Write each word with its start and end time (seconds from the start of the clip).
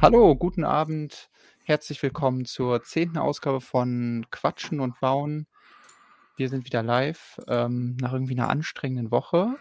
Hallo, 0.00 0.36
guten 0.36 0.64
Abend. 0.64 1.30
Herzlich 1.64 2.02
willkommen 2.02 2.44
zur 2.44 2.82
zehnten 2.82 3.18
Ausgabe 3.18 3.60
von 3.60 4.26
Quatschen 4.30 4.80
und 4.80 5.00
Bauen. 5.00 5.46
Wir 6.36 6.48
sind 6.48 6.64
wieder 6.66 6.82
live. 6.82 7.40
Ähm, 7.48 7.96
nach 8.00 8.12
irgendwie 8.12 8.38
einer 8.38 8.48
anstrengenden 8.50 9.10
Woche 9.10 9.56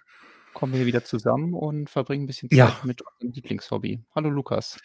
kommen 0.54 0.74
wir 0.74 0.78
hier 0.80 0.88
wieder 0.88 1.04
zusammen 1.04 1.54
und 1.54 1.90
verbringen 1.90 2.24
ein 2.24 2.28
bisschen 2.28 2.50
Zeit 2.50 2.58
Ja. 2.58 2.76
mit 2.84 3.02
unserem 3.02 3.32
Lieblingshobby. 3.34 4.04
Hallo 4.14 4.30
Lukas. 4.30 4.78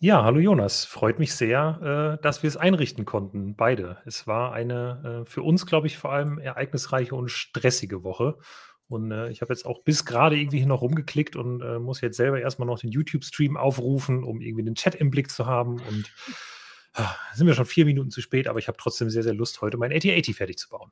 Ja, 0.00 0.22
hallo 0.24 0.38
Jonas. 0.38 0.84
Freut 0.84 1.18
mich 1.18 1.34
sehr, 1.34 2.16
äh, 2.18 2.22
dass 2.22 2.42
wir 2.42 2.48
es 2.48 2.56
einrichten 2.56 3.04
konnten, 3.04 3.56
beide. 3.56 3.98
Es 4.06 4.26
war 4.26 4.52
eine, 4.52 5.22
äh, 5.26 5.30
für 5.30 5.42
uns, 5.42 5.66
glaube 5.66 5.86
ich, 5.86 5.98
vor 5.98 6.12
allem 6.12 6.38
ereignisreiche 6.38 7.14
und 7.14 7.30
stressige 7.30 8.04
Woche. 8.04 8.38
Und, 8.88 9.10
äh, 9.12 9.28
ich 9.30 9.42
habe 9.42 9.52
jetzt 9.52 9.66
auch 9.66 9.82
bis 9.82 10.04
gerade 10.04 10.36
irgendwie 10.38 10.58
hier 10.58 10.66
noch 10.66 10.80
rumgeklickt 10.82 11.36
und, 11.36 11.60
äh, 11.62 11.78
muss 11.78 12.00
jetzt 12.00 12.16
selber 12.16 12.40
erst 12.40 12.58
mal 12.58 12.64
noch 12.64 12.78
den 12.78 12.90
YouTube-Stream 12.90 13.56
aufrufen, 13.56 14.24
um 14.24 14.40
irgendwie 14.40 14.64
den 14.64 14.74
Chat 14.74 14.94
im 14.94 15.10
Blick 15.10 15.30
zu 15.30 15.46
haben. 15.46 15.80
Und 15.80 16.12
ah, 16.94 17.14
sind 17.34 17.46
wir 17.46 17.54
schon 17.54 17.66
4 17.66 17.84
Minuten 17.84 18.10
zu 18.10 18.20
spät, 18.22 18.48
aber 18.48 18.58
ich 18.58 18.68
habe 18.68 18.78
trotzdem 18.80 19.10
sehr, 19.10 19.22
sehr 19.22 19.34
Lust, 19.34 19.60
heute 19.60 19.76
mein 19.76 19.92
AT-AT 19.92 20.26
fertig 20.34 20.58
zu 20.58 20.68
bauen. 20.70 20.90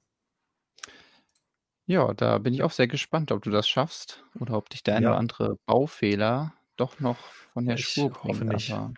Ja, 1.87 2.13
da 2.15 2.39
bin 2.39 2.53
ich 2.53 2.63
auch 2.63 2.73
sehr 2.73 2.89
gespannt, 2.89 3.31
ob 3.31 3.43
du 3.43 3.51
das 3.51 3.69
schaffst 3.69 4.25
oder 4.41 4.55
ob 4.57 4.69
dich 4.71 4.83
der 4.83 4.97
eine 4.97 5.09
oder 5.09 5.19
andere 5.19 5.57
Baufehler 5.67 6.53
doch 6.77 6.99
noch 7.01 7.19
von 7.53 7.65
der 7.65 7.77
Ich 7.77 7.89
Spur 7.89 8.13
hoffe 8.25 8.45
bringt, 8.45 8.53
nicht. 8.55 8.73
aber 8.73 8.93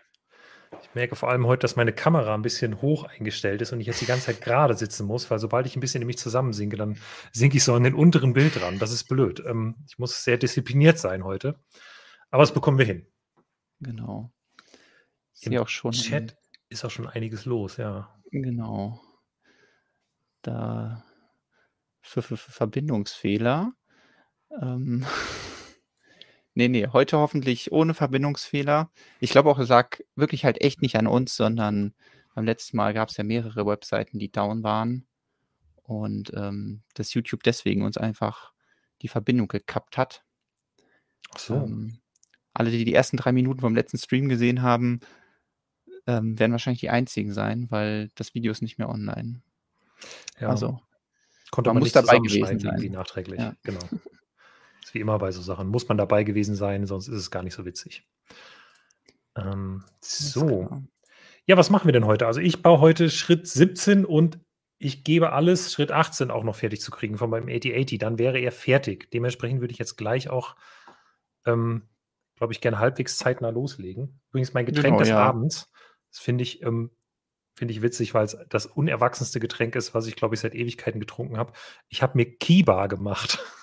Ich 0.81 0.95
merke 0.95 1.15
vor 1.15 1.29
allem 1.29 1.47
heute, 1.47 1.61
dass 1.61 1.75
meine 1.75 1.93
Kamera 1.93 2.33
ein 2.35 2.41
bisschen 2.41 2.81
hoch 2.81 3.03
eingestellt 3.03 3.61
ist 3.61 3.71
und 3.71 3.79
ich 3.79 3.87
jetzt 3.87 4.01
die 4.01 4.05
ganze 4.05 4.27
Zeit 4.27 4.41
gerade 4.41 4.75
sitzen 4.75 5.05
muss, 5.07 5.29
weil 5.29 5.39
sobald 5.39 5.65
ich 5.65 5.75
ein 5.75 5.79
bisschen 5.79 6.01
in 6.01 6.07
mich 6.07 6.17
zusammensinke, 6.17 6.77
dann 6.77 6.97
sinke 7.31 7.57
ich 7.57 7.63
so 7.63 7.73
an 7.73 7.83
den 7.83 7.95
unteren 7.95 8.33
Bild 8.33 8.61
ran. 8.61 8.79
Das 8.79 8.91
ist 8.91 9.05
blöd. 9.05 9.43
Ähm, 9.45 9.75
ich 9.87 9.97
muss 9.97 10.23
sehr 10.23 10.37
diszipliniert 10.37 10.99
sein 10.99 11.23
heute, 11.23 11.59
aber 12.29 12.43
das 12.43 12.53
bekommen 12.53 12.77
wir 12.77 12.85
hin. 12.85 13.07
Genau. 13.79 14.31
Im 15.41 15.57
auch 15.57 15.69
schon 15.69 15.91
Chat 15.91 16.37
ist 16.69 16.85
auch 16.85 16.91
schon 16.91 17.07
einiges 17.07 17.45
los, 17.45 17.77
ja. 17.77 18.13
Genau. 18.31 19.01
Da 20.41 21.03
für 22.01 22.21
für 22.21 22.37
für 22.37 22.51
Verbindungsfehler. 22.51 23.73
Ähm, 24.61 25.05
ne, 26.59 26.69
ne, 26.69 26.93
heute 26.93 27.17
hoffentlich 27.17 27.71
ohne 27.71 27.93
Verbindungsfehler. 27.93 28.91
Ich 29.19 29.31
glaube 29.31 29.49
auch, 29.49 29.59
es 29.59 29.69
lag 29.69 29.97
wirklich 30.15 30.43
halt 30.43 30.61
echt 30.61 30.81
nicht 30.81 30.97
an 30.97 31.07
uns, 31.07 31.35
sondern 31.35 31.93
beim 32.35 32.45
letzten 32.45 32.77
Mal 32.77 32.93
gab's 32.93 33.17
ja 33.17 33.23
mehrere 33.23 33.65
Webseiten, 33.65 34.19
die 34.19 34.31
down 34.31 34.61
waren 34.63 35.07
und, 35.83 36.31
ähm, 36.35 36.81
dass 36.93 37.13
YouTube 37.13 37.43
deswegen 37.43 37.83
uns 37.83 37.97
einfach 37.97 38.51
die 39.01 39.07
Verbindung 39.07 39.47
gekappt 39.47 39.97
hat. 39.97 40.23
Ach 41.33 41.39
so. 41.39 41.55
Ähm, 41.55 41.99
alle, 42.53 42.71
die 42.71 42.83
die 42.83 42.93
ersten 42.93 43.17
3 43.17 43.31
Minuten 43.31 43.61
vom 43.61 43.75
letzten 43.75 43.97
Stream 43.97 44.27
gesehen 44.27 44.61
haben, 44.61 44.99
ähm, 46.07 46.37
werden 46.37 46.51
wahrscheinlich 46.51 46.81
die 46.81 46.89
einzigen 46.89 47.31
sein, 47.31 47.67
weil 47.69 48.09
das 48.15 48.33
Video 48.33 48.51
ist 48.51 48.61
nicht 48.61 48.77
mehr 48.77 48.89
online. 48.89 49.41
Ja. 50.39 50.49
Also, 50.49 50.79
Konnte 51.51 51.69
man 51.69 51.75
man 51.75 51.79
muss 51.81 51.93
nicht 51.93 51.95
dabei 51.95 52.19
gewesen 52.19 52.59
sein. 52.59 52.91
nachträglich. 52.91 53.39
Ja. 53.39 53.55
Genau. 53.63 53.79
Ist 54.89 54.95
wie 54.95 55.01
immer 55.01 55.19
bei 55.19 55.31
so 55.31 55.43
Sachen. 55.43 55.67
Muss 55.67 55.87
man 55.87 55.99
dabei 55.99 56.23
gewesen 56.23 56.55
sein, 56.55 56.87
sonst 56.87 57.09
ist 57.09 57.15
es 57.19 57.29
gar 57.29 57.43
nicht 57.43 57.53
so 57.53 57.63
witzig. 57.63 58.07
Ähm, 59.35 59.83
so. 60.01 60.65
klar. 60.65 60.83
Ja, 61.45 61.57
was 61.57 61.69
machen 61.69 61.87
wir 61.87 61.91
denn 61.91 62.07
heute? 62.07 62.25
Also, 62.25 62.39
ich 62.39 62.63
baue 62.63 62.79
heute 62.79 63.11
Schritt 63.11 63.45
17 63.45 64.03
und 64.03 64.39
ich 64.79 65.03
gebe 65.03 65.31
alles, 65.31 65.71
Schritt 65.71 65.91
18 65.91 66.31
auch 66.31 66.43
noch 66.43 66.55
fertig 66.55 66.81
zu 66.81 66.89
kriegen 66.89 67.19
von 67.19 67.29
meinem 67.29 67.49
AT-AT. 67.49 68.01
Dann 68.01 68.17
wäre 68.17 68.39
er 68.39 68.51
fertig. 68.51 69.11
Dementsprechend 69.11 69.61
würde 69.61 69.73
ich 69.73 69.77
jetzt 69.77 69.95
gleich 69.95 70.31
auch, 70.31 70.55
ähm, 71.45 71.83
glaube 72.35 72.53
ich, 72.53 72.59
gerne 72.59 72.79
halbwegs 72.79 73.19
zeitnah 73.19 73.49
loslegen. 73.49 74.19
Übrigens 74.29 74.55
mein 74.55 74.65
Getränk 74.65 74.85
Genau, 74.85 74.99
des 75.01 75.09
ja. 75.09 75.19
Abends, 75.19 75.71
das 76.09 76.19
finde 76.19 76.41
ich 76.41 76.63
ähm, 76.63 76.89
finde 77.53 77.75
ich 77.75 77.83
witzig, 77.83 78.15
weil's 78.15 78.35
das 78.49 78.65
unerwachsenste 78.65 79.39
Getränk 79.39 79.75
ist, 79.75 79.93
was 79.93 80.07
ich, 80.07 80.15
glaube 80.15 80.33
ich, 80.33 80.41
seit 80.41 80.55
Ewigkeiten 80.55 80.99
getrunken 80.99 81.37
habe. 81.37 81.53
Ich 81.89 82.01
habe 82.01 82.17
mir 82.17 82.25
Kiba 82.25 82.87
gemacht. 82.87 83.37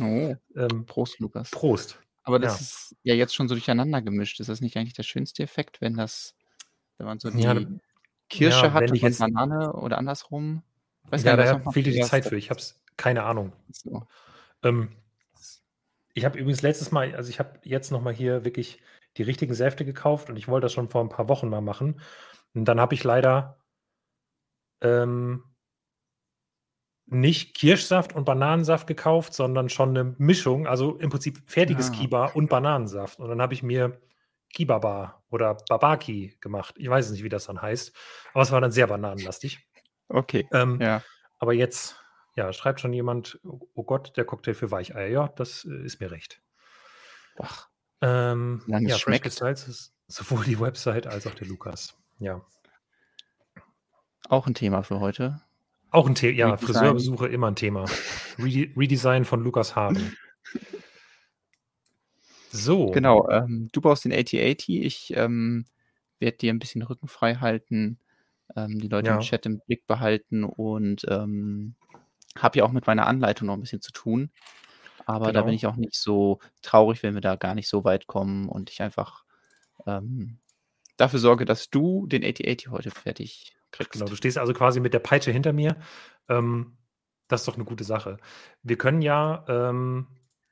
Oh, 0.00 0.36
Ähm, 0.56 0.86
Prost, 0.86 1.18
Lukas. 1.20 1.52
Prost. 1.52 1.98
Aber 2.24 2.38
das 2.40 2.60
Ja. 2.60 2.60
ist 2.60 2.96
ja 3.04 3.14
jetzt 3.14 3.34
schon 3.34 3.48
so 3.48 3.54
durcheinander 3.56 4.02
gemischt. 4.02 4.40
Ist 4.40 4.48
das 4.48 4.60
nicht 4.62 4.76
eigentlich 4.76 4.94
der 4.94 5.04
schönste 5.04 5.42
Effekt, 5.44 5.80
wenn 5.80 5.96
das 5.96 6.36
wenn 6.98 7.06
man 7.08 7.20
so 7.20 7.30
Ja, 7.32 7.54
die 7.54 7.80
Kirsche 8.30 8.72
ja, 8.74 8.74
hat 8.74 8.92
und 8.92 9.02
jetzt 9.02 9.18
Banane 9.18 9.72
oder 9.74 9.98
andersrum? 9.98 10.62
Weiß 11.10 11.24
Ja, 11.24 11.32
gar 11.32 11.36
nicht, 11.38 11.52
was 11.52 11.52
da 11.52 11.72
fehlt 11.72 11.86
dir 11.86 11.92
die 11.92 12.00
Zeit 12.00 12.24
für. 12.26 12.36
Ich 12.36 12.50
habe 12.50 12.60
es 12.60 12.82
keine 12.96 13.22
Ahnung. 13.24 13.52
So. 13.72 14.08
Ähm, 14.64 14.90
ich 16.14 16.24
habe 16.24 16.38
übrigens 16.38 16.62
letztes 16.62 16.90
Mal 16.90 17.14
also, 17.14 17.30
ich 17.30 17.38
habe 17.38 17.60
jetzt 17.64 17.90
noch 17.92 18.02
mal 18.02 18.14
hier 18.14 18.44
wirklich 18.44 18.80
die 19.16 19.22
richtigen 19.22 19.54
Säfte 19.54 19.84
gekauft 19.84 20.30
und 20.30 20.36
ich 20.36 20.48
wollte 20.48 20.66
das 20.66 20.72
schon 20.72 20.88
vor 20.90 21.02
'n 21.02 21.08
paar 21.08 21.28
Wochen 21.28 21.48
mal 21.48 21.60
machen. 21.60 22.00
Und 22.54 22.64
dann 22.66 22.80
habe 22.80 22.94
ich 22.94 23.04
leider 23.04 23.58
ähm 24.82 25.42
nicht 27.10 27.56
Kirschsaft 27.56 28.14
und 28.14 28.24
Bananensaft 28.24 28.86
gekauft, 28.86 29.34
sondern 29.34 29.68
schon 29.70 29.92
'ne 29.92 30.14
Mischung, 30.18 30.66
also, 30.66 30.96
im 30.98 31.10
Prinzip 31.10 31.42
fertiges 31.50 31.90
Ah. 31.90 31.92
Kiba 31.92 32.26
und 32.26 32.48
Bananensaft. 32.48 33.18
Und 33.20 33.28
dann 33.30 33.42
habe 33.42 33.54
ich 33.54 33.62
mir 33.62 34.00
Kibaba 34.54 35.22
oder 35.30 35.54
Babaki 35.68 36.36
gemacht. 36.40 36.74
Ich 36.78 36.88
weiß 36.90 37.10
nicht, 37.10 37.22
wie 37.24 37.28
das 37.30 37.46
dann 37.46 37.62
heißt, 37.62 37.94
aber 38.34 38.42
es 38.42 38.52
war 38.52 38.60
dann 38.60 38.72
sehr 38.72 38.86
bananenlastig. 38.88 39.66
Okay, 40.10 40.48
Ähm, 40.52 40.80
ja. 40.80 41.04
aber 41.38 41.54
jetzt, 41.54 41.96
ja, 42.36 42.52
schreibt 42.54 42.80
schon 42.80 42.92
jemand: 42.94 43.40
„Oh 43.44 43.84
Gott, 43.84 44.16
der 44.16 44.24
Cocktail 44.26 44.54
für 44.54 44.70
Weicheier.“ 44.72 45.08
Ja, 45.08 45.28
das, 45.28 45.64
äh, 45.66 45.84
ist 45.84 46.00
mir 46.00 46.10
recht. 46.12 46.40
Ach. 47.36 47.68
Ähm, 48.02 48.62
ja, 48.84 48.98
Fresh 48.98 49.18
schmeckt. 49.18 49.32
Styles 49.32 49.66
ist 49.68 49.94
sowohl 50.06 50.44
die 50.44 50.60
Website 50.60 51.06
als 51.06 51.26
auch 51.26 51.34
der 51.34 51.46
Lukas. 51.48 51.96
Ja. 52.18 52.48
Auch 54.28 54.46
'n 54.46 54.54
Thema 54.54 54.82
für 54.82 55.00
heute. 55.00 55.40
Auch 55.92 56.06
'n 56.06 56.14
The 56.16 56.32
ja. 56.34 56.56
Friseurbesuche 56.58 57.28
immer 57.28 57.48
'n 57.48 57.56
Thema. 57.56 57.84
Rede 58.38 58.72
Redesign 58.76 59.24
von 59.24 59.42
Lukas 59.42 59.74
Haaren. 59.74 60.12
So. 62.52 62.88
Genau, 62.92 63.28
ähm, 63.28 63.68
du 63.72 63.80
baust 63.82 64.04
den 64.04 64.12
AT-AT. 64.12 64.68
Ich, 64.68 65.12
ähm, 65.14 65.66
werde 66.20 66.38
dir 66.38 66.50
'n 66.52 66.58
bisschen 66.58 66.82
Rücken 66.82 67.06
frei 67.08 67.34
halten, 67.36 67.98
ähm, 68.56 68.78
die 68.80 68.88
Leute 68.88 69.12
im 69.12 69.18
Ja. 69.18 69.20
Chat 69.20 69.46
im 69.46 69.60
Blick 69.60 69.86
behalten 69.86 70.44
und, 70.44 71.04
ähm, 71.08 71.76
habe 72.38 72.58
ja 72.60 72.64
auch 72.66 72.72
mit 72.72 72.86
meiner 72.86 73.06
Anleitung 73.06 73.46
noch 73.48 73.54
'n 73.56 73.60
bisschen 73.60 73.82
zu 73.82 73.92
tun. 73.92 74.30
Aber 75.06 75.32
da 75.32 75.42
bin 75.42 75.52
Genau. 75.52 75.54
ich 75.54 75.66
auch 75.66 75.76
nicht 75.76 75.94
so 75.96 76.40
traurig, 76.62 77.02
wenn 77.04 77.14
wir 77.14 77.22
da 77.22 77.36
gar 77.36 77.54
nicht 77.56 77.68
so 77.68 77.84
weit 77.84 78.06
kommen 78.08 78.48
und 78.50 78.70
ich 78.70 78.82
einfach, 78.82 79.24
ähm, 79.86 80.40
dafür 80.98 81.20
sorge, 81.20 81.46
dass 81.46 81.70
du 81.70 82.06
den 82.08 82.24
AT-AT 82.24 82.68
heute 82.70 82.92
fertig 82.92 83.57
kriegst. 83.72 83.92
Genau, 83.92 84.08
du 84.08 84.16
stehst 84.16 84.38
also 84.38 84.52
quasi 84.54 84.80
mit 84.80 84.94
der 84.94 84.98
Peitsche 85.00 85.30
hinter 85.32 85.52
mir. 85.52 85.76
Ähm, 86.28 86.76
das 87.28 87.42
ist 87.42 87.48
doch 87.48 87.56
'ne 87.58 87.64
gute 87.64 87.84
Sache. 87.84 88.18
Wir 88.62 88.78
können 88.78 89.02
ja, 89.02 89.44
ähm, 89.48 90.08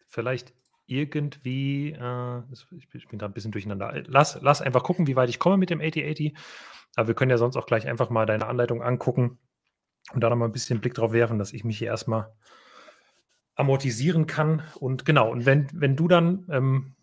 vielleicht 0.07 0.55
irgendwie, 0.87 1.93
äh 1.93 2.43
ich 2.79 2.89
bin 2.91 3.03
bin 3.11 3.19
grad 3.19 3.31
'n 3.31 3.35
bisschen 3.35 3.53
durcheinander. 3.53 3.93
Lass 4.07 4.39
lass 4.43 4.63
einfach 4.63 4.83
gucken, 4.85 5.07
wie 5.07 5.17
weit 5.17 5.29
ich 5.31 5.39
komme 5.41 5.57
mit 5.59 5.71
dem 5.71 5.81
AT-AT. 5.81 6.33
Aber 6.97 7.09
wir 7.09 7.15
können 7.15 7.31
ja 7.31 7.39
sonst 7.39 7.57
auch 7.57 7.67
gleich 7.67 7.87
einfach 7.89 8.11
mal 8.11 8.27
deine 8.27 8.47
Anleitung 8.47 8.83
angucken 8.83 9.39
und 10.15 10.23
da 10.23 10.31
noch 10.31 10.37
mal 10.37 10.47
'n 10.47 10.53
bisschen 10.53 10.81
Blick 10.81 10.95
drauf 10.95 11.13
werfen, 11.13 11.39
dass 11.41 11.53
ich 11.55 11.65
mich 11.65 11.79
hier 11.79 11.89
erst 11.89 12.09
mal 12.09 12.35
amortisieren 13.59 14.27
kann. 14.27 14.63
Und 14.79 15.07
genau, 15.07 15.31
und 15.31 15.47
wenn 15.47 15.67
wenn 15.73 15.97
du 15.97 16.09
dann, 16.09 16.47
ähm, 16.51 16.95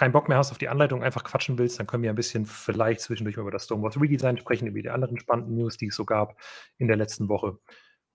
keinen 0.00 0.12
Bock 0.12 0.30
mehr 0.30 0.38
hast 0.38 0.50
auf 0.50 0.56
die 0.56 0.70
Anleitung, 0.70 1.02
einfach 1.02 1.24
quatschen 1.24 1.58
willst, 1.58 1.78
dann 1.78 1.86
können 1.86 2.02
wir 2.02 2.08
ein 2.08 2.16
bisschen 2.16 2.46
vielleicht 2.46 3.00
zwischendurch 3.00 3.36
über 3.36 3.50
das 3.50 3.66
Stonewall 3.66 3.92
Redesign 4.00 4.38
sprechen, 4.38 4.66
über 4.66 4.80
die 4.80 4.88
anderen 4.88 5.18
spannenden 5.18 5.56
News, 5.56 5.76
die 5.76 5.88
es 5.88 5.94
so 5.94 6.06
gab 6.06 6.40
in 6.78 6.88
der 6.88 6.96
letzten 6.96 7.28
Woche. 7.28 7.58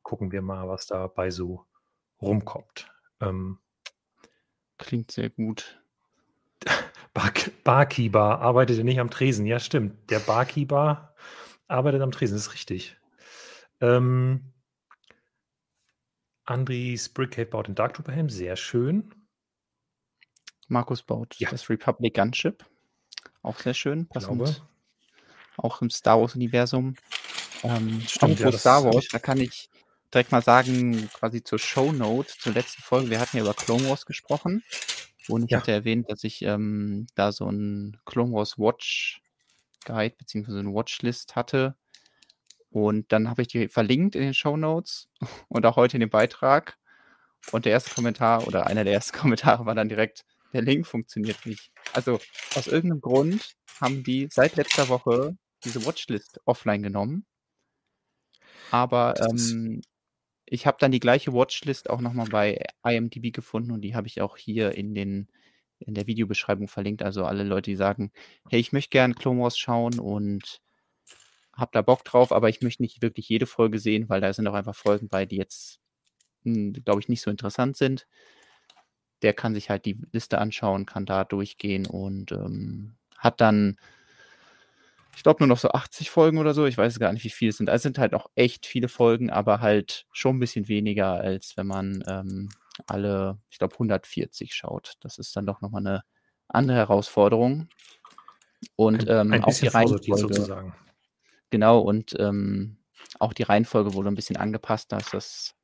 Gucken 0.02 0.32
wir 0.32 0.42
mal, 0.42 0.68
was 0.68 0.88
dabei 0.88 1.30
so 1.30 1.68
rumkommt. 2.20 2.92
Ähm 3.22 3.60
Klingt 4.80 5.12
sehr 5.12 5.30
gut. 5.30 5.80
Bark 7.14 7.52
Barkeeper 7.64 8.40
arbeitet 8.42 8.80
ja 8.80 8.84
nicht 8.84 9.00
am 9.00 9.12
Tresen. 9.12 9.46
Ja, 9.46 9.60
stimmt. 9.60 10.10
Der 10.10 10.20
Barkeeper 10.20 11.14
arbeitet 11.68 12.02
am 12.02 12.12
Tresen, 12.12 12.34
das 12.34 12.48
ist 12.48 12.54
richtig. 12.56 12.98
Ähm 13.80 14.54
Andries 16.46 17.10
Brickcave 17.10 17.46
baut 17.46 17.68
den 17.68 17.76
Dark 17.76 17.94
Trooper 17.94 18.12
Helm, 18.12 18.30
sehr 18.30 18.56
schön. 18.56 19.14
Markus 20.70 21.04
baut 21.04 21.38
Ja. 21.40 21.50
das 21.50 21.70
Republic 21.70 22.16
Gunship. 22.16 22.66
Auch 23.44 23.60
sehr 23.60 23.74
schön, 23.76 24.08
passend 24.08 24.64
auch 25.58 25.82
im 25.82 25.90
Star 25.90 26.20
Wars-Universum. 26.22 26.98
Ähm, 27.64 28.08
Stimmt, 28.08 28.40
ja, 28.40 28.52
Star 28.52 28.84
Wars, 28.84 29.10
da 29.10 29.20
kann 29.20 29.40
ich 29.40 29.70
direkt 30.14 30.32
mal 30.32 30.42
sagen, 30.44 31.12
quasi 31.12 31.44
zur 31.44 31.60
Shownote, 31.60 32.38
zur 32.38 32.54
letzten 32.54 32.84
Folge, 32.84 33.10
wir 33.10 33.20
hatten 33.20 33.38
ja 33.38 33.42
über 33.44 33.56
Clone 33.56 33.88
Wars 33.88 34.06
gesprochen 34.06 34.64
und 35.28 35.44
ich 35.46 35.56
Ja. 35.56 35.58
hatte 35.58 35.72
erwähnt, 35.72 36.10
dass 36.10 36.24
ich, 36.24 36.42
ähm, 36.44 37.08
da 37.16 37.32
so 37.32 37.48
'n 37.50 37.98
Clone 38.06 38.34
Wars 38.34 38.58
Watch 38.60 39.24
Guide 39.86 40.16
beziehungsweise 40.18 40.64
'ne 40.64 40.74
Watchlist 40.74 41.36
hatte. 41.36 41.76
Und 42.72 43.12
dann 43.14 43.30
habe 43.30 43.42
ich 43.44 43.50
die 43.50 43.70
verlinkt 43.70 44.16
in 44.16 44.24
den 44.24 44.34
Shownotes 44.36 45.10
und 45.50 45.66
auch 45.68 45.78
heute 45.78 45.98
in 45.98 46.02
dem 46.02 46.10
Beitrag. 46.12 46.78
Und 47.52 47.66
der 47.66 47.74
erste 47.74 47.92
Kommentar 47.92 48.48
oder 48.48 48.68
einer 48.68 48.84
der 48.86 48.94
ersten 48.94 49.18
Kommentare 49.20 49.66
war 49.68 49.76
dann 49.76 49.90
direkt: 49.90 50.26
„Der 50.56 50.64
Link 50.64 50.88
funktioniert 50.88 51.46
nicht.“ 51.46 51.72
also 51.94 52.20
aus 52.56 52.68
irgendeinem 52.68 53.02
Grund 53.02 53.54
haben 53.80 54.04
die 54.04 54.28
seit 54.32 54.56
letzter 54.58 54.90
Woche 54.90 55.38
diese 55.66 55.86
Watchlist 55.86 56.42
offline 56.46 56.82
genommen. 56.84 57.26
Aber, 58.72 59.14
ähm, 59.22 59.82
ich 60.48 60.68
habe 60.68 60.78
dann 60.80 60.92
die 60.92 61.00
gleiche 61.02 61.34
Watchlist 61.34 61.90
auch 61.90 62.02
noch 62.02 62.14
mal 62.14 62.28
bei 62.30 62.60
IMDb 62.86 63.34
gefunden 63.34 63.72
und 63.72 63.82
die 63.82 63.96
habe 63.96 64.08
ich 64.08 64.22
auch 64.22 64.38
hier 64.38 64.74
in 64.74 64.96
den 64.96 65.30
in 65.80 65.96
der 65.96 66.08
Videobeschreibung 66.08 66.68
verlinkt. 66.70 67.04
Also 67.04 67.26
alle 67.26 67.44
Leute, 67.44 67.72
die 67.72 67.76
sagen: 67.78 68.12
„Hey, 68.50 68.60
ich 68.62 68.74
möchte 68.74 68.92
gern 68.92 69.16
Clone 69.16 69.42
Wars 69.42 69.58
schauen 69.58 70.00
und 70.00 70.62
habe 71.54 71.72
da 71.74 71.82
Bock 71.82 72.04
drauf, 72.06 72.32
aber 72.32 72.50
ich 72.50 72.62
möchte 72.62 72.84
nicht 72.84 73.02
wirklich 73.02 73.30
jede 73.30 73.46
Folge 73.48 73.80
sehen, 73.80 74.10
weil 74.10 74.22
da 74.22 74.34
sind 74.34 74.48
auch 74.48 74.54
einfach 74.56 74.76
Folgen 74.76 75.10
bei, 75.10 75.26
die 75.26 75.38
jetzt, 75.38 75.80
hm, 76.44 76.74
glaube 76.86 77.02
ich, 77.02 77.10
nicht 77.10 77.22
so 77.22 77.32
interessant 77.32 77.78
sind.“ 77.78 78.08
Der 79.26 79.34
kann 79.34 79.56
sich 79.56 79.72
halt 79.72 79.86
die 79.86 80.00
Liste 80.14 80.38
anschauen, 80.38 80.86
kann 80.86 81.08
da 81.08 81.26
durchgehen 81.26 81.88
und, 81.88 82.32
ähm, 82.32 82.96
hat 83.18 83.42
dann 83.42 83.78
ich 85.14 85.24
glaube, 85.24 85.40
nur 85.40 85.48
noch 85.48 85.58
so 85.58 85.70
80 85.70 86.10
Folgen 86.10 86.38
oder 86.40 86.54
so. 86.54 86.66
Ich 86.66 86.78
weiß 86.78 87.00
gar 87.00 87.14
nicht, 87.14 87.24
wie 87.24 87.30
viele 87.30 87.50
es 87.50 87.58
sind. 87.58 87.70
Also, 87.70 87.78
es 87.78 87.84
sind 87.84 87.98
halt 88.00 88.14
auch 88.14 88.28
echt 88.36 88.66
viele 88.66 88.88
Folgen, 88.90 89.30
aber 89.30 89.62
halt 89.62 90.06
schon 90.12 90.38
'n 90.38 90.40
bisschen 90.40 90.68
weniger, 90.68 91.14
als 91.16 91.56
wenn 91.58 91.68
man, 91.68 92.04
ähm, 92.08 92.56
alle, 92.88 93.40
ich 93.50 93.58
glaube, 93.58 93.78
140 93.80 94.54
schaut. 94.54 94.94
Das 95.02 95.18
ist 95.18 95.36
dann 95.36 95.46
doch 95.46 95.62
noch 95.62 95.70
mal 95.72 95.82
'ne 95.82 96.04
andere 96.50 96.78
Herausforderung. 96.78 97.70
Und, 98.80 99.04
Ein 99.04 99.08
ähm, 99.08 99.42
ein 99.44 99.44
auch 99.44 99.58
die 99.58 99.68
Reihenfolge 99.68 100.18
sozusagen. 100.18 100.74
genau, 101.52 101.80
und, 101.82 102.16
ähm, 102.20 102.78
auch 103.20 103.34
die 103.34 103.44
Reihenfolge 103.44 103.94
wurde 103.94 104.10
'n 104.10 104.16
bisschen 104.16 104.38
angepasst, 104.38 104.92
dass 104.92 105.12
das 105.12 105.56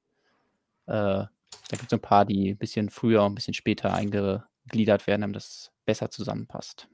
äh, 0.87 1.25
da 1.71 1.77
gibt's 1.77 1.91
so 1.91 1.97
'n 1.97 2.01
paar, 2.01 2.25
die 2.25 2.49
'n 2.51 2.57
bisschen 2.57 2.89
früher 2.89 3.23
und 3.23 3.33
'n 3.33 3.35
bisschen 3.35 3.53
später 3.53 3.93
eingegliedert 3.93 5.07
werden, 5.07 5.21
damit 5.21 5.35
das 5.37 5.71
besser 5.85 6.09
zusammenpasst. 6.11 6.87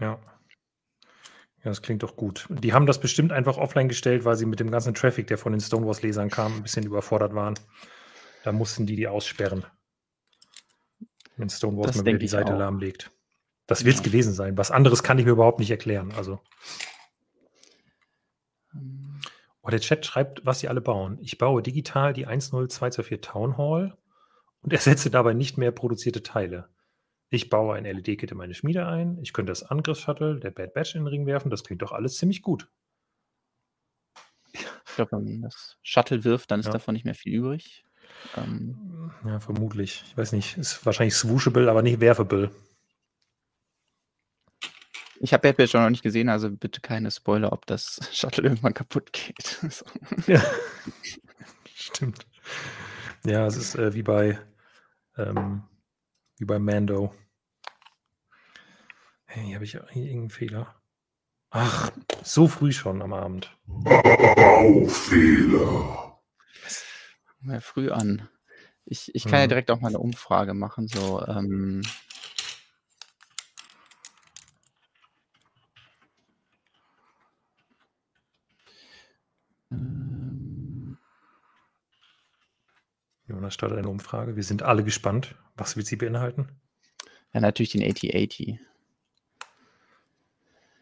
Ja. 0.00 0.18
Ja, 1.58 1.70
das 1.70 1.82
klingt 1.82 2.02
doch 2.02 2.16
gut. 2.16 2.46
Die 2.50 2.72
haben 2.72 2.86
das 2.86 2.98
bestimmt 3.00 3.30
einfach 3.32 3.56
offline 3.56 3.88
gestellt, 3.88 4.24
weil 4.24 4.36
sie 4.36 4.46
mit 4.46 4.58
dem 4.60 4.70
ganzen 4.70 4.94
Traffic, 4.94 5.26
der 5.28 5.38
von 5.38 5.52
den 5.52 5.60
Stoned 5.60 5.86
Wars-Lesern 5.86 6.30
kam, 6.30 6.56
'n 6.58 6.62
bisschen 6.62 6.86
überfordert 6.86 7.34
waren. 7.34 7.54
Da 8.42 8.52
mussten 8.52 8.86
die 8.86 8.96
die 8.96 9.08
aussperren. 9.08 9.66
Wenn 11.36 11.48
Das 11.82 11.94
mal 11.94 12.06
wieder 12.06 12.18
die 12.18 12.28
Seite 12.28 12.54
auch. 12.54 12.54
lahmlegt. 12.54 13.10
Das 13.68 13.84
wird's 13.84 14.02
Ja. 14.02 14.04
gewesen 14.04 14.32
sein. 14.34 14.58
Was 14.58 14.70
anderes 14.70 15.02
kann 15.02 15.18
ich 15.18 15.24
mir 15.26 15.32
überhaupt 15.32 15.60
nicht 15.60 15.70
erklären, 15.70 16.12
also 16.12 16.40
Ähm. 18.74 19.20
Oh, 19.62 19.70
der 19.70 19.80
Chat 19.80 20.04
schreibt, 20.04 20.44
was 20.44 20.60
sie 20.60 20.68
alle 20.68 20.80
bauen. 20.80 21.18
Ich 21.20 21.38
baue 21.38 21.62
digital 21.62 22.12
die 22.12 22.26
10224 22.26 23.20
Town 23.20 23.56
Hall 23.56 23.96
und 24.62 24.72
ersetze 24.72 25.10
dabei 25.10 25.34
nicht 25.34 25.56
mehr 25.58 25.70
produzierte 25.72 26.22
Teile. 26.22 26.68
Ich 27.30 27.48
baue 27.48 27.74
ein 27.76 27.84
LED-Kit 27.84 28.30
in 28.32 28.36
meine 28.36 28.54
Schmiede 28.54 28.86
ein. 28.86 29.18
Ich 29.22 29.32
könnte 29.32 29.50
das 29.52 29.62
Angriffs-Shuttle 29.62 30.38
der 30.40 30.50
Bad 30.50 30.74
Batch 30.74 30.94
in 30.94 31.02
den 31.02 31.06
Ring 31.08 31.26
werfen. 31.26 31.50
Das 31.50 31.64
klingt 31.64 31.80
doch 31.82 31.92
alles 31.92 32.16
ziemlich 32.16 32.42
gut. 32.42 32.68
Ich 34.52 34.96
glaube, 34.96 35.12
wenn 35.12 35.24
man 35.24 35.42
das 35.42 35.78
Shuttle 35.82 36.24
wirft, 36.24 36.50
dann 36.50 36.60
ist 36.60 36.66
Ja. 36.66 36.72
davon 36.72 36.92
nicht 36.94 37.04
mehr 37.04 37.14
viel 37.14 37.34
übrig. 37.34 37.84
Ähm. 38.36 39.10
Ja, 39.24 39.40
vermutlich. 39.40 40.04
Ich 40.06 40.16
weiß 40.16 40.32
nicht. 40.32 40.58
Ist 40.58 40.84
wahrscheinlich 40.84 41.14
swooshable, 41.14 41.70
aber 41.70 41.82
nicht 41.82 42.00
werfable. 42.00 42.50
Ich 45.24 45.32
habe 45.32 45.52
Bad 45.52 45.68
auch 45.76 45.80
noch 45.80 45.90
nicht 45.90 46.02
gesehen, 46.02 46.28
also 46.28 46.50
bitte 46.50 46.80
keine 46.80 47.12
Spoiler, 47.12 47.52
ob 47.52 47.64
das 47.66 48.00
Shuttle 48.12 48.42
irgendwann 48.42 48.74
kaputt 48.74 49.12
geht. 49.12 49.60
So. 49.70 49.84
Ja. 50.26 50.42
Stimmt. 51.72 52.26
Ja, 53.24 53.46
es 53.46 53.56
ist, 53.56 53.76
äh, 53.76 53.94
wie 53.94 54.02
bei 54.02 54.40
ähm, 55.16 55.62
wie 56.38 56.44
bei 56.44 56.58
Mando. 56.58 57.14
Hey, 59.26 59.52
habe 59.52 59.62
ich 59.64 59.70
hier 59.72 59.86
irgendeinen 59.94 60.30
Fehler? 60.30 60.74
Ach, 61.50 61.92
so 62.24 62.48
früh 62.48 62.72
schon 62.72 63.00
am 63.00 63.12
Abend. 63.12 63.56
Baufehler. 63.66 64.90
Ja, 67.44 67.60
früh 67.60 67.90
an. 67.92 68.28
Ich 68.84 69.14
ich 69.14 69.22
kann 69.24 69.38
ja 69.38 69.44
Mhm. 69.46 69.50
direkt 69.50 69.70
auch 69.70 69.78
mal 69.80 69.92
'ne 69.92 70.00
Umfrage 70.00 70.52
machen, 70.54 70.88
so, 70.88 71.24
ähm 71.28 71.82
Jonas 83.28 83.54
startet 83.54 83.78
eine 83.78 83.88
Umfrage. 83.88 84.34
Wir 84.36 84.42
sind 84.42 84.62
alle 84.62 84.82
gespannt. 84.84 85.36
Was 85.56 85.76
wird 85.76 85.86
sie 85.86 85.96
beinhalten? 85.96 86.48
Ja, 87.34 87.40
natürlich 87.40 87.70
den 87.72 87.82
AT-AT. 87.82 88.58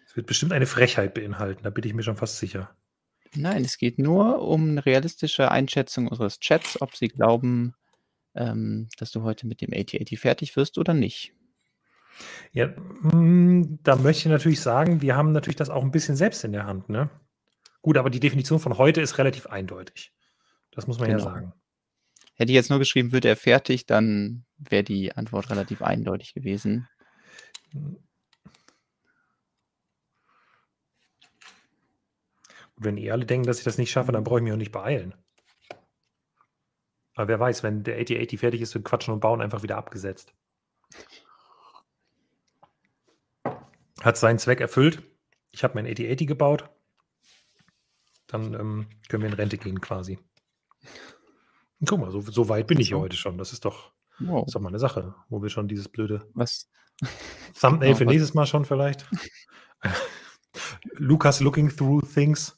Es 0.06 0.16
wird 0.16 0.26
bestimmt 0.26 0.52
eine 0.52 0.66
Frechheit 0.66 1.14
beinhalten, 1.14 1.62
da 1.62 1.70
bin 1.70 1.84
ich 1.84 1.94
mir 1.94 2.02
schon 2.02 2.16
fast 2.16 2.38
sicher. 2.38 2.74
Nein, 3.36 3.64
es 3.64 3.78
geht 3.78 3.98
nur 3.98 4.42
um 4.42 4.74
'ne 4.74 4.84
realistische 4.84 5.50
Einschätzung 5.50 6.08
unseres 6.08 6.40
Chats, 6.40 6.80
ob 6.80 6.96
sie 6.96 7.08
glauben, 7.08 7.74
ähm, 8.34 8.88
dass 8.98 9.12
du 9.12 9.22
heute 9.22 9.46
mit 9.46 9.60
dem 9.62 9.72
AT-AT 9.72 10.16
fertig 10.18 10.56
wirst 10.56 10.78
oder 10.78 10.94
nicht. 10.94 11.34
Ja, 12.54 12.66
hm, 13.12 13.78
da 13.82 13.94
möchte 13.96 14.22
ich 14.22 14.26
natürlich 14.32 14.60
sagen, 14.60 15.02
wir 15.02 15.16
haben 15.16 15.30
natürlich 15.32 15.56
das 15.56 15.70
auch 15.70 15.84
'n 15.84 15.92
bisschen 15.92 16.16
selbst 16.16 16.42
in 16.44 16.52
der 16.52 16.66
Hand, 16.66 16.88
ne? 16.88 17.08
Gut, 17.82 17.96
aber 17.98 18.10
die 18.10 18.20
Definition 18.20 18.60
von 18.60 18.78
heute 18.78 19.00
ist 19.00 19.18
relativ 19.18 19.46
eindeutig. 19.46 20.12
Das 20.72 20.86
muss 20.88 20.98
man 21.00 21.10
ja 21.10 21.18
Genau. 21.18 21.24
sagen. 21.24 21.54
Hätte 22.40 22.52
ich 22.52 22.56
jetzt 22.56 22.70
nur 22.70 22.78
geschrieben: 22.78 23.12
„Wird 23.12 23.26
er 23.26 23.36
fertig“, 23.36 23.84
dann 23.84 24.46
wäre 24.56 24.82
die 24.82 25.14
Antwort 25.14 25.50
relativ 25.50 25.82
eindeutig 25.82 26.32
gewesen. 26.32 26.88
Wenn 32.76 32.96
eh 32.96 33.10
alle 33.10 33.26
denken, 33.26 33.46
dass 33.46 33.58
ich 33.58 33.64
das 33.64 33.76
nicht 33.76 33.90
schaffe, 33.90 34.12
dann 34.12 34.24
brauche 34.24 34.38
ich 34.38 34.44
mich 34.44 34.54
auch 34.54 34.56
nicht 34.56 34.72
beeilen. 34.72 35.12
Aber 37.14 37.28
wer 37.28 37.38
weiß, 37.38 37.62
wenn 37.62 37.82
der 37.82 37.98
AT-AT 37.98 38.34
fertig 38.38 38.62
ist, 38.62 38.72
wird 38.72 38.86
Quatschen 38.86 39.12
und 39.12 39.20
Bauen 39.20 39.42
einfach 39.42 39.62
wieder 39.62 39.76
abgesetzt. 39.76 40.32
Hat 44.00 44.16
seinen 44.16 44.38
Zweck 44.38 44.62
erfüllt. 44.62 45.02
Ich 45.50 45.62
habe 45.62 45.74
mein 45.74 45.86
AT-AT 45.86 46.26
gebaut. 46.26 46.70
Dann, 48.28 48.54
ähm, 48.54 48.86
können 49.10 49.24
wir 49.24 49.28
in 49.28 49.36
Rente 49.36 49.58
gehen 49.58 49.82
quasi. 49.82 50.18
Guck 51.86 51.98
mal, 51.98 52.10
so 52.10 52.20
so 52.20 52.48
weit 52.48 52.66
bin 52.66 52.78
ich 52.78 52.90
ja 52.90 52.98
heute 52.98 53.16
schon. 53.16 53.38
Das 53.38 53.52
ist 53.52 53.64
doch 53.64 53.92
Wow. 54.18 54.46
ist 54.46 54.54
doch 54.54 54.60
mal 54.60 54.70
'ne 54.70 54.78
Sache, 54.78 55.14
wo 55.28 55.42
wir 55.42 55.48
schon 55.48 55.66
dieses 55.68 55.88
blöde 55.88 56.26
Was 56.34 56.68
Thumbnail 57.60 57.88
genau, 57.88 57.96
für 57.98 58.04
was 58.04 58.12
nächstes 58.12 58.34
Mal 58.34 58.46
schon 58.46 58.64
vielleicht. 58.64 59.06
Lukas 60.98 61.40
looking 61.40 61.68
through 61.70 62.02
things. 62.02 62.56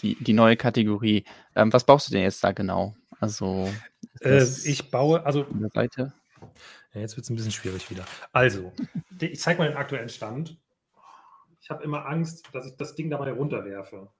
Die 0.00 0.16
die 0.22 0.32
neue 0.32 0.56
Kategorie. 0.56 1.24
Ähm, 1.56 1.72
was 1.72 1.84
baust 1.84 2.08
du 2.08 2.12
denn 2.12 2.22
jetzt 2.22 2.42
da 2.44 2.52
genau? 2.52 2.94
Also, 3.18 3.68
Äh, 4.20 4.44
ich 4.64 4.90
baue 4.90 5.24
also 5.26 5.46
Seite? 5.74 6.12
ja, 6.94 7.00
jetzt 7.00 7.16
wird's 7.16 7.30
'n 7.30 7.36
bisschen 7.36 7.52
schwierig 7.52 7.90
wieder. 7.90 8.04
Also, 8.32 8.72
ich 9.20 9.40
zeige 9.40 9.58
mal 9.58 9.68
den 9.68 9.76
aktuellen 9.76 10.08
Stand. 10.08 10.56
Ich 11.60 11.70
habe 11.70 11.84
immer 11.84 12.06
Angst, 12.06 12.48
dass 12.52 12.66
ich 12.66 12.76
das 12.76 12.94
Ding 12.94 13.10
dabei 13.10 13.32
runterwerfe. 13.32 14.10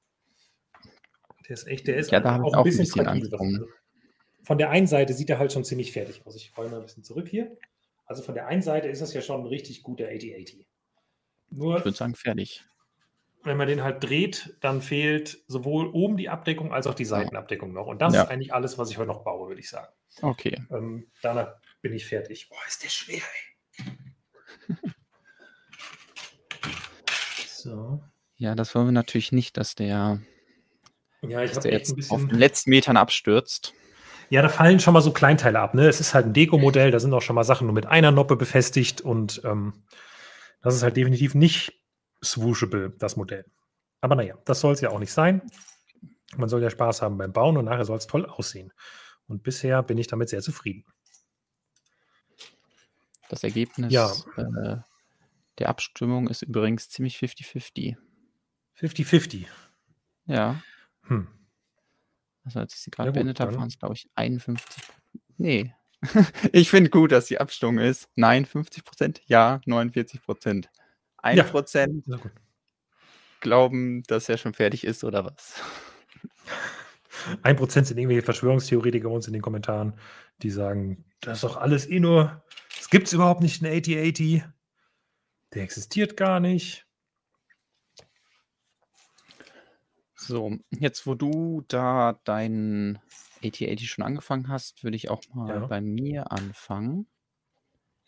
Der 1.49 1.55
ist 1.55 1.67
echt 1.67 1.87
der 1.87 1.97
ist 1.97 2.13
Ja, 2.13 2.21
da 2.21 2.33
habe 2.33 2.45
ich 2.47 2.55
auch 2.55 2.59
'n 2.59 2.63
auch 2.63 2.71
'n 2.73 2.79
bisschen 2.79 2.87
bisschen 2.87 2.87
fragil. 2.87 3.29
Also, 3.37 3.67
von 4.45 4.59
der 4.59 4.71
einen 4.71 4.87
Seite 4.89 5.15
sieht 5.15 5.31
er 5.31 5.39
halt 5.39 5.53
schon 5.53 5.65
ziemlich 5.65 5.93
fertig 5.93 6.27
aus. 6.27 6.37
Ich 6.37 6.57
rolle 6.57 6.71
mal 6.71 6.79
'n 6.81 6.85
bisschen 6.85 7.05
zurück 7.05 7.29
hier. 7.29 7.59
Also, 8.07 8.23
von 8.23 8.35
der 8.37 8.47
einen 8.49 8.63
Seite 8.63 8.89
ist 8.89 9.03
das 9.03 9.15
ja 9.15 9.23
schon 9.23 9.43
'n 9.43 9.47
richtig 9.49 9.83
guter 9.85 10.07
AT-AT. 10.09 10.67
Ich 11.77 11.85
Nur 11.85 11.85
würde 11.85 11.97
sagen, 11.97 12.15
fertig. 12.15 12.69
wenn 13.45 13.57
man 13.57 13.69
den 13.69 13.83
halt 13.85 14.03
dreht, 14.03 14.57
dann 14.61 14.83
fehlt 14.83 15.45
sowohl 15.47 15.87
oben 15.93 16.17
die 16.17 16.29
Abdeckung 16.29 16.73
als 16.73 16.87
auch 16.89 16.95
die. 16.95 17.05
Seitenabdeckung 17.05 17.73
noch. 17.73 17.87
Und 17.87 18.03
das 18.03 18.15
Ja. 18.15 18.25
ist 18.25 18.29
eigentlich 18.29 18.53
alles, 18.53 18.79
was 18.79 18.91
ich 18.91 18.99
heute 18.99 19.07
noch 19.09 19.23
baue, 19.25 19.49
würde 19.49 19.61
ich 19.61 19.71
sagen. 19.71 19.93
Okay. 20.23 20.69
Ähm, 20.71 21.11
danach 21.23 21.57
bin 21.83 21.93
ich 21.95 22.07
fertig. 22.07 22.49
Boah, 22.51 22.59
ist 22.69 22.85
der 22.85 22.91
schwer, 22.91 23.17
ey. 23.17 23.57
So. 27.45 28.09
Ja, 28.41 28.55
das 28.55 28.73
wollen 28.77 28.87
wir 28.87 28.93
natürlich 28.93 29.33
nicht, 29.33 29.57
dass 29.57 29.75
der 29.75 30.21
Ja, 31.23 31.43
ich 31.43 31.51
habe 31.55 31.63
der 31.63 31.73
echt 31.73 31.91
'n 31.91 31.97
jetzt 31.97 32.11
auf 32.11 32.21
den 32.21 32.29
bisschen 32.29 32.39
letzten 32.39 32.71
Metern 32.71 32.97
abstürzt. 32.97 33.75
Ja, 34.31 34.43
da 34.43 34.49
fallen 34.49 34.79
schon 34.79 34.95
mal 34.95 35.01
so 35.01 35.13
Kleinteile 35.13 35.59
ab, 35.59 35.75
ne? 35.75 35.89
Es 35.89 36.01
ist 36.01 36.15
halt 36.15 36.27
'n 36.27 36.33
Dekomodell, 36.33 36.91
da 36.91 37.01
sind 37.01 37.13
auch 37.15 37.23
schon 37.23 37.35
mal 37.35 37.45
Sachen 37.45 37.67
nur 37.67 37.75
mit 37.75 37.87
einer 37.87 38.11
Noppe 38.11 38.37
befestigt 38.37 39.01
und, 39.01 39.41
ähm, 39.45 39.85
das 40.63 40.75
ist 40.75 40.83
halt 40.83 40.97
definitiv 40.97 41.35
nicht 41.35 41.81
swooshable, 42.25 42.91
das 42.99 43.17
Modell. 43.17 43.45
Aber 44.01 44.15
na 44.17 44.23
ja, 44.23 44.37
das 44.45 44.61
soll's 44.61 44.81
ja 44.81 44.91
auch 44.91 44.99
nicht 44.99 45.13
sein. 45.13 45.43
Man 46.37 46.49
soll 46.49 46.63
ja 46.63 46.71
Spaß 46.71 47.03
haben 47.03 47.19
beim 47.19 47.33
Bauen 47.33 47.57
und 47.57 47.65
nachher 47.67 47.85
soll's 47.85 48.07
toll 48.07 48.27
aussehen. 48.27 48.73
Und 49.29 49.43
bisher 49.43 49.83
bin 49.83 49.99
ich 49.99 50.09
damit 50.09 50.29
sehr 50.29 50.43
zufrieden. 50.43 50.85
Das 53.29 53.45
Ergebnis, 53.45 53.93
Ja. 53.93 54.11
äh, 54.37 54.77
der 55.59 55.69
Abstimmung 55.69 56.29
ist 56.29 56.43
übrigens 56.43 56.89
ziemlich 56.89 57.19
50-50. 57.19 57.97
50-50. 58.75 59.47
Ja. 60.27 60.63
Hm. 61.09 61.29
Also, 62.45 62.61
als 62.61 62.75
ich 62.75 62.81
sie 62.81 62.91
Ja 62.91 62.97
grad 63.05 63.07
gut, 63.07 63.15
beendet 63.15 63.41
habe, 63.41 63.53
dann 63.53 63.61
waren's, 63.61 63.79
glaube 63.79 63.95
ich, 63.95 64.09
51 64.15 64.85
ne, 65.39 65.75
Ich 66.53 66.71
finde 66.71 66.91
gut, 66.91 67.13
dass 67.13 67.27
die 67.27 67.39
Abstimmung 67.41 67.79
ist. 67.79 68.09
Nein, 68.15 68.47
50 68.47 68.83
ja, 69.27 69.61
49% 69.67 70.71
1 71.19 71.37
Ja, 72.07 72.17
gut. 72.19 72.33
glauben, 73.43 74.03
dass 74.05 74.29
er 74.29 74.37
schon 74.39 74.55
fertig 74.55 74.85
ist 74.85 75.05
oder 75.05 75.25
was? 75.25 75.61
1% 77.43 77.87
sind 77.87 77.99
irgendwelche 77.99 78.23
Verschwörungstheoretiker 78.25 79.09
uns 79.11 79.27
in 79.27 79.33
den 79.33 79.43
Kommentaren, 79.43 79.95
die 80.43 80.51
sagen: 80.51 81.05
„Das 81.21 81.39
ist 81.39 81.45
doch 81.45 81.57
alles 81.57 81.89
eh 81.89 82.01
nur 82.01 82.43
es 82.81 82.91
gibt's 82.91 83.13
überhaupt 83.13 83.43
nicht 83.43 83.63
'n 83.63 83.67
8080. 83.67 84.43
Der 85.55 85.63
existiert 85.63 86.17
gar 86.17 86.41
nicht.“ 86.41 86.88
So, 90.21 90.59
jetzt, 90.71 91.07
wo 91.07 91.15
du 91.15 91.63
da 91.69 92.19
dein 92.25 92.99
8080 93.45 93.89
schon 93.89 94.05
angefangen 94.05 94.49
hast, 94.49 94.83
würde 94.83 94.97
ich 94.97 95.11
auch 95.11 95.23
mal 95.33 95.61
Ja. 95.61 95.67
bei 95.67 95.81
mir 95.81 96.33
anfangen. 96.33 97.07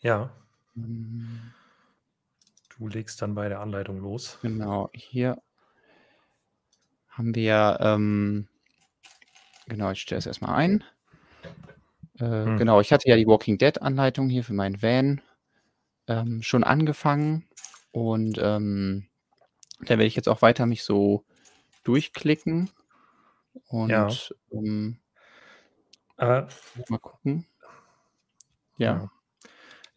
Ja. 0.01 0.29
Hm. 0.75 1.39
Du 2.77 2.87
legst 2.89 3.21
dann 3.21 3.33
bei 3.33 3.47
der 3.47 3.61
Anleitung 3.61 3.99
los. 4.01 4.37
Genau, 4.41 4.89
hier 4.93 5.41
haben 7.09 7.33
wir, 7.35 7.77
ähm 7.81 8.47
genau, 9.67 9.91
ich 9.91 10.01
stelle 10.01 10.19
es 10.19 10.25
erst 10.25 10.41
mal 10.41 10.53
ein. 10.55 10.83
Äh, 12.19 12.45
Mhm. 12.45 12.57
genau, 12.57 12.81
ich 12.81 12.91
hatte 12.91 13.09
ja 13.09 13.15
die 13.15 13.27
Walking 13.27 13.57
Dead 13.57 13.81
Anleitung 13.81 14.29
hier 14.29 14.43
für 14.43 14.53
meinen 14.53 14.81
Van, 14.81 15.21
ähm, 16.07 16.41
schon 16.43 16.63
angefangen 16.63 17.47
und, 17.91 18.37
ähm, 18.41 19.07
da 19.81 19.89
werde 19.91 20.05
ich 20.05 20.15
jetzt 20.15 20.29
auch 20.29 20.41
weiter 20.41 20.65
mich 20.65 20.83
so 20.83 21.25
durchklicken 21.83 22.69
Ja. 23.87 24.17
und, 24.17 24.35
ähm 24.51 24.99
Aber 26.19 26.47
mal 26.87 26.99
gucken. 26.99 27.45
Ja. 28.77 29.01
Ja. 29.01 29.09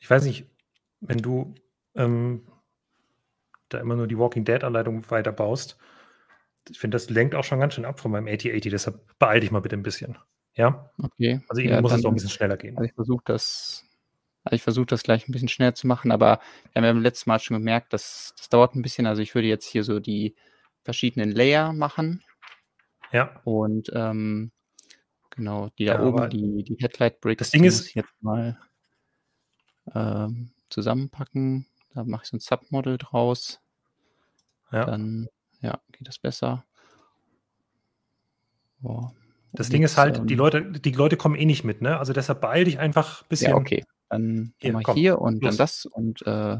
Ich 0.00 0.11
weiß 0.11 0.25
nicht, 0.25 0.47
wenn 1.00 1.19
du, 1.23 1.55
ähm, 1.97 2.47
da 3.71 3.81
immer 3.81 3.97
nur 3.97 4.09
die 4.09 4.19
Walking 4.19 4.45
Dead 4.45 4.64
Anleitung 4.64 5.11
weiterbaust, 5.11 5.79
ich 6.71 6.79
finde, 6.81 6.97
das 6.97 7.11
lenkt 7.11 7.35
auch 7.37 7.45
schon 7.45 7.61
ganz 7.61 7.75
schön 7.75 7.85
ab 7.87 8.00
von 8.00 8.11
meinem 8.12 8.29
8080, 8.29 8.71
deshalb 8.73 9.00
beeile 9.19 9.41
dich 9.41 9.53
mal 9.53 9.61
bitte 9.62 9.76
'n 9.76 9.83
bisschen, 9.85 10.19
ja? 10.55 10.91
Okay. 11.03 11.41
Also, 11.49 11.62
Ja, 11.62 11.79
irgendwie 11.79 11.83
muss 11.83 11.95
es 11.95 12.03
doch 12.03 12.11
'n 12.11 12.14
dann 12.14 12.17
bisschen 12.17 12.31
schneller 12.31 12.57
gehen. 12.57 12.76
also, 12.76 12.87
ich 12.87 12.95
versuche 12.95 13.23
das 13.26 13.85
also, 14.45 14.57
ich 14.57 14.62
versuche 14.62 14.87
das 14.87 15.03
gleich 15.05 15.29
'n 15.29 15.33
bisschen 15.33 15.49
schneller 15.49 15.75
zu 15.76 15.87
machen, 15.88 16.12
aber 16.12 16.41
wir 16.73 16.81
haben 16.83 16.85
ja 16.87 16.93
beim 16.95 17.03
letzten 17.03 17.31
Mal 17.31 17.41
schon 17.41 17.59
gemerkt, 17.59 17.93
das 17.95 18.35
das 18.38 18.49
dauert 18.50 18.75
'n 18.76 18.83
bisschen. 18.83 19.07
Also, 19.07 19.23
ich 19.23 19.35
würde 19.37 19.49
jetzt 19.49 19.67
hier 19.67 19.85
so 19.85 20.00
die 20.00 20.37
verschiedenen 20.85 21.33
Layer 21.33 21.73
machen. 21.73 22.23
Ja. 23.12 23.41
Und, 23.45 23.91
ähm, 23.95 24.53
genau, 25.31 25.71
die 25.79 25.87
da 25.87 25.95
Ja, 25.95 26.00
oben, 26.05 26.31
die 26.31 26.64
die 26.64 26.76
Headlight 26.81 27.21
Bricks, 27.21 27.41
das 27.41 27.50
Ding 27.53 27.62
die 27.62 27.69
ist 27.69 27.95
jetzt 27.95 28.12
mal 28.23 28.59
ähm, 29.95 30.50
zusammenpacken. 30.71 31.67
Da 31.95 32.05
mache 32.05 32.23
ich 32.25 32.31
so 32.31 32.37
'n 32.37 32.41
Submodel 32.41 32.99
draus. 32.99 33.61
Ja. 34.73 34.85
Dann, 34.87 35.29
ja, 35.61 35.81
geht 35.93 36.09
das 36.09 36.19
besser. 36.19 36.64
Boah. 38.81 39.12
Das 39.53 39.69
Ding 39.69 39.83
ist 39.85 39.97
halt, 39.97 40.29
die 40.29 40.35
ähm 40.35 40.38
Leute 40.38 40.62
die 40.73 40.91
Leute 40.93 41.17
kommen 41.17 41.37
eh 41.37 41.45
nicht 41.45 41.64
mit, 41.64 41.81
ne? 41.81 41.99
Also, 41.99 42.12
deshalb 42.12 42.41
beeile 42.41 42.64
dich 42.64 42.79
einfach 42.79 43.23
bisschen. 43.25 43.50
Ja, 43.50 43.57
okay. 43.57 43.85
Dann 44.09 44.55
dann 44.61 44.73
Hier, 44.73 44.75
ich 44.81 44.85
komm, 44.85 44.97
hier 44.97 45.21
und 45.21 45.45
dann 45.45 45.50
los. 45.53 45.57
das 45.57 45.87
und, 45.87 46.26
äh 46.26 46.59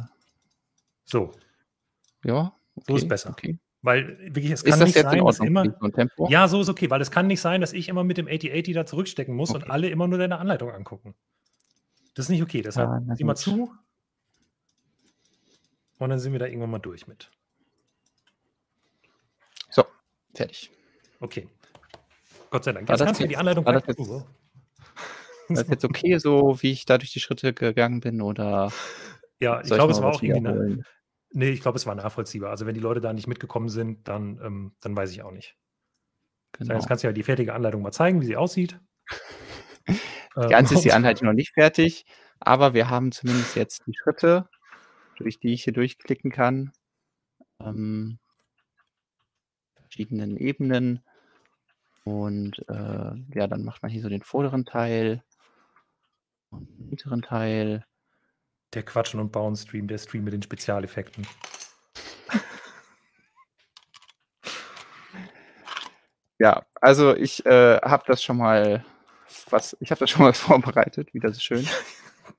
So. 1.07 1.33
Ja, 2.25 2.55
So 2.87 2.97
ist 2.97 3.03
okay, 3.03 3.09
besser. 3.09 3.31
okay. 3.31 3.59
Weil 3.85 4.19
wirklich, 4.35 4.51
es 4.51 4.65
kann 4.65 4.81
das 4.81 4.95
nicht 4.95 5.03
sein, 5.03 5.23
dass 5.23 5.41
immer 5.41 5.67
ja, 6.31 6.49
so 6.49 6.63
ist 6.63 6.71
okay, 6.71 6.89
weil 6.89 7.03
es 7.03 7.11
kann 7.11 7.27
nicht 7.27 7.43
sein, 7.43 7.61
dass 7.61 7.75
ich 7.75 7.91
immer 7.91 8.03
mit 8.03 8.17
dem 8.17 8.27
8080 8.27 8.73
da 8.75 8.87
zurückstecken 8.87 9.37
muss 9.37 9.51
und 9.51 9.65
Okay. 9.65 9.71
alle 9.71 9.91
immer 9.91 10.09
nur 10.09 10.19
deine 10.19 10.39
Anleitung 10.39 10.71
angucken. 10.71 11.15
Das 12.15 12.25
ist 12.25 12.31
nicht 12.31 12.43
okay, 12.43 12.63
deshalb 12.63 13.03
na 13.05 13.15
sieh 13.15 13.25
mal 13.25 13.35
zu. 13.35 13.75
Und 15.99 16.09
dann 16.09 16.19
sind 16.19 16.33
wir 16.33 16.39
da 16.39 16.47
irgendwann 16.47 16.71
mal 16.71 16.79
durch 16.79 17.07
mit. 17.07 17.31
So, 19.69 19.85
fertig. 20.35 20.71
Okay. 21.21 21.47
Gott 22.49 22.65
sei 22.65 22.73
Dank. 22.73 22.89
Jetzt 22.89 23.01
das 23.01 23.07
kannst 23.07 23.21
du 23.21 23.25
mir 23.25 23.29
die 23.29 23.37
Anleitung 23.37 23.67
war 23.67 23.75
das 23.75 23.87
jetzt 23.87 24.01
oh. 24.01 24.09
war 24.09 24.27
das 25.51 25.69
jetzt 25.69 25.85
okay 25.85 26.17
so, 26.17 26.57
wie 26.63 26.73
ich 26.73 26.87
da 26.87 26.97
durch 26.97 27.13
die 27.13 27.21
Schritte 27.21 27.53
gegangen 27.53 28.01
bin 28.01 28.23
oder 28.23 28.73
Ja, 29.41 29.61
ich 29.61 29.67
glaube, 29.67 29.93
es 29.93 30.01
war 30.01 30.15
auch 30.15 30.23
irgendwie 30.23 30.41
'ne 30.41 30.85
wiederholen? 31.35 31.49
ne, 31.51 31.55
ich 31.55 31.61
glaube, 31.61 31.77
es 31.77 31.87
war 31.87 31.95
nachvollziehbar. 31.95 32.51
Also, 32.51 32.67
wenn 32.67 32.75
die 32.75 32.81
Leute 32.81 33.01
da 33.01 33.13
nicht 33.13 33.27
mitgekommen 33.27 33.69
sind, 33.69 34.09
dann 34.09 34.41
ähm, 34.43 34.77
dann 34.81 34.97
weiß 34.97 35.11
ich 35.13 35.23
auch 35.23 35.33
nicht. 35.33 35.57
So, 36.59 36.65
jetzt 36.65 36.69
Genau. 36.69 36.85
kannst 36.87 37.05
du 37.05 37.09
ja 37.09 37.13
die 37.13 37.23
fertige 37.23 37.55
Anleitung 37.55 37.83
mal 37.83 37.93
zeigen, 37.93 38.21
wie 38.21 38.27
sie 38.27 38.37
aussieht. 38.37 38.81
Ähm, 40.37 40.49
Ganz 40.49 40.73
ist 40.73 40.83
die 40.85 40.93
Anleitung 40.93 41.29
noch 41.29 41.33
nicht 41.33 41.53
fertig, 41.53 42.07
aber 42.41 42.75
wir 42.75 42.91
haben 42.91 43.13
zumindest 43.13 43.55
jetzt 43.55 43.87
die 43.87 43.95
Schritte, 43.95 44.49
durch 45.17 45.39
die 45.39 45.53
ich 45.53 45.63
hier 45.63 45.73
durchklicken 45.73 46.33
kann. 46.33 46.73
Ähm 47.61 48.19
verschiedenen 49.95 50.37
Ebenen. 50.37 51.05
Und, 52.03 52.69
äh, 52.69 53.13
ja, 53.35 53.47
dann 53.47 53.65
macht 53.65 53.83
man 53.83 53.93
hier 53.93 54.03
so 54.03 54.09
den 54.09 54.23
vorderen 54.23 54.65
Teil 54.65 55.23
und 56.51 56.69
den 56.79 56.89
hinteren 56.89 57.23
Teil. 57.23 57.87
Der 58.75 58.83
Quatschen 58.83 59.21
und 59.21 59.33
Bauen 59.33 59.57
Stream, 59.57 59.87
der 59.89 59.99
Stream 59.99 60.25
mit 60.25 60.33
den 60.33 60.43
Spezialeffekten. 60.43 61.27
Ja, 66.39 66.67
also, 66.81 67.15
ich, 67.15 67.47
äh, 67.47 67.79
habe 67.81 68.05
das 68.07 68.23
schon 68.23 68.37
mal 68.37 68.85
was 69.51 69.77
ich 69.81 69.91
habe 69.91 70.01
das 70.01 70.11
schon 70.11 70.23
mal 70.23 70.33
vorbereitet, 70.33 71.15
wieder 71.15 71.33
so 71.33 71.41
schön. 71.41 71.67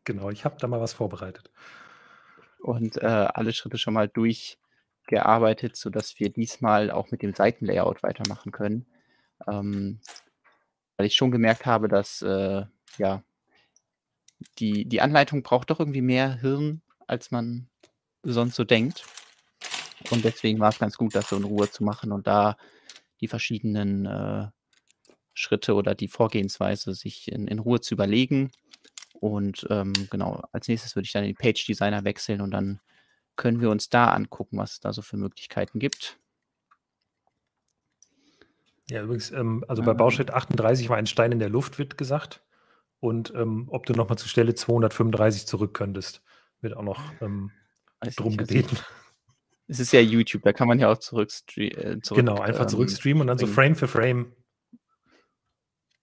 Genau, 0.04 0.30
ich 0.30 0.46
habe 0.46 0.56
da 0.60 0.68
mal 0.68 0.82
was 0.82 0.94
vorbereitet. 0.94 1.52
Und, 2.60 2.98
äh, 2.98 3.06
alle 3.06 3.54
Schritte 3.54 3.78
schon 3.78 3.94
mal 3.94 4.08
durchgearbeitet, 4.08 5.76
sodass 5.76 6.20
wir 6.20 6.30
diesmal 6.30 6.92
auch 6.92 7.12
mit 7.12 7.22
dem 7.22 7.34
Seitenlayout 7.34 8.02
weitermachen 8.04 8.52
können. 8.52 8.88
Ähm, 9.48 10.00
weil 10.98 11.08
ich 11.08 11.16
schon 11.16 11.32
gemerkt 11.32 11.66
habe, 11.66 11.88
dass, 11.88 12.22
äh, 12.22 12.64
ja 12.98 13.24
die 14.60 14.86
die 14.86 15.02
Anleitung 15.02 15.44
braucht 15.44 15.70
doch 15.70 15.80
irgendwie 15.80 16.02
mehr 16.02 16.36
Hirn, 16.36 16.82
als 17.08 17.32
man 17.32 17.70
sonst 18.24 18.56
so 18.56 18.64
denkt. 18.64 19.06
Und 20.12 20.24
deswegen 20.26 20.60
war's 20.60 20.80
ganz 20.80 20.98
gut, 20.98 21.16
das 21.16 21.30
so 21.30 21.38
in 21.38 21.44
Ruhe 21.44 21.70
zu 21.70 21.84
machen 21.84 22.12
und 22.12 22.28
da 22.28 22.58
die 23.22 23.28
verschiedenen, 23.28 24.06
äh, 24.06 24.48
Schritte 25.34 25.76
oder 25.76 25.96
die 25.96 26.08
Vorgehensweise 26.08 26.94
sich 26.96 27.32
in 27.32 27.48
in 27.48 27.60
Ruhe 27.60 27.82
zu 27.82 27.94
überlegen. 27.94 28.52
Und, 29.20 29.66
ähm, 29.70 29.94
genau, 30.10 30.44
als 30.52 30.68
Nächstes 30.68 30.96
würde 30.96 31.06
ich 31.06 31.12
dann 31.12 31.24
den 31.24 31.36
Page 31.36 31.66
Designer 31.66 32.04
wechseln 32.04 32.42
und 32.42 32.52
dann 32.52 32.80
können 33.36 33.60
wir 33.62 33.70
uns 33.70 33.90
da 33.90 34.12
angucken, 34.12 34.58
was 34.58 34.74
es 34.74 34.80
da 34.80 34.94
so 34.94 35.02
für 35.02 35.18
Möglichkeiten 35.18 35.80
gibt. 35.80 36.20
Ja, 38.90 39.02
übrigens, 39.02 39.32
ähm, 39.32 39.66
also, 39.68 39.82
bei 39.82 39.94
Bauschritt 39.94 40.32
38 40.32 40.90
war 40.90 40.98
ein 40.98 41.08
Stein 41.08 41.32
in 41.32 41.40
der 41.40 41.50
Luft, 41.50 41.80
wird 41.80 41.98
gesagt. 41.98 42.45
Und, 43.06 43.32
ähm, 43.36 43.68
ob 43.70 43.86
du 43.86 43.94
noch 43.94 44.10
mal 44.10 44.18
zur 44.18 44.30
Stelle 44.30 44.56
235 44.56 45.46
zurück 45.46 45.76
könntest, 45.76 46.24
wird 46.62 46.76
auch 46.76 46.82
noch, 46.82 47.00
ähm, 47.22 47.52
drum 48.02 48.30
nicht, 48.32 48.40
also 48.40 48.46
gebeten. 48.46 48.78
Es 49.68 49.80
ist 49.80 49.94
ja 49.94 50.00
YouTube, 50.00 50.44
da 50.44 50.54
kann 50.54 50.68
man 50.68 50.78
ja 50.78 50.92
auch 50.92 51.00
zurück 51.00 51.32
äh, 51.58 52.00
zurück, 52.00 52.20
Genau, 52.20 52.40
einfach 52.40 52.64
ähm, 52.64 52.70
zurückstreamen 52.70 53.22
und 53.22 53.28
dann 53.28 53.40
so. 53.40 53.48
Frame 53.48 53.76
für 53.76 53.88
Frame. 53.88 54.32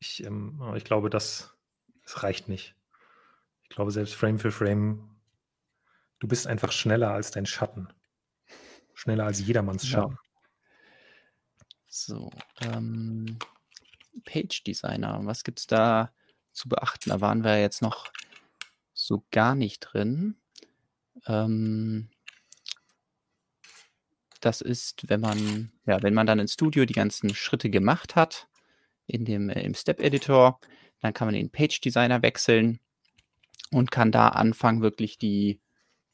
Ich, 0.00 0.24
ähm 0.24 0.60
ich 0.74 0.82
glaube, 0.82 1.10
das 1.10 1.56
das 2.02 2.24
reicht 2.24 2.48
nicht. 2.48 2.74
Ich 3.62 3.68
glaube, 3.68 3.92
selbst 3.92 4.14
Frame 4.16 4.40
für 4.40 4.50
Frame 4.50 5.16
du 6.18 6.26
bist 6.26 6.48
einfach 6.48 6.72
schneller 6.72 7.12
als 7.12 7.30
dein 7.30 7.46
Schatten. 7.46 7.88
Schneller 8.94 9.26
als 9.26 9.38
jedermanns 9.38 9.84
Ja. 9.84 10.02
Schatten. 10.02 10.18
So, 11.86 12.30
ähm, 12.62 13.38
Page 14.24 14.64
Designer, 14.64 15.20
was 15.22 15.44
gibt's 15.44 15.68
da 15.68 16.12
zu 16.52 16.68
beachten? 16.68 17.10
Da 17.10 17.20
waren 17.20 17.44
wir 17.44 17.60
jetzt 17.60 17.82
noch 17.82 18.12
so 18.94 19.24
gar 19.30 19.54
nicht 19.54 19.80
drin. 19.80 20.36
Ähm 21.26 22.10
das 24.40 24.60
ist, 24.60 25.08
wenn 25.08 25.20
man 25.20 25.72
ja, 25.86 26.02
wenn 26.02 26.14
man 26.14 26.26
dann 26.26 26.38
im 26.38 26.48
Studio 26.48 26.84
die 26.84 26.94
ganzen 26.94 27.34
Schritte 27.34 27.70
gemacht 27.70 28.16
hat 28.16 28.48
in 29.06 29.24
dem 29.24 29.48
äh, 29.48 29.62
im 29.62 29.74
Step 29.74 30.00
Editor, 30.00 30.60
dann 31.00 31.14
kann 31.14 31.28
man 31.28 31.34
in 31.34 31.46
den 31.46 31.52
Page 31.52 31.80
Designer 31.80 32.22
wechseln 32.22 32.80
und 33.70 33.90
kann 33.90 34.12
da 34.12 34.28
anfangen, 34.28 34.82
wirklich 34.82 35.18
die 35.18 35.60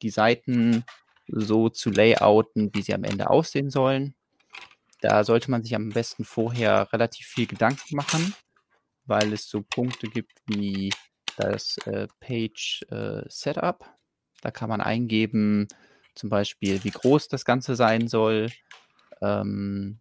die 0.02 0.10
Seiten 0.10 0.84
so 1.26 1.68
zu 1.68 1.90
layouten, 1.90 2.70
wie 2.74 2.82
sie 2.82 2.94
am 2.94 3.04
Ende 3.04 3.30
aussehen 3.30 3.70
sollen. 3.70 4.14
Da 5.00 5.24
sollte 5.24 5.50
man 5.50 5.62
sich 5.62 5.74
am 5.74 5.90
besten 5.90 6.24
vorher 6.24 6.92
relativ 6.92 7.26
viel 7.26 7.46
Gedanken 7.46 7.96
machen, 7.96 8.34
weil 9.08 9.32
es 9.32 9.48
so 9.48 9.62
Punkte 9.62 10.06
gibt 10.08 10.32
wie 10.46 10.92
das, 11.36 11.78
äh, 11.86 12.06
Page, 12.20 12.84
äh, 12.90 13.22
Setup. 13.28 13.84
Da 14.42 14.50
kann 14.50 14.68
man 14.68 14.80
eingeben, 14.80 15.66
zum 16.14 16.30
Beispiel, 16.30 16.82
wie 16.84 16.90
groß 16.90 17.28
das 17.28 17.44
Ganze 17.44 17.76
sein 17.76 18.08
soll, 18.08 18.50
ähm, 19.22 20.00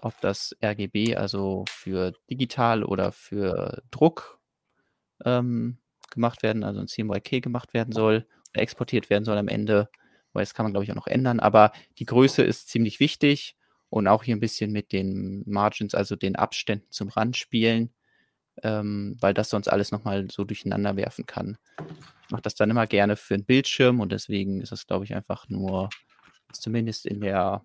ob 0.00 0.20
das 0.20 0.56
RGB, 0.62 1.16
also 1.16 1.64
für 1.68 2.12
digital 2.30 2.84
oder 2.84 3.12
für 3.12 3.82
Druck, 3.90 4.40
ähm, 5.24 5.78
gemacht 6.10 6.42
werden, 6.42 6.64
also 6.64 6.80
ein 6.80 6.88
CMYK 6.88 7.42
gemacht 7.42 7.74
werden 7.74 7.92
soll, 7.92 8.26
exportiert 8.52 9.10
werden 9.10 9.24
soll 9.24 9.38
am 9.38 9.48
Ende. 9.48 9.88
Weil 10.32 10.42
das 10.42 10.54
kann 10.54 10.64
man, 10.64 10.72
glaube 10.72 10.84
ich, 10.84 10.90
auch 10.90 10.96
noch 10.96 11.06
ändern. 11.06 11.40
Aber 11.40 11.72
die 11.98 12.06
Größe 12.06 12.42
ist 12.42 12.68
ziemlich 12.68 13.00
wichtig 13.00 13.56
und 13.90 14.08
auch 14.08 14.22
hier 14.24 14.36
ein 14.36 14.40
bisschen 14.40 14.72
mit 14.72 14.92
den 14.92 15.42
Margins, 15.46 15.94
also 15.94 16.16
den 16.16 16.36
Abständen 16.36 16.90
zum 16.90 17.08
Rand 17.08 17.36
spielen, 17.36 17.92
ähm, 18.62 19.16
weil 19.20 19.34
das 19.34 19.50
sonst 19.50 19.68
alles 19.68 19.90
nochmal 19.90 20.28
so 20.30 20.44
durcheinander 20.44 20.96
werfen 20.96 21.26
kann. 21.26 21.58
Ich 22.24 22.30
mache 22.30 22.42
das 22.42 22.54
dann 22.54 22.70
immer 22.70 22.86
gerne 22.86 23.16
für 23.16 23.34
einen 23.34 23.44
Bildschirm 23.44 24.00
und 24.00 24.12
deswegen 24.12 24.60
ist 24.60 24.72
das, 24.72 24.86
glaube 24.86 25.04
ich, 25.04 25.14
einfach 25.14 25.48
nur 25.48 25.90
zumindest 26.52 27.06
in 27.06 27.20
der 27.20 27.64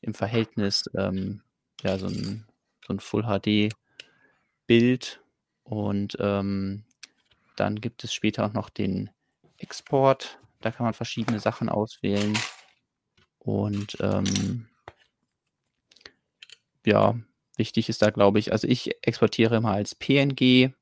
im 0.00 0.14
Verhältnis 0.14 0.88
ähm, 0.96 1.42
ja 1.82 1.98
so 1.98 2.06
ein, 2.06 2.46
so 2.86 2.92
ein 2.92 3.00
Full 3.00 3.24
HD 3.24 3.74
Bild 4.66 5.22
und 5.64 6.16
ähm, 6.20 6.84
dann 7.56 7.80
gibt 7.80 8.04
es 8.04 8.14
später 8.14 8.46
auch 8.46 8.52
noch 8.52 8.70
den 8.70 9.10
Export. 9.58 10.38
Da 10.60 10.70
kann 10.70 10.84
man 10.84 10.94
verschiedene 10.94 11.40
Sachen 11.40 11.68
auswählen. 11.68 12.38
Und 13.38 13.96
ähm, 14.00 14.68
ja, 16.84 17.18
wichtig 17.58 17.88
ist 17.88 18.02
da, 18.02 18.10
glaube 18.10 18.38
ich, 18.38 18.52
also 18.52 18.66
ich 18.68 18.90
exportiere 19.02 19.56
immer 19.56 19.72
als 19.72 19.94
PNG 19.94 20.72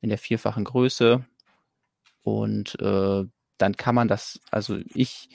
in 0.00 0.08
der 0.08 0.18
vierfachen 0.18 0.64
Größe. 0.64 1.24
Und 2.22 2.78
äh, 2.80 3.24
dann 3.58 3.76
kann 3.76 3.94
man 3.94 4.08
das, 4.08 4.40
also 4.50 4.78
ich, 4.94 5.28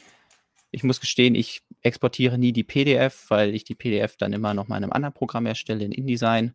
ich 0.72 0.84
muss 0.84 1.00
gestehen, 1.00 1.36
ich 1.36 1.62
exportiere 1.82 2.38
nie 2.38 2.54
die 2.54 2.64
PDF, 2.64 3.26
weil 3.30 3.56
ich 3.56 3.64
die 3.64 3.76
PDF 3.76 4.18
dann 4.18 4.34
immer 4.34 4.54
noch 4.54 4.68
mal 4.68 4.78
in 4.78 4.84
einem 4.84 4.94
anderen 4.94 5.14
Programm 5.14 5.46
erstelle, 5.46 5.86
in 5.86 5.92
InDesign. 5.92 6.54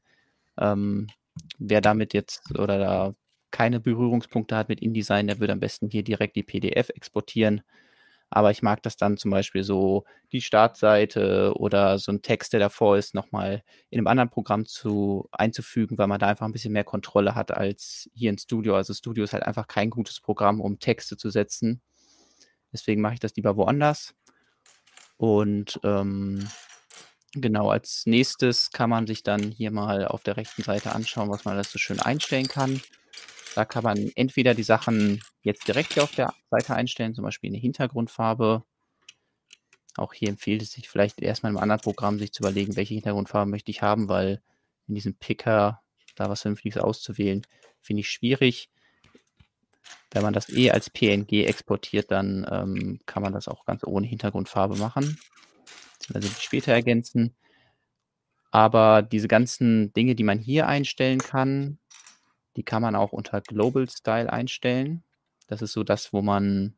Ähm, 0.59 1.09
wer 1.59 1.81
damit 1.81 2.15
jetzt 2.15 2.51
oder 2.59 2.79
da 2.79 3.15
keine 3.51 3.81
Berührungspunkte 3.81 4.57
hat 4.57 4.69
mit 4.69 4.81
InDesign, 4.81 5.27
der 5.27 5.41
würde 5.41 5.53
am 5.53 5.61
besten 5.61 5.89
hier 5.89 6.03
direkt 6.03 6.37
die 6.37 6.43
PDF 6.43 6.91
exportieren. 6.91 7.63
Aber 8.29 8.51
ich 8.51 8.63
mag 8.63 8.83
das 8.83 8.97
dann 8.97 9.17
zum 9.17 9.31
Beispiel 9.31 9.63
so, 9.63 10.05
die 10.33 10.41
Startseite 10.41 11.53
oder 11.57 11.99
so 11.99 12.11
ein 12.11 12.23
Text, 12.23 12.53
der 12.53 12.61
davor 12.61 12.97
ist, 12.99 13.15
nochmal 13.15 13.63
in 13.89 13.99
einem 13.99 14.09
anderen 14.09 14.31
Programm 14.31 14.67
zu, 14.67 15.29
einzufügen, 15.31 15.97
weil 15.97 16.09
man 16.09 16.19
da 16.19 16.27
einfach 16.27 16.47
ein 16.47 16.53
bisschen 16.53 16.73
mehr 16.73 16.85
Kontrolle 16.85 17.35
hat 17.35 17.53
als 17.53 18.11
hier 18.15 18.31
in 18.31 18.39
Studio. 18.39 18.75
Also 18.75 18.95
Studio 18.95 19.25
ist 19.25 19.33
halt 19.33 19.45
einfach 19.45 19.69
kein 19.69 19.91
gutes 19.91 20.21
Programm, 20.21 20.61
um 20.61 20.79
Texte 20.81 21.17
zu 21.17 21.31
setzen. 21.31 21.81
Deswegen 22.73 23.01
mache 23.01 23.15
ich 23.15 23.21
das 23.21 23.37
lieber 23.37 23.57
woanders. 23.57 24.15
Und 25.17 25.81
ähm, 25.85 26.47
genau, 27.33 27.71
als 27.71 28.03
nächstes 28.07 28.71
kann 28.71 28.91
man 28.91 29.07
sich 29.07 29.23
dann 29.23 29.41
hier 29.41 29.71
mal 29.71 30.07
auf 30.07 30.23
der 30.23 30.37
rechten 30.37 30.63
Seite 30.63 30.93
anschauen, 30.93 31.31
was 31.31 31.45
man 31.45 31.55
alles 31.55 31.71
so 31.71 31.79
schön 31.79 32.01
einstellen 32.01 32.49
kann. 32.49 32.83
Da 33.57 33.65
kann 33.65 33.85
man 33.85 34.13
entweder 34.17 34.55
die 34.55 34.63
Sachen 34.63 35.23
jetzt 35.41 35.67
direkt 35.67 35.95
hier 35.95 36.03
auf 36.03 36.15
der 36.15 36.35
Seite 36.51 36.75
einstellen, 36.75 37.15
zum 37.15 37.25
Beispiel 37.25 37.49
eine 37.49 37.57
Hintergrundfarbe. 37.57 38.63
Auch 39.97 40.13
hier 40.13 40.29
empfiehlt 40.29 40.61
es 40.61 40.73
sich 40.73 40.91
vielleicht 40.91 41.23
erstmal 41.23 41.53
im 41.53 41.57
anderen 41.57 41.81
Programm 41.81 42.19
sich 42.19 42.35
zu 42.35 42.43
überlegen, 42.43 42.77
welche 42.77 42.93
Hintergrundfarbe 42.93 43.51
möchte 43.51 43.71
ich 43.71 43.81
haben, 43.81 44.11
weil 44.11 44.43
in 44.89 44.95
diesem 44.95 45.15
Picker 45.15 45.81
da 46.17 46.29
was 46.29 46.43
Vernünftiges 46.43 46.77
auszuwählen, 46.77 47.47
finde 47.81 48.01
ich 48.01 48.11
schwierig. 48.11 48.69
Wenn 50.11 50.23
man 50.23 50.35
das 50.35 50.51
eh 50.51 50.71
als 50.71 50.91
PNG 50.91 51.47
exportiert, 51.47 52.11
dann 52.11 52.47
ähm, 52.51 53.01
kann 53.07 53.23
man 53.23 53.33
das 53.33 53.49
auch 53.49 53.65
ganz 53.65 53.85
ohne 53.85 54.07
Hintergrundfarbe 54.07 54.77
machen, 54.77 55.19
beziehungsweise 55.93 56.43
später 56.43 56.73
ergänzen. 56.75 57.35
Aber 58.51 59.01
diese 59.01 59.29
ganzen 59.29 59.95
Dinge, 59.95 60.15
die 60.15 60.25
man 60.25 60.39
hier 60.39 60.67
einstellen 60.67 61.21
kann, 61.21 61.79
die 62.57 62.63
kann 62.63 62.83
man 62.83 62.97
auch 62.97 63.13
unter 63.13 63.41
Global 63.41 63.89
Style 63.89 64.33
einstellen. 64.33 65.05
Das 65.47 65.63
ist 65.63 65.73
so 65.73 65.85
das, 65.85 66.13
wo 66.13 66.23
man 66.23 66.75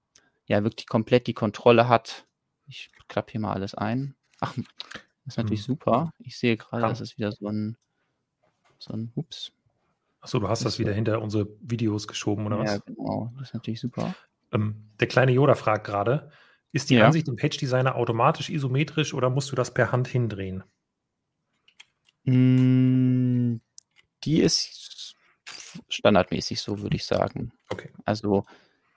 ja 0.47 0.65
wirklich 0.65 0.87
komplett 0.87 1.27
die 1.27 1.35
Kontrolle 1.35 1.89
hat. 1.89 2.27
Ich 2.67 2.91
klappe 3.09 3.33
hier 3.33 3.41
mal 3.41 3.55
alles 3.55 3.75
ein. 3.75 4.15
Ach, 4.41 4.55
das 4.55 4.65
ist 5.27 5.37
natürlich 5.37 5.61
mhm. 5.63 5.73
super. 5.73 6.13
Ich 6.19 6.39
sehe 6.39 6.57
gerade, 6.57 6.83
das 6.83 7.01
ist 7.01 7.17
wieder 7.17 7.33
so 7.33 7.49
ein, 7.49 7.77
so 8.79 8.93
ein, 8.93 9.13
ups. 9.15 9.53
Achso, 10.21 10.39
du 10.39 10.49
hast 10.49 10.65
das, 10.65 10.73
das 10.73 10.79
wieder 10.79 10.93
hinter 10.93 11.23
unsere 11.23 11.49
Videos 11.61 12.09
geschoben, 12.09 12.47
oder 12.47 12.57
ja, 12.57 12.63
was? 12.63 12.73
Ja, 12.73 12.79
genau. 12.87 13.33
Das 13.39 13.49
ist 13.49 13.55
natürlich 13.55 13.81
super. 13.81 14.15
Ähm, 14.53 14.91
der 14.99 15.07
kleine 15.07 15.33
Yoda 15.33 15.55
fragt 15.55 15.87
gerade, 15.87 16.31
ist 16.73 16.91
die 16.91 16.97
ja. 16.97 17.07
Ansicht 17.07 17.29
im 17.29 17.37
Page 17.37 17.57
Designer 17.57 17.97
automatisch 17.97 18.51
isometrisch 18.51 19.15
oder 19.15 19.31
musst 19.31 19.51
du 19.53 19.57
das 19.57 19.73
per 19.73 19.93
Hand 19.93 20.09
hindrehen? 20.09 20.65
Mm, 22.25 23.61
die 24.25 24.41
ist 24.41 24.88
standardmäßig 25.89 26.61
so, 26.61 26.81
würde 26.81 26.97
ich 26.97 27.05
sagen. 27.05 27.53
Okay. 27.69 27.91
Also 28.05 28.45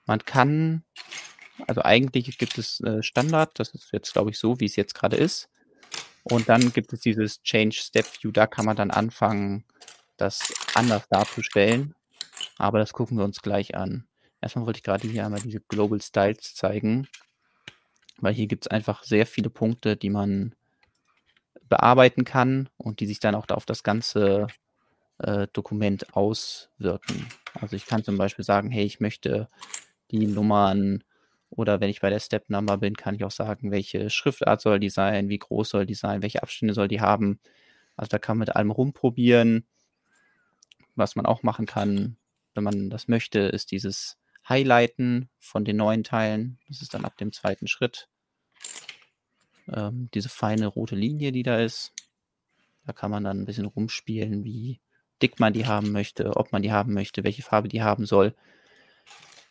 man 0.05 0.19
kann, 0.19 0.83
also 1.67 1.81
eigentlich 1.83 2.37
gibt 2.37 2.57
es 2.57 2.79
äh, 2.81 3.03
Standard, 3.03 3.57
das 3.59 3.69
ist 3.69 3.91
jetzt, 3.91 4.13
glaube 4.13 4.31
ich, 4.31 4.39
so, 4.39 4.59
wie 4.59 4.65
es 4.65 4.75
jetzt 4.75 4.93
gerade 4.93 5.15
ist. 5.15 5.49
Und 6.23 6.49
dann 6.49 6.71
gibt 6.73 6.93
es 6.93 6.99
dieses 6.99 7.41
Change 7.41 7.75
Step 7.75 8.05
View, 8.21 8.31
da 8.31 8.47
kann 8.47 8.65
man 8.65 8.75
dann 8.75 8.91
anfangen, 8.91 9.65
das 10.17 10.53
anders 10.75 11.07
darzustellen. 11.09 11.95
Aber 12.57 12.79
das 12.79 12.93
gucken 12.93 13.17
wir 13.17 13.25
uns 13.25 13.41
gleich 13.41 13.75
an. 13.75 14.07
Erstmal 14.39 14.65
wollte 14.65 14.77
ich 14.77 14.83
gerade 14.83 15.07
hier 15.07 15.25
einmal 15.25 15.41
diese 15.41 15.61
Global 15.61 16.01
Styles 16.01 16.55
zeigen, 16.55 17.07
weil 18.17 18.33
hier 18.33 18.47
gibt 18.47 18.65
es 18.65 18.71
einfach 18.71 19.03
sehr 19.03 19.25
viele 19.25 19.49
Punkte, 19.49 19.97
die 19.97 20.09
man 20.09 20.55
bearbeiten 21.69 22.25
kann 22.25 22.69
und 22.77 22.99
die 22.99 23.07
sich 23.07 23.19
dann 23.19 23.35
auch 23.35 23.47
auf 23.49 23.65
das 23.65 23.83
ganze 23.83 24.47
äh, 25.23 25.47
Dokument 25.53 26.15
auswirken. 26.15 27.27
Also 27.53 27.75
ich 27.75 27.85
kann 27.85 28.03
zum 28.03 28.17
Beispiel 28.17 28.45
sagen, 28.45 28.69
hey, 28.71 28.85
ich 28.85 28.99
möchte 28.99 29.47
die 30.11 30.27
Nummern 30.27 31.03
oder 31.49 31.81
wenn 31.81 31.89
ich 31.89 32.01
bei 32.01 32.09
der 32.09 32.19
Step 32.19 32.49
Number 32.49 32.77
bin, 32.77 32.95
kann 32.95 33.15
ich 33.15 33.23
auch 33.23 33.31
sagen, 33.31 33.71
welche 33.71 34.09
Schriftart 34.09 34.61
soll 34.61 34.79
die 34.79 34.89
sein, 34.89 35.29
wie 35.29 35.37
groß 35.37 35.69
soll 35.69 35.85
die 35.85 35.95
sein, 35.95 36.21
welche 36.21 36.43
Abstände 36.43 36.73
soll 36.73 36.87
die 36.87 37.01
haben. 37.01 37.39
Also 37.97 38.09
da 38.09 38.19
kann 38.19 38.37
man 38.37 38.47
mit 38.47 38.55
allem 38.55 38.71
rumprobieren. 38.71 39.65
Was 40.95 41.15
man 41.15 41.25
auch 41.25 41.43
machen 41.43 41.65
kann, 41.65 42.17
wenn 42.53 42.63
man 42.63 42.89
das 42.89 43.07
möchte, 43.07 43.39
ist 43.39 43.71
dieses 43.71 44.17
Highlighten 44.47 45.29
von 45.39 45.65
den 45.65 45.77
neuen 45.77 46.03
Teilen. 46.03 46.57
Das 46.67 46.81
ist 46.81 46.93
dann 46.93 47.05
ab 47.05 47.17
dem 47.17 47.31
zweiten 47.31 47.67
Schritt. 47.67 48.07
Ähm, 49.67 50.09
diese 50.13 50.29
feine 50.29 50.67
rote 50.67 50.95
Linie, 50.95 51.31
die 51.31 51.43
da 51.43 51.59
ist. 51.59 51.93
Da 52.85 52.93
kann 52.93 53.11
man 53.11 53.23
dann 53.23 53.41
ein 53.41 53.45
bisschen 53.45 53.65
rumspielen, 53.65 54.43
wie 54.43 54.81
dick 55.21 55.39
man 55.39 55.53
die 55.53 55.65
haben 55.65 55.91
möchte, 55.91 56.35
ob 56.35 56.51
man 56.51 56.61
die 56.61 56.71
haben 56.71 56.93
möchte, 56.93 57.23
welche 57.23 57.41
Farbe 57.41 57.67
die 57.67 57.83
haben 57.83 58.05
soll. 58.05 58.33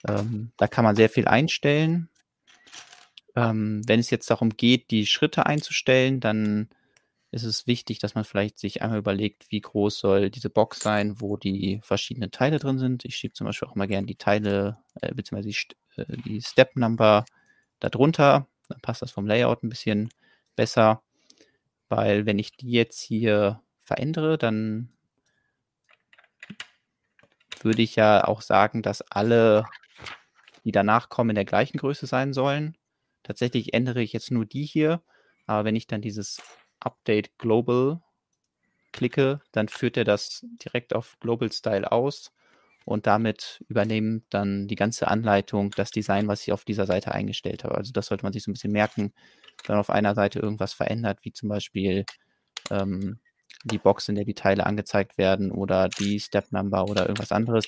Ähm, 0.06 0.52
da 0.56 0.66
kann 0.66 0.85
man 0.85 0.96
sehr 0.96 1.09
viel 1.09 1.28
einstellen. 1.28 2.09
Ähm, 3.37 3.83
wenn 3.87 4.00
es 4.00 4.11
jetzt 4.11 4.30
darum 4.30 4.50
geht, 4.50 4.90
die 4.90 5.06
Schritte 5.06 5.46
einzustellen, 5.46 6.20
dann 6.20 6.68
ist 7.33 7.44
es 7.44 7.66
wichtig, 7.66 8.00
dass 8.00 8.14
man 8.14 8.24
vielleicht 8.24 8.59
sich 8.59 8.83
einmal 8.83 8.98
überlegt, 8.98 9.50
wie 9.50 9.61
groß 9.61 9.98
soll 9.98 10.30
diese 10.30 10.50
Box 10.50 10.80
sein, 10.80 11.20
wo 11.20 11.37
die 11.37 11.80
verschiedenen 11.83 12.33
Teile 12.33 12.59
drin 12.59 12.78
sind. 12.78 13.04
Ich 13.04 13.16
schiebe 13.16 13.35
zum 13.35 13.46
Beispiel 13.46 13.68
auch 13.68 13.76
immer 13.76 13.87
gerne 13.87 14.06
die 14.06 14.16
Teile, 14.16 14.78
äh, 15.00 15.14
beziehungsweise 15.14 15.48
die, 15.48 16.02
äh, 16.02 16.16
die 16.24 16.42
Step 16.42 16.76
Number 16.76 17.24
darunter. 17.78 18.48
Dann 18.68 18.80
passt 18.80 19.02
das 19.02 19.12
vom 19.12 19.26
Layout 19.26 19.62
ein 19.62 19.68
bisschen 19.68 20.11
besser, 20.56 21.02
weil 21.88 22.26
wenn 22.26 22.38
ich 22.38 22.52
die 22.56 22.70
jetzt 22.70 23.00
hier 23.00 23.61
verändere, 23.78 24.37
dann 24.38 24.90
würde 27.60 27.82
ich 27.82 27.96
ja 27.96 28.24
auch 28.24 28.42
sagen, 28.42 28.82
dass 28.82 29.02
alle, 29.02 29.64
die 30.64 30.72
danach 30.72 31.08
kommen, 31.08 31.30
in 31.30 31.36
der 31.36 31.44
gleichen 31.44 31.78
Größe 31.78 32.06
sein 32.06 32.32
sollen. 32.32 32.76
Tatsächlich 33.22 33.74
ändere 33.74 34.02
ich 34.02 34.12
jetzt 34.12 34.30
nur 34.30 34.46
die 34.46 34.64
hier, 34.64 35.02
aber 35.46 35.64
wenn 35.64 35.76
ich 35.76 35.86
dann 35.86 36.00
dieses 36.00 36.40
Update 36.80 37.38
Global 37.38 38.00
klicke, 38.92 39.40
dann 39.52 39.68
führt 39.68 39.96
er 39.96 40.04
das 40.04 40.44
direkt 40.64 40.94
auf 40.94 41.18
Global 41.20 41.52
Style 41.52 41.90
aus 41.92 42.32
und 42.84 43.06
damit 43.06 43.62
übernehmen 43.68 44.24
dann 44.30 44.66
die 44.66 44.74
ganze 44.74 45.08
Anleitung 45.08 45.70
das 45.70 45.90
Design, 45.90 46.28
was 46.28 46.42
ich 46.42 46.52
auf 46.52 46.64
dieser 46.64 46.86
Seite 46.86 47.12
eingestellt 47.12 47.64
habe. 47.64 47.76
Also 47.76 47.92
das 47.92 48.06
sollte 48.06 48.24
man 48.24 48.32
sich 48.32 48.42
so 48.42 48.50
ein 48.50 48.54
bisschen 48.54 48.72
merken, 48.72 49.12
wenn 49.66 49.76
auf 49.76 49.90
einer 49.90 50.14
Seite 50.14 50.38
irgendwas 50.38 50.72
verändert, 50.72 51.18
wie 51.22 51.32
zum 51.32 51.48
Beispiel 51.48 52.04
ähm, 52.70 53.20
die 53.64 53.78
Box, 53.78 54.08
in 54.08 54.14
der 54.14 54.24
die 54.24 54.34
Teile 54.34 54.66
angezeigt 54.66 55.18
werden 55.18 55.50
oder 55.52 55.88
die 55.88 56.18
Step 56.20 56.52
Number 56.52 56.84
oder 56.84 57.02
irgendwas 57.02 57.32
anderes, 57.32 57.66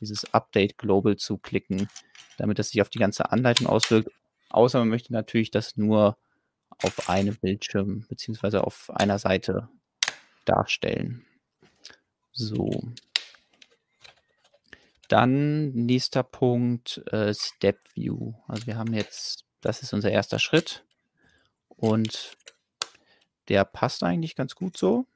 dieses 0.00 0.32
Update 0.34 0.78
Global 0.78 1.16
zu 1.16 1.38
klicken, 1.38 1.88
damit 2.36 2.58
es 2.58 2.70
sich 2.70 2.82
auf 2.82 2.90
die 2.90 2.98
ganze 2.98 3.30
Anleitung 3.30 3.66
auswirkt. 3.66 4.10
Außer 4.50 4.78
man 4.78 4.88
möchte 4.88 5.12
natürlich 5.12 5.50
das 5.50 5.76
nur 5.76 6.16
auf 6.82 7.08
einem 7.08 7.36
Bildschirm 7.36 8.06
bzw. 8.08 8.58
auf 8.58 8.90
einer 8.90 9.18
Seite 9.18 9.68
darstellen. 10.44 11.24
So. 12.32 12.82
Dann 15.08 15.72
nächster 15.72 16.22
Punkt, 16.22 17.02
äh, 17.12 17.32
Step 17.34 17.78
View. 17.94 18.34
Also 18.48 18.66
wir 18.66 18.76
haben 18.76 18.92
jetzt, 18.94 19.44
das 19.60 19.82
ist 19.82 19.92
unser 19.92 20.10
erster 20.10 20.38
Schritt 20.38 20.84
und 21.68 22.36
der 23.48 23.64
passt 23.64 24.02
eigentlich 24.02 24.34
ganz 24.34 24.54
gut 24.54 24.76
so. 24.76 25.06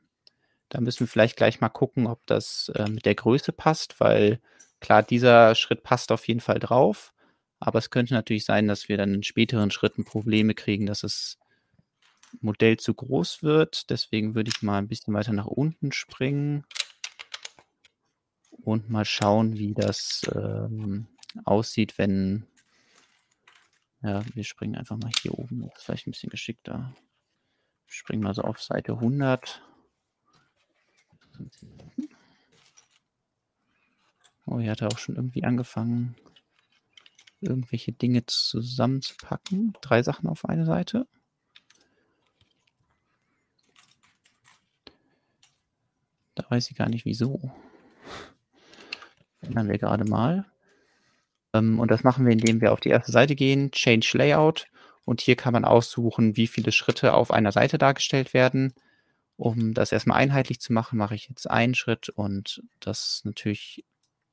Da 0.68 0.80
müssen 0.80 1.00
wir 1.00 1.06
vielleicht 1.08 1.36
gleich 1.36 1.60
mal 1.60 1.68
gucken, 1.68 2.06
ob 2.06 2.26
das 2.26 2.70
äh, 2.74 2.88
mit 2.88 3.06
der 3.06 3.14
Größe 3.14 3.52
passt, 3.52 4.00
weil 4.00 4.40
klar, 4.80 5.02
dieser 5.02 5.54
Schritt 5.54 5.82
passt 5.82 6.12
auf 6.12 6.28
jeden 6.28 6.40
Fall 6.40 6.58
drauf, 6.58 7.12
aber 7.58 7.78
es 7.78 7.90
könnte 7.90 8.14
natürlich 8.14 8.44
sein, 8.44 8.68
dass 8.68 8.88
wir 8.88 8.96
dann 8.96 9.14
in 9.14 9.22
späteren 9.22 9.70
Schritten 9.70 10.04
Probleme 10.04 10.54
kriegen, 10.54 10.86
dass 10.86 11.00
das 11.00 11.38
Modell 12.40 12.76
zu 12.76 12.94
groß 12.94 13.42
wird. 13.42 13.90
Deswegen 13.90 14.34
würde 14.34 14.50
ich 14.54 14.62
mal 14.62 14.78
ein 14.78 14.88
bisschen 14.88 15.14
weiter 15.14 15.32
nach 15.32 15.46
unten 15.46 15.92
springen 15.92 16.64
und 18.62 18.90
mal 18.90 19.04
schauen, 19.04 19.56
wie 19.56 19.74
das 19.74 20.22
ähm, 20.34 21.06
aussieht, 21.44 21.96
wenn 21.98 22.46
ja, 24.02 24.22
wir 24.34 24.44
springen 24.44 24.76
einfach 24.76 24.96
mal 24.96 25.10
hier 25.22 25.36
oben. 25.36 25.62
Das 25.62 25.78
ist 25.78 25.84
vielleicht 25.84 26.06
ein 26.06 26.12
bisschen 26.12 26.30
geschickter. 26.30 26.94
Springen 27.86 28.22
mal 28.22 28.34
so 28.34 28.42
auf 28.42 28.62
Seite 28.62 28.92
100. 28.92 29.62
Oh, 34.46 34.58
hier 34.58 34.70
hat 34.70 34.80
er 34.80 34.88
auch 34.88 34.98
schon 34.98 35.16
irgendwie 35.16 35.44
angefangen, 35.44 36.16
irgendwelche 37.40 37.92
Dinge 37.92 38.24
zusammenzupacken. 38.26 39.74
Drei 39.82 40.02
Sachen 40.02 40.28
auf 40.28 40.44
eine 40.44 40.64
Seite. 40.64 41.06
Da 46.34 46.44
weiß 46.48 46.70
ich 46.70 46.76
gar 46.76 46.88
nicht 46.88 47.04
wieso. 47.04 47.50
Ändern 49.40 49.68
wir 49.68 49.78
gerade 49.78 50.04
mal. 50.04 50.46
Ähm, 51.52 51.78
und 51.78 51.90
das 51.90 52.04
machen 52.04 52.24
wir, 52.24 52.32
indem 52.32 52.60
wir 52.60 52.72
auf 52.72 52.80
die 52.80 52.90
erste 52.90 53.12
Seite 53.12 53.34
gehen, 53.34 53.70
Change 53.70 54.16
Layout. 54.16 54.66
Und 55.04 55.20
hier 55.20 55.36
kann 55.36 55.52
man 55.52 55.64
aussuchen, 55.64 56.36
wie 56.36 56.46
viele 56.46 56.72
Schritte 56.72 57.14
auf 57.14 57.30
einer 57.30 57.52
Seite 57.52 57.78
dargestellt 57.78 58.34
werden. 58.34 58.72
Um 59.38 59.72
das 59.72 59.92
erstmal 59.92 60.18
einheitlich 60.18 60.60
zu 60.60 60.72
machen, 60.72 60.98
mache 60.98 61.14
ich 61.14 61.28
jetzt 61.28 61.48
einen 61.48 61.76
Schritt 61.76 62.08
und 62.08 62.60
das 62.80 63.22
natürlich 63.22 63.84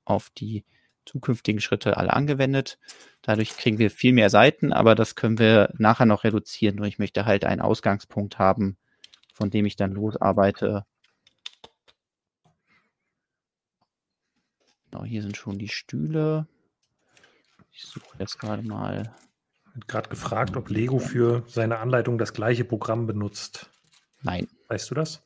auf 0.04 0.32
die 0.32 0.66
zukünftigen 1.06 1.62
Schritte 1.62 1.98
alle 1.98 2.12
angewendet. 2.12 2.80
Dadurch 3.22 3.56
kriegen 3.56 3.78
wir 3.78 3.92
viel 3.92 4.14
mehr 4.14 4.32
Seiten, 4.32 4.74
aber 4.74 4.96
das 4.96 5.14
können 5.14 5.38
wir 5.38 5.72
nachher 5.78 6.08
noch 6.08 6.24
reduzieren. 6.24 6.78
Nur 6.78 6.88
ich 6.88 6.98
möchte 6.98 7.26
halt 7.26 7.46
einen 7.46 7.62
Ausgangspunkt 7.62 8.40
haben, 8.40 8.78
von 9.32 9.52
dem 9.52 9.68
ich 9.68 9.76
dann 9.76 9.92
losarbeite. 9.92 10.88
Genau, 14.90 15.06
hier 15.06 15.22
sind 15.22 15.38
schon 15.38 15.60
die 15.60 15.70
Stühle. 15.70 16.48
Ich 17.72 17.84
suche 17.86 18.18
jetzt 18.18 18.40
gerade 18.40 18.64
mal. 18.64 19.14
Gerade 19.86 20.10
gefragt, 20.10 20.58
ob 20.58 20.72
Lego 20.72 20.98
für 20.98 21.44
seine 21.46 21.78
Anleitung 21.78 22.18
das 22.18 22.34
gleiche 22.34 22.66
Programm 22.66 23.06
benutzt. 23.06 23.70
Nein. 24.24 24.48
Weißt 24.68 24.90
du 24.90 24.96
das? 24.96 25.24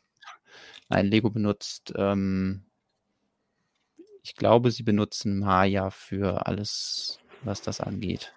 Nein, 0.90 1.08
Lego 1.08 1.30
benutzt, 1.30 1.94
ähm, 1.96 2.66
ich 4.24 4.36
glaube, 4.36 4.72
sie 4.72 4.84
benutzen 4.84 5.40
Maya 5.40 5.92
für 5.92 6.46
alles, 6.46 7.20
was 7.44 7.62
das 7.62 7.80
angeht. 7.80 8.34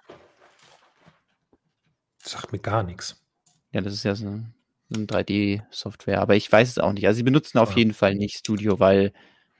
Das 2.22 2.32
sagt 2.32 2.52
mir 2.52 2.60
gar 2.60 2.82
nichts. 2.82 3.20
Ja, 3.72 3.80
das 3.80 3.94
ist 3.94 4.04
ja 4.04 4.14
so, 4.14 4.40
so 4.88 4.96
eine 4.96 5.06
3D-Software, 5.06 6.20
aber 6.20 6.36
ich 6.36 6.50
weiß 6.50 6.68
es 6.68 6.78
auch 6.78 6.92
nicht. 6.92 7.06
Also 7.06 7.16
sie 7.16 7.22
benutzen 7.24 7.58
auf 7.58 7.70
ja. 7.70 7.78
jeden 7.78 7.94
Fall 7.94 8.14
nicht 8.14 8.36
Studio, 8.36 8.78
weil 8.78 9.12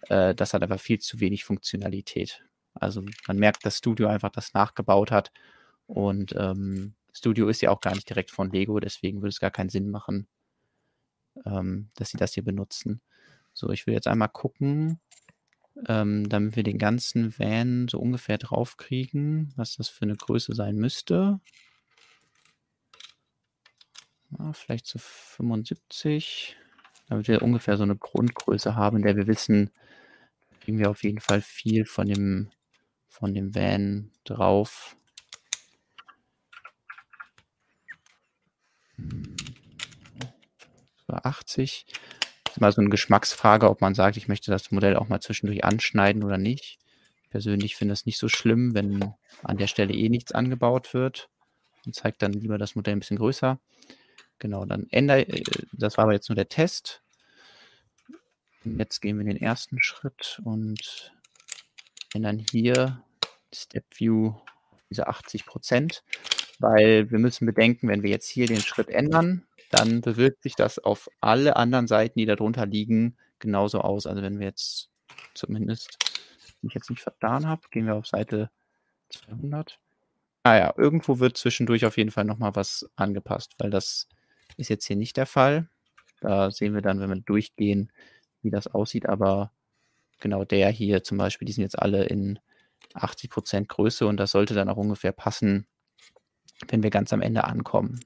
äh, 0.08 0.34
das 0.34 0.54
hat 0.54 0.62
einfach 0.62 0.80
viel 0.80 0.98
zu 0.98 1.18
wenig 1.20 1.44
Funktionalität. 1.44 2.42
Also 2.74 3.02
man 3.26 3.38
merkt, 3.38 3.66
dass 3.66 3.78
Studio 3.78 4.08
einfach 4.08 4.30
das 4.30 4.54
nachgebaut 4.54 5.10
hat. 5.10 5.32
Und 5.86 6.34
ähm, 6.38 6.94
Studio 7.12 7.48
ist 7.48 7.60
ja 7.62 7.70
auch 7.70 7.80
gar 7.80 7.94
nicht 7.94 8.08
direkt 8.08 8.30
von 8.30 8.50
Lego, 8.50 8.80
deswegen 8.80 9.20
würde 9.20 9.28
es 9.28 9.40
gar 9.40 9.50
keinen 9.50 9.68
Sinn 9.68 9.90
machen, 9.90 10.26
ähm, 11.44 11.90
dass 11.96 12.10
sie 12.10 12.16
das 12.16 12.34
hier 12.34 12.44
benutzen. 12.44 13.00
So, 13.52 13.70
ich 13.70 13.86
will 13.86 13.94
jetzt 13.94 14.08
einmal 14.08 14.28
gucken, 14.28 15.00
ähm, 15.88 16.28
damit 16.28 16.56
wir 16.56 16.62
den 16.62 16.78
ganzen 16.78 17.38
Van 17.38 17.88
so 17.88 17.98
ungefähr 17.98 18.38
draufkriegen, 18.38 19.52
was 19.56 19.76
das 19.76 19.88
für 19.88 20.02
eine 20.02 20.16
Größe 20.16 20.54
sein 20.54 20.76
müsste. 20.76 21.40
Ja, 24.38 24.52
vielleicht 24.52 24.86
so 24.86 24.98
75, 24.98 26.56
damit 27.08 27.28
wir 27.28 27.42
ungefähr 27.42 27.76
so 27.76 27.82
eine 27.82 27.96
Grundgröße 27.96 28.74
haben, 28.76 28.98
in 28.98 29.02
der 29.02 29.16
wir 29.16 29.26
wissen, 29.26 29.70
kriegen 30.60 30.78
wir 30.78 30.90
auf 30.90 31.02
jeden 31.02 31.20
Fall 31.20 31.42
viel 31.42 31.84
von 31.84 32.06
dem 32.06 32.50
von 33.08 33.34
dem 33.34 33.54
Van 33.54 34.10
drauf. 34.24 34.96
So 41.12 41.18
80. 41.24 41.86
Das 42.44 42.54
ist 42.56 42.60
mal 42.60 42.72
so 42.72 42.80
eine 42.80 42.90
Geschmacksfrage, 42.90 43.68
ob 43.68 43.80
man 43.80 43.94
sagt, 43.94 44.16
ich 44.16 44.28
möchte 44.28 44.50
das 44.50 44.70
Modell 44.70 44.96
auch 44.96 45.08
mal 45.08 45.20
zwischendurch 45.20 45.64
anschneiden 45.64 46.24
oder 46.24 46.38
nicht. 46.38 46.78
Ich 47.22 47.30
persönlich 47.30 47.76
finde 47.76 47.92
es 47.92 48.06
nicht 48.06 48.18
so 48.18 48.28
schlimm, 48.28 48.74
wenn 48.74 49.14
an 49.42 49.58
der 49.58 49.66
Stelle 49.66 49.94
eh 49.94 50.08
nichts 50.08 50.32
angebaut 50.32 50.94
wird 50.94 51.28
und 51.84 51.94
zeigt 51.94 52.22
dann 52.22 52.32
lieber 52.32 52.58
das 52.58 52.74
Modell 52.74 52.94
ein 52.94 53.00
bisschen 53.00 53.18
größer. 53.18 53.60
Genau, 54.38 54.64
dann 54.64 54.86
ändere, 54.90 55.28
äh, 55.28 55.42
das 55.72 55.96
war 55.98 56.04
aber 56.04 56.14
jetzt 56.14 56.28
nur 56.28 56.36
der 56.36 56.48
Test. 56.48 57.02
Jetzt 58.64 59.00
gehen 59.00 59.16
wir 59.16 59.22
in 59.22 59.34
den 59.34 59.42
ersten 59.42 59.80
Schritt 59.80 60.40
und 60.44 61.12
ändern 62.14 62.44
hier 62.50 63.02
Step 63.52 63.84
View 63.96 64.34
diese 64.88 65.08
80 65.08 65.46
Prozent, 65.46 66.04
weil 66.58 67.10
wir 67.10 67.18
müssen 67.18 67.46
bedenken, 67.46 67.88
wenn 67.88 68.02
wir 68.02 68.10
jetzt 68.10 68.28
hier 68.28 68.46
den 68.46 68.60
Schritt 68.60 68.88
ändern, 68.88 69.46
dann 69.72 70.00
bewirkt 70.00 70.42
sich 70.42 70.54
das 70.54 70.78
auf 70.78 71.08
alle 71.20 71.56
anderen 71.56 71.86
Seiten, 71.86 72.18
die 72.18 72.26
darunter 72.26 72.66
liegen, 72.66 73.16
genauso 73.38 73.80
aus. 73.80 74.06
Also 74.06 74.22
wenn 74.22 74.38
wir 74.38 74.46
jetzt 74.46 74.90
zumindest, 75.34 75.98
wenn 76.60 76.68
ich 76.68 76.74
jetzt 76.74 76.90
nicht 76.90 77.02
vertan 77.02 77.46
habe, 77.46 77.62
gehen 77.70 77.86
wir 77.86 77.94
auf 77.94 78.06
Seite 78.06 78.50
200. 79.10 79.78
Ah 80.44 80.56
ja, 80.56 80.74
irgendwo 80.76 81.18
wird 81.18 81.36
zwischendurch 81.36 81.86
auf 81.86 81.96
jeden 81.96 82.10
Fall 82.10 82.24
nochmal 82.24 82.54
was 82.54 82.88
angepasst, 82.96 83.54
weil 83.58 83.70
das 83.70 84.08
ist 84.56 84.68
jetzt 84.68 84.86
hier 84.86 84.96
nicht 84.96 85.16
der 85.16 85.26
Fall. 85.26 85.68
Da 86.20 86.50
sehen 86.50 86.74
wir 86.74 86.82
dann, 86.82 87.00
wenn 87.00 87.10
wir 87.10 87.20
durchgehen, 87.20 87.90
wie 88.42 88.50
das 88.50 88.66
aussieht. 88.66 89.08
Aber 89.08 89.52
genau 90.20 90.44
der 90.44 90.70
hier 90.70 91.02
zum 91.02 91.18
Beispiel, 91.18 91.46
die 91.46 91.52
sind 91.52 91.62
jetzt 91.62 91.78
alle 91.78 92.04
in 92.04 92.38
80 92.94 93.30
Prozent 93.30 93.68
Größe 93.68 94.06
und 94.06 94.16
das 94.18 94.32
sollte 94.32 94.54
dann 94.54 94.68
auch 94.68 94.76
ungefähr 94.76 95.12
passen, 95.12 95.66
wenn 96.68 96.82
wir 96.82 96.90
ganz 96.90 97.12
am 97.12 97.22
Ende 97.22 97.44
ankommen. 97.44 98.00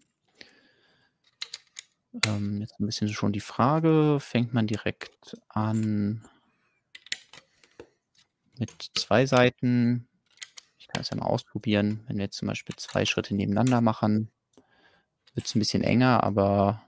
Ähm, 2.25 2.61
jetzt 2.61 2.81
ein 2.81 2.87
bisschen 2.87 3.09
schon 3.09 3.33
die 3.33 3.41
Frage, 3.41 4.19
fängt 4.21 4.55
man 4.55 4.67
direkt 4.67 5.37
an 5.49 6.25
mit 8.59 8.91
zwei 8.95 9.27
Seiten? 9.27 10.09
Ich 10.79 10.89
kann 10.89 11.03
es 11.03 11.11
ja 11.11 11.17
mal 11.17 11.27
ausprobieren. 11.27 12.05
Wenn 12.07 12.17
wir 12.17 12.25
jetzt 12.25 12.39
zum 12.39 12.49
Beispiel 12.49 12.77
zwei 12.77 13.05
Schritte 13.05 13.35
nebeneinander 13.35 13.81
machen, 13.81 14.31
wird 15.35 15.47
es 15.47 15.55
ein 15.55 15.59
bisschen 15.59 15.83
enger, 15.83 16.25
aber 16.25 16.83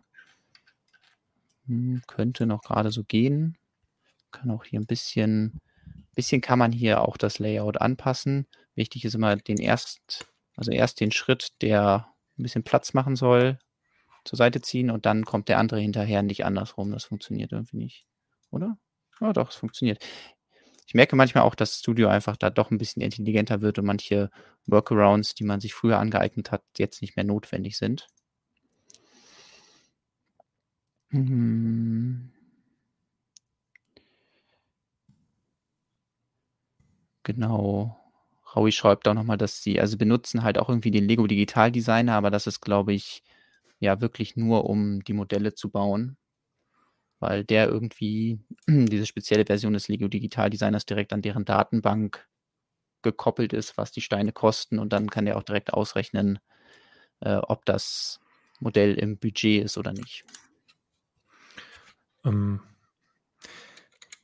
hm, 1.66 2.02
könnte 2.06 2.46
noch 2.46 2.62
gerade 2.62 2.90
so 2.90 3.04
gehen. 3.04 3.58
Kann 4.30 4.50
auch 4.50 4.64
hier 4.64 4.80
ein 4.80 4.86
bisschen 4.86 5.60
bisschen 6.18 6.40
kann 6.40 6.58
man 6.58 6.72
hier 6.72 7.02
auch 7.02 7.16
das 7.16 7.38
Layout 7.38 7.80
anpassen. 7.80 8.48
Wichtig 8.74 9.04
ist 9.04 9.14
immer 9.14 9.36
den 9.36 9.58
erst, 9.58 10.26
also 10.56 10.72
erst 10.72 10.98
den 10.98 11.12
Schritt, 11.12 11.52
der 11.62 12.08
ein 12.36 12.42
bisschen 12.42 12.64
Platz 12.64 12.92
machen 12.92 13.14
soll, 13.14 13.60
zur 14.28 14.36
Seite 14.36 14.60
ziehen 14.60 14.90
und 14.90 15.06
dann 15.06 15.24
kommt 15.24 15.48
der 15.48 15.58
andere 15.58 15.80
hinterher, 15.80 16.22
nicht 16.22 16.44
andersrum. 16.44 16.92
Das 16.92 17.04
funktioniert 17.04 17.52
irgendwie 17.52 17.78
nicht. 17.78 18.04
Oder? 18.50 18.78
Ja, 19.20 19.32
doch, 19.32 19.50
es 19.50 19.56
funktioniert. 19.56 20.04
Ich 20.86 20.94
merke 20.94 21.16
manchmal 21.16 21.44
auch, 21.44 21.54
dass 21.54 21.80
Studio 21.80 22.08
einfach 22.08 22.36
da 22.36 22.50
doch 22.50 22.70
ein 22.70 22.78
bisschen 22.78 23.02
intelligenter 23.02 23.60
wird 23.60 23.78
und 23.78 23.84
manche 23.84 24.30
Workarounds, 24.66 25.34
die 25.34 25.44
man 25.44 25.60
sich 25.60 25.74
früher 25.74 25.98
angeeignet 25.98 26.50
hat, 26.50 26.62
jetzt 26.78 27.02
nicht 27.02 27.16
mehr 27.16 27.24
notwendig 27.24 27.76
sind. 27.76 28.06
Hm. 31.10 32.30
Genau. 37.22 37.96
Raui 38.56 38.72
schreibt 38.72 39.06
auch 39.08 39.14
nochmal, 39.14 39.36
dass 39.36 39.62
sie, 39.62 39.80
also 39.80 39.98
benutzen 39.98 40.42
halt 40.42 40.58
auch 40.58 40.68
irgendwie 40.70 40.90
den 40.90 41.06
Lego 41.06 41.26
Digital 41.26 41.70
Designer, 41.70 42.14
aber 42.14 42.30
das 42.30 42.46
ist, 42.46 42.60
glaube 42.60 42.94
ich, 42.94 43.22
ja 43.80 44.00
wirklich 44.00 44.36
nur, 44.36 44.64
um 44.64 45.02
die 45.04 45.12
Modelle 45.12 45.54
zu 45.54 45.70
bauen, 45.70 46.16
weil 47.20 47.44
der 47.44 47.68
irgendwie 47.68 48.40
diese 48.68 49.06
spezielle 49.06 49.46
Version 49.46 49.72
des 49.72 49.88
Lego 49.88 50.08
Digital 50.08 50.50
Designers 50.50 50.86
direkt 50.86 51.12
an 51.12 51.22
deren 51.22 51.44
Datenbank 51.44 52.26
gekoppelt 53.02 53.52
ist, 53.52 53.76
was 53.76 53.92
die 53.92 54.00
Steine 54.00 54.32
kosten 54.32 54.78
und 54.78 54.92
dann 54.92 55.10
kann 55.10 55.24
der 55.24 55.36
auch 55.36 55.44
direkt 55.44 55.72
ausrechnen, 55.72 56.40
äh, 57.20 57.36
ob 57.36 57.64
das 57.64 58.20
Modell 58.60 58.94
im 58.94 59.18
Budget 59.18 59.64
ist 59.64 59.78
oder 59.78 59.92
nicht. 59.92 60.24
Ähm, 62.24 62.60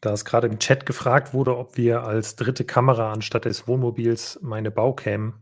da 0.00 0.12
es 0.12 0.24
gerade 0.24 0.48
im 0.48 0.58
Chat 0.58 0.86
gefragt 0.86 1.32
wurde, 1.32 1.56
ob 1.56 1.76
wir 1.76 2.02
als 2.02 2.36
dritte 2.36 2.64
Kamera 2.64 3.12
anstatt 3.12 3.46
des 3.46 3.66
Wohnmobils 3.66 4.38
meine 4.42 4.70
Baucam 4.70 5.40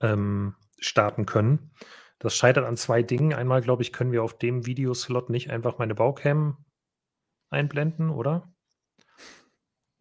ähm, 0.00 0.54
starten 0.78 1.26
können. 1.26 1.70
Das 2.18 2.34
scheitert 2.34 2.64
an 2.64 2.76
zwei 2.76 3.02
Dingen. 3.02 3.32
Einmal, 3.32 3.62
glaube 3.62 3.82
ich, 3.82 3.92
können 3.92 4.12
wir 4.12 4.22
auf 4.22 4.36
dem 4.36 4.66
Videoslot 4.66 5.30
nicht 5.30 5.50
einfach 5.50 5.78
meine 5.78 5.94
Baucam 5.94 6.64
einblenden, 7.50 8.10
oder? 8.10 8.52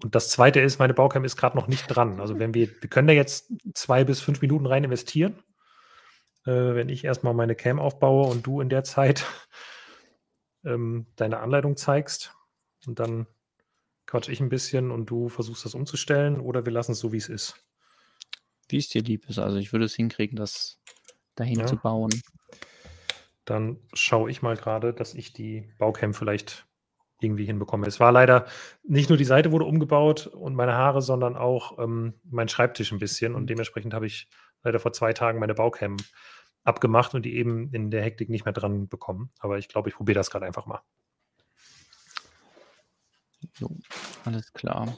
Und 0.03 0.13
das 0.13 0.30
zweite 0.30 0.60
ist, 0.60 0.80
meine 0.80 0.93
Baucam 0.93 1.25
ist 1.25 1.38
gerade 1.38 1.58
noch 1.58 1.67
nicht 1.67 1.88
dran. 1.88 2.19
Also 2.19 2.38
wenn 2.39 2.53
wir, 2.53 2.69
wir 2.82 2.89
können 2.89 3.08
da 3.08 3.13
jetzt 3.13 3.51
zwei 3.73 4.03
bis 4.03 4.21
fünf 4.21 4.41
Minuten 4.41 4.65
rein 4.65 4.84
investieren. 4.84 5.41
Äh, 6.45 6.75
wenn 6.75 6.89
ich 6.89 7.03
erstmal 7.03 7.34
meine 7.34 7.56
Cam 7.56 7.80
aufbaue 7.80 8.27
und 8.27 8.45
du 8.45 8.62
in 8.62 8.69
der 8.69 8.84
Zeit 8.84 9.25
ähm, 10.63 11.08
deine 11.15 11.39
Anleitung 11.39 11.77
zeigst 11.77 12.34
und 12.86 12.99
dann 12.99 13.27
quatsch 14.06 14.30
ich 14.30 14.39
ein 14.39 14.49
bisschen 14.49 14.91
und 14.91 15.08
du 15.08 15.30
versuchst 15.30 15.65
das 15.65 15.75
umzustellen 15.75 16.39
oder 16.39 16.65
wir 16.65 16.71
lassen 16.71 16.93
es 16.93 16.99
so, 16.99 17.12
wie 17.12 17.17
es 17.17 17.30
ist. 17.30 17.56
Wie 18.69 18.77
es 18.77 18.89
dir 18.89 19.01
lieb 19.01 19.27
ist. 19.30 19.39
Also 19.39 19.58
ich 19.58 19.71
würde 19.73 19.86
es 19.86 19.95
hinkriegen, 19.95 20.36
das 20.36 20.77
dahin 21.39 21.60
ja. 21.60 21.65
zu 21.65 21.78
bauen. 21.78 22.12
Dann 23.45 23.78
schaue 23.93 24.30
ich 24.30 24.41
mal 24.41 24.58
gerade, 24.58 24.93
dass 24.93 25.13
ich 25.13 25.32
die 25.32 25.71
Baucam 25.78 26.13
vielleicht 26.13 26.67
irgendwie 27.21 27.45
hinbekomme. 27.45 27.88
Es 27.88 28.00
war 28.00 28.12
leider 28.12 28.45
nicht 28.84 29.10
nur 29.10 29.17
die 29.17 29.26
Seite 29.26 29.52
wurde 29.52 29.65
umgebaut 29.65 30.28
und 30.28 30.56
meine 30.56 30.73
Haare, 30.73 31.02
sondern 31.02 31.36
auch 31.36 31.80
ähm, 31.80 32.13
mein 32.23 32.50
Schreibtisch 32.50 32.91
ein 32.91 33.00
bisschen. 33.00 33.34
Und 33.34 33.43
mhm. 33.43 33.47
dementsprechend 33.47 33.93
habe 33.93 34.06
ich 34.06 34.28
leider 34.63 34.80
vor 34.80 34.93
zwei 34.93 35.13
Tagen 35.13 35.39
meine 35.39 35.56
Baucam 35.56 35.97
abgemacht 36.63 37.15
und 37.15 37.23
die 37.23 37.38
eben 37.38 37.73
in 37.73 37.89
der 37.89 38.04
Hektik 38.04 38.30
nicht 38.30 38.45
mehr 38.45 38.54
dran 38.54 38.88
bekommen. 38.88 39.32
Aber 39.39 39.58
ich 39.58 39.69
glaube, 39.69 39.89
ich 39.89 39.95
probiere 39.95 40.19
das 40.19 40.30
gerade 40.30 40.45
einfach 40.45 40.65
mal. 40.65 40.82
So, 43.54 43.78
alles 44.26 44.54
klar. 44.54 44.97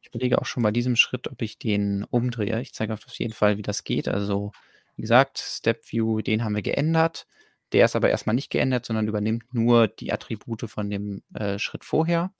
Ich 0.00 0.08
überlege 0.08 0.40
auch 0.40 0.46
schon 0.46 0.62
bei 0.62 0.72
diesem 0.72 0.96
Schritt, 0.96 1.28
ob 1.28 1.42
ich 1.42 1.58
den 1.58 2.04
umdrehe. 2.04 2.60
Ich 2.60 2.72
zeige 2.72 2.94
auf 2.94 3.04
jeden 3.18 3.34
Fall, 3.34 3.58
wie 3.58 3.62
das 3.62 3.84
geht. 3.84 4.08
Also, 4.08 4.52
wie 4.96 5.02
gesagt, 5.02 5.38
Step 5.38 5.90
View, 5.90 6.20
den 6.20 6.44
haben 6.44 6.54
wir 6.54 6.62
geändert. 6.62 7.26
Der 7.72 7.84
ist 7.84 7.96
aber 7.96 8.10
erstmal 8.10 8.34
nicht 8.34 8.50
geändert, 8.50 8.84
sondern 8.84 9.08
übernimmt 9.08 9.54
nur 9.54 9.88
die 9.88 10.12
Attribute 10.12 10.68
von 10.68 10.90
dem 10.90 11.22
äh, 11.34 11.58
Schritt 11.58 11.84
vorher. 11.84 12.32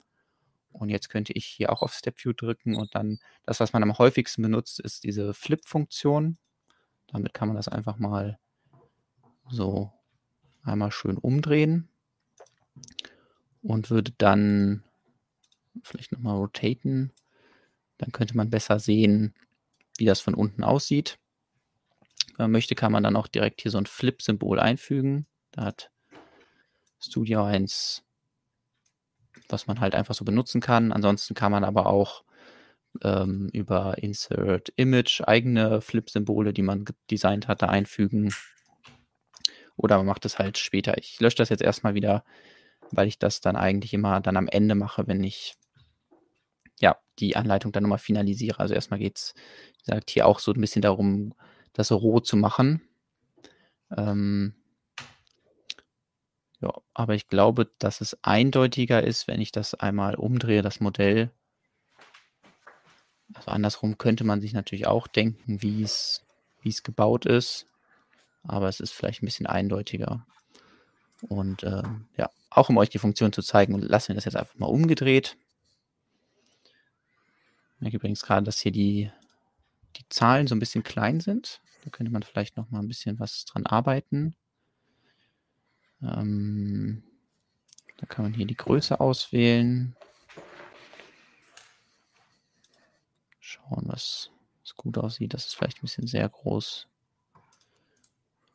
Und 0.73 0.89
jetzt 0.89 1.09
könnte 1.09 1.33
ich 1.33 1.45
hier 1.45 1.71
auch 1.71 1.81
auf 1.81 1.93
Step 1.93 2.23
View 2.23 2.33
drücken 2.33 2.75
und 2.75 2.95
dann 2.95 3.19
das, 3.45 3.59
was 3.59 3.73
man 3.73 3.83
am 3.83 3.97
häufigsten 3.97 4.41
benutzt, 4.41 4.79
ist 4.79 5.03
diese 5.03 5.33
Flip-Funktion. 5.33 6.37
Damit 7.07 7.33
kann 7.33 7.47
man 7.47 7.57
das 7.57 7.67
einfach 7.67 7.97
mal 7.97 8.39
so 9.49 9.91
einmal 10.63 10.91
schön 10.91 11.17
umdrehen 11.17 11.89
und 13.61 13.89
würde 13.89 14.13
dann 14.17 14.83
vielleicht 15.83 16.11
nochmal 16.11 16.37
rotaten. 16.37 17.11
Dann 17.97 18.11
könnte 18.11 18.35
man 18.35 18.49
besser 18.49 18.79
sehen, 18.79 19.33
wie 19.97 20.05
das 20.05 20.21
von 20.21 20.33
unten 20.33 20.63
aussieht. 20.63 21.19
Man 22.37 22.51
möchte, 22.51 22.75
kann 22.75 22.91
man 22.91 23.03
dann 23.03 23.15
auch 23.15 23.27
direkt 23.27 23.61
hier 23.61 23.71
so 23.71 23.77
ein 23.77 23.85
Flip-Symbol 23.85 24.59
einfügen. 24.59 25.27
Da 25.51 25.65
hat 25.65 25.91
Studio 26.99 27.43
1, 27.43 28.03
was 29.49 29.67
man 29.67 29.79
halt 29.79 29.95
einfach 29.95 30.15
so 30.15 30.23
benutzen 30.25 30.61
kann. 30.61 30.91
Ansonsten 30.91 31.33
kann 31.33 31.51
man 31.51 31.63
aber 31.63 31.87
auch 31.87 32.23
ähm, 33.03 33.49
über 33.53 33.97
Insert 33.97 34.69
Image 34.75 35.21
eigene 35.21 35.81
Flip-Symbole, 35.81 36.53
die 36.53 36.61
man 36.61 36.85
designt 37.09 37.47
hatte, 37.47 37.69
einfügen. 37.69 38.33
Oder 39.75 39.97
man 39.97 40.05
macht 40.05 40.25
es 40.25 40.37
halt 40.37 40.57
später. 40.57 40.97
Ich 40.97 41.19
lösche 41.19 41.37
das 41.37 41.49
jetzt 41.49 41.61
erstmal 41.61 41.95
wieder, 41.95 42.23
weil 42.91 43.07
ich 43.07 43.19
das 43.19 43.41
dann 43.41 43.55
eigentlich 43.55 43.93
immer 43.93 44.21
dann 44.21 44.37
am 44.37 44.47
Ende 44.47 44.75
mache, 44.75 45.07
wenn 45.07 45.23
ich 45.23 45.55
ja 46.79 46.97
die 47.19 47.35
Anleitung 47.35 47.71
dann 47.71 47.83
nochmal 47.83 47.99
finalisiere. 47.99 48.59
Also 48.59 48.73
erstmal 48.73 48.99
geht 48.99 49.17
es, 49.17 49.33
wie 49.77 49.85
gesagt, 49.85 50.09
hier 50.11 50.27
auch 50.27 50.39
so 50.39 50.51
ein 50.51 50.61
bisschen 50.61 50.81
darum, 50.81 51.33
das 51.73 51.91
roh 51.91 52.19
zu 52.19 52.37
machen. 52.37 52.81
Ähm, 53.95 54.53
ja, 56.61 56.73
aber 56.93 57.15
ich 57.15 57.27
glaube, 57.27 57.69
dass 57.79 58.01
es 58.01 58.17
eindeutiger 58.23 59.03
ist, 59.03 59.27
wenn 59.27 59.41
ich 59.41 59.51
das 59.51 59.73
einmal 59.73 60.15
umdrehe, 60.15 60.61
das 60.61 60.79
Modell. 60.79 61.31
Also 63.33 63.49
andersrum 63.49 63.97
könnte 63.97 64.23
man 64.23 64.41
sich 64.41 64.53
natürlich 64.53 64.85
auch 64.85 65.07
denken, 65.07 65.61
wie 65.61 65.81
es, 65.81 66.23
wie 66.61 66.69
es 66.69 66.83
gebaut 66.83 67.25
ist. 67.25 67.65
Aber 68.43 68.67
es 68.67 68.79
ist 68.79 68.91
vielleicht 68.91 69.23
ein 69.23 69.25
bisschen 69.25 69.47
eindeutiger. 69.47 70.25
Und 71.27 71.63
äh, 71.63 71.83
ja, 72.17 72.29
auch 72.49 72.69
um 72.69 72.77
euch 72.77 72.89
die 72.89 72.99
Funktion 72.99 73.31
zu 73.31 73.41
zeigen, 73.41 73.79
lassen 73.79 74.09
wir 74.09 74.15
das 74.15 74.25
jetzt 74.25 74.35
einfach 74.35 74.55
mal 74.55 74.67
umgedreht. 74.67 75.37
Ich 77.75 77.81
merke 77.81 77.97
übrigens 77.97 78.23
gerade, 78.23 78.45
dass 78.45 78.59
hier 78.59 78.71
die 78.71 79.11
die 79.97 80.07
Zahlen 80.09 80.47
so 80.47 80.55
ein 80.55 80.59
bisschen 80.59 80.83
klein 80.83 81.19
sind. 81.19 81.61
Da 81.83 81.89
könnte 81.89 82.11
man 82.11 82.23
vielleicht 82.23 82.57
noch 82.57 82.69
mal 82.69 82.79
ein 82.79 82.87
bisschen 82.87 83.19
was 83.19 83.45
dran 83.45 83.65
arbeiten. 83.65 84.35
Ähm, 86.01 87.03
da 87.97 88.05
kann 88.05 88.25
man 88.25 88.33
hier 88.33 88.45
die 88.45 88.57
Größe 88.57 88.99
auswählen. 88.99 89.95
Schauen, 93.39 93.83
was, 93.85 94.31
was 94.61 94.75
gut 94.75 94.97
aussieht. 94.97 95.33
Das 95.33 95.45
ist 95.45 95.55
vielleicht 95.55 95.77
ein 95.77 95.81
bisschen 95.81 96.07
sehr 96.07 96.27
groß. 96.27 96.87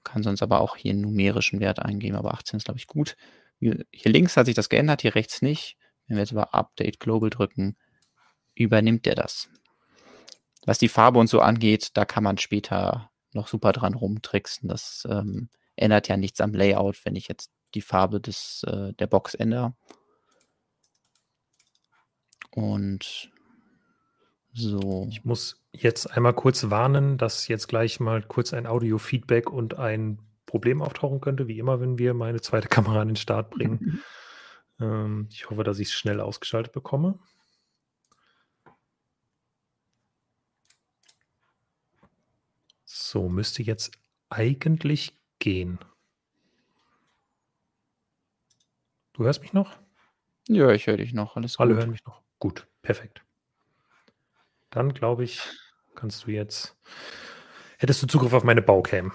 Kann 0.05 0.23
sonst 0.23 0.43
aber 0.43 0.61
auch 0.61 0.77
hier 0.77 0.93
einen 0.93 1.03
numerischen 1.03 1.61
Wert 1.61 1.81
eingeben, 1.81 2.17
aber 2.17 2.35
18 2.35 2.59
ist, 2.59 2.65
glaube 2.65 2.79
ich, 2.79 2.87
gut. 2.87 3.17
Hier, 3.59 3.85
hier 3.91 4.13
links 4.13 4.37
hat 4.37 4.47
sich 4.47 4.55
das 4.55 4.69
geändert, 4.69 5.03
hier 5.03 5.15
rechts 5.15 5.43
nicht. 5.43 5.77
Wenn 6.07 6.17
wir 6.17 6.23
jetzt 6.23 6.33
aber 6.33 6.55
Update 6.55 7.01
Global 7.01 7.31
drücken, 7.31 7.77
übernimmt 8.55 9.07
der 9.07 9.17
das. 9.17 9.49
Was 10.67 10.79
die 10.79 10.89
Farbe 10.89 11.19
und 11.19 11.29
so 11.29 11.41
angeht, 11.41 11.97
da 11.97 12.05
kann 12.05 12.25
man 12.25 12.39
später 12.39 13.11
noch 13.33 13.49
super 13.49 13.73
dran 13.73 13.95
rumtricksen. 13.95 14.69
Das 14.69 15.07
ähm, 15.09 15.49
ändert 15.77 16.09
ja 16.09 16.17
nichts 16.17 16.41
am 16.41 16.53
Layout, 16.53 17.05
wenn 17.05 17.17
ich 17.17 17.29
jetzt 17.29 17.51
die 17.75 17.83
Farbe 17.83 18.21
des, 18.21 18.65
äh, 18.67 18.93
der 18.95 19.07
Box 19.07 19.35
ändere. 19.35 19.75
Und 22.51 23.31
so. 24.53 25.07
Ich 25.11 25.25
muss 25.25 25.63
jetzt 25.73 26.07
einmal 26.07 26.33
kurz 26.33 26.71
warnen, 26.71 27.19
dass 27.19 27.47
jetzt 27.47 27.69
gleich 27.69 28.01
mal 28.01 28.23
kurz 28.23 28.55
ein 28.55 28.67
Audio-Feedback 28.67 29.51
und 29.51 29.79
ein 29.79 30.19
Problem 30.47 30.81
auftauchen 30.81 31.21
könnte, 31.21 31.47
wie 31.47 31.59
immer, 31.59 31.81
wenn 31.81 31.99
wir 31.99 32.15
meine 32.15 32.41
zweite 32.41 32.69
Kamera 32.69 33.03
an 33.03 33.09
den 33.09 33.17
Start 33.17 33.51
bringen. 33.51 34.03
ähm, 34.81 35.29
ich 35.31 35.49
hoffe, 35.51 35.63
dass 35.63 35.79
ich 35.79 35.89
es 35.89 35.95
schnell 35.95 36.21
ausgeschaltet 36.21 36.73
bekomme. 36.73 37.19
So, 43.09 43.29
müsste 43.29 43.63
jetzt 43.63 43.93
eigentlich 44.31 45.17
gehen. 45.39 45.79
Du 49.13 49.23
hörst 49.23 49.43
mich 49.43 49.53
noch? 49.53 49.79
Ja, 50.49 50.71
ich 50.73 50.89
höre 50.89 50.97
dich 50.97 51.15
noch. 51.15 51.37
Alles 51.37 51.57
Alle 51.61 51.75
gut. 51.75 51.83
hören 51.83 51.91
mich 51.93 52.05
noch. 52.05 52.25
Gut, 52.41 52.67
perfekt. 52.83 53.25
Dann 54.71 54.93
glaube 54.93 55.23
ich, 55.23 55.41
kannst 55.95 56.27
du 56.27 56.33
jetzt. 56.33 56.77
Hättest 57.79 58.03
du 58.03 58.09
Zugriff 58.09 58.33
auf 58.33 58.43
meine 58.43 58.61
Baucam? 58.61 59.13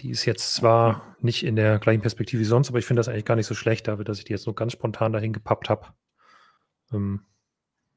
Die 0.00 0.10
ist 0.10 0.26
jetzt 0.26 0.54
zwar 0.54 1.16
nicht 1.20 1.42
in 1.42 1.56
der 1.56 1.78
gleichen 1.78 2.02
Perspektive 2.02 2.40
wie 2.40 2.46
sonst, 2.46 2.68
aber 2.68 2.80
ich 2.80 2.84
finde 2.84 3.00
das 3.00 3.08
eigentlich 3.08 3.24
gar 3.24 3.36
nicht 3.36 3.46
so 3.46 3.54
schlecht, 3.54 3.88
dafür, 3.88 4.04
dass 4.04 4.18
ich 4.18 4.24
die 4.24 4.32
jetzt 4.32 4.44
nur 4.44 4.54
ganz 4.54 4.74
spontan 4.74 5.14
dahin 5.14 5.32
gepappt 5.32 5.70
habe. 5.70 5.94
Ähm, 6.92 7.24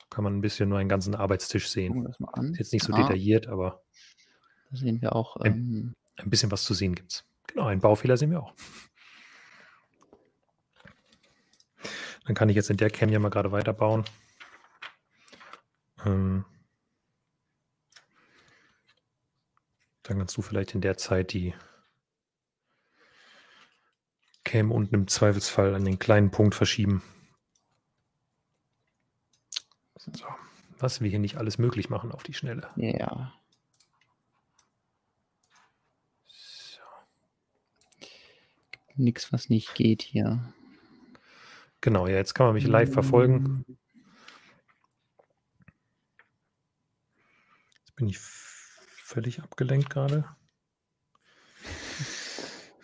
kann 0.09 0.23
man 0.23 0.37
ein 0.37 0.41
bisschen 0.41 0.69
nur 0.69 0.77
einen 0.77 0.87
ganzen 0.87 1.13
Arbeitstisch 1.13 1.67
sehen. 1.67 2.05
Ist 2.05 2.57
jetzt 2.57 2.71
nicht 2.71 2.85
so 2.85 2.93
ah. 2.93 3.01
detailliert, 3.01 3.47
aber. 3.47 3.83
Da 4.69 4.77
sehen 4.77 5.01
wir 5.01 5.15
auch. 5.15 5.37
Ähm, 5.43 5.95
ein, 6.17 6.23
ein, 6.23 6.29
bisschen 6.29 6.51
was 6.51 6.63
zu 6.63 6.73
sehen 6.73 6.95
gibt 6.95 7.11
es. 7.11 7.25
Genau, 7.47 7.65
einen 7.65 7.81
Baufehler 7.81 8.17
sehen 8.17 8.31
wir 8.31 8.41
auch. 8.41 8.53
Dann 12.25 12.35
kann 12.35 12.49
ich 12.49 12.55
jetzt 12.55 12.69
in 12.69 12.77
der 12.77 12.89
Cam 12.89 13.09
ja 13.09 13.19
mal 13.19 13.29
gerade 13.29 13.51
weiterbauen. 13.51 14.03
Ähm, 16.05 16.43
dann 20.03 20.17
kannst 20.19 20.35
du 20.35 20.41
vielleicht 20.41 20.75
in 20.75 20.81
der 20.81 20.97
Zeit 20.97 21.31
die 21.33 21.53
Cam 24.43 24.71
unten 24.71 24.95
im 24.95 25.07
Zweifelsfall 25.07 25.75
an 25.75 25.85
den 25.85 25.99
kleinen 25.99 26.31
Punkt 26.31 26.55
verschieben. 26.55 27.03
So, 29.95 30.25
was 30.79 31.01
wir 31.01 31.09
hier 31.09 31.19
nicht 31.19 31.37
alles 31.37 31.57
möglich 31.57 31.89
machen 31.89 32.11
auf 32.11 32.23
die 32.23 32.33
Schnelle. 32.33 32.69
Ja. 32.77 33.33
Nichts, 38.97 39.31
was 39.31 39.49
nicht 39.49 39.75
geht 39.75 40.01
hier. 40.01 40.53
Genau, 41.81 42.07
ja, 42.07 42.15
jetzt 42.15 42.33
kann 42.33 42.47
man 42.47 42.55
mich 42.55 42.65
live 42.65 42.91
verfolgen. 42.91 43.63
Jetzt 47.79 47.95
bin 47.95 48.09
ich 48.09 48.17
völlig 48.17 49.41
abgelenkt 49.41 49.89
gerade. 49.89 50.25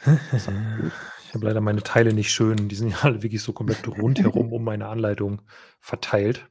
Ich 0.05 1.33
habe 1.33 1.45
leider 1.45 1.61
meine 1.61 1.81
Teile 1.81 2.13
nicht 2.13 2.31
schön. 2.31 2.69
Die 2.69 2.75
sind 2.75 2.89
ja 2.89 2.99
alle 3.01 3.23
wirklich 3.23 3.41
so 3.41 3.53
komplett 3.53 3.87
rundherum 3.87 4.53
um 4.53 4.63
meine 4.63 4.87
Anleitung 4.87 5.41
verteilt. 5.79 6.47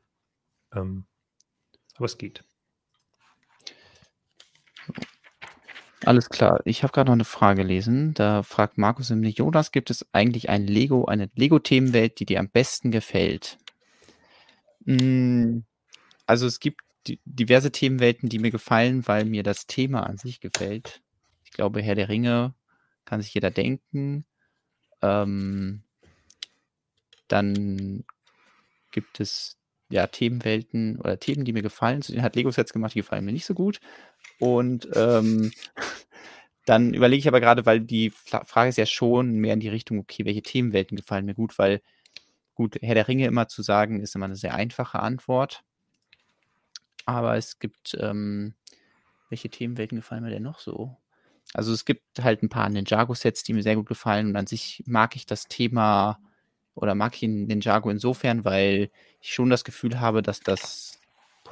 Ähm, 0.72 1.06
aber 1.94 2.06
es 2.06 2.18
geht. 2.18 2.44
Alles 6.04 6.28
klar. 6.30 6.60
Ich 6.64 6.82
habe 6.82 6.92
gerade 6.92 7.08
noch 7.08 7.14
eine 7.14 7.24
Frage 7.24 7.62
gelesen. 7.62 8.14
Da 8.14 8.42
fragt 8.42 8.76
Markus 8.76 9.10
nämlich, 9.10 9.38
Jonas, 9.38 9.70
gibt 9.70 9.90
es 9.90 10.06
eigentlich 10.12 10.48
ein 10.48 10.66
Lego, 10.66 11.04
eine 11.04 11.30
Lego-Themenwelt, 11.34 12.18
die 12.18 12.26
dir 12.26 12.40
am 12.40 12.48
besten 12.48 12.90
gefällt? 12.90 13.58
Hm, 14.86 15.64
also 16.26 16.46
es 16.46 16.60
gibt 16.60 16.82
di 17.06 17.20
diverse 17.24 17.72
Themenwelten, 17.72 18.28
die 18.28 18.38
mir 18.38 18.50
gefallen, 18.50 19.06
weil 19.06 19.24
mir 19.24 19.42
das 19.42 19.66
Thema 19.66 20.04
an 20.06 20.18
sich 20.18 20.40
gefällt. 20.40 21.02
Ich 21.44 21.52
glaube, 21.52 21.82
Herr 21.82 21.94
der 21.96 22.08
Ringe 22.08 22.54
kann 23.04 23.22
sich 23.22 23.34
jeder 23.34 23.50
denken. 23.50 24.24
Ähm, 25.02 25.82
dann 27.28 28.04
gibt 28.90 29.20
es 29.20 29.58
ja 29.88 30.06
Themenwelten 30.06 30.98
oder 30.98 31.18
Themen, 31.18 31.44
die 31.44 31.52
mir 31.52 31.62
gefallen. 31.62 32.02
Zu 32.02 32.12
denen 32.12 32.24
hat 32.24 32.36
Lego 32.36 32.50
Sets 32.50 32.72
gemacht, 32.72 32.94
die 32.94 33.00
gefallen 33.00 33.24
mir 33.24 33.32
nicht 33.32 33.46
so 33.46 33.54
gut. 33.54 33.80
Und 34.42 34.88
ähm, 34.96 35.52
dann 36.66 36.94
überlege 36.94 37.20
ich 37.20 37.28
aber 37.28 37.40
gerade, 37.40 37.64
weil 37.64 37.78
die 37.78 38.10
Frage 38.10 38.70
ist 38.70 38.76
ja 38.76 38.86
schon 38.86 39.34
mehr 39.34 39.54
in 39.54 39.60
die 39.60 39.68
Richtung, 39.68 40.00
okay, 40.00 40.24
welche 40.24 40.42
Themenwelten 40.42 40.96
gefallen 40.96 41.26
mir 41.26 41.34
gut, 41.34 41.60
weil 41.60 41.80
gut, 42.56 42.76
Herr 42.82 42.96
der 42.96 43.06
Ringe 43.06 43.26
immer 43.26 43.46
zu 43.46 43.62
sagen, 43.62 44.00
ist 44.00 44.16
immer 44.16 44.24
eine 44.24 44.34
sehr 44.34 44.56
einfache 44.56 44.98
Antwort. 44.98 45.62
Aber 47.06 47.36
es 47.36 47.60
gibt, 47.60 47.96
ähm, 48.00 48.54
welche 49.28 49.48
Themenwelten 49.48 49.94
gefallen 49.98 50.24
mir 50.24 50.30
denn 50.30 50.42
noch 50.42 50.58
so? 50.58 50.96
Also 51.54 51.72
es 51.72 51.84
gibt 51.84 52.02
halt 52.20 52.42
ein 52.42 52.48
paar 52.48 52.68
Ninjago-Sets, 52.68 53.44
die 53.44 53.52
mir 53.52 53.62
sehr 53.62 53.76
gut 53.76 53.86
gefallen 53.86 54.26
und 54.26 54.36
an 54.36 54.48
sich 54.48 54.82
mag 54.86 55.14
ich 55.14 55.24
das 55.24 55.46
Thema 55.46 56.18
oder 56.74 56.96
mag 56.96 57.14
ich 57.14 57.22
Ninjago 57.28 57.90
insofern, 57.90 58.44
weil 58.44 58.90
ich 59.20 59.34
schon 59.34 59.50
das 59.50 59.62
Gefühl 59.62 60.00
habe, 60.00 60.20
dass 60.20 60.40
das 60.40 61.01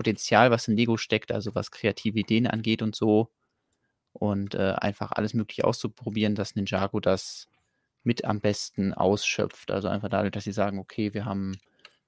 Potenzial, 0.00 0.50
was 0.50 0.66
in 0.66 0.78
Lego 0.78 0.96
steckt, 0.96 1.30
also 1.30 1.54
was 1.54 1.70
kreative 1.70 2.18
Ideen 2.18 2.46
angeht 2.46 2.80
und 2.80 2.96
so 2.96 3.28
und 4.14 4.54
äh, 4.54 4.74
einfach 4.78 5.12
alles 5.12 5.34
Mögliche 5.34 5.64
auszuprobieren, 5.64 6.34
dass 6.34 6.56
Ninjago 6.56 7.00
das 7.00 7.48
mit 8.02 8.24
am 8.24 8.40
besten 8.40 8.94
ausschöpft. 8.94 9.70
Also 9.70 9.88
einfach 9.88 10.08
dadurch, 10.08 10.32
dass 10.32 10.44
sie 10.44 10.52
sagen, 10.52 10.78
okay, 10.78 11.12
wir 11.12 11.26
haben 11.26 11.58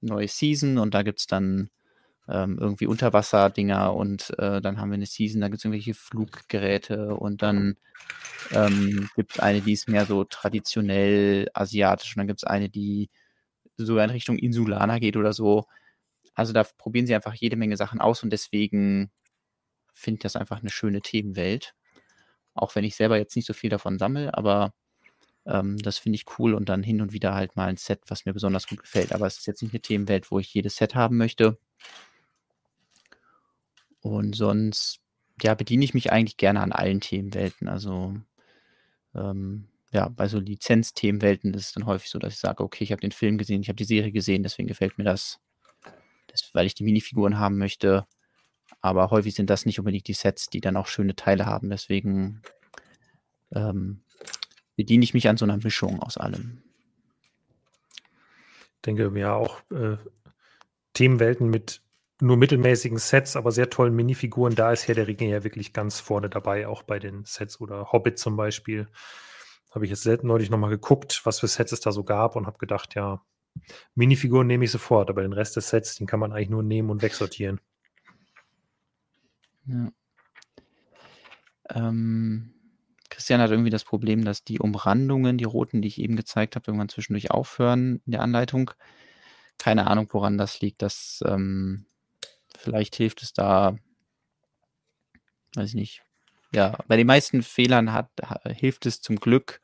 eine 0.01 0.11
neue 0.15 0.29
Season 0.29 0.79
und 0.79 0.95
da 0.95 1.03
gibt 1.03 1.21
es 1.21 1.27
dann 1.27 1.69
ähm, 2.31 2.57
irgendwie 2.59 2.87
Unterwasser-Dinger 2.87 3.95
und 3.95 4.31
äh, 4.39 4.63
dann 4.63 4.81
haben 4.81 4.89
wir 4.89 4.95
eine 4.95 5.05
Season, 5.05 5.43
da 5.43 5.49
gibt 5.49 5.59
es 5.59 5.67
irgendwelche 5.67 5.93
Fluggeräte 5.93 7.15
und 7.15 7.43
dann 7.43 7.77
ähm, 8.53 9.11
gibt 9.17 9.33
es 9.33 9.39
eine, 9.39 9.61
die 9.61 9.75
ist 9.75 9.87
mehr 9.87 10.07
so 10.07 10.25
traditionell 10.25 11.51
asiatisch 11.53 12.17
und 12.17 12.21
dann 12.21 12.27
gibt 12.27 12.41
es 12.41 12.45
eine, 12.45 12.71
die 12.71 13.11
sogar 13.77 14.05
in 14.05 14.11
Richtung 14.13 14.39
Insulaner 14.39 14.99
geht 14.99 15.19
oder 15.19 15.35
so. 15.35 15.67
Also 16.35 16.53
da 16.53 16.65
probieren 16.65 17.07
sie 17.07 17.15
einfach 17.15 17.35
jede 17.35 17.57
Menge 17.57 17.77
Sachen 17.77 18.01
aus 18.01 18.23
und 18.23 18.31
deswegen 18.31 19.11
finde 19.93 20.19
ich 20.19 20.23
das 20.23 20.37
einfach 20.37 20.61
eine 20.61 20.71
schöne 20.71 21.03
Themenwelt. 21.03 21.75
Auch 22.55 22.75
wenn 22.75 22.85
ich 22.85 22.97
selber 22.97 23.19
jetzt 23.19 23.37
nicht 23.37 23.47
so 23.47 23.53
viel 23.53 23.71
davon 23.71 23.99
sammle, 23.99 24.35
aber 24.35 24.73
ähm, 25.47 25.79
das 25.79 25.99
finde 25.99 26.17
ich 26.17 26.27
cool 26.39 26.55
und 26.55 26.69
dann 26.69 26.83
hin 26.83 27.01
und 27.01 27.13
wieder 27.13 27.35
halt 27.35 27.57
mal 27.57 27.69
ein 27.69 27.77
Set, 27.77 28.01
was 28.09 28.25
mir 28.25 28.33
besonders 28.33 28.67
gut 28.67 28.81
gefällt. 28.81 29.13
Aber 29.13 29.27
es 29.27 29.39
ist 29.39 29.47
jetzt 29.47 29.63
nicht 29.63 29.73
eine 29.75 29.81
Themenwelt, 29.81 30.31
wo 30.31 30.39
ich 30.39 30.53
jedes 30.53 30.77
Set 30.77 30.95
haben 30.95 31.17
möchte. 31.17 31.59
Und 34.01 34.35
sonst, 34.37 35.01
ja, 35.43 35.55
bediene 35.55 35.85
ich 35.85 35.95
mich 35.95 36.13
eigentlich 36.13 36.37
gerne 36.37 36.61
an 36.61 36.73
allen 36.73 37.01
Themenwelten. 37.01 37.69
Also, 37.69 38.17
ähm, 39.15 39.69
ja, 39.93 40.09
bei 40.09 40.29
so 40.29 40.39
Lizenz-Themenwelten 40.39 41.55
ist 41.55 41.67
es 41.67 41.73
dann 41.73 41.87
häufig 41.87 42.11
so, 42.11 42.19
dass 42.19 42.35
ich 42.35 42.41
sage, 42.41 42.65
okay, 42.65 42.85
ich 42.85 42.93
habe 42.93 43.01
den 43.01 43.13
Film 43.13 43.39
gesehen, 43.39 43.63
ich 43.63 43.69
habe 43.69 43.77
die 43.77 43.85
Serie 43.85 44.13
gesehen, 44.13 44.43
deswegen 44.43 44.69
gefällt 44.69 44.99
mir 44.99 45.05
das, 45.05 45.41
das, 46.33 46.51
weil 46.55 46.67
ich 46.67 46.75
die 46.75 46.85
Minifiguren 46.85 47.39
haben 47.39 47.59
möchte. 47.59 48.07
Aber 48.81 49.11
häufig 49.11 49.35
sind 49.35 49.51
das 49.51 49.67
nicht 49.67 49.79
unbedingt 49.79 50.09
die 50.09 50.15
Sets, 50.15 50.47
die 50.47 50.61
dann 50.61 50.77
auch 50.77 50.87
schöne 50.87 51.15
Teile 51.15 51.47
haben. 51.47 51.71
Deswegen 51.71 52.43
ähm, 53.55 54.03
bediene 54.77 55.05
ich 55.05 55.15
mich 55.15 55.29
an 55.29 55.37
so 55.37 55.45
einer 55.45 55.59
Mischung 55.59 56.01
aus 56.01 56.17
allem. 56.17 56.63
Ich 58.77 58.83
denke, 58.87 59.13
ja, 59.15 59.35
auch 59.35 59.61
äh, 59.71 59.97
Themenwelten 60.95 61.49
mit 61.49 61.83
nur 62.21 62.37
mittelmäßigen 62.37 62.99
Sets, 62.99 63.37
aber 63.37 63.53
sehr 63.53 63.71
tollen 63.71 63.95
Minifiguren. 63.95 64.55
Da 64.55 64.73
ist 64.73 64.87
Herr 64.87 64.95
der 64.95 65.09
Ringe 65.09 65.29
ja 65.29 65.45
wirklich 65.45 65.73
ganz 65.73 66.01
vorne 66.01 66.29
dabei, 66.29 66.69
auch 66.69 66.83
bei 66.83 66.99
den 66.99 67.25
Sets 67.25 67.61
oder 67.61 67.93
Hobbit 67.93 68.19
zum 68.19 68.37
Beispiel. 68.37 68.89
Habe 69.73 69.87
ich 69.87 69.91
jetzt 69.91 70.25
neulich 70.25 70.51
nochmal 70.51 70.71
geguckt, 70.71 71.23
was 71.25 71.41
für 71.41 71.49
Sets 71.49 71.73
es 71.73 71.81
da 71.81 71.93
so 71.93 72.05
gab 72.05 72.37
und 72.37 72.47
habe 72.47 72.59
gedacht, 72.59 72.95
ja, 72.95 73.23
Minifiguren 73.95 74.47
nehme 74.47 74.65
ich 74.65 74.71
sofort, 74.71 75.11
aber 75.11 75.23
den 75.23 75.33
Rest 75.33 75.57
des 75.57 75.69
Sets, 75.69 75.97
den 75.97 76.07
kann 76.07 76.21
man 76.21 76.33
eigentlich 76.33 76.51
nur 76.51 76.63
nehmen 76.63 76.91
und 76.91 77.03
wegsortieren. 77.03 77.61
Ja. 79.67 79.93
Ähm, 81.71 82.55
Christian 83.09 83.41
hat 83.41 83.51
irgendwie 83.51 83.71
das 83.71 83.85
Problem, 83.85 84.25
dass 84.25 84.45
die 84.45 84.59
Umrandungen, 84.59 85.39
die 85.39 85.45
roten, 85.45 85.83
die 85.83 85.89
ich 85.89 86.01
eben 86.01 86.17
gezeigt 86.17 86.57
habe, 86.57 86.65
irgendwann 86.67 86.89
zwischendurch 86.89 87.31
aufhören 87.31 88.03
in 88.07 88.13
der 88.13 88.23
Anleitung. 88.23 88.73
Keine 89.59 89.87
Ahnung, 89.87 90.09
woran 90.11 90.39
das 90.39 90.61
liegt. 90.61 90.83
Das 90.83 91.23
ähm, 91.27 91.87
Vielleicht 92.57 92.97
hilft 92.97 93.23
es 93.23 93.33
da, 93.33 93.77
weiß 95.55 95.71
ich 95.71 95.75
nicht. 95.75 96.03
Ja, 96.55 96.79
bei 96.87 96.97
den 96.97 97.07
meisten 97.07 97.43
Fehlern 97.43 97.93
hat, 97.93 98.11
hilft 98.47 98.87
es 98.87 99.01
zum 99.01 99.17
Glück, 99.17 99.62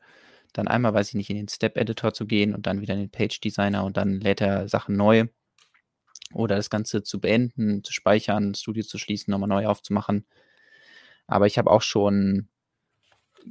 dann 0.53 0.67
einmal, 0.67 0.93
weiß 0.93 1.09
ich 1.09 1.15
nicht, 1.15 1.29
in 1.29 1.37
den 1.37 1.47
Step-Editor 1.47 2.13
zu 2.13 2.25
gehen 2.25 2.55
und 2.55 2.67
dann 2.67 2.81
wieder 2.81 2.93
in 2.93 3.01
den 3.01 3.11
Page-Designer 3.11 3.83
und 3.83 3.97
dann 3.97 4.19
lädt 4.19 4.41
er 4.41 4.67
Sachen 4.67 4.95
neu. 4.95 5.25
Oder 6.33 6.55
das 6.55 6.69
Ganze 6.69 7.01
zu 7.01 7.19
beenden, 7.19 7.83
zu 7.83 7.91
speichern, 7.91 8.53
Studio 8.53 8.83
zu 8.83 8.99
schließen, 8.99 9.31
nochmal 9.31 9.49
neu 9.49 9.65
aufzumachen. 9.65 10.25
Aber 11.27 11.47
ich 11.47 11.57
habe 11.57 11.71
auch 11.71 11.81
schon 11.81 12.49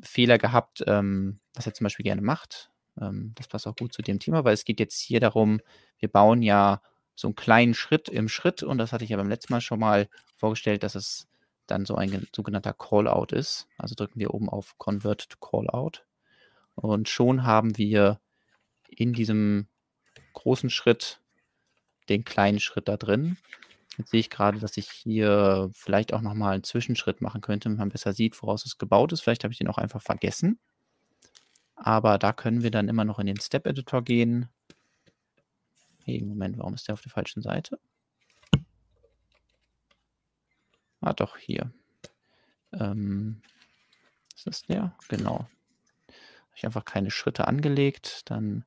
Fehler 0.03 0.39
gehabt, 0.39 0.85
ähm, 0.87 1.41
was 1.55 1.67
er 1.67 1.75
zum 1.75 1.85
Beispiel 1.85 2.05
gerne 2.05 2.23
macht. 2.23 2.71
Ähm, 3.01 3.33
das 3.37 3.49
passt 3.49 3.67
auch 3.67 3.77
gut 3.77 3.93
zu 3.93 4.03
dem 4.03 4.21
Thema, 4.21 4.45
weil 4.45 4.55
es 4.55 4.65
geht 4.65 4.81
jetzt 4.81 5.01
hier 5.01 5.21
darum, 5.21 5.61
wir 5.99 6.09
bauen 6.09 6.43
ja 6.43 6.83
so 7.15 7.29
einen 7.29 7.35
kleinen 7.35 7.75
Schritt 7.75 8.09
im 8.09 8.29
Schritt 8.29 8.63
und 8.63 8.79
das 8.79 8.93
hatte 8.93 9.03
ich 9.03 9.11
ja 9.11 9.17
beim 9.17 9.29
letzten 9.29 9.53
Mal 9.53 9.61
schon 9.61 9.81
mal 9.81 10.09
vorgestellt, 10.37 10.85
dass 10.85 10.95
es 10.95 11.27
dann 11.67 11.85
so 11.85 11.97
ein 11.97 12.29
sogenannter 12.35 12.73
Callout 12.73 13.35
ist. 13.35 13.67
Also 13.77 13.95
drücken 13.97 14.21
wir 14.21 14.33
oben 14.35 14.49
auf 14.49 14.79
Convert 14.79 15.29
to 15.29 15.39
Callout 15.39 16.08
und 16.81 17.09
schon 17.09 17.45
haben 17.45 17.77
wir 17.79 18.21
in 18.89 19.13
diesem 19.13 19.69
großen 20.33 20.71
Schritt 20.71 21.21
den 22.09 22.25
kleinen 22.25 22.61
Schritt 22.61 22.89
da 22.89 22.97
drin. 22.97 23.37
Jetzt 23.97 24.11
sehe 24.11 24.21
ich 24.21 24.31
gerade, 24.31 24.61
dass 24.61 24.77
ich 24.77 24.89
hier 24.89 25.71
vielleicht 25.75 26.13
auch 26.13 26.21
nochmal 26.21 26.55
einen 26.55 26.65
Zwischenschritt 26.65 27.21
machen 27.21 27.41
könnte, 27.41 27.69
wenn 27.69 27.77
man 27.77 27.89
besser 27.89 28.13
sieht, 28.13 28.41
woraus 28.43 28.65
es 28.65 28.79
gebaut 28.79 29.13
ist. 29.13 29.21
Vielleicht 29.23 29.45
habe 29.45 29.53
ich 29.53 29.59
den 29.59 29.69
auch 29.69 29.79
einfach 29.79 30.03
vergessen. 30.03 30.59
Aber 31.75 32.19
da 32.19 32.33
können 32.33 32.63
wir 32.63 32.71
dann 32.71 32.89
immer 32.89 33.05
noch 33.05 33.19
in 33.19 33.27
den 33.27 33.41
Step 33.41 33.67
Editor 33.67 34.03
gehen 34.03 34.49
Hey, 36.09 36.23
Moment, 36.23 36.57
warum 36.57 36.73
ist 36.73 36.89
der 36.89 36.95
auf 36.95 37.03
der 37.03 37.13
falschen 37.13 37.43
Seite? 37.43 37.79
Ah, 41.03 41.13
doch, 41.13 41.37
hier. 41.37 41.71
Ähm, 42.73 43.43
ist 44.35 44.47
das 44.47 44.63
der? 44.63 44.97
Genau. 45.09 45.47
Ich 46.59 46.67
einfach 46.67 46.85
keine 46.85 47.11
Schritte 47.11 47.49
angelegt. 47.49 48.23
Dann 48.27 48.65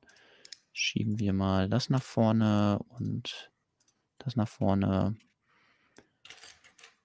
schieben 0.72 1.18
wir 1.18 1.32
mal 1.32 1.68
das 1.68 1.90
nach 1.90 2.02
vorne 2.02 2.80
und 2.88 3.50
das 4.18 4.36
nach 4.36 4.48
vorne. 4.48 5.16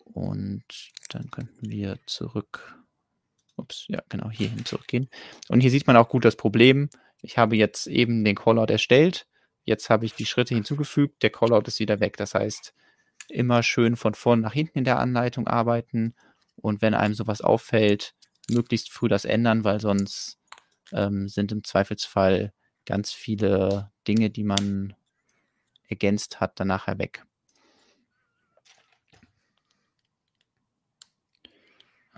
Und 0.05 0.63
dann 1.09 1.29
könnten 1.29 1.69
wir 1.69 1.99
zurück. 2.05 2.75
Ups, 3.55 3.85
ja, 3.87 4.01
genau, 4.09 4.29
hierhin 4.29 4.65
zurückgehen. 4.65 5.09
Und 5.49 5.61
hier 5.61 5.71
sieht 5.71 5.87
man 5.87 5.97
auch 5.97 6.09
gut 6.09 6.25
das 6.25 6.35
Problem. 6.35 6.89
Ich 7.21 7.37
habe 7.37 7.55
jetzt 7.55 7.87
eben 7.87 8.23
den 8.23 8.35
Callout 8.35 8.71
erstellt 8.71 9.27
Jetzt 9.67 9.89
habe 9.89 10.05
ich 10.05 10.13
die 10.13 10.25
Schritte 10.25 10.55
hinzugefügt, 10.55 11.21
der 11.23 11.29
Callout 11.29 11.63
ist 11.65 11.81
wieder 11.81 11.99
weg. 11.99 12.15
Das 12.15 12.33
heißt, 12.33 12.73
immer 13.27 13.63
schön 13.63 13.97
von 13.97 14.13
vorn 14.13 14.39
nach 14.39 14.53
hinten 14.53 14.79
in 14.79 14.85
der 14.85 14.97
Anleitung 14.97 15.45
arbeiten 15.45 16.15
und 16.55 16.81
wenn 16.81 16.93
einem 16.93 17.13
sowas 17.13 17.41
auffällt, 17.41 18.15
möglichst 18.49 18.89
früh 18.89 19.09
das 19.09 19.25
ändern, 19.25 19.65
weil 19.65 19.81
sonst 19.81 20.39
ähm, 20.91 21.27
sind 21.27 21.51
im 21.51 21.63
Zweifelsfall 21.63 22.53
ganz 22.85 23.11
viele 23.11 23.91
Dinge, 24.07 24.29
die 24.29 24.43
man 24.43 24.95
ergänzt 25.87 26.39
hat, 26.39 26.59
dann 26.59 26.67
nachher 26.67 26.97
weg. 26.99 27.23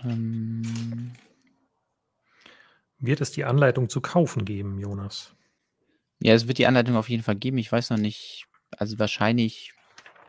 Ähm, 0.02 1.12
Wird 3.00 3.22
es 3.22 3.32
die 3.32 3.44
Anleitung 3.44 3.88
zu 3.88 4.02
kaufen 4.02 4.44
geben, 4.44 4.78
Jonas? 4.78 5.34
Ja, 6.20 6.34
es 6.34 6.46
wird 6.46 6.58
die 6.58 6.66
Anleitung 6.66 6.96
auf 6.96 7.08
jeden 7.08 7.22
Fall 7.22 7.36
geben. 7.36 7.56
Ich 7.56 7.72
weiß 7.72 7.90
noch 7.90 7.96
nicht, 7.96 8.46
also 8.76 8.98
wahrscheinlich 8.98 9.72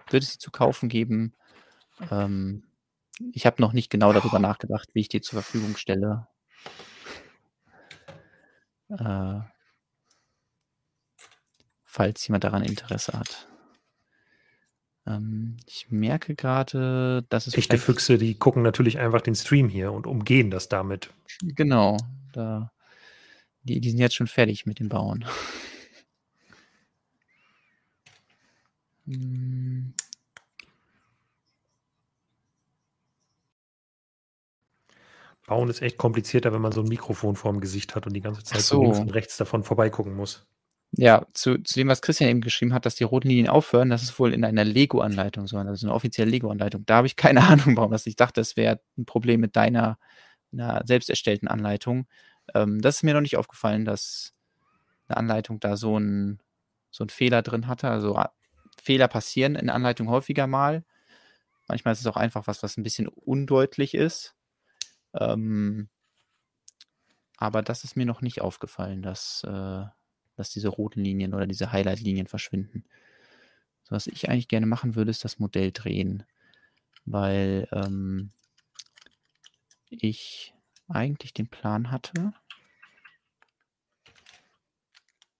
wird 0.09 0.23
es 0.23 0.33
sie 0.33 0.39
zu 0.39 0.51
kaufen 0.51 0.87
geben. 0.87 1.33
Ähm, 2.09 2.63
ich 3.33 3.45
habe 3.45 3.61
noch 3.61 3.73
nicht 3.73 3.89
genau 3.89 4.13
darüber 4.13 4.39
nachgedacht, 4.39 4.89
wie 4.93 5.01
ich 5.01 5.09
die 5.09 5.19
zur 5.19 5.41
Verfügung 5.41 5.75
stelle. 5.75 6.27
Äh, 8.97 9.39
falls 11.83 12.27
jemand 12.27 12.43
daran 12.43 12.63
Interesse 12.63 13.13
hat. 13.13 13.47
Ähm, 15.05 15.57
ich 15.65 15.89
merke 15.89 16.35
gerade, 16.35 17.25
dass 17.29 17.47
es. 17.47 17.57
Echte 17.57 17.77
Füchse, 17.77 18.17
die 18.17 18.35
gucken 18.35 18.63
natürlich 18.63 18.99
einfach 18.99 19.21
den 19.21 19.35
Stream 19.35 19.69
hier 19.69 19.91
und 19.91 20.07
umgehen 20.07 20.51
das 20.51 20.69
damit. 20.69 21.09
Genau, 21.41 21.97
da, 22.33 22.71
die, 23.63 23.79
die 23.79 23.89
sind 23.89 23.99
jetzt 23.99 24.15
schon 24.15 24.27
fertig 24.27 24.65
mit 24.65 24.79
dem 24.79 24.89
Bauen. 24.89 25.25
Hm. 29.07 29.95
Bauen 35.51 35.69
ist 35.69 35.81
echt 35.81 35.97
komplizierter, 35.97 36.53
wenn 36.53 36.61
man 36.61 36.71
so 36.71 36.81
ein 36.81 36.87
Mikrofon 36.87 37.35
vorm 37.35 37.59
Gesicht 37.59 37.95
hat 37.95 38.07
und 38.07 38.13
die 38.13 38.21
ganze 38.21 38.43
Zeit 38.43 38.67
so 38.67 38.75
links 38.77 39.01
und 39.03 39.09
rechts 39.11 39.37
davon 39.37 39.63
vorbeigucken 39.63 40.15
muss. 40.15 40.45
Ja, 40.93 41.25
zu 41.33 41.57
zu 41.63 41.75
dem, 41.79 41.87
was 41.87 42.01
Christian 42.01 42.29
eben 42.29 42.41
geschrieben 42.41 42.73
hat, 42.73 42.85
dass 42.85 42.95
die 42.95 43.05
roten 43.05 43.29
Linien 43.29 43.47
aufhören, 43.47 43.89
das 43.89 44.03
ist 44.03 44.19
wohl 44.19 44.33
in 44.33 44.43
einer 44.43 44.65
Lego-Anleitung 44.65 45.47
so, 45.47 45.57
also 45.57 45.87
'ne 45.87 45.93
offizielle 45.93 46.29
Lego-Anleitung. 46.29 46.85
Da 46.85 46.97
habe 46.97 47.07
ich 47.07 47.15
keine 47.15 47.39
Ahnung, 47.47 47.77
warum 47.77 47.91
das 47.91 48.05
ich 48.07 48.17
dachte, 48.17 48.41
das 48.41 48.57
wäre 48.57 48.81
'n 48.97 49.05
Problem 49.05 49.39
mit 49.39 49.55
deiner 49.55 49.97
'ner 50.51 50.81
selbst 50.85 51.09
erstellten 51.09 51.47
Anleitung. 51.47 52.07
Ähm, 52.55 52.81
das 52.81 52.97
ist 52.97 53.03
mir 53.03 53.13
noch 53.13 53.21
nicht 53.21 53.37
aufgefallen, 53.37 53.85
dass 53.85 54.33
'ne 55.09 55.17
Anleitung 55.17 55.59
da 55.61 55.77
so 55.77 55.97
'n 55.97 56.39
so 56.91 57.05
Fehler 57.09 57.41
drin 57.43 57.67
hatte. 57.67 57.89
Also, 57.89 58.15
a 58.17 58.33
Fehler 58.81 59.07
passieren 59.09 59.55
in 59.55 59.69
Anleitungen 59.71 60.11
häufiger 60.13 60.47
mal. 60.47 60.85
Manchmal 61.69 61.93
ist 61.93 62.01
es 62.01 62.07
auch 62.07 62.17
einfach 62.17 62.47
was, 62.47 62.63
was 62.63 62.77
'n 62.77 62.83
bisschen 62.83 63.07
undeutlich 63.09 63.95
ist. 63.95 64.33
Ähm 65.13 65.87
aber 67.39 67.61
das 67.61 67.83
ist 67.83 67.95
mir 67.95 68.05
noch 68.05 68.21
nicht 68.21 68.41
aufgefallen, 68.41 69.01
dass 69.01 69.43
äh, 69.43 69.83
dass 70.37 70.49
diese 70.49 70.69
roten 70.69 71.01
Linien 71.03 71.33
oder 71.33 71.45
diese 71.45 71.71
Highlight-Linien 71.71 72.25
verschwinden. 72.27 72.83
So, 73.83 73.95
was 73.95 74.07
ich 74.07 74.29
eigentlich 74.29 74.47
gerne 74.47 74.65
machen 74.65 74.95
würde, 74.95 75.11
ist 75.11 75.23
das 75.25 75.39
Modell 75.39 75.71
drehen, 75.71 76.23
weil, 77.05 77.67
ähm 77.71 78.31
ich 79.91 80.53
eigentlich 80.87 81.33
den 81.33 81.47
Plan 81.49 81.91
hatte 81.91 82.33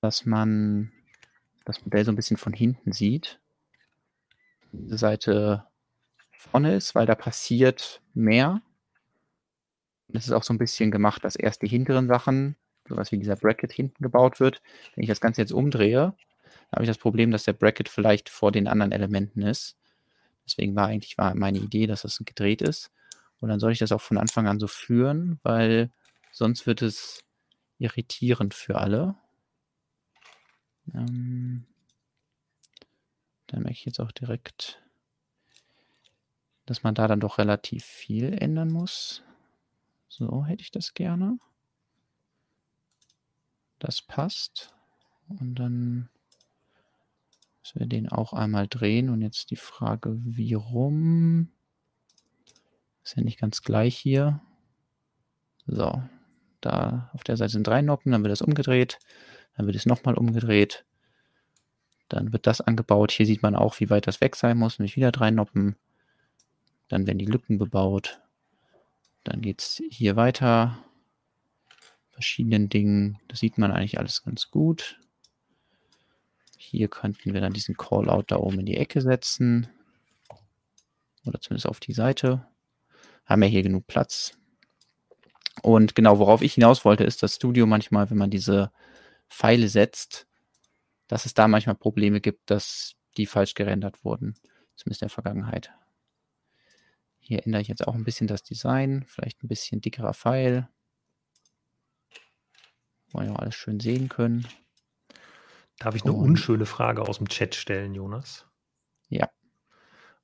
dass 0.04 0.26
man 0.26 0.92
das 1.66 1.84
Modell 1.86 2.04
so 2.06 2.12
'n 2.12 2.16
bisschen 2.16 2.38
von 2.38 2.54
hinten 2.54 2.92
sieht. 2.92 3.40
Diese 4.74 4.98
Seite 4.98 5.66
vorne 6.38 6.76
ist, 6.76 6.96
weil 6.96 7.06
da 7.06 7.16
passiert 7.16 8.02
mehr. 8.14 8.62
Das 10.14 10.26
ist 10.26 10.32
auch 10.34 10.44
so 10.44 10.54
'n 10.54 10.58
bisschen 10.58 10.92
gemacht, 10.92 11.24
dass 11.24 11.36
erst 11.36 11.62
die 11.62 11.68
hinteren 11.68 12.08
Sachen, 12.08 12.56
so 12.88 12.98
was 12.98 13.12
wie 13.12 13.18
dieser 13.18 13.36
Bracket 13.36 13.72
hinten 13.72 14.04
gebaut 14.04 14.40
wird. 14.40 14.62
Wenn 14.96 15.04
ich 15.04 15.10
das 15.10 15.22
Ganze 15.22 15.42
jetzt 15.42 15.52
umdrehe, 15.54 16.14
habe 16.72 16.84
ich 16.84 16.88
das 16.90 16.98
Problem, 16.98 17.32
dass 17.32 17.44
der 17.44 17.54
Bracket 17.54 17.90
vielleicht 17.90 18.30
vor 18.30 18.52
den 18.52 18.68
anderen 18.68 18.92
Elementen 18.92 19.42
ist. 19.44 19.78
Deswegen 20.46 20.76
war 20.76 20.88
eigentlich 20.88 21.18
war 21.18 21.36
meine 21.36 21.60
Idee, 21.60 21.88
dass 21.88 22.04
das 22.04 22.20
gedreht 22.26 22.62
ist. 22.62 22.92
Und 23.42 23.50
dann 23.50 23.60
soll 23.60 23.72
ich 23.74 23.80
das 23.80 23.92
auch 23.92 24.02
von 24.02 24.18
Anfang 24.18 24.48
an 24.48 24.60
so 24.60 24.68
führen, 24.68 25.40
weil 25.44 25.92
sonst 26.32 26.68
wird 26.68 26.82
es 26.82 27.24
irritierend 27.80 28.54
für 28.54 28.78
alle. 28.78 29.16
Ähm 30.94 31.66
da 33.48 33.58
merke 33.60 33.72
ich 33.74 33.86
jetzt 33.86 34.00
auch 34.00 34.12
direkt 34.12 34.82
dass 36.68 36.84
man 36.84 36.96
da 36.96 37.08
dann 37.08 37.20
doch 37.20 37.38
relativ 37.38 37.86
viel 37.86 38.34
ändern 38.34 38.70
muss. 38.72 39.24
So 40.12 40.44
hätte 40.44 40.62
ich 40.62 40.72
das 40.72 40.94
gerne. 40.94 41.40
Das 43.80 44.02
passt. 44.02 44.76
Und 45.30 45.56
dann 45.56 46.10
müssen 47.62 47.80
wir 47.80 47.88
den 47.88 48.10
auch 48.10 48.34
einmal 48.34 48.68
drehen 48.68 49.10
und 49.10 49.22
jetzt 49.22 49.52
die 49.52 49.56
Frage, 49.56 50.18
wie 50.20 50.54
rum? 50.54 51.50
Ist 53.04 53.16
ja 53.16 53.24
nicht 53.24 53.40
ganz 53.40 53.62
gleich 53.62 53.98
hier. 53.98 54.42
So, 55.66 56.04
da 56.60 57.10
auf 57.14 57.24
der 57.24 57.38
Seite 57.38 57.54
sind 57.54 57.66
3 57.66 57.82
Noppen, 57.82 58.12
dann 58.12 58.22
wird 58.24 58.34
das 58.34 58.42
umgedreht, 58.42 59.00
dann 59.56 59.66
wird 59.66 59.78
es 59.78 59.86
noch 59.86 60.04
mal 60.04 60.16
umgedreht. 60.16 60.86
Dann 62.10 62.34
wird 62.34 62.48
das 62.48 62.60
angebaut. 62.60 63.14
Hier 63.14 63.26
sieht 63.26 63.42
man 63.42 63.56
auch, 63.56 63.80
wie 63.80 63.90
weit 63.90 64.08
das 64.08 64.20
weg 64.20 64.36
sein 64.36 64.58
muss, 64.58 64.78
nämlich 64.78 64.98
wieder 64.98 65.14
3 65.14 65.32
Noppen. 65.32 65.78
Dann 66.90 67.08
werden 67.08 67.20
die 67.20 67.26
Lücken 67.26 67.58
bebaut. 67.58 68.21
Dann 69.24 69.42
geht's 69.42 69.82
hier 69.90 70.16
weiter. 70.16 70.84
Verschiedenen 72.10 72.70
Dingen. 72.70 73.20
Das 73.28 73.40
sieht 73.40 73.58
man 73.58 73.72
eigentlich 73.72 74.00
alles 74.00 74.24
ganz 74.24 74.50
gut. 74.50 75.00
Hier 76.58 76.88
könnten 76.88 77.34
wir 77.34 77.42
dann 77.42 77.54
diesen 77.54 77.76
Callout 77.76 78.26
da 78.28 78.38
oben 78.38 78.60
in 78.60 78.66
die 78.66 78.78
Ecke 78.78 79.02
setzen. 79.02 79.68
Oder 81.26 81.40
zumindest 81.42 81.68
auf 81.68 81.80
die 81.80 81.94
Seite. 81.94 82.48
Haben 83.26 83.44
ja 83.44 83.50
hier 83.50 83.64
genug 83.64 83.88
Platz. 83.88 84.38
Und 85.62 85.96
genau, 85.96 86.18
worauf 86.18 86.42
ich 86.42 86.54
hinaus 86.54 86.86
wollte, 86.86 87.04
ist, 87.04 87.22
dass 87.24 87.36
Studio 87.36 87.66
manchmal, 87.66 88.10
wenn 88.10 88.18
man 88.18 88.30
diese 88.30 88.72
Pfeile 89.30 89.68
setzt, 89.68 90.28
dass 91.08 91.26
es 91.26 91.34
da 91.34 91.48
manchmal 91.48 91.76
Probleme 91.76 92.22
gibt, 92.22 92.50
dass 92.50 92.96
die 93.18 93.26
falsch 93.26 93.54
gerendert 93.54 94.04
wurden, 94.04 94.36
zumindest 94.76 95.02
in 95.02 95.08
der 95.08 95.14
Vergangenheit. 95.14 95.72
Hier 97.24 97.46
ändere 97.46 97.62
ich 97.62 97.68
jetzt 97.68 97.88
auch 97.88 97.94
'n 97.96 98.04
bisschen 98.04 98.26
das 98.28 98.42
Design, 98.44 99.06
vielleicht 99.08 99.44
'n 99.44 99.48
bisschen 99.48 99.80
dickerer 99.80 100.14
Pfeil. 100.14 100.68
Wollen 103.14 103.28
ja 103.28 103.34
auch 103.34 103.40
alles 103.40 103.56
schön 103.56 103.80
sehen 103.80 104.10
können. 104.10 104.48
Darf 105.80 105.96
ich 105.96 106.06
'ne 106.06 106.14
Und 106.14 106.14
unschöne 106.14 106.66
Frage 106.68 107.02
aus'm 107.02 107.28
Chat 107.28 107.56
stellen, 107.56 107.96
Jonas? 107.96 108.46
Ja. 109.12 109.32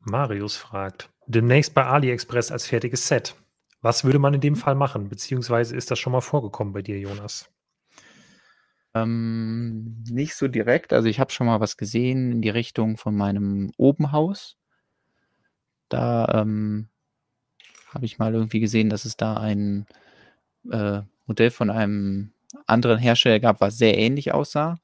Marius 0.01 0.55
fragt: 0.55 1.09
„Demnächst 1.25 1.73
bei 1.73 1.85
AliExpress 1.85 2.51
als 2.51 2.67
fertiges 2.67 3.07
Set. 3.07 3.35
Was 3.81 4.03
würde 4.03 4.19
man 4.19 4.33
in 4.33 4.41
dem 4.41 4.55
Fall 4.55 4.75
machen, 4.75 5.09
beziehungsweise 5.09 5.75
ist 5.75 5.91
das 5.91 5.99
schon 5.99 6.13
mal 6.13 6.21
vorgekommen 6.21 6.73
bei 6.73 6.81
dir, 6.81 6.99
Jonas?“ 6.99 7.49
Ähm, 8.95 10.03
nicht 10.09 10.35
so 10.35 10.47
direkt. 10.47 10.93
Also, 10.93 11.07
ich 11.09 11.19
habe 11.19 11.31
schon 11.31 11.47
mal 11.47 11.59
was 11.59 11.77
gesehen 11.77 12.31
in 12.31 12.41
die 12.41 12.49
Richtung 12.49 12.97
von 12.97 13.15
meinem 13.15 13.71
Obenhaus. 13.77 14.55
Da, 15.91 16.27
ähm, 16.33 16.89
habe 17.89 18.05
ich 18.05 18.19
mal 18.19 18.33
irgendwie 18.33 18.59
gesehen, 18.59 18.89
dass 18.89 19.05
es 19.05 19.17
da 19.17 19.37
ein, 19.37 19.87
äh, 20.71 21.01
Modell 21.27 21.51
von 21.51 21.69
einem 21.71 22.31
anderen 22.67 22.99
Hersteller 22.99 23.39
gab, 23.39 23.61
was 23.61 23.77
sehr 23.77 23.97
ähnlich 23.97 24.33
aussah. 24.33 24.79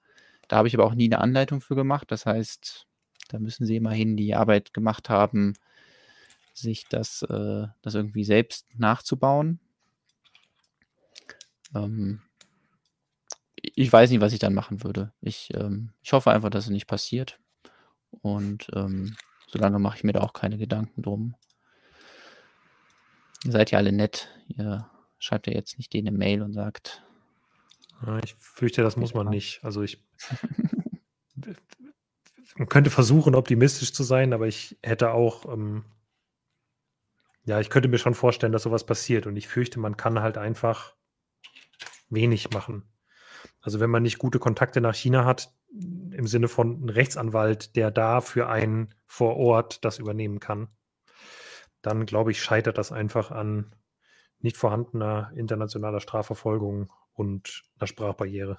Da 0.49 0.57
habe 0.57 0.67
ich 0.69 0.75
aber 0.75 0.85
auch 0.85 0.95
nie 0.95 1.09
'ne 1.09 1.19
Anleitung 1.21 1.61
für 1.61 1.75
gemacht. 1.75 2.11
Das 2.11 2.25
heißt, 2.27 2.87
da 3.29 3.39
müssen 3.39 3.65
sie 3.67 3.77
immerhin 3.77 4.17
die 4.17 4.35
Arbeit 4.35 4.73
gemacht 4.73 5.09
haben, 5.09 5.53
sich 6.53 6.85
das 6.89 7.23
äh, 7.23 7.67
das 7.83 7.95
irgendwie 7.95 8.23
selbst 8.25 8.67
nachzubauen. 8.79 9.59
Ähm 11.75 12.21
ich 13.61 13.91
weiß 13.91 14.09
nicht, 14.11 14.21
was 14.21 14.33
ich 14.33 14.39
dann 14.39 14.53
machen 14.53 14.83
würde. 14.83 15.11
Ich 15.21 15.49
ähm, 15.53 15.91
ich 16.03 16.13
hoffe 16.13 16.31
einfach, 16.31 16.49
dass 16.49 16.65
es 16.65 16.69
nicht 16.71 16.87
passiert. 16.87 17.39
Und, 18.21 18.67
ähm, 18.75 19.15
so 19.53 19.59
lange 19.59 19.77
mache 19.77 19.97
ich 19.97 20.03
mir 20.03 20.13
da 20.13 20.21
auch 20.21 20.33
keine 20.33 20.57
Gedanken 20.57 21.03
drum. 21.03 21.35
Ihr 23.45 23.51
seid 23.51 23.71
ja 23.71 23.77
alle 23.77 23.91
nett. 23.91 24.29
Ihr 24.47 24.89
schreibt 25.19 25.47
ja 25.47 25.53
jetzt 25.53 25.77
nicht 25.77 25.93
denen 25.93 26.05
'ne 26.05 26.17
Mail 26.17 26.41
und 26.41 26.53
sagt 26.53 27.03
Ja, 28.05 28.19
ich 28.23 28.35
fürchte, 28.39 28.81
das 28.81 28.97
muss 28.97 29.13
man 29.13 29.29
nicht. 29.29 29.63
Also, 29.63 29.83
ich 29.83 30.03
man 32.55 32.67
könnte 32.67 32.89
versuchen, 32.89 33.35
optimistisch 33.35 33.93
zu 33.93 34.03
sein, 34.03 34.33
aber 34.33 34.47
ich 34.47 34.77
hätte 34.81 35.11
auch, 35.11 35.45
ähm 35.53 35.85
ja, 37.45 37.59
ich 37.59 37.69
könnte 37.69 37.89
mir 37.89 37.97
schon 37.97 38.15
vorstellen, 38.15 38.53
dass 38.53 38.63
so 38.63 38.71
was 38.71 38.85
passiert 38.85 39.27
und 39.27 39.35
ich 39.35 39.47
fürchte, 39.47 39.79
man 39.79 39.97
kann 39.97 40.21
halt 40.21 40.37
einfach 40.37 40.95
wenig 42.09 42.49
machen. 42.51 42.83
Also, 43.61 43.79
wenn 43.79 43.91
man 43.91 44.03
nicht 44.03 44.17
gute 44.17 44.39
Kontakte 44.39 44.81
nach 44.81 44.95
China 44.95 45.25
hat, 45.25 45.53
im 45.73 46.27
Sinne 46.27 46.47
von 46.47 46.83
'n 46.83 46.89
Rechtsanwalt, 46.89 47.75
der 47.75 47.91
da 47.91 48.21
für 48.21 48.47
einen 48.47 48.93
vor 49.07 49.37
Ort 49.37 49.83
das 49.85 49.99
übernehmen 49.99 50.39
kann, 50.39 50.69
dann 51.81 52.05
glaube 52.05 52.31
ich, 52.31 52.41
scheitert 52.41 52.77
das 52.77 52.91
einfach 52.91 53.31
an 53.31 53.75
nicht 54.39 54.57
vorhandener 54.57 55.31
internationaler 55.35 55.99
Strafverfolgung 55.99 56.91
und 57.13 57.63
'ner 57.79 57.87
Sprachbarriere. 57.87 58.57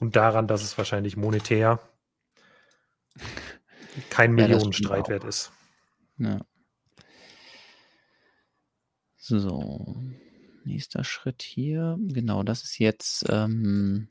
Und 0.00 0.16
daran, 0.16 0.46
dass 0.48 0.62
es 0.62 0.76
wahrscheinlich 0.76 1.16
monetär 1.16 1.78
kein 4.10 4.30
Ja, 4.36 4.36
Millionenstreit 4.36 5.08
wert 5.08 5.24
ist. 5.24 5.52
Ja. 6.18 6.40
So, 9.18 9.96
nächster 10.66 11.04
Schritt 11.04 11.42
hier. 11.42 11.98
Genau, 12.00 12.42
das 12.42 12.64
ist 12.64 12.78
jetzt, 12.78 13.26
ähm 13.28 14.08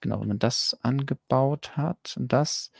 genau, 0.00 0.20
wenn 0.20 0.28
man 0.28 0.38
das 0.38 0.76
angebaut 0.82 1.76
hat 1.76 2.16
und 2.16 2.32
das, 2.32 2.72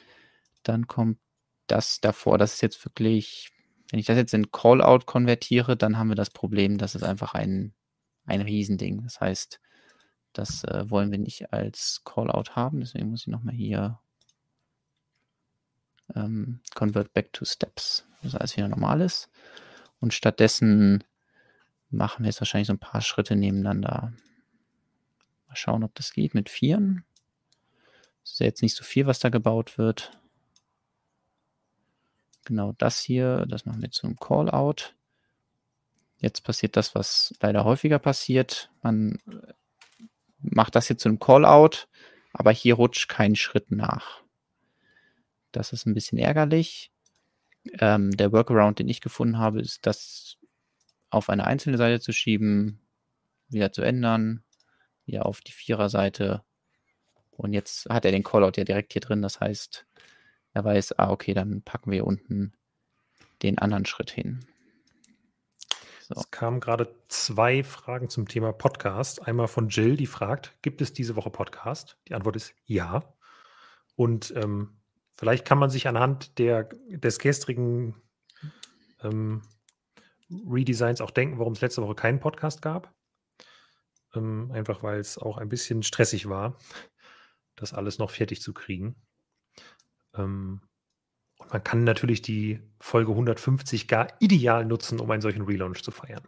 dann 0.62 0.86
kommt 0.88 1.18
das 1.66 2.00
davor. 2.00 2.38
Das 2.38 2.54
ist 2.54 2.62
jetzt 2.62 2.84
wirklich 2.84 3.50
wenn 3.90 4.00
ich 4.00 4.06
das 4.06 4.16
jetzt 4.16 4.32
in 4.32 4.50
Callout 4.50 5.00
konvertiere, 5.04 5.76
dann 5.76 5.98
haben 5.98 6.08
wir 6.08 6.14
das 6.16 6.30
Problem, 6.30 6.78
das 6.78 6.94
ist 6.94 7.02
einfach 7.02 7.34
ein 7.34 7.74
ein 8.26 8.40
Riesending. 8.40 9.02
Das 9.02 9.20
heißt, 9.20 9.60
das, 10.32 10.64
äh, 10.64 10.88
wollen 10.88 11.10
wir 11.10 11.18
nicht 11.18 11.52
als 11.52 12.02
Callout 12.04 12.52
haben, 12.52 12.80
deswegen 12.80 13.10
muss 13.10 13.22
ich 13.22 13.26
noch 13.26 13.42
mal 13.42 13.54
hier 13.54 13.98
ähm, 16.14 16.60
convert 16.74 17.12
back 17.12 17.32
to 17.32 17.44
steps, 17.44 18.06
dass 18.22 18.34
alles 18.34 18.56
wieder 18.56 18.68
normal 18.68 19.00
ist. 19.00 19.28
Und 20.00 20.14
stattdessen 20.14 21.04
machen 21.92 22.24
wir 22.24 22.30
jetzt 22.30 22.40
wahrscheinlich 22.40 22.68
so 22.68 22.72
'n 22.74 22.78
paar 22.78 23.00
Schritte 23.02 23.36
nebeneinander. 23.36 24.12
Mal 25.48 25.56
schauen, 25.56 25.84
ob 25.84 25.94
das 25.94 26.12
geht 26.12 26.34
mit 26.34 26.48
Vieren. 26.50 27.04
Ist 28.24 28.40
ja 28.40 28.46
jetzt 28.46 28.62
nicht 28.62 28.76
so 28.76 28.84
viel, 28.84 29.06
was 29.06 29.20
da 29.20 29.28
gebaut 29.28 29.78
wird. 29.78 30.12
genau 32.44 32.72
das 32.78 33.00
hier, 33.00 33.46
das 33.46 33.66
machen 33.66 33.82
wir 33.82 33.90
zum 33.90 34.16
Callout. 34.16 34.94
Jetzt 36.18 36.42
passiert 36.44 36.76
das, 36.76 36.94
was 36.94 37.34
leider 37.40 37.64
häufiger 37.64 37.98
passiert. 37.98 38.70
Man 38.82 39.18
macht 40.38 40.74
das 40.76 40.86
hier 40.86 40.98
zu 40.98 41.08
einem 41.08 41.18
Callout, 41.18 41.86
aber 42.32 42.52
hier 42.52 42.74
rutscht 42.74 43.08
kein 43.08 43.36
Schritt 43.36 43.70
nach. 43.70 44.22
Das 45.52 45.72
ist 45.72 45.86
ein 45.86 45.94
bisschen 45.94 46.18
ärgerlich. 46.18 46.90
Ähm, 47.78 48.10
der 48.12 48.32
Workaround, 48.32 48.78
den 48.78 48.88
ich 48.88 49.00
gefunden 49.00 49.38
habe, 49.38 49.60
ist, 49.60 49.86
das 49.86 50.31
auf 51.12 51.28
eine 51.28 51.46
einzelne 51.46 51.76
Seite 51.78 52.00
zu 52.00 52.12
schieben, 52.12 52.80
wieder 53.48 53.72
zu 53.72 53.82
ändern, 53.82 54.42
wieder 55.04 55.26
auf 55.26 55.40
die 55.40 55.52
Viererseite. 55.52 56.42
Und 57.30 57.52
jetzt 57.52 57.88
hat 57.90 58.04
er 58.04 58.12
den 58.12 58.22
Callout 58.22 58.52
ja 58.56 58.64
direkt 58.64 58.92
hier 58.92 59.02
drin. 59.02 59.22
Das 59.22 59.40
heißt, 59.40 59.86
er 60.54 60.64
weiß, 60.64 60.98
ah, 60.98 61.10
okay, 61.10 61.34
dann 61.34 61.62
packen 61.62 61.90
wir 61.90 62.06
unten 62.06 62.52
den 63.42 63.58
anderen 63.58 63.84
Schritt 63.84 64.10
hin. 64.10 64.44
So. 66.08 66.14
Es 66.20 66.30
kamen 66.30 66.60
gerade 66.60 66.94
zwei 67.08 67.62
Fragen 67.62 68.08
zum 68.08 68.28
Thema 68.28 68.52
Podcast. 68.52 69.26
Einmal 69.26 69.48
von 69.48 69.68
Jill, 69.68 69.96
die 69.96 70.06
fragt, 70.06 70.56
gibt 70.62 70.80
es 70.80 70.92
diese 70.92 71.16
Woche 71.16 71.30
Podcast? 71.30 71.98
Die 72.08 72.14
Antwort 72.14 72.36
ist 72.36 72.54
ja. 72.64 73.02
Und 73.96 74.32
ähm, 74.36 74.76
vielleicht 75.12 75.44
kann 75.44 75.58
man 75.58 75.70
sich 75.70 75.88
anhand 75.88 76.38
der, 76.38 76.64
des 76.88 77.18
gestrigen 77.18 77.94
ähm, 79.02 79.42
Redesigns 80.48 81.00
auch 81.00 81.10
denken, 81.10 81.38
warum 81.38 81.52
es 81.54 81.60
letzte 81.60 81.82
Woche 81.82 81.94
keinen 81.94 82.20
Podcast 82.20 82.62
gab. 82.62 82.94
Ähm, 84.14 84.50
einfach 84.52 84.82
weil 84.82 85.00
es 85.00 85.18
auch 85.18 85.38
ein 85.38 85.48
bisschen 85.48 85.82
stressig 85.82 86.28
war, 86.28 86.58
das 87.56 87.72
alles 87.72 87.98
noch 87.98 88.10
fertig 88.10 88.42
zu 88.42 88.52
kriegen. 88.52 88.96
Ähm, 90.14 90.62
und 91.38 91.52
man 91.52 91.64
kann 91.64 91.84
natürlich 91.84 92.22
die 92.22 92.60
Folge 92.78 93.12
150 93.12 93.88
gar 93.88 94.08
ideal 94.20 94.64
nutzen, 94.64 95.00
um 95.00 95.10
einen 95.10 95.22
solchen 95.22 95.42
Relaunch 95.42 95.82
zu 95.82 95.90
feiern. 95.90 96.26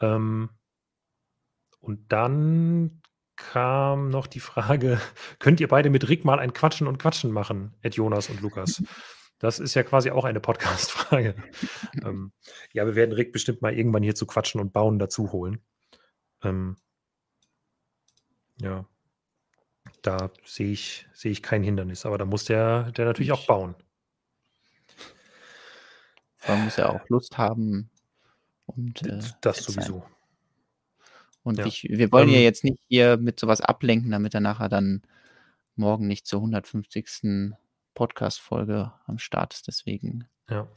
Ähm, 0.00 0.50
und 1.80 2.10
dann 2.12 3.02
kam 3.36 4.08
noch 4.08 4.26
die 4.26 4.40
Frage, 4.40 5.00
könnt 5.38 5.60
ihr 5.60 5.68
beide 5.68 5.90
mit 5.90 6.08
Rick 6.08 6.24
mal 6.24 6.38
ein 6.38 6.52
Quatschen 6.52 6.86
und 6.86 6.98
Quatschen 6.98 7.32
machen, 7.32 7.74
Ed 7.82 7.96
Jonas 7.96 8.30
und 8.30 8.40
Lukas? 8.40 8.82
Das 9.44 9.58
ist 9.58 9.74
ja 9.74 9.82
quasi 9.82 10.10
auch 10.10 10.24
eine 10.24 10.40
Podcast-Frage. 10.40 11.34
ähm, 12.02 12.32
ja, 12.72 12.86
wir 12.86 12.94
werden 12.94 13.12
Rick 13.12 13.30
bestimmt 13.30 13.60
mal 13.60 13.76
irgendwann 13.76 14.02
hier 14.02 14.14
zu 14.14 14.24
Quatschen 14.24 14.58
und 14.58 14.72
Bauen 14.72 14.98
dazu 14.98 15.32
holen. 15.32 15.60
Ähm, 16.42 16.76
ja, 18.58 18.86
da 20.00 20.30
sehe 20.46 20.72
ich, 20.72 21.06
sehe 21.12 21.30
ich 21.30 21.42
kein 21.42 21.62
Hindernis, 21.62 22.06
aber 22.06 22.16
da 22.16 22.24
muss 22.24 22.46
der, 22.46 22.90
der 22.92 23.04
natürlich 23.04 23.32
auch 23.32 23.46
bauen. 23.46 23.74
Man 26.48 26.64
muss 26.64 26.76
ja 26.76 26.88
auch 26.88 27.06
Lust 27.10 27.36
haben 27.36 27.90
und 28.64 29.06
äh, 29.06 29.20
das 29.42 29.58
sowieso. 29.58 30.06
Und 31.42 31.58
ja. 31.58 31.66
ich, 31.66 31.82
wir 31.90 32.10
wollen 32.12 32.30
ähm, 32.30 32.36
ja 32.36 32.40
jetzt 32.40 32.64
nicht 32.64 32.78
hier 32.88 33.18
mit 33.18 33.38
sowas 33.38 33.60
ablenken, 33.60 34.10
damit 34.10 34.32
er 34.32 34.40
nachher 34.40 34.70
dann 34.70 35.02
morgen 35.76 36.06
nicht 36.06 36.26
zur 36.26 36.38
150. 36.38 37.52
Podcast-Folge 37.94 38.92
am 39.06 39.18
Start 39.18 39.54
ist. 39.54 39.66
Deswegen 39.66 40.28
ja. 40.48 40.68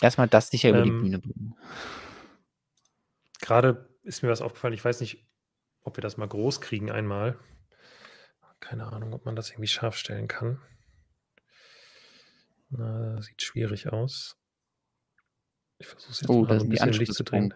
erstmal 0.00 0.28
das 0.28 0.48
sicher 0.48 0.70
über 0.70 0.78
ähm, 0.78 0.84
die 0.84 0.90
Bühne 0.90 1.18
bringen. 1.18 1.54
Gerade 3.40 3.88
ist 4.02 4.22
mir 4.22 4.28
was 4.28 4.42
aufgefallen, 4.42 4.74
ich 4.74 4.84
weiß 4.84 5.00
nicht, 5.00 5.26
ob 5.82 5.96
wir 5.96 6.02
das 6.02 6.16
mal 6.16 6.28
groß 6.28 6.60
kriegen 6.60 6.90
einmal. 6.90 7.38
Keine 8.60 8.86
Ahnung, 8.86 9.12
ob 9.12 9.26
man 9.26 9.36
das 9.36 9.50
irgendwie 9.50 9.68
scharf 9.68 9.96
stellen 9.96 10.28
kann. 10.28 10.60
Na, 12.70 13.20
sieht 13.20 13.42
schwierig 13.42 13.92
aus. 13.92 14.36
Ich 15.78 15.86
versuche 15.86 16.12
es 16.12 16.20
jetzt 16.20 16.30
oh, 16.30 16.44
mal 16.44 16.60
ein 16.60 16.68
bisschen 16.68 16.92
Licht 16.92 17.14
zu 17.14 17.24
bringen. 17.24 17.54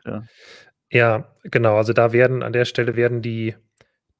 Ja, 0.91 1.35
genau. 1.45 1.77
Also 1.77 1.93
da 1.93 2.13
werden 2.13 2.43
an 2.43 2.53
der 2.53 2.65
Stelle 2.65 2.97
werden 2.97 3.23
die 3.23 3.57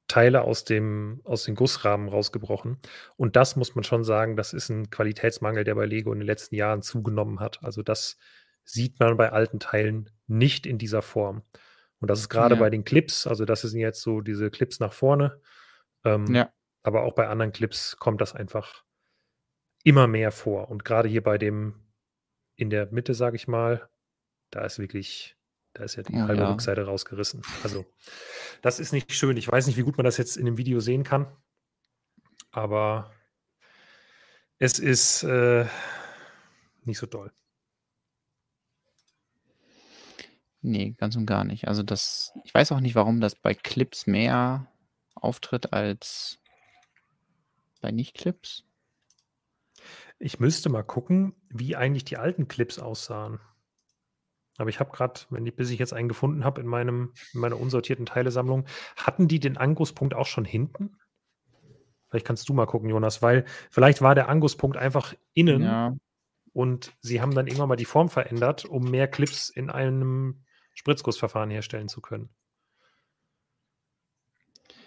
Teile 0.09 0.41
aus 0.41 0.65
dem 0.65 1.21
aus 1.23 1.43
den 1.43 1.55
Gussrahmen 1.55 2.09
rausgebrochen. 2.09 2.79
Und 3.15 3.37
das 3.37 3.55
muss 3.55 3.75
man 3.75 3.85
schon 3.85 4.03
sagen, 4.03 4.35
das 4.35 4.51
ist 4.51 4.67
ein 4.69 4.89
Qualitätsmangel, 4.89 5.63
der 5.63 5.75
bei 5.75 5.85
Lego 5.85 6.11
in 6.11 6.19
den 6.19 6.25
letzten 6.25 6.55
Jahren 6.55 6.81
zugenommen 6.81 7.39
hat. 7.39 7.63
Also 7.63 7.83
das 7.83 8.17
sieht 8.65 8.99
man 8.99 9.15
bei 9.15 9.31
alten 9.31 9.59
Teilen 9.59 10.09
nicht 10.27 10.65
in 10.65 10.77
dieser 10.77 11.01
Form. 11.01 11.43
Und 11.99 12.09
das 12.09 12.19
ist 12.19 12.29
gerade 12.29 12.55
ja. 12.55 12.59
bei 12.59 12.69
den 12.69 12.83
Clips, 12.83 13.27
also 13.27 13.45
das 13.45 13.61
sind 13.61 13.79
jetzt 13.79 14.01
so 14.01 14.21
diese 14.21 14.51
Clips 14.51 14.79
nach 14.79 14.93
vorne. 14.93 15.41
Ähm, 16.03 16.33
ja. 16.33 16.51
Aber 16.83 17.03
auch 17.03 17.13
bei 17.13 17.27
anderen 17.27 17.51
Clips 17.51 17.97
kommt 17.97 18.21
das 18.21 18.33
einfach 18.33 18.83
immer 19.83 20.07
mehr 20.07 20.31
vor. 20.31 20.69
Und 20.69 20.85
gerade 20.85 21.09
hier 21.09 21.23
bei 21.23 21.37
dem 21.37 21.85
in 22.55 22.69
der 22.69 22.91
Mitte, 22.91 23.13
sage 23.13 23.35
ich 23.35 23.47
mal, 23.47 23.89
da 24.49 24.65
ist 24.65 24.79
wirklich, 24.79 25.37
da 25.79 25.85
ist 25.85 25.95
ja 25.95 26.03
die 26.03 26.21
halbe 26.21 26.41
ja. 26.41 26.51
Rückseite 26.51 26.85
rausgerissen. 26.85 27.41
Also, 27.63 27.85
das 28.61 28.81
ist 28.81 28.91
nicht 28.91 29.13
schön. 29.13 29.37
Ich 29.37 29.49
weiß 29.49 29.65
nicht, 29.65 29.77
wie 29.77 29.83
gut 29.83 29.95
man 29.97 30.03
das 30.03 30.17
jetzt 30.17 30.35
in 30.35 30.45
dem 30.45 30.57
Video 30.57 30.81
sehen 30.81 31.03
kann. 31.03 31.27
Aber 32.51 33.11
es 34.57 34.77
ist 34.77 35.23
äh, 35.23 35.65
nicht 36.83 36.97
so 36.97 37.05
toll. 37.05 37.31
Nee, 40.61 40.95
ganz 40.97 41.15
und 41.15 41.25
gar 41.25 41.45
nicht. 41.45 41.69
Also 41.69 41.81
das, 41.81 42.33
ich 42.43 42.53
weiß 42.53 42.73
auch 42.73 42.81
nicht, 42.81 42.95
warum 42.95 43.21
das 43.21 43.35
bei 43.35 43.53
Clips 43.53 44.05
mehr 44.05 44.67
auftritt 45.15 45.71
als 45.71 46.39
bei 47.79 47.91
Nicht-Clips. 47.91 48.65
Ich 50.17 50.41
müsste 50.41 50.67
mal 50.67 50.83
gucken, 50.83 51.35
wie 51.47 51.77
eigentlich 51.77 52.03
die 52.03 52.17
alten 52.17 52.49
Clips 52.49 52.79
aussahen. 52.79 53.39
Aber 54.59 54.69
ich 54.69 54.81
habe 54.81 54.91
gerade, 54.91 55.21
wenn 55.29 55.45
ich, 55.45 55.55
bis 55.55 55.69
ich 55.69 55.79
jetzt 55.79 55.93
einen 55.93 56.09
gefunden 56.09 56.43
habe 56.43 56.59
in 56.59 56.67
meinem, 56.67 57.13
in 57.33 57.39
meiner 57.39 57.59
unsortierten 57.59 58.05
Teilesammlung, 58.05 58.65
hatten 58.97 59.29
die 59.29 59.39
den 59.39 59.55
Angusspunkt 59.55 60.13
auch 60.13 60.25
schon 60.25 60.43
hinten? 60.43 60.97
Vielleicht 62.09 62.25
kannst 62.25 62.49
du 62.49 62.53
mal 62.53 62.65
gucken, 62.65 62.89
Jonas, 62.89 63.21
weil 63.21 63.45
vielleicht 63.71 64.01
war 64.01 64.15
der 64.15 64.27
Angusspunkt 64.27 64.75
einfach 64.75 65.13
innen 65.33 65.61
ja. 65.61 65.95
und 66.51 66.91
sie 67.01 67.21
haben 67.21 67.33
dann 67.33 67.47
irgendwann 67.47 67.69
mal 67.69 67.77
die 67.77 67.85
Form 67.85 68.09
verändert, 68.09 68.65
um 68.65 68.91
mehr 68.91 69.07
Clips 69.07 69.49
in 69.49 69.69
einem 69.69 70.43
Spritzgussverfahren 70.73 71.49
herstellen 71.49 71.87
zu 71.87 72.01
können. 72.01 72.29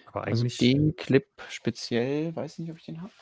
Aber 0.04 0.24
also 0.24 0.42
eigentlich. 0.42 0.60
Also 0.60 0.78
den 0.78 0.96
Clip 0.96 1.26
speziell, 1.48 2.36
weiß 2.36 2.58
nicht, 2.58 2.70
ob 2.70 2.76
ich 2.76 2.84
den 2.84 3.00
habe. 3.00 3.12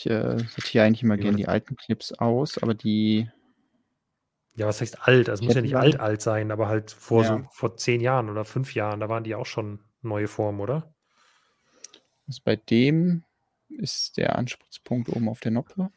Ich 0.00 0.08
äh, 0.08 0.38
sortiere 0.38 0.86
eigentlich 0.86 1.02
immer 1.02 1.18
gerne 1.18 1.36
die 1.36 1.46
alten 1.46 1.76
Clips 1.76 2.12
aus, 2.12 2.56
aber 2.56 2.72
die. 2.72 3.30
Ja, 4.54 4.66
was 4.66 4.80
heißt 4.80 5.06
alt? 5.06 5.28
Also 5.28 5.44
muss 5.44 5.54
ja 5.54 5.60
nicht 5.60 5.76
alt, 5.76 6.00
alt 6.00 6.22
sein, 6.22 6.50
aber 6.50 6.68
halt 6.68 6.90
vor, 6.90 7.22
ja. 7.22 7.28
so, 7.28 7.48
vor 7.50 7.76
zehn 7.76 8.00
Jahren 8.00 8.30
oder 8.30 8.46
fünf 8.46 8.74
Jahren, 8.74 9.00
da 9.00 9.10
waren 9.10 9.24
die 9.24 9.34
auch 9.34 9.44
schon 9.44 9.80
neue 10.00 10.26
Formen, 10.26 10.60
oder? 10.60 10.94
Also 12.26 12.40
bei 12.44 12.56
dem 12.56 13.24
ist 13.68 14.16
der 14.16 14.36
Anspritzpunkt 14.36 15.10
oben 15.10 15.28
auf 15.28 15.40
der 15.40 15.52
Noppe. 15.52 15.90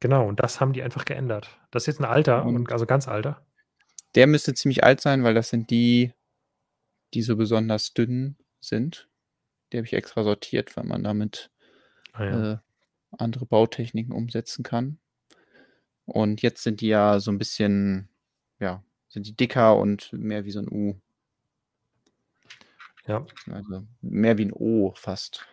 Genau, 0.00 0.28
und 0.28 0.38
das 0.40 0.60
haben 0.60 0.74
die 0.74 0.82
einfach 0.82 1.06
geändert. 1.06 1.58
Das 1.70 1.84
ist 1.84 1.86
jetzt 1.86 2.00
ein 2.00 2.04
alter, 2.04 2.44
und 2.44 2.70
also 2.70 2.84
ganz 2.84 3.08
alter. 3.08 3.40
Der 4.14 4.26
müsste 4.26 4.52
ziemlich 4.52 4.84
alt 4.84 5.00
sein, 5.00 5.24
weil 5.24 5.32
das 5.32 5.48
sind 5.48 5.70
die, 5.70 6.12
die 7.14 7.22
so 7.22 7.36
besonders 7.36 7.94
dünn 7.94 8.36
sind. 8.60 9.08
Die 9.72 9.78
habe 9.78 9.86
ich 9.86 9.94
extra 9.94 10.22
sortiert, 10.22 10.76
weil 10.76 10.84
man 10.84 11.02
damit 11.02 11.50
ah, 12.12 12.24
ja. 12.24 12.52
äh, 12.52 12.58
andere 13.18 13.46
Bautechniken 13.46 14.12
umsetzen 14.12 14.62
kann. 14.62 14.98
Und 16.04 16.42
jetzt 16.42 16.62
sind 16.62 16.80
die 16.80 16.88
ja 16.88 17.20
so 17.20 17.30
ein 17.30 17.38
bisschen, 17.38 18.08
ja, 18.58 18.82
sind 19.08 19.26
die 19.26 19.36
dicker 19.36 19.76
und 19.76 20.12
mehr 20.12 20.44
wie 20.44 20.50
so 20.50 20.60
ein 20.60 20.68
U. 20.68 21.00
Ja. 23.06 23.26
Also 23.50 23.84
mehr 24.00 24.38
wie 24.38 24.46
ein 24.46 24.52
O 24.52 24.92
fast. 24.96 25.46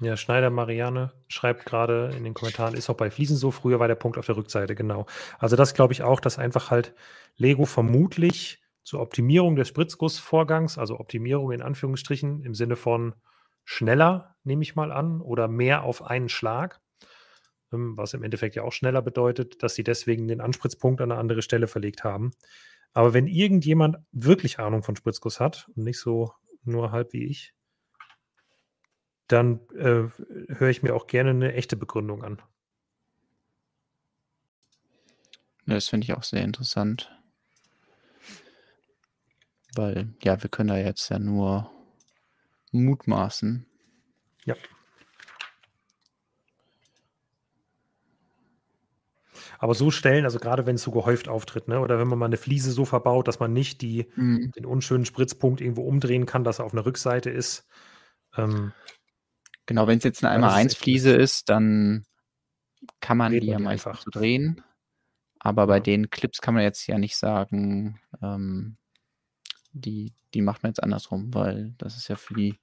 Ja, 0.00 0.16
Schneider 0.16 0.50
Marianne 0.50 1.12
schreibt 1.28 1.64
gerade 1.64 2.10
in 2.16 2.24
den 2.24 2.34
Kommentaren, 2.34 2.74
ist 2.74 2.90
auch 2.90 2.96
bei 2.96 3.10
Fliesen 3.10 3.36
so. 3.36 3.50
Früher 3.50 3.78
war 3.78 3.88
der 3.88 3.94
Punkt 3.94 4.18
auf 4.18 4.26
der 4.26 4.36
Rückseite, 4.36 4.74
genau. 4.74 5.06
Also 5.38 5.54
das 5.54 5.74
glaube 5.74 5.92
ich 5.92 6.02
auch, 6.02 6.18
dass 6.18 6.38
einfach 6.38 6.70
halt 6.70 6.94
Lego 7.36 7.66
vermutlich 7.66 8.60
zur 8.82 9.00
Optimierung 9.00 9.54
des 9.54 9.68
Spritzgussvorgangs, 9.68 10.76
also 10.76 10.98
Optimierung 10.98 11.52
in 11.52 11.62
Anführungsstrichen 11.62 12.42
im 12.42 12.54
Sinne 12.54 12.74
von 12.74 13.14
schneller, 13.64 14.36
nehme 14.44 14.62
ich 14.62 14.74
mal 14.74 14.92
an, 14.92 15.20
oder 15.20 15.48
mehr 15.48 15.82
auf 15.84 16.02
einen 16.02 16.28
Schlag, 16.28 16.80
ähm, 17.72 17.96
was 17.96 18.14
im 18.14 18.22
Endeffekt 18.22 18.56
ja 18.56 18.62
auch 18.62 18.72
schneller 18.72 19.02
bedeutet, 19.02 19.62
dass 19.62 19.74
sie 19.74 19.84
deswegen 19.84 20.28
den 20.28 20.40
Anspritzpunkt 20.40 21.00
an 21.00 21.10
eine 21.10 21.20
andere 21.20 21.42
Stelle 21.42 21.68
verlegt 21.68 22.04
haben. 22.04 22.32
Aber 22.92 23.14
wenn 23.14 23.26
irgendjemand 23.26 23.96
wirklich 24.12 24.58
Ahnung 24.58 24.82
von 24.82 24.96
Spritzguss 24.96 25.40
hat 25.40 25.68
und 25.74 25.84
nicht 25.84 25.98
so 25.98 26.32
nur 26.64 26.92
halb 26.92 27.12
wie 27.12 27.26
ich, 27.26 27.54
dann 29.28 29.60
äh, 29.70 30.08
höre 30.48 30.68
ich 30.68 30.82
mir 30.82 30.94
auch 30.94 31.06
gerne 31.06 31.30
eine 31.30 31.54
echte 31.54 31.76
Begründung 31.76 32.22
an. 32.22 32.42
Das 35.66 35.88
finde 35.88 36.04
ich 36.04 36.12
auch 36.12 36.22
sehr 36.22 36.42
interessant. 36.42 37.10
Weil, 39.74 40.12
ja, 40.22 40.42
wir 40.42 40.50
können 40.50 40.68
da 40.68 40.76
jetzt 40.76 41.08
ja 41.08 41.18
nur 41.18 41.70
mutmaßen. 42.72 43.66
Ja. 44.44 44.56
Aber 49.58 49.74
so 49.74 49.92
Stellen, 49.92 50.24
also 50.24 50.40
gerade 50.40 50.66
wenn 50.66 50.74
es 50.74 50.82
so 50.82 50.90
gehäuft 50.90 51.28
auftritt, 51.28 51.68
ne? 51.68 51.78
oder 51.78 51.98
wenn 51.98 52.08
man 52.08 52.18
mal 52.18 52.26
eine 52.26 52.36
Fliese 52.36 52.72
so 52.72 52.84
verbaut, 52.84 53.28
dass 53.28 53.38
man 53.38 53.52
nicht 53.52 53.80
die, 53.80 54.10
mhm. 54.16 54.50
den 54.52 54.66
unschönen 54.66 55.04
Spritzpunkt 55.04 55.60
irgendwo 55.60 55.82
umdrehen 55.82 56.26
kann, 56.26 56.42
dass 56.42 56.58
er 56.58 56.64
auf 56.64 56.72
einer 56.72 56.84
Rückseite 56.84 57.30
ist. 57.30 57.68
Ähm, 58.36 58.72
genau, 59.66 59.86
wenn 59.86 59.98
es 59.98 60.04
jetzt 60.04 60.24
eine 60.24 60.44
1x1-Fliese 60.44 61.12
ist, 61.12 61.22
ist, 61.22 61.48
dann 61.48 62.04
kann 63.00 63.16
man 63.16 63.32
die 63.32 63.46
ja 63.46 63.58
meistens 63.60 63.98
einfach. 63.98 64.04
drehen. 64.10 64.64
Aber 65.38 65.66
bei 65.66 65.76
ja. 65.76 65.80
den 65.80 66.10
Clips 66.10 66.40
kann 66.40 66.54
man 66.54 66.62
jetzt 66.64 66.86
ja 66.86 66.98
nicht 66.98 67.16
sagen, 67.16 68.00
ähm, 68.20 68.76
die, 69.72 70.12
die 70.34 70.42
macht 70.42 70.62
man 70.62 70.70
jetzt 70.70 70.82
andersrum, 70.82 71.32
weil 71.34 71.74
das 71.78 71.96
ist 71.96 72.08
ja 72.08 72.16
für 72.16 72.34
die 72.34 72.58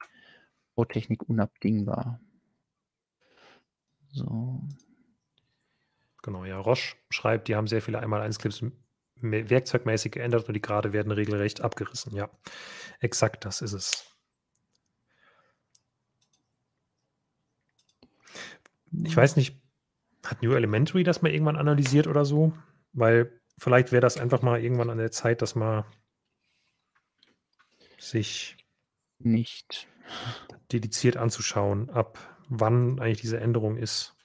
Bautechnik 0.76 1.28
unabdingbar. 1.30 2.20
So. 4.12 4.62
Genau, 6.24 6.46
ja. 6.46 6.60
Roche 6.60 6.96
schreibt, 7.10 7.48
die 7.48 7.56
haben 7.56 7.68
sehr 7.68 7.82
viele 7.82 8.00
Einmal-1-Clips 8.00 8.62
me- 9.22 9.50
werkzeugmäßig 9.50 10.12
geändert 10.14 10.48
und 10.48 10.54
die 10.54 10.62
gerade 10.62 10.94
werden 10.94 11.12
regelrecht 11.12 11.62
abgerissen. 11.62 12.14
Ja, 12.16 12.30
exakt 13.00 13.46
das 13.46 13.62
ist 13.62 13.74
es. 13.74 14.06
Ich 19.04 19.16
weiß 19.16 19.36
nicht, 19.36 19.62
hat 20.26 20.42
New 20.44 20.54
Elementary 20.54 21.04
das 21.04 21.22
mal 21.22 21.32
irgendwann 21.32 21.58
analysiert 21.58 22.08
oder 22.08 22.26
so? 22.26 22.54
Weil 22.94 23.40
vielleicht 23.58 23.92
wäre 23.92 24.02
das 24.02 24.18
einfach 24.18 24.42
mal 24.42 24.62
irgendwann 24.62 24.90
an 24.90 24.98
der 24.98 25.12
Zeit, 25.12 25.42
dass 25.42 25.56
man 25.56 25.86
sich 28.00 28.58
Nicht. 29.20 29.88
dediziert 30.72 31.18
anzuschauen, 31.18 31.90
ab 31.90 32.18
wann 32.48 33.00
eigentlich 33.00 33.22
diese 33.22 33.40
Änderung 33.40 33.78
ist. 33.78 34.16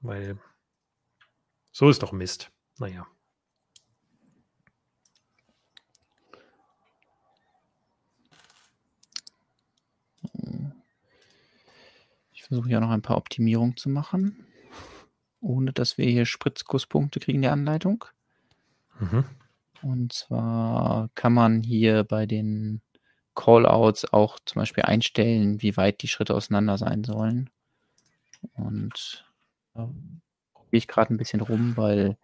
Weil 0.00 0.38
so 1.72 1.90
ist 1.90 2.02
doch 2.02 2.12
Mist. 2.12 2.50
Naja. 2.78 3.06
Ich 12.32 12.44
versuche 12.44 12.70
ja 12.70 12.80
noch 12.80 12.90
ein 12.90 13.02
paar 13.02 13.16
Optimierungen 13.16 13.76
zu 13.76 13.88
machen, 13.88 14.46
ohne 15.40 15.72
dass 15.72 15.98
wir 15.98 16.06
hier 16.06 16.26
Spritzkusspunkte 16.26 17.18
kriegen 17.18 17.38
in 17.38 17.42
der 17.42 17.52
Anleitung. 17.52 18.04
Mhm. 19.00 19.24
Und 19.86 20.12
zwar 20.12 21.10
kann 21.14 21.32
man 21.32 21.62
hier 21.62 22.02
bei 22.02 22.26
den 22.26 22.80
Callouts 23.36 24.12
auch 24.12 24.40
zum 24.44 24.60
Beispiel 24.60 24.82
einstellen, 24.82 25.62
wie 25.62 25.76
weit 25.76 26.02
die 26.02 26.08
Schritte 26.08 26.34
auseinander 26.34 26.76
sein 26.76 27.04
sollen. 27.04 27.50
Und 28.54 29.24
da 29.74 29.88
probiere 30.54 30.78
ich 30.78 30.88
gerade 30.88 31.14
ein 31.14 31.18
bisschen 31.18 31.40
rum, 31.40 31.76
weil 31.76 32.16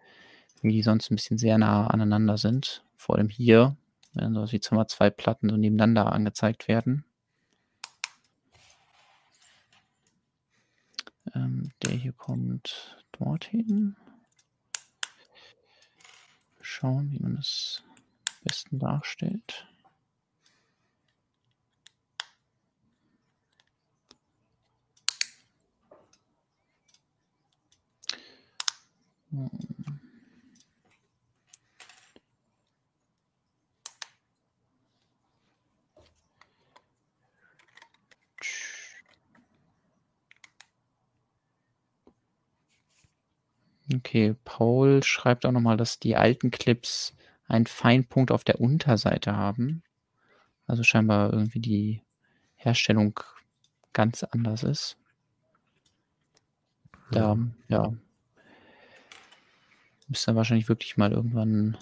die 0.61 0.81
sonst 0.81 1.09
ein 1.09 1.15
bisschen 1.15 1.37
sehr 1.37 1.57
nah 1.57 1.87
aneinander 1.87 2.37
sind. 2.37 2.83
Vor 2.97 3.15
allem 3.15 3.29
hier, 3.29 3.77
wenn 4.13 4.33
so 4.33 4.51
wie 4.51 4.59
zwei 4.59 5.09
Platten 5.09 5.49
so 5.49 5.55
nebeneinander 5.55 6.11
angezeigt 6.11 6.67
werden. 6.67 7.05
Ähm, 11.33 11.71
der 11.81 11.91
hier 11.91 12.13
kommt 12.13 12.97
dorthin. 13.13 13.95
Schauen, 16.65 17.11
wie 17.11 17.19
man 17.19 17.35
das 17.35 17.83
am 18.29 18.43
besten 18.45 18.79
darstellt. 18.79 19.67
Hm. 29.31 29.49
Okay, 43.91 44.35
Paul 44.45 45.03
schreibt 45.03 45.45
auch 45.45 45.51
nochmal, 45.51 45.77
dass 45.77 45.99
die 45.99 46.15
alten 46.15 46.51
Clips 46.51 47.15
einen 47.47 47.65
Feinpunkt 47.65 48.31
auf 48.31 48.43
der 48.43 48.61
Unterseite 48.61 49.35
haben. 49.35 49.83
Also 50.67 50.83
scheinbar 50.83 51.33
irgendwie 51.33 51.59
die 51.59 52.01
Herstellung 52.55 53.19
ganz 53.91 54.23
anders 54.23 54.63
ist. 54.63 54.97
Da, 57.11 57.37
ja. 57.67 57.93
Müsste 60.07 60.35
wahrscheinlich 60.35 60.69
wirklich 60.69 60.97
mal 60.97 61.11
irgendwann 61.11 61.77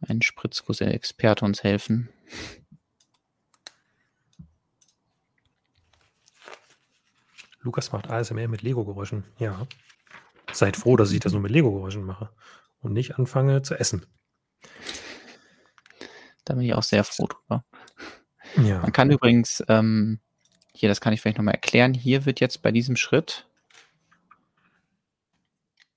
ein 0.00 0.22
Spritzguss-Experte 0.22 1.44
uns 1.44 1.62
helfen. 1.62 2.08
Lukas 7.60 7.90
macht 7.90 8.08
ASMR 8.08 8.48
mit 8.48 8.62
Lego-Geräuschen. 8.62 9.24
Ja. 9.38 9.66
Seid 10.56 10.76
froh, 10.76 10.96
dass 10.96 11.12
ich 11.12 11.20
das 11.20 11.32
nur 11.32 11.42
mit 11.42 11.50
Lego-Geräuschen 11.50 12.04
mache 12.04 12.30
und 12.80 12.92
nicht 12.92 13.18
anfange 13.18 13.62
zu 13.62 13.74
essen. 13.74 14.06
Da 16.44 16.54
bin 16.54 16.64
ich 16.64 16.74
auch 16.74 16.82
sehr 16.82 17.04
froh 17.04 17.26
drüber. 17.26 17.64
Ja. 18.56 18.80
Man 18.80 18.92
kann 18.92 19.10
übrigens, 19.10 19.62
ähm, 19.68 20.20
hier, 20.72 20.88
das 20.88 21.00
kann 21.00 21.12
ich 21.12 21.20
vielleicht 21.20 21.38
nochmal 21.38 21.54
erklären, 21.54 21.94
hier 21.94 22.24
wird 22.24 22.40
jetzt 22.40 22.62
bei 22.62 22.72
diesem 22.72 22.96
Schritt 22.96 23.48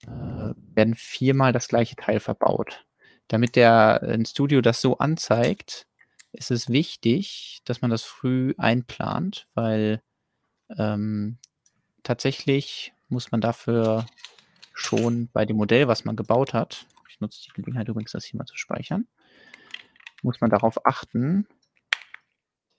äh, 0.06 0.54
werden 0.74 0.96
viermal 0.96 1.54
das 1.54 1.68
gleiche 1.68 1.96
Teil 1.96 2.20
verbaut. 2.20 2.86
Damit 3.28 3.56
der 3.56 4.02
äh, 4.04 4.26
Studio 4.26 4.62
das 4.62 4.82
so 4.82 4.98
anzeigt, 4.98 5.86
ist 6.32 6.52
es 6.52 6.70
wichtig, 6.70 7.62
dass 7.66 7.82
man 7.82 7.92
das 7.92 8.04
früh 8.04 8.54
einplant, 8.58 9.48
weil 9.54 10.02
ähm, 10.78 11.38
tatsächlich 12.04 12.94
muss 13.08 13.32
man 13.32 13.42
dafür 13.42 14.06
schon 14.80 15.30
bei 15.32 15.46
dem 15.46 15.58
Modell, 15.58 15.88
was 15.88 16.06
man 16.06 16.16
gebaut 16.16 16.54
hat, 16.54 16.86
ich 17.10 17.20
nutze 17.20 17.44
die 17.44 17.54
Gelegenheit 17.54 17.88
übrigens, 17.88 18.12
das 18.12 18.26
hier 18.26 18.38
mal 18.38 18.46
zu 18.46 18.58
speichern, 18.58 19.08
muss 20.22 20.42
man 20.42 20.50
darauf 20.50 20.86
achten, 20.86 21.48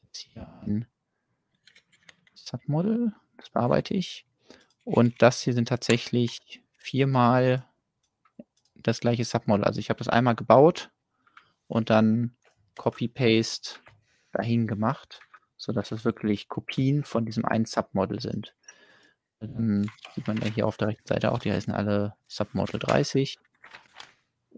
jetzt 0.03 0.19
hier 0.19 0.47
ein 0.63 0.87
Submodel, 2.35 3.13
das 3.37 3.51
bearbeite 3.51 3.95
ich, 3.95 4.27
und 4.85 5.21
das 5.23 5.43
hier 5.43 5.55
sind 5.55 5.69
tatsächlich 5.69 6.63
viermal 6.77 7.67
das 8.75 9.01
gleiche 9.01 9.25
Submodel. 9.25 9.65
Also 9.65 9.79
ich 9.79 9.91
habe 9.91 9.99
das 9.99 10.09
einmal 10.09 10.35
gebaut 10.35 10.91
und 11.69 11.91
dann 11.91 12.35
Copy-Paste 12.77 13.81
dahin 14.33 14.67
gemacht, 14.67 15.21
sodass 15.57 15.93
es 15.93 16.05
wirklich 16.05 16.49
Kopien 16.49 17.05
von 17.05 17.27
diesem 17.27 17.45
einen 17.45 17.67
Submodel 17.67 18.21
sind. 18.21 18.55
Dann 19.41 19.91
sieht 20.15 20.27
man 20.27 20.37
ja 20.39 20.47
hier 20.47 20.67
auf 20.67 20.77
der 20.77 20.89
rechten 20.89 21.09
Seite 21.09 21.33
auch, 21.33 21.39
die 21.39 21.51
heißen 21.53 21.73
alle 21.73 22.15
Submodel 22.29 22.79
30. 22.79 23.39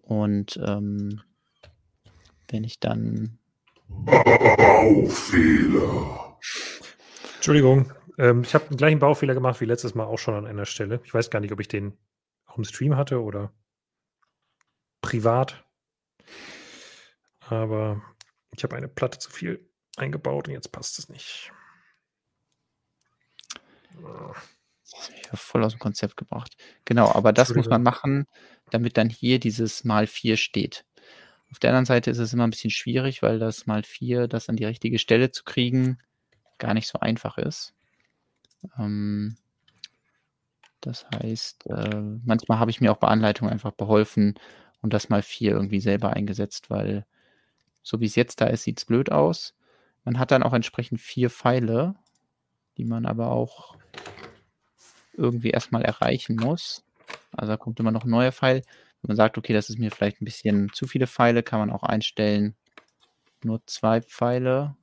Und 0.02 0.60
ähm, 0.64 1.22
wenn 2.50 2.64
ich 2.64 2.80
dann 2.80 3.38
Baufehler. 3.88 5.58
Entschuldigung, 7.36 7.92
ähm, 8.18 8.42
ich 8.42 8.54
habe 8.54 8.66
den 8.68 8.76
gleichen 8.76 8.98
Baufehler 8.98 9.34
gemacht 9.34 9.60
wie 9.60 9.66
letztes 9.66 9.94
Mal 9.94 10.04
auch 10.04 10.18
schon 10.18 10.34
an 10.34 10.46
einer 10.46 10.66
Stelle. 10.66 11.00
Ich 11.04 11.14
weiß 11.14 11.30
gar 11.30 11.40
nicht, 11.40 11.52
ob 11.52 11.60
ich 11.60 11.68
den 11.68 11.96
auch 12.46 12.58
im 12.58 12.64
Stream 12.64 12.96
hatte 12.96 13.22
oder 13.22 13.52
privat. 15.00 15.64
Aber 17.40 18.02
ich 18.54 18.64
habe 18.64 18.76
eine 18.76 18.88
Platte 18.88 19.18
zu 19.18 19.30
viel 19.30 19.68
eingebaut 19.96 20.48
und 20.48 20.54
jetzt 20.54 20.72
passt 20.72 20.98
es 20.98 21.08
nicht. 21.08 21.52
Das 24.92 25.08
ist 25.08 25.26
ja 25.26 25.36
voll 25.36 25.64
aus 25.64 25.72
dem 25.72 25.78
Konzept 25.78 26.16
gebracht. 26.16 26.56
Genau, 26.84 27.10
aber 27.12 27.32
das 27.32 27.54
muss 27.54 27.68
man 27.68 27.82
machen, 27.82 28.26
damit 28.70 28.96
dann 28.96 29.08
hier 29.08 29.38
dieses 29.38 29.84
mal 29.84 30.06
4 30.06 30.36
steht. 30.36 30.84
Auf 31.50 31.58
der 31.58 31.70
anderen 31.70 31.84
Seite 31.84 32.10
ist 32.10 32.18
es 32.18 32.32
immer 32.32 32.46
ein 32.46 32.50
bisschen 32.50 32.70
schwierig, 32.70 33.22
weil 33.22 33.38
das 33.38 33.66
mal 33.66 33.82
4, 33.82 34.28
das 34.28 34.48
an 34.48 34.56
die 34.56 34.64
richtige 34.64 34.98
Stelle 34.98 35.30
zu 35.30 35.44
kriegen, 35.44 35.98
gar 36.58 36.74
nicht 36.74 36.88
so 36.88 37.00
einfach 37.00 37.36
ist. 37.36 37.74
Ähm, 38.78 39.36
das 40.80 41.06
heißt, 41.14 41.66
äh, 41.66 42.00
manchmal 42.24 42.58
habe 42.58 42.70
ich 42.70 42.80
mir 42.80 42.92
auch 42.92 42.96
bei 42.96 43.08
Anleitungen 43.08 43.52
einfach 43.52 43.72
beholfen 43.72 44.34
und 44.80 44.92
das 44.92 45.08
mal 45.08 45.22
4 45.22 45.52
irgendwie 45.52 45.80
selber 45.80 46.12
eingesetzt, 46.12 46.70
weil 46.70 47.06
so 47.82 48.00
wie 48.00 48.06
es 48.06 48.16
jetzt 48.16 48.40
da 48.40 48.46
ist, 48.46 48.62
sieht 48.64 48.78
es 48.78 48.84
blöd 48.84 49.10
aus. 49.10 49.54
Man 50.04 50.18
hat 50.18 50.30
dann 50.30 50.42
auch 50.42 50.52
entsprechend 50.52 51.00
vier 51.00 51.30
Pfeile, 51.30 51.94
die 52.76 52.84
man 52.84 53.06
aber 53.06 53.30
auch 53.30 53.76
irgendwie 55.14 55.50
erstmal 55.50 55.82
erreichen 55.82 56.36
muss. 56.36 56.84
Also 57.32 57.52
da 57.52 57.56
kommt 57.56 57.80
immer 57.80 57.90
noch 57.90 58.04
ein 58.04 58.10
neuer 58.10 58.32
Pfeil. 58.32 58.62
Wenn 59.00 59.08
man 59.08 59.16
sagt, 59.16 59.38
okay, 59.38 59.52
das 59.52 59.70
ist 59.70 59.78
mir 59.78 59.90
vielleicht 59.90 60.20
ein 60.20 60.24
bisschen 60.24 60.72
zu 60.72 60.86
viele 60.86 61.06
Pfeile, 61.06 61.42
kann 61.42 61.58
man 61.58 61.70
auch 61.70 61.82
einstellen, 61.82 62.56
nur 63.42 63.64
zwei 63.66 64.00
Pfeile. 64.00 64.76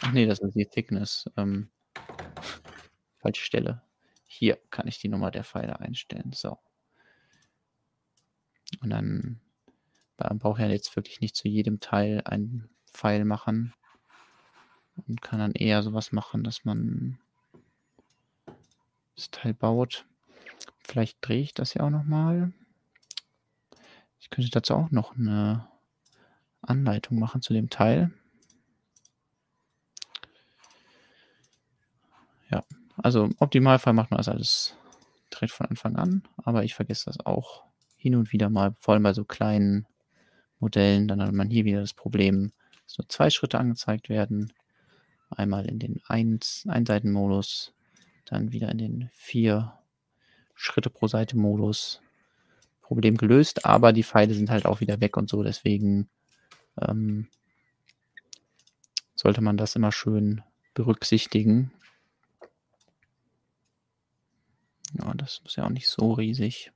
Ach 0.00 0.12
nee, 0.12 0.26
das 0.26 0.40
ist 0.40 0.54
die 0.54 0.66
Thickness. 0.66 1.30
Ähm, 1.36 1.70
falsche 3.18 3.44
Stelle. 3.44 3.82
hier 4.26 4.58
kann 4.70 4.88
ich 4.88 4.98
die 4.98 5.08
Nummer 5.08 5.30
der 5.30 5.44
Pfeile 5.44 5.80
einstellen. 5.80 6.32
So. 6.32 6.58
Und 8.80 8.90
dann 8.90 9.40
man 10.18 10.38
braucht 10.38 10.60
ja 10.60 10.68
jetzt 10.68 10.94
wirklich 10.96 11.20
nicht 11.20 11.36
zu 11.36 11.48
jedem 11.48 11.80
Teil 11.80 12.22
einen 12.24 12.68
Pfeil 12.92 13.24
machen. 13.24 13.74
Und 15.06 15.20
kann 15.20 15.38
dann 15.38 15.52
eher 15.52 15.82
sowas 15.82 16.12
machen, 16.12 16.42
dass 16.42 16.64
man 16.64 17.18
das 19.16 19.30
Teil 19.30 19.54
baut. 19.54 20.06
Vielleicht 20.78 21.18
drehe 21.20 21.40
ich 21.40 21.54
das 21.54 21.74
ja 21.74 21.82
auch 21.82 21.90
nochmal. 21.90 22.52
Ich 24.20 24.30
könnte 24.30 24.50
dazu 24.50 24.74
auch 24.74 24.90
noch 24.90 25.16
eine 25.16 25.68
Anleitung 26.62 27.18
machen 27.18 27.42
zu 27.42 27.52
dem 27.52 27.70
Teil. 27.70 28.12
Ja, 32.50 32.64
also 32.96 33.24
im 33.24 33.34
Optimalfall 33.38 33.92
macht 33.92 34.10
man 34.10 34.18
das 34.18 34.28
alles 34.28 34.76
direkt 35.32 35.52
von 35.52 35.66
Anfang 35.66 35.96
an, 35.96 36.22
aber 36.36 36.64
ich 36.64 36.74
vergesse 36.74 37.06
das 37.06 37.20
auch 37.24 37.64
hin 37.96 38.14
und 38.14 38.32
wieder 38.32 38.50
mal, 38.50 38.76
vor 38.78 38.94
allem 38.94 39.02
bei 39.02 39.12
so 39.12 39.24
kleinen 39.24 39.86
Modellen. 40.60 41.08
Dann 41.08 41.20
hat 41.22 41.32
man 41.32 41.50
hier 41.50 41.64
wieder 41.64 41.80
das 41.80 41.94
Problem, 41.94 42.52
dass 42.84 42.98
nur 42.98 43.08
zwei 43.08 43.30
Schritte 43.30 43.58
angezeigt 43.58 44.08
werden. 44.08 44.52
Einmal 45.30 45.66
in 45.66 45.78
den 45.78 46.00
Einseitenmodus, 46.06 47.72
dann 48.26 48.52
wieder 48.52 48.70
in 48.70 48.78
den 48.78 49.10
vier 49.12 49.78
Schritte 50.54 50.90
pro 50.90 51.06
Seite 51.06 51.36
Modus. 51.36 52.02
Problem 52.82 53.16
gelöst, 53.16 53.64
aber 53.64 53.92
die 53.92 54.04
Pfeile 54.04 54.32
sind 54.32 54.48
halt 54.48 54.64
auch 54.64 54.80
wieder 54.80 55.00
weg 55.00 55.16
und 55.16 55.28
so. 55.28 55.42
Deswegen 55.42 56.08
ähm, 56.80 57.28
sollte 59.16 59.40
man 59.40 59.56
das 59.56 59.74
immer 59.74 59.90
schön 59.90 60.42
berücksichtigen. 60.72 61.72
Ja, 64.92 65.12
das 65.14 65.42
ist 65.44 65.56
ja 65.56 65.64
auch 65.64 65.70
nicht 65.70 65.88
so 65.88 66.12
riesig. 66.12 66.70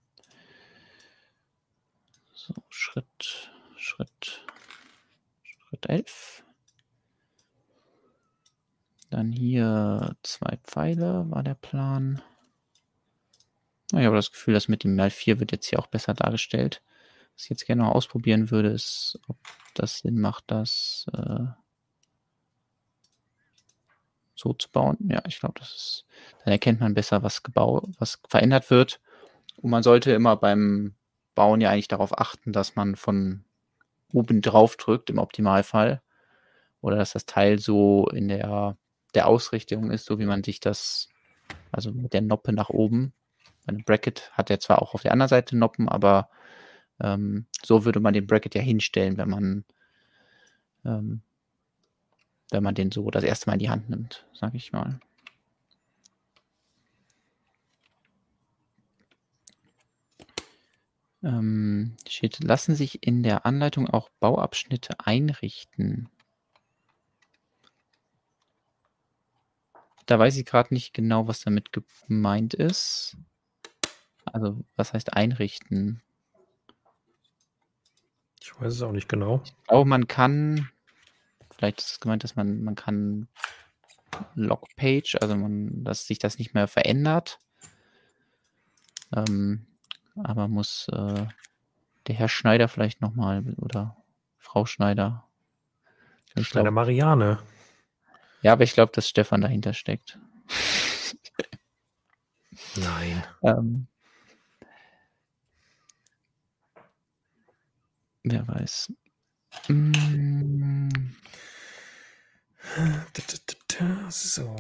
So, 2.33 2.55
Schritt, 2.69 3.53
Schritt, 3.77 4.45
Schritt 5.45 5.89
11. 5.89 6.45
Dann 9.11 9.33
hier 9.33 10.17
zwei 10.23 10.59
Pfeile 10.63 11.29
war 11.31 11.43
der 11.43 11.55
Plan. 11.55 12.23
Ich 13.93 14.05
habe 14.05 14.15
das 14.15 14.31
Gefühl, 14.31 14.55
dass 14.55 14.69
mit 14.69 14.85
dem 14.85 14.95
Mal 14.95 15.11
4 15.11 15.41
wird 15.41 15.51
jetzt 15.51 15.67
hier 15.67 15.81
auch 15.81 15.89
besser 15.89 16.15
dargestellt. 16.15 16.81
Was 17.35 17.45
ich 17.45 17.51
jetzt 17.51 17.67
gerne 17.67 17.83
noch 17.83 17.95
ausprobieren 17.95 18.53
würde, 18.53 18.69
ist, 18.69 19.19
ob 19.27 19.37
das 19.75 19.99
Sinn 19.99 20.21
macht, 20.21 20.45
das 20.47 21.07
äh, 21.13 21.47
so 24.37 24.53
zu 24.53 24.71
bauen. 24.71 24.97
Ja, 25.09 25.23
ich 25.27 25.41
glaube, 25.41 25.59
das 25.59 25.75
ist, 25.75 26.07
dann 26.45 26.53
erkennt 26.53 26.81
man 26.81 26.95
besser, 26.95 27.23
was 27.25 27.43
gebaut, 27.43 27.89
was 27.99 28.21
verändert 28.29 28.71
wird. 28.71 29.01
Und 29.57 29.71
man 29.71 29.83
sollte 29.83 30.13
immer 30.13 30.37
beim 30.37 30.95
Bauen 31.35 31.61
ja 31.61 31.71
eigentlich 31.71 31.89
darauf 31.89 32.17
achten, 32.19 32.53
dass 32.53 32.77
man 32.77 32.95
von 32.95 33.45
oben 34.13 34.41
drauf 34.41 34.77
drückt 34.77 35.11
im 35.11 35.19
Optimalfall. 35.19 36.01
Oder 36.81 36.97
dass 36.97 37.13
das 37.13 37.27
Teil 37.27 37.59
so 37.59 38.07
in 38.09 38.29
der, 38.29 38.77
der 39.13 39.27
Ausrichtung 39.27 39.91
ist, 39.91 40.07
so 40.07 40.19
wie 40.19 40.27
man 40.27 40.43
sich 40.43 40.61
das, 40.61 41.09
also 41.73 41.93
mit 41.93 42.13
der 42.13 42.23
Noppe 42.23 42.53
nach 42.53 42.71
oben. 42.71 43.13
Ein 43.67 43.85
Bracket 43.85 44.31
hat 44.33 44.51
ja 44.51 44.59
zwar 44.59 44.83
auch 44.83 44.95
auf 44.95 45.03
der 45.03 45.13
anderen 45.13 45.29
Seite 45.29 45.57
Noppen, 45.57 45.89
aber 45.89 46.29
ähm, 47.01 47.47
so 47.63 47.85
würde 47.85 48.01
man 48.01 48.15
den 48.15 48.27
Bracket 48.27 48.55
ja 48.55 48.63
hinstellen, 48.63 49.17
wenn 49.17 49.31
man 49.31 49.65
ähm, 50.85 51.23
wenn 52.51 52.63
man 52.63 52.75
den 52.75 52.91
so 52.91 53.11
das 53.11 53.25
erste 53.25 53.49
Mal 53.49 53.55
in 53.55 53.59
die 53.61 53.71
Hand 53.71 53.89
nimmt, 53.91 54.27
sage 54.33 54.57
ich 54.57 54.73
mal. 54.73 55.01
Ähm, 61.23 61.97
steht, 62.09 62.43
lassen 62.43 62.75
sich 62.75 63.07
in 63.07 63.23
der 63.23 63.45
Anleitung 63.45 63.89
auch 63.89 64.09
Bauabschnitte 64.21 64.95
einrichten. 65.05 66.09
Da 70.11 70.19
weiß 70.19 70.37
ich 70.39 70.45
gerade 70.45 70.75
nicht 70.75 70.93
genau, 70.93 71.29
was 71.29 71.43
damit 71.43 71.71
gemeint 71.73 72.53
ist. 72.53 73.17
Also, 74.25 74.65
was 74.75 74.93
heißt 74.93 75.15
einrichten? 75.15 76.03
Ich 78.41 78.61
weiß 78.61 78.73
es 78.73 78.83
auch 78.83 78.91
nicht 78.91 79.09
genau. 79.09 79.41
Ich 79.45 79.55
glaube, 79.69 79.89
man 79.89 80.09
kann, 80.09 80.69
vielleicht 81.55 81.79
ist 81.79 81.91
es 81.93 82.01
gemeint, 82.01 82.25
dass 82.25 82.35
man, 82.35 82.61
man 82.65 82.75
kann 82.75 83.29
Logpage, 84.35 85.15
also 85.21 85.37
man, 85.37 85.85
dass 85.85 86.09
sich 86.09 86.19
das 86.19 86.41
nicht 86.41 86.55
mehr 86.55 86.67
verändert. 86.67 87.39
Ähm, 89.15 89.69
aber 90.17 90.49
muss 90.49 90.89
äh, 90.89 91.25
der 92.09 92.15
Herr 92.17 92.29
Schneider 92.29 92.67
vielleicht 92.67 93.01
nochmal 93.01 93.55
oder 93.59 93.97
Frau 94.39 94.67
Schneider. 94.67 95.29
Schneider 96.37 96.65
glaub, 96.65 96.75
Marianne. 96.75 97.39
Ja, 98.43 98.53
aber 98.53 98.65
ich 98.65 98.73
glaube, 98.73 98.93
dass 98.95 99.09
Stefan 99.09 99.41
dahinter 99.41 99.75
steckt. 99.75 100.19
Nein. 102.77 103.25
Ähm, 103.43 103.87
wer 108.23 108.47
weiß. 108.49 108.93
Mm. 109.69 110.89
So. 114.11 114.57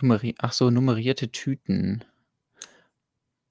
Nummeri 0.00 0.34
Ach 0.38 0.52
so, 0.52 0.70
nummerierte 0.70 1.30
Tüten. 1.30 2.04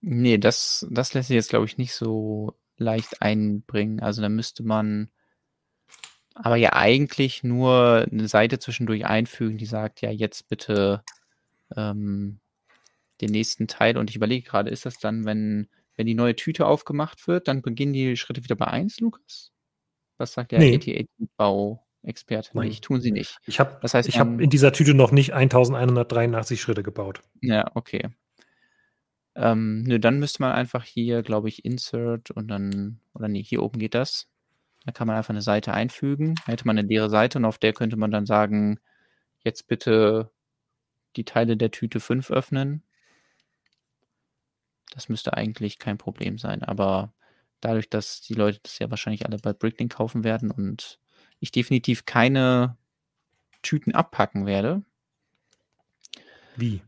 Nee, 0.02 0.38
das, 0.38 0.86
das 0.92 1.14
lässt 1.14 1.30
sich 1.30 1.36
jetzt, 1.36 1.50
glaube 1.50 1.66
ich, 1.66 1.78
nicht 1.78 1.94
so 1.94 2.56
leicht 2.78 3.22
einbringen. 3.22 4.00
Also 4.02 4.22
da 4.22 4.30
müsste 4.30 4.64
man 4.64 5.10
aber 6.36 6.58
ja 6.58 6.74
eigentlich 6.74 7.44
nur 7.44 8.06
eine 8.12 8.28
Seite 8.28 8.60
zwischendurch 8.60 9.06
einfügen, 9.06 9.58
die 9.58 9.66
sagt, 9.66 10.02
ja, 10.02 10.12
jetzt 10.12 10.50
bitte 10.50 11.02
ähm, 11.76 12.40
den 13.22 13.32
nächsten 13.32 13.68
Teil. 13.68 13.98
Und 13.98 14.10
ich 14.10 14.18
überlege 14.18 14.46
gerade, 14.48 14.70
ist 14.70 14.86
das 14.86 15.00
dann, 15.00 15.26
wenn, 15.26 15.70
wenn 15.96 16.06
die 16.06 16.14
neue 16.14 16.36
Tüte 16.36 16.68
aufgemacht 16.68 17.28
wird, 17.28 17.48
dann 17.48 17.62
beginnen 17.62 17.94
die 17.94 18.18
Schritte 18.18 18.44
wieder 18.44 18.56
bei 18.56 18.68
1, 18.68 19.00
Lukas? 19.00 19.52
Was 20.18 20.34
sagt 20.34 20.52
der 20.52 20.60
nee. 20.60 20.76
AT-AT-Bau? 20.76 21.82
Experte 22.04 22.52
Nein. 22.54 22.68
nicht, 22.68 22.84
tun 22.84 23.02
sie 23.02 23.12
nicht. 23.12 23.40
Ich 23.48 23.60
habe 23.60 23.80
das 23.82 23.96
heißt, 23.96 24.08
ich 24.08 24.20
hab 24.20 24.40
in 24.40 24.52
dieser 24.52 24.72
Tüte 24.72 24.94
noch 24.94 25.12
nicht 25.12 25.34
1183 25.34 26.62
Schritte 26.62 26.84
gebaut. 26.84 27.22
Ja, 27.42 27.72
okay. 27.74 28.10
Ähm, 29.34 29.82
nö, 29.84 30.00
dann 30.00 30.20
müsste 30.20 30.44
man 30.44 30.52
einfach 30.52 30.84
hier, 30.84 31.24
glaube 31.24 31.50
ich, 31.50 31.66
Insert 31.66 32.30
und 32.30 32.48
dann, 32.48 33.00
oder 33.16 33.28
nee, 33.28 33.42
hier 33.42 33.64
oben 33.64 33.80
geht 33.80 33.96
das. 33.96 34.28
Da 34.86 34.92
kann 34.92 35.08
man 35.08 35.18
einfach 35.18 35.32
eine 35.32 35.42
Seite 35.42 35.74
einfügen. 35.74 36.36
Da 36.46 36.52
hätte 36.52 36.68
man 36.68 36.78
eine 36.78 36.88
leere 36.88 37.10
Seite 37.10 37.40
und 37.40 37.46
auf 37.46 37.58
der 37.58 37.74
könnte 37.74 37.98
man 37.98 38.12
dann 38.12 38.26
sagen, 38.26 38.80
jetzt 39.44 39.68
bitte 39.68 40.32
die 41.16 41.26
Teile 41.26 41.58
der 41.58 41.72
Tüte 41.72 42.00
5 42.00 42.30
öffnen. 42.30 42.84
Das 44.92 45.10
müsste 45.10 45.34
eigentlich 45.34 45.80
kein 45.80 45.98
Problem 45.98 46.38
sein. 46.38 46.62
Aber 46.64 47.14
dadurch, 47.62 47.90
dass 47.90 48.22
die 48.22 48.36
Leute 48.36 48.60
das 48.62 48.80
ja 48.80 48.90
wahrscheinlich 48.90 49.26
alle 49.26 49.38
bei 49.38 49.54
Bricklink 49.54 49.94
kaufen 49.94 50.24
werden 50.24 50.52
und 50.52 51.00
ich 51.40 51.52
definitiv 51.52 52.06
keine 52.06 52.78
Tüten 53.62 53.94
abpacken 53.94 54.46
werde. 54.46 54.84
Wie? 56.56 56.82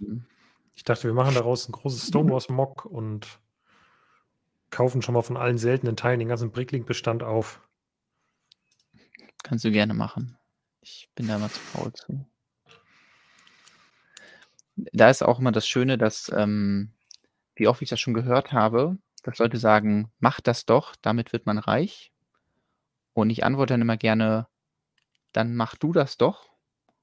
Ähm, 0.00 0.26
ich 0.74 0.82
dachte, 0.82 1.04
wir 1.04 1.14
machen 1.14 1.34
daraus 1.34 1.68
ein 1.68 1.72
großes 1.72 2.08
Stonewalls-Mock 2.08 2.84
und 2.84 3.38
kaufen 4.74 5.02
schon 5.02 5.14
mal 5.14 5.22
von 5.22 5.36
allen 5.36 5.56
seltenen 5.56 5.96
Teilen 5.96 6.18
den 6.18 6.28
ganzen 6.28 6.50
Bricklink-Bestand 6.50 7.22
auf. 7.22 7.60
Kannst 9.44 9.64
du 9.64 9.70
gerne 9.70 9.94
machen. 9.94 10.36
Ich 10.80 11.08
bin 11.14 11.28
da 11.28 11.38
mal 11.38 11.48
zu 11.48 11.60
faul 11.60 11.92
zu. 11.92 12.26
Da 14.76 15.10
ist 15.10 15.22
auch 15.22 15.38
immer 15.38 15.52
das 15.52 15.68
Schöne, 15.68 15.96
dass, 15.96 16.30
ähm, 16.34 16.92
wie 17.54 17.68
oft 17.68 17.82
ich 17.82 17.88
das 17.88 18.00
schon 18.00 18.14
gehört 18.14 18.52
habe, 18.52 18.98
dass 19.22 19.38
Leute 19.38 19.58
sagen, 19.58 20.10
mach 20.18 20.40
das 20.40 20.66
doch, 20.66 20.96
damit 21.00 21.32
wird 21.32 21.46
man 21.46 21.58
reich. 21.58 22.12
Und 23.12 23.30
ich 23.30 23.44
antworte 23.44 23.74
dann 23.74 23.82
immer 23.82 23.96
gerne, 23.96 24.48
dann 25.32 25.54
mach 25.54 25.76
du 25.76 25.92
das 25.92 26.16
doch 26.16 26.50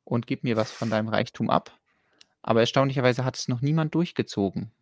und 0.03 0.27
gib 0.27 0.43
mir 0.43 0.57
was 0.57 0.71
von 0.71 0.89
deinem 0.89 1.07
Reichtum 1.07 1.49
ab. 1.49 1.71
Aber 2.41 2.59
erstaunlicherweise 2.59 3.23
hat 3.23 3.37
es 3.37 3.47
noch 3.47 3.61
niemand 3.61 3.95
durchgezogen. 3.95 4.73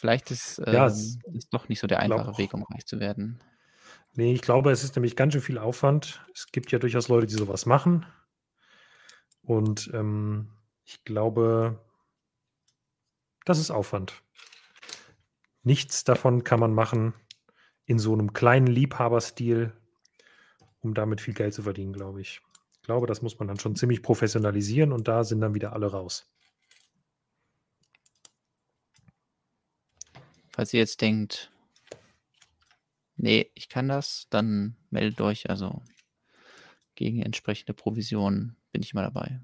Vielleicht 0.00 0.30
ist 0.30 0.58
es 0.58 0.72
ja, 0.72 0.88
ähm, 0.88 1.40
doch 1.50 1.68
nicht 1.68 1.78
so 1.78 1.86
der 1.86 2.00
einfache 2.00 2.38
Weg, 2.38 2.54
um 2.54 2.62
reich 2.62 2.86
zu 2.86 3.00
werden. 3.00 3.38
Nee, 4.14 4.32
ich 4.32 4.40
glaube, 4.40 4.70
es 4.70 4.82
ist 4.82 4.96
nämlich 4.96 5.14
ganz 5.14 5.34
schön 5.34 5.42
viel 5.42 5.58
Aufwand. 5.58 6.24
Es 6.34 6.50
gibt 6.52 6.72
ja 6.72 6.78
durchaus 6.78 7.08
Leute, 7.08 7.26
die 7.26 7.34
sowas 7.34 7.66
machen. 7.66 8.06
Und 9.42 9.90
ähm, 9.92 10.48
ich 10.86 11.04
glaube, 11.04 11.84
das 13.44 13.58
ist 13.58 13.70
Aufwand. 13.70 14.22
Nichts 15.64 16.02
davon 16.02 16.44
kann 16.44 16.60
man 16.60 16.72
machen, 16.72 17.12
in 17.84 17.98
so 17.98 18.14
einem 18.14 18.32
kleinen 18.32 18.68
Liebhaberstil, 18.68 19.74
um 20.80 20.94
damit 20.94 21.20
viel 21.20 21.34
Geld 21.34 21.52
zu 21.52 21.64
verdienen, 21.64 21.92
glaube 21.92 22.22
ich. 22.22 22.40
Ich 22.72 22.82
glaube, 22.82 23.06
das 23.06 23.20
muss 23.20 23.38
man 23.38 23.48
dann 23.48 23.58
schon 23.58 23.76
ziemlich 23.76 24.02
professionalisieren 24.02 24.92
und 24.92 25.08
da 25.08 25.24
sind 25.24 25.42
dann 25.42 25.52
wieder 25.54 25.74
alle 25.74 25.90
raus. 25.90 26.32
Falls 30.52 30.74
ihr 30.74 30.80
jetzt 30.80 31.00
denkt, 31.00 31.50
nee, 33.16 33.50
ich 33.54 33.68
kann 33.68 33.88
das, 33.88 34.26
dann 34.30 34.76
meldet 34.90 35.20
euch. 35.20 35.48
Also 35.48 35.82
gegen 36.94 37.22
entsprechende 37.22 37.72
Provisionen 37.72 38.56
bin 38.72 38.82
ich 38.82 38.92
immer 38.92 39.02
dabei. 39.02 39.40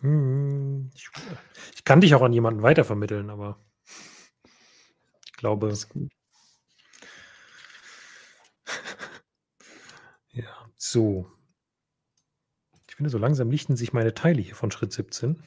Hm, 0.00 0.90
ich, 0.94 1.08
ich 1.74 1.84
kann 1.84 2.00
dich 2.00 2.14
auch 2.14 2.22
an 2.22 2.32
jemanden 2.32 2.62
weitervermitteln, 2.62 3.30
aber 3.30 3.58
ich 5.24 5.32
glaube. 5.32 5.68
Das 5.68 5.78
ist 5.78 5.88
gut. 5.88 6.12
ja, 10.32 10.70
so. 10.76 11.30
Ich 12.88 12.94
finde, 12.94 13.10
so 13.10 13.18
langsam 13.18 13.50
lichten 13.50 13.76
sich 13.76 13.92
meine 13.92 14.14
Teile 14.14 14.40
hier 14.40 14.54
von 14.54 14.70
Schritt 14.70 14.92
17. 14.92 15.42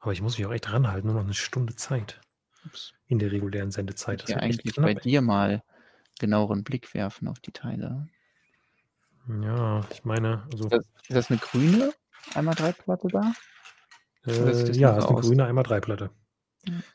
Aber 0.00 0.12
ich 0.12 0.22
muss 0.22 0.38
mich 0.38 0.46
auch 0.46 0.52
echt 0.52 0.72
ranhalten, 0.72 1.06
nur 1.06 1.16
noch 1.16 1.24
eine 1.24 1.34
Stunde 1.34 1.76
Zeit. 1.76 2.20
Ups. 2.64 2.92
In 3.06 3.18
der 3.18 3.32
regulären 3.32 3.70
Sendezeit. 3.70 4.22
Das 4.22 4.30
ja, 4.30 4.36
eigentlich 4.36 4.74
bei 4.76 4.94
dir 4.94 5.20
mal 5.20 5.62
genaueren 6.18 6.64
Blick 6.64 6.92
werfen 6.94 7.28
auf 7.28 7.40
die 7.40 7.52
Teile. 7.52 8.08
Ja, 9.42 9.84
ich 9.90 10.04
meine, 10.04 10.42
also. 10.52 10.64
Ist 10.64 10.72
das, 10.72 10.84
ist 11.08 11.16
das 11.16 11.30
eine 11.30 11.38
grüne 11.38 11.92
einmal 12.34 12.54
drei 12.54 12.72
Platte 12.72 13.08
da? 13.08 13.32
Äh, 14.26 14.72
ja, 14.72 14.96
ist 14.98 15.06
eine 15.06 15.16
aus? 15.16 15.26
grüne 15.26 15.46
einmal 15.46 15.64
drei 15.64 15.80
Platte. 15.80 16.10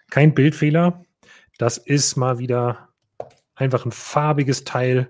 Kein 0.10 0.34
Bildfehler. 0.34 1.04
Das 1.58 1.78
ist 1.78 2.16
mal 2.16 2.40
wieder 2.40 2.90
einfach 3.56 3.86
ein 3.86 3.92
farbiges 3.92 4.64
Teil. 4.64 5.10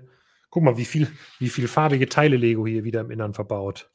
Guck 0.49 0.63
mal, 0.63 0.77
wie 0.77 0.85
viel, 0.85 1.11
wie 1.39 1.49
viel 1.49 1.67
farbige 1.67 2.07
Teile 2.07 2.37
Lego 2.37 2.65
hier 2.65 2.83
wieder 2.83 3.01
im 3.01 3.11
Innern 3.11 3.33
verbaut. 3.33 3.91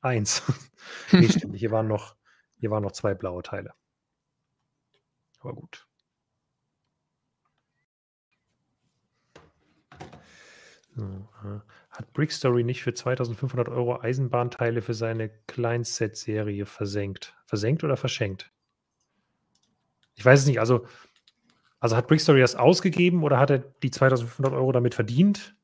Eins. 0.00 0.42
nee, 1.12 1.28
stimmt. 1.28 1.56
Hier 1.56 1.70
waren 1.70 1.88
noch, 1.88 2.16
hier 2.56 2.70
waren 2.70 2.82
noch 2.82 2.92
zwei 2.92 3.14
blaue 3.14 3.42
Teile. 3.42 3.74
Aber 5.40 5.54
gut. 5.54 5.86
So, 10.96 11.28
hat 11.90 12.12
Brickstory 12.12 12.62
nicht 12.62 12.82
für 12.82 12.94
2500 12.94 13.68
Euro 13.68 14.00
Eisenbahnteile 14.00 14.80
für 14.80 14.94
seine 14.94 15.28
Kleinset-Serie 15.46 16.66
versenkt? 16.66 17.36
Versenkt 17.46 17.82
oder 17.82 17.96
verschenkt? 17.96 18.52
Ich 20.14 20.24
weiß 20.24 20.40
es 20.40 20.46
nicht. 20.46 20.60
Also, 20.60 20.86
also 21.80 21.96
hat 21.96 22.06
Brickstory 22.06 22.40
das 22.40 22.54
ausgegeben 22.54 23.24
oder 23.24 23.38
hat 23.38 23.50
er 23.50 23.58
die 23.58 23.90
2500 23.90 24.54
Euro 24.54 24.72
damit 24.72 24.94
verdient? 24.94 25.56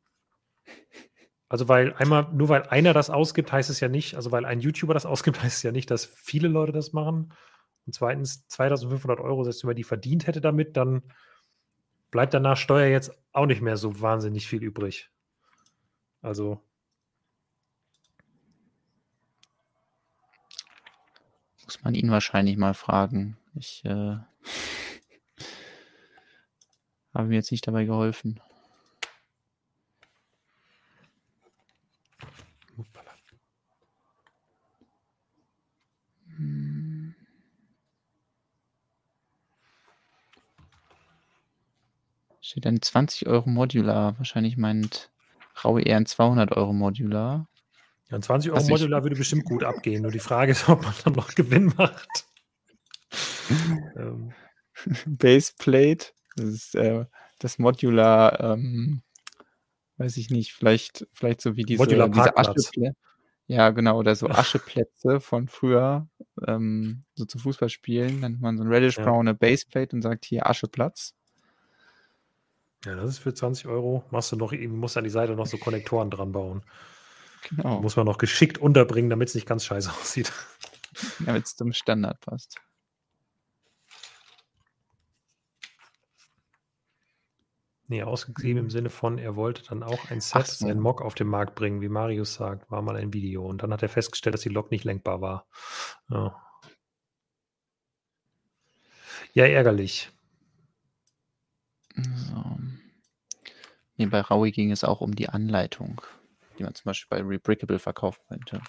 Also, 1.51 1.67
weil 1.67 1.93
einmal, 1.95 2.29
nur 2.33 2.49
weil 2.49 2.63
einer 2.69 2.93
das 2.95 3.11
ausgibt, 3.11 3.51
heißt 3.51 3.71
es 3.71 3.81
ja 3.81 3.89
nicht, 3.89 4.15
also 4.15 4.31
weil 4.31 4.45
ein 4.45 4.61
YouTuber 4.61 4.95
das 4.95 5.05
ausgibt, 5.13 5.43
heißt 5.43 5.57
es 5.59 5.63
ja 5.65 5.73
nicht, 5.73 5.91
dass 5.91 6.07
viele 6.07 6.47
Leute 6.49 6.73
das 6.73 6.93
machen. 6.93 7.35
Und 7.87 7.93
zweitens, 7.93 8.47
2500 8.47 9.19
Euro, 9.19 9.43
selbst 9.43 9.65
wenn 9.65 9.69
man 9.71 9.77
die 9.77 9.85
verdient 9.85 10.29
hätte 10.29 10.41
damit, 10.41 10.77
dann 10.77 11.03
bleibt 12.13 12.35
danach 12.35 12.57
Steuer 12.57 12.87
jetzt 12.87 13.13
auch 13.33 13.47
nicht 13.47 13.63
mehr 13.63 13.77
so 13.77 14.01
wahnsinnig 14.01 14.47
viel 14.47 14.63
übrig. 14.63 15.11
Also. 16.23 16.63
Muss 21.65 21.83
man 21.83 21.95
ihn 21.97 22.13
wahrscheinlich 22.13 22.57
mal 22.57 22.75
fragen. 22.75 23.37
Ich 23.57 23.85
äh, 23.85 23.91
habe 27.13 27.27
mir 27.27 27.35
jetzt 27.35 27.51
nicht 27.51 27.67
dabei 27.67 27.87
geholfen. 27.87 28.41
Steht 42.51 42.67
ein 42.67 42.83
20 42.83 43.29
Euro 43.29 43.49
Modular. 43.49 44.19
Wahrscheinlich 44.19 44.57
meint 44.57 45.13
Raue 45.65 45.83
eher 45.83 45.97
ein 45.97 46.07
200 46.07 46.51
Euro 46.51 46.73
Modular. 46.73 47.47
Ja, 48.09 48.17
ein 48.17 48.23
20 48.23 48.51
Euro 48.51 48.65
Modular 48.65 49.05
würde 49.05 49.15
bestimmt 49.15 49.45
gut 49.45 49.63
abgehen. 49.63 50.03
Nur 50.03 50.11
die 50.11 50.19
Frage 50.19 50.51
ist, 50.51 50.69
ob 50.69 50.83
man 50.83 50.93
dann 51.05 51.13
noch 51.13 51.33
Gewinn 51.37 51.73
macht. 51.77 52.27
ähm. 53.97 54.33
Baseplate, 55.07 56.07
das 56.35 56.47
ist 56.47 56.75
äh, 56.75 57.05
das 57.39 57.61
Modular, 57.61 58.41
ähm, 58.41 59.03
weiß 59.99 60.17
ich 60.17 60.31
nicht, 60.31 60.53
vielleicht, 60.53 61.07
vielleicht 61.13 61.43
so 61.43 61.55
wie 61.55 61.63
diese, 61.63 61.81
Modular 61.81 62.09
diese 62.09 62.37
Ascheplätze. 62.37 62.97
Ja, 63.47 63.71
genau, 63.71 63.97
oder 63.97 64.17
so 64.17 64.27
Ascheplätze 64.29 65.21
von 65.21 65.47
früher, 65.47 66.09
ähm, 66.49 67.05
so 67.15 67.27
zu 67.27 67.39
Fußballspielen. 67.39 68.21
Dann 68.21 68.33
nimmt 68.33 68.43
man 68.43 68.59
so 68.59 68.65
ein 68.65 68.73
Reddish 68.73 68.97
braune 68.97 69.31
ja. 69.31 69.35
Baseplate 69.35 69.95
und 69.95 70.03
sagt 70.03 70.25
hier 70.25 70.49
Ascheplatz. 70.51 71.15
Ja, 72.85 72.95
das 72.95 73.11
ist 73.11 73.19
für 73.19 73.35
20 73.35 73.67
Euro. 73.67 74.05
Machst 74.11 74.33
du 74.33 74.37
noch, 74.37 74.53
musst 74.53 74.97
an 74.97 75.05
die 75.05 75.11
Seite 75.11 75.35
noch 75.35 75.47
so 75.47 75.59
Konnektoren 75.59 76.11
dran 76.11 76.33
bauen. 76.33 76.63
Genau. 77.49 77.81
Muss 77.81 77.97
man 77.97 78.07
noch 78.07 78.19
geschickt 78.19 78.59
unterbringen, 78.59 79.11
damit 79.11 79.29
es 79.29 79.35
nicht 79.35 79.47
ganz 79.47 79.65
scheiße 79.65 79.91
aussieht. 80.01 80.33
Damit 81.21 81.45
es 81.45 81.57
zum 81.57 81.73
Standard 81.73 82.21
passt. 82.21 82.57
Nee, 87.91 88.05
ausgegeben 88.05 88.61
im. 88.61 88.71
Sinne 88.71 88.89
von, 88.89 89.19
er 89.19 89.35
wollte 89.35 89.65
dann 89.65 89.83
auch 89.83 90.11
ein 90.11 90.21
Set, 90.21 90.47
so. 90.47 90.69
ein 90.69 90.79
Mock 90.79 91.03
auf 91.03 91.17
den 91.17 91.27
Markt 91.27 91.57
bringen, 91.57 91.81
wie 91.81 91.89
Marius 91.89 92.35
sagt, 92.35 92.71
war 92.71 92.83
mal 92.83 92.97
ein 92.97 93.13
Video. 93.13 93.45
Und 93.45 93.65
dann 93.65 93.73
hat 93.73 93.83
er 93.83 93.89
festgestellt, 93.89 94.35
dass 94.35 94.43
die 94.43 94.49
Lok 94.49 94.71
nicht 94.71 94.85
lenkbar 94.85 95.21
war. 95.21 95.47
Ja, 96.09 96.41
ja 99.33 99.45
ärgerlich. 99.45 100.11
So. 101.97 102.70
Nee, 104.01 104.07
bei 104.07 104.23
Raui 104.23 104.51
ging 104.51 104.73
es 104.73 104.83
auch 104.83 105.03
um 105.03 105.15
die 105.15 105.29
Anleitung, 105.29 106.01
die 106.59 106.63
man 106.63 106.75
zum 106.75 106.85
Beispiel 106.85 107.19
bei 107.19 107.23
Rebrickable 107.23 107.79
verkaufen 107.79 108.23
könnte. 108.29 108.63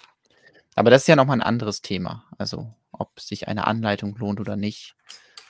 Aber 0.74 0.90
das 0.90 1.02
ist 1.02 1.08
ja 1.08 1.16
nochmal 1.16 1.38
ein 1.38 1.42
anderes 1.42 1.80
Thema. 1.80 2.26
Also, 2.36 2.74
ob 2.90 3.18
sich 3.18 3.48
eine 3.48 3.66
Anleitung 3.66 4.14
lohnt 4.16 4.40
oder 4.40 4.56
nicht. 4.56 4.94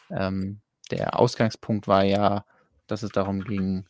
Ähm, 0.08 0.60
der 0.92 1.18
Ausgangspunkt 1.18 1.88
war 1.88 2.04
ja, 2.04 2.44
dass 2.86 3.02
es 3.02 3.10
darum 3.10 3.42
ging, 3.42 3.88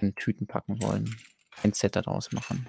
ähm, 0.00 0.14
Tüten 0.14 0.46
packen 0.46 0.80
wollen, 0.80 1.16
ein 1.64 1.72
Set 1.72 1.96
daraus 1.96 2.30
machen. 2.30 2.68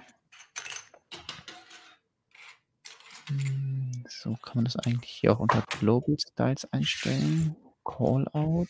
Hm, 3.28 4.04
so 4.08 4.34
kann 4.42 4.56
man 4.56 4.64
das 4.64 4.74
eigentlich 4.74 5.12
hier 5.12 5.30
auch 5.30 5.38
unter 5.38 5.62
Global 5.78 6.16
Styles 6.18 6.64
einstellen. 6.72 7.54
Callout 7.84 8.66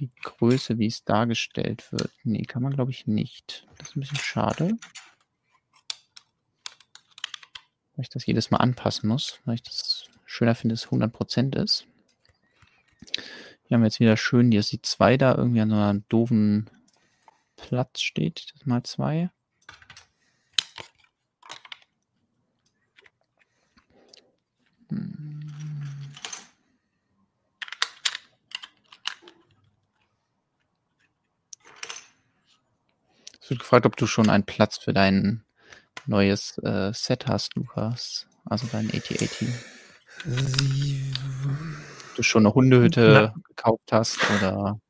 die 0.00 0.10
Größe, 0.22 0.78
wie 0.78 0.86
es 0.86 1.04
dargestellt 1.04 1.92
wird. 1.92 2.10
Nee, 2.24 2.42
kann 2.42 2.62
man 2.62 2.72
glaube 2.72 2.90
ich 2.90 3.06
nicht. 3.06 3.66
Das 3.78 3.90
ist 3.90 3.96
ein 3.96 4.00
bisschen 4.00 4.18
schade. 4.18 4.78
Weil 7.94 8.02
ich 8.02 8.08
das 8.08 8.26
jedes 8.26 8.50
Mal 8.50 8.58
anpassen 8.58 9.08
muss, 9.08 9.40
weil 9.44 9.56
ich 9.56 9.62
das 9.62 10.06
schöner 10.24 10.54
finde, 10.54 10.74
dass 10.74 10.84
es 10.84 10.90
100% 10.90 11.56
ist. 11.62 11.86
Hier 13.64 13.76
haben 13.76 13.82
wir 13.82 13.88
jetzt 13.88 14.00
wieder 14.00 14.16
schön, 14.16 14.50
dass 14.50 14.68
die 14.68 14.82
2 14.82 15.16
da 15.16 15.34
irgendwie 15.34 15.60
an 15.60 15.70
so 15.70 15.76
einem 15.76 16.04
doofen 16.08 16.70
Platz 17.56 18.00
steht. 18.00 18.52
Das 18.54 18.66
mal 18.66 18.82
2. 18.82 19.30
gefragt, 33.70 33.86
ob 33.86 33.96
du 33.96 34.08
schon 34.08 34.28
einen 34.28 34.44
Platz 34.44 34.78
für 34.78 34.92
dein 34.92 35.44
neues 36.06 36.58
äh, 36.64 36.92
Set 36.92 37.28
hast, 37.28 37.54
Lukas. 37.54 38.26
Also 38.44 38.66
dein 38.72 38.88
AT-AT. 38.88 39.46
Du 42.16 42.22
schon 42.24 42.46
eine 42.46 42.54
Hundehütte 42.54 43.32
Na. 43.32 43.42
gekauft 43.46 43.92
hast 43.92 44.18
oder? 44.30 44.80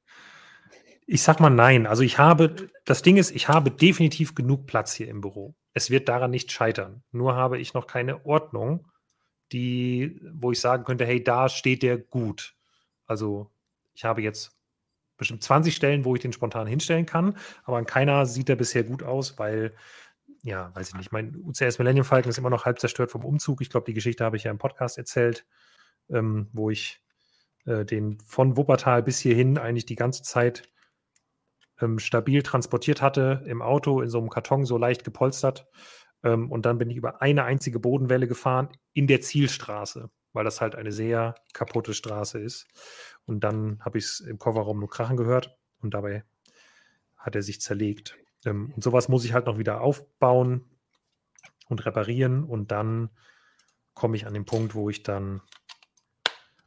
Ich 1.06 1.22
sag 1.22 1.40
mal 1.40 1.50
nein. 1.50 1.86
Also 1.86 2.02
ich 2.02 2.16
habe, 2.16 2.70
das 2.86 3.02
Ding 3.02 3.18
ist, 3.18 3.32
ich 3.32 3.48
habe 3.48 3.70
definitiv 3.70 4.34
genug 4.34 4.66
Platz 4.66 4.94
hier 4.94 5.08
im 5.08 5.20
Büro. 5.20 5.54
Es 5.74 5.90
wird 5.90 6.08
daran 6.08 6.30
nicht 6.30 6.50
scheitern. 6.50 7.02
Nur 7.12 7.34
habe 7.34 7.58
ich 7.58 7.74
noch 7.74 7.86
keine 7.86 8.24
Ordnung, 8.24 8.88
die, 9.52 10.22
wo 10.32 10.52
ich 10.52 10.60
sagen 10.60 10.84
könnte, 10.84 11.04
hey, 11.04 11.22
da 11.22 11.50
steht 11.50 11.82
der 11.82 11.98
gut. 11.98 12.54
Also 13.04 13.50
ich 13.92 14.04
habe 14.04 14.22
jetzt 14.22 14.56
bestimmt 15.20 15.44
20 15.44 15.74
Stellen, 15.74 16.04
wo 16.04 16.14
ich 16.16 16.20
den 16.20 16.32
spontan 16.32 16.66
hinstellen 16.66 17.06
kann, 17.06 17.36
aber 17.64 17.78
an 17.78 17.86
keiner 17.86 18.26
sieht 18.26 18.48
er 18.48 18.56
bisher 18.56 18.82
gut 18.82 19.04
aus, 19.04 19.38
weil, 19.38 19.74
ja, 20.42 20.74
weiß 20.74 20.88
ich 20.88 20.94
nicht, 20.96 21.12
mein 21.12 21.36
UCS 21.36 21.78
Millennium 21.78 22.04
Falcon 22.04 22.30
ist 22.30 22.38
immer 22.38 22.50
noch 22.50 22.64
halb 22.64 22.80
zerstört 22.80 23.12
vom 23.12 23.24
Umzug. 23.24 23.60
Ich 23.60 23.70
glaube, 23.70 23.86
die 23.86 23.94
Geschichte 23.94 24.24
habe 24.24 24.36
ich 24.36 24.44
ja 24.44 24.50
im 24.50 24.58
Podcast 24.58 24.98
erzählt, 24.98 25.46
ähm, 26.08 26.48
wo 26.52 26.70
ich 26.70 27.00
äh, 27.66 27.84
den 27.84 28.18
von 28.26 28.56
Wuppertal 28.56 29.02
bis 29.02 29.20
hierhin 29.20 29.58
eigentlich 29.58 29.86
die 29.86 29.96
ganze 29.96 30.22
Zeit 30.22 30.64
ähm, 31.80 31.98
stabil 31.98 32.42
transportiert 32.42 33.02
hatte, 33.02 33.42
im 33.46 33.62
Auto, 33.62 34.00
in 34.00 34.08
so 34.08 34.18
einem 34.18 34.30
Karton 34.30 34.64
so 34.64 34.76
leicht 34.78 35.04
gepolstert. 35.04 35.68
Ähm, 36.22 36.50
und 36.50 36.66
dann 36.66 36.78
bin 36.78 36.90
ich 36.90 36.96
über 36.96 37.22
eine 37.22 37.44
einzige 37.44 37.80
Bodenwelle 37.80 38.28
gefahren 38.28 38.68
in 38.92 39.06
der 39.06 39.20
Zielstraße, 39.20 40.10
weil 40.32 40.44
das 40.44 40.60
halt 40.60 40.74
eine 40.74 40.92
sehr 40.92 41.34
kaputte 41.52 41.94
Straße 41.94 42.38
ist. 42.38 42.66
Und 43.26 43.40
dann 43.40 43.80
habe 43.84 43.98
ich 43.98 44.04
es 44.04 44.20
im 44.20 44.38
Kofferraum 44.38 44.78
nur 44.78 44.90
krachen 44.90 45.16
gehört 45.16 45.58
und 45.80 45.94
dabei 45.94 46.24
hat 47.16 47.34
er 47.34 47.42
sich 47.42 47.60
zerlegt. 47.60 48.16
Ähm, 48.44 48.72
und 48.74 48.82
sowas 48.82 49.08
muss 49.08 49.24
ich 49.24 49.32
halt 49.32 49.46
noch 49.46 49.58
wieder 49.58 49.80
aufbauen 49.80 50.64
und 51.68 51.84
reparieren 51.84 52.44
und 52.44 52.70
dann 52.70 53.10
komme 53.94 54.16
ich 54.16 54.26
an 54.26 54.34
den 54.34 54.44
Punkt, 54.44 54.74
wo 54.74 54.88
ich 54.90 55.02
dann 55.02 55.42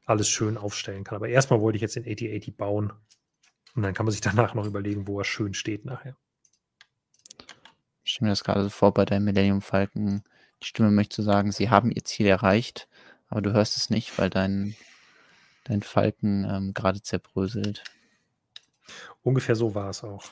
alles 0.05 0.29
schön 0.29 0.57
aufstellen 0.57 1.03
kann. 1.03 1.15
Aber 1.15 1.29
erstmal 1.29 1.61
wollte 1.61 1.77
ich 1.77 1.81
jetzt 1.81 1.95
den 1.95 2.03
8080 2.03 2.57
bauen 2.57 2.93
und 3.75 3.83
dann 3.83 3.93
kann 3.93 4.05
man 4.05 4.11
sich 4.11 4.21
danach 4.21 4.53
noch 4.53 4.65
überlegen, 4.65 5.07
wo 5.07 5.19
er 5.19 5.25
schön 5.25 5.53
steht 5.53 5.85
nachher. 5.85 6.15
Ich 8.03 8.11
stelle 8.11 8.27
mir 8.27 8.31
das 8.33 8.43
gerade 8.43 8.63
so 8.63 8.69
vor 8.69 8.93
bei 8.93 9.05
deinem 9.05 9.25
Millennium 9.25 9.61
Falcon. 9.61 10.23
Die 10.61 10.67
Stimme 10.67 10.91
möchte 10.91 11.23
sagen, 11.23 11.51
sie 11.51 11.69
haben 11.69 11.91
ihr 11.91 12.03
Ziel 12.03 12.27
erreicht, 12.27 12.87
aber 13.29 13.41
du 13.41 13.53
hörst 13.53 13.77
es 13.77 13.89
nicht, 13.89 14.17
weil 14.17 14.29
dein, 14.29 14.75
dein 15.63 15.81
Falken 15.81 16.45
ähm, 16.49 16.73
gerade 16.73 17.01
zerbröselt. 17.01 17.83
Ungefähr 19.21 19.55
so 19.55 19.75
war 19.75 19.89
es 19.89 20.03
auch. 20.03 20.25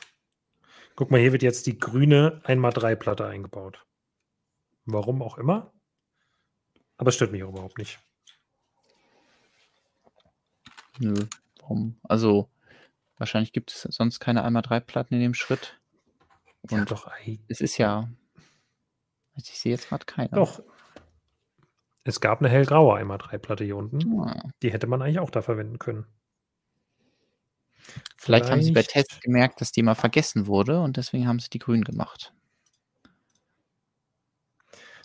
Guck 0.95 1.11
mal, 1.11 1.19
hier 1.19 1.31
wird 1.31 1.43
jetzt 1.43 1.67
die 1.67 1.79
grüne 1.79 2.41
1x3-Platte 2.45 3.25
eingebaut. 3.25 3.85
Warum 4.85 5.21
auch 5.21 5.37
immer. 5.37 5.73
Aber 6.97 7.09
es 7.09 7.15
stört 7.15 7.31
mich 7.31 7.43
auch 7.43 7.49
überhaupt 7.49 7.77
nicht. 7.77 7.99
Nö, 10.99 11.15
warum? 11.59 11.97
Also, 12.03 12.49
wahrscheinlich 13.17 13.53
gibt 13.53 13.71
es 13.71 13.81
sonst 13.81 14.19
keine 14.19 14.45
1x3-Platten 14.45 15.15
in 15.15 15.21
dem 15.21 15.33
Schritt. 15.33 15.79
Und 16.69 16.71
ja, 16.79 16.85
doch, 16.85 17.09
es 17.47 17.61
ist 17.61 17.77
ja. 17.77 18.09
Also 19.33 19.49
ich 19.49 19.59
sehe 19.59 19.71
jetzt 19.71 19.89
gerade 19.89 20.05
keine. 20.05 20.29
Doch. 20.29 20.61
Es 22.03 22.19
gab 22.19 22.39
eine 22.39 22.49
hellgraue 22.49 22.99
1x3-Platte 22.99 23.63
hier 23.63 23.77
unten. 23.77 24.19
Ah. 24.21 24.49
Die 24.61 24.71
hätte 24.71 24.87
man 24.87 25.01
eigentlich 25.01 25.19
auch 25.19 25.29
da 25.29 25.41
verwenden 25.41 25.77
können. 25.77 26.05
Vielleicht, 28.17 28.45
Vielleicht 28.45 28.51
haben 28.51 28.61
sie 28.63 28.71
bei 28.71 28.83
Tests 28.83 29.19
gemerkt, 29.19 29.61
dass 29.61 29.71
die 29.71 29.83
mal 29.83 29.95
vergessen 29.95 30.47
wurde 30.47 30.79
und 30.79 30.97
deswegen 30.97 31.27
haben 31.27 31.39
sie 31.39 31.49
die 31.49 31.59
grün 31.59 31.83
gemacht. 31.83 32.33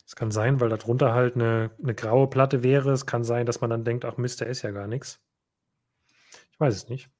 Es 0.06 0.14
kann 0.14 0.30
sein, 0.30 0.60
weil 0.60 0.68
darunter 0.68 1.12
halt 1.14 1.34
eine, 1.34 1.72
eine 1.82 1.94
graue 1.94 2.28
Platte 2.28 2.62
wäre. 2.62 2.92
Es 2.92 3.06
kann 3.06 3.24
sein, 3.24 3.44
dass 3.44 3.60
man 3.60 3.70
dann 3.70 3.84
denkt, 3.84 4.04
ach 4.04 4.16
Mist, 4.18 4.40
da 4.40 4.44
ist 4.44 4.62
ja 4.62 4.70
gar 4.70 4.86
nichts. 4.86 5.20
Ich 6.52 6.60
weiß 6.60 6.74
es 6.74 6.88
nicht. 6.88 7.10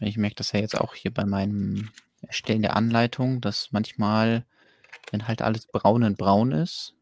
Ich 0.00 0.16
merke 0.16 0.36
das 0.36 0.52
ja 0.52 0.60
jetzt 0.60 0.78
auch 0.78 0.94
hier 0.94 1.12
bei 1.12 1.26
meinem 1.26 1.90
Erstellen 2.22 2.62
der 2.62 2.76
Anleitung, 2.76 3.40
dass 3.40 3.72
manchmal, 3.72 4.44
wenn 5.10 5.26
halt 5.26 5.42
alles 5.42 5.66
braun 5.66 6.02
in 6.02 6.16
braun 6.16 6.52
ist, 6.52 6.94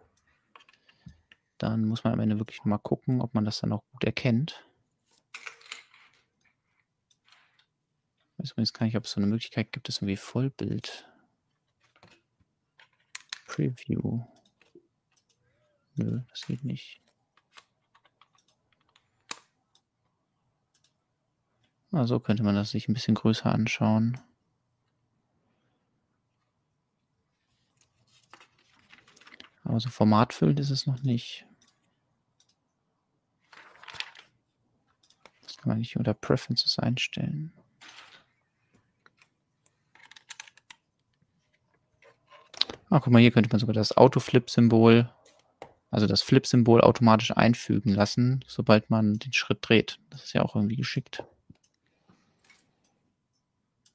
dann 1.59 1.85
muss 1.85 2.05
man 2.05 2.13
am 2.13 2.21
Ende 2.21 2.39
wirklich 2.39 2.65
mal 2.65 2.79
gucken, 2.79 3.21
ob 3.21 3.35
man 3.35 3.45
das 3.45 3.61
dann 3.61 3.73
auch 3.73 3.83
gut 3.93 4.05
erkennt. 4.05 4.65
Ich 8.33 8.45
weiß 8.45 8.53
übrigens 8.53 8.73
gar 8.73 8.87
nicht, 8.87 8.97
ob 8.97 9.05
es 9.05 9.11
so 9.11 9.21
eine 9.21 9.27
Möglichkeit 9.27 9.73
gibt, 9.73 9.89
das 9.89 9.97
irgendwie 9.97 10.17
Vollbild. 10.17 11.09
Preview. 13.47 14.25
Nö, 15.97 16.21
das 16.31 16.47
geht 16.47 16.63
nicht. 16.63 17.01
Ah, 21.91 22.05
so 22.05 22.21
könnte 22.21 22.45
man 22.45 22.55
das 22.55 22.71
sich 22.71 22.89
ein 22.89 22.95
bisschen 22.95 23.15
größer 23.15 23.51
anschauen. 23.51 24.21
Aber 29.69 29.81
so 29.81 29.91
formatfüllend 29.91 30.59
ist 30.61 30.71
es 30.71 30.87
noch 30.87 31.03
nicht. 31.03 31.45
Das 35.43 35.59
kann 35.59 35.69
man 35.69 35.79
nicht 35.79 35.99
unter 35.99 36.15
Preferences 36.15 36.79
einstellen. 36.79 37.53
Ah, 42.89 43.01
guck 43.01 43.13
mal, 43.13 43.21
hier 43.21 43.31
könnte 43.31 43.51
man 43.51 43.61
sogar 43.61 43.75
das 43.75 43.95
Autoflip-Symbol, 43.95 45.13
also 45.91 46.07
das 46.07 46.23
Flip-Symbol 46.23 46.81
automatisch 46.81 47.37
einfügen 47.37 47.93
lassen, 47.93 48.43
sobald 48.47 48.89
man 48.89 49.19
den 49.19 49.35
Schritt 49.35 49.59
dreht. 49.61 50.01
Das 50.09 50.25
ist 50.25 50.33
ja 50.33 50.41
auch 50.41 50.57
irgendwie 50.57 50.77
geschickt. 50.77 51.25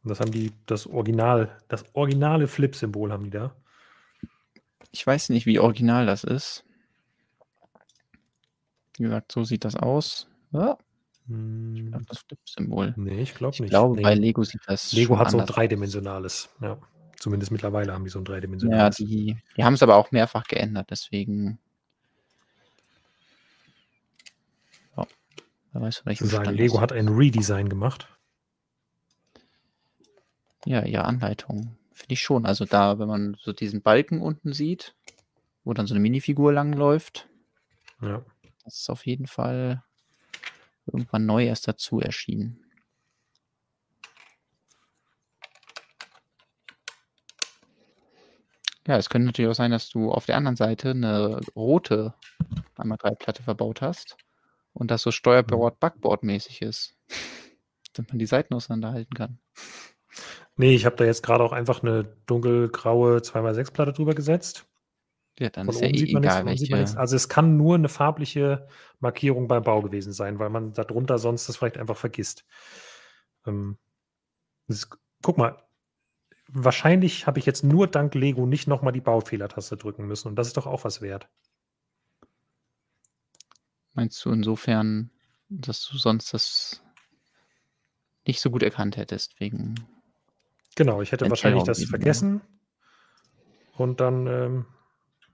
Das 0.03 0.19
haben 0.19 0.31
die, 0.31 0.51
das 0.67 0.85
Original, 0.85 1.57
das 1.67 1.83
originale 1.95 2.47
Flip-Symbol 2.47 3.11
haben 3.11 3.23
die 3.23 3.31
da. 3.31 3.55
Ich 4.93 5.05
weiß 5.05 5.29
nicht, 5.29 5.47
wie 5.47 5.59
original 5.59 6.05
das 6.05 6.23
ist. 6.23 6.63
Wie 8.95 9.03
gesagt, 9.03 9.31
so 9.31 9.43
sieht 9.43 9.65
das 9.65 9.75
aus. 9.75 10.27
Ja. 10.51 10.77
Hm. 11.27 12.05
Das 12.07 12.19
Flip-Symbol. 12.19 12.93
Nee, 12.95 13.21
ich 13.21 13.33
glaube 13.33 13.53
nicht. 13.53 13.61
Ich 13.61 13.69
glaube, 13.71 13.95
nee. 13.95 14.03
bei 14.03 14.13
Lego 14.13 14.43
sieht 14.43 14.61
das. 14.67 14.93
Lego 14.93 15.17
hat 15.17 15.31
so 15.31 15.39
ein 15.39 15.47
dreidimensionales. 15.47 16.49
Ja. 16.61 16.77
Zumindest 17.17 17.51
mittlerweile 17.51 17.91
haben 17.91 18.03
die 18.03 18.11
so 18.11 18.19
ein 18.19 18.25
dreidimensionales. 18.25 18.99
Ja, 18.99 19.05
die, 19.05 19.37
die 19.57 19.63
haben 19.63 19.73
es 19.73 19.81
aber 19.81 19.95
auch 19.95 20.11
mehrfach 20.11 20.43
geändert, 20.43 20.91
deswegen. 20.91 21.57
Ja, 24.95 25.07
wer 25.71 25.81
weiß, 25.81 25.97
vielleicht. 25.99 26.21
Sagen, 26.21 26.53
Lego 26.53 26.81
hat 26.81 26.91
ein 26.91 27.07
Redesign 27.07 27.67
gemacht. 27.67 28.07
Ja, 30.65 30.85
ja, 30.85 31.01
Anleitung. 31.01 31.77
Finde 31.93 32.13
ich 32.13 32.21
schon. 32.21 32.45
Also 32.45 32.65
da, 32.65 32.99
wenn 32.99 33.07
man 33.07 33.37
so 33.39 33.53
diesen 33.53 33.81
Balken 33.81 34.21
unten 34.21 34.53
sieht, 34.53 34.95
wo 35.63 35.73
dann 35.73 35.87
so 35.87 35.93
eine 35.93 36.01
Minifigur 36.01 36.51
langläuft, 36.51 37.29
ja. 38.01 38.23
das 38.63 38.79
ist 38.79 38.89
auf 38.89 39.05
jeden 39.05 39.27
Fall 39.27 39.83
irgendwann 40.85 41.25
neu 41.25 41.45
erst 41.45 41.67
dazu 41.67 41.99
erschienen. 42.01 42.59
Ja, 48.85 48.97
es 48.97 49.09
könnte 49.09 49.27
natürlich 49.27 49.49
auch 49.49 49.55
sein, 49.55 49.71
dass 49.71 49.89
du 49.89 50.11
auf 50.11 50.25
der 50.25 50.35
anderen 50.35 50.57
Seite 50.57 50.89
eine 50.91 51.39
rote 51.55 52.13
einmal 52.75 52.97
drei 52.97 53.11
Platte 53.11 53.41
verbaut 53.41 53.81
hast 53.81 54.17
und 54.73 54.91
das 54.91 55.03
so 55.03 55.11
Steuerbord 55.11 55.79
Backboard 55.79 56.23
mäßig 56.23 56.61
ist, 56.61 56.97
damit 57.93 58.11
man 58.11 58.19
die 58.19 58.25
Seiten 58.25 58.53
auseinanderhalten 58.53 59.13
kann. 59.13 59.39
Nee, 60.55 60.75
ich 60.75 60.85
habe 60.85 60.95
da 60.95 61.05
jetzt 61.05 61.23
gerade 61.23 61.43
auch 61.43 61.51
einfach 61.51 61.81
eine 61.81 62.03
dunkelgraue 62.25 63.17
2x6 63.17 63.71
Platte 63.71 63.93
drüber 63.93 64.13
gesetzt. 64.13 64.67
Ja, 65.39 65.49
dann 65.49 65.65
Von 65.65 65.73
ist 65.73 65.81
ja 65.81 65.87
eh 65.87 66.17
egal, 66.17 66.45
welche. 66.45 66.97
Also 66.97 67.15
es 67.15 67.27
kann 67.27 67.57
nur 67.57 67.75
eine 67.75 67.89
farbliche 67.89 68.67
Markierung 68.99 69.47
beim 69.47 69.63
Bau 69.63 69.81
gewesen 69.81 70.13
sein, 70.13 70.37
weil 70.37 70.49
man 70.49 70.73
darunter 70.73 71.17
sonst 71.17 71.49
das 71.49 71.57
vielleicht 71.57 71.77
einfach 71.77 71.97
vergisst. 71.97 72.45
Ähm, 73.47 73.77
ist, 74.67 74.89
guck 75.23 75.39
mal, 75.39 75.57
wahrscheinlich 76.47 77.25
habe 77.25 77.39
ich 77.39 77.47
jetzt 77.47 77.63
nur 77.63 77.87
dank 77.87 78.13
Lego 78.13 78.45
nicht 78.45 78.67
nochmal 78.67 78.93
die 78.93 79.01
Baufehlertaste 79.01 79.75
drücken 79.75 80.05
müssen 80.05 80.27
und 80.27 80.35
das 80.35 80.47
ist 80.47 80.57
doch 80.57 80.67
auch 80.67 80.83
was 80.83 81.01
wert. 81.01 81.29
Meinst 83.93 84.23
du 84.23 84.31
insofern, 84.31 85.09
dass 85.49 85.87
du 85.87 85.97
sonst 85.97 86.33
das 86.33 86.83
nicht 88.25 88.39
so 88.39 88.51
gut 88.51 88.63
erkannt 88.63 88.97
hättest, 88.97 89.39
wegen 89.39 89.75
Genau, 90.75 91.01
ich 91.01 91.11
hätte 91.11 91.29
wahrscheinlich 91.29 91.63
das 91.63 91.83
vergessen 91.83 92.41
und 93.73 93.99
dann 93.99 94.27
ähm, 94.27 94.65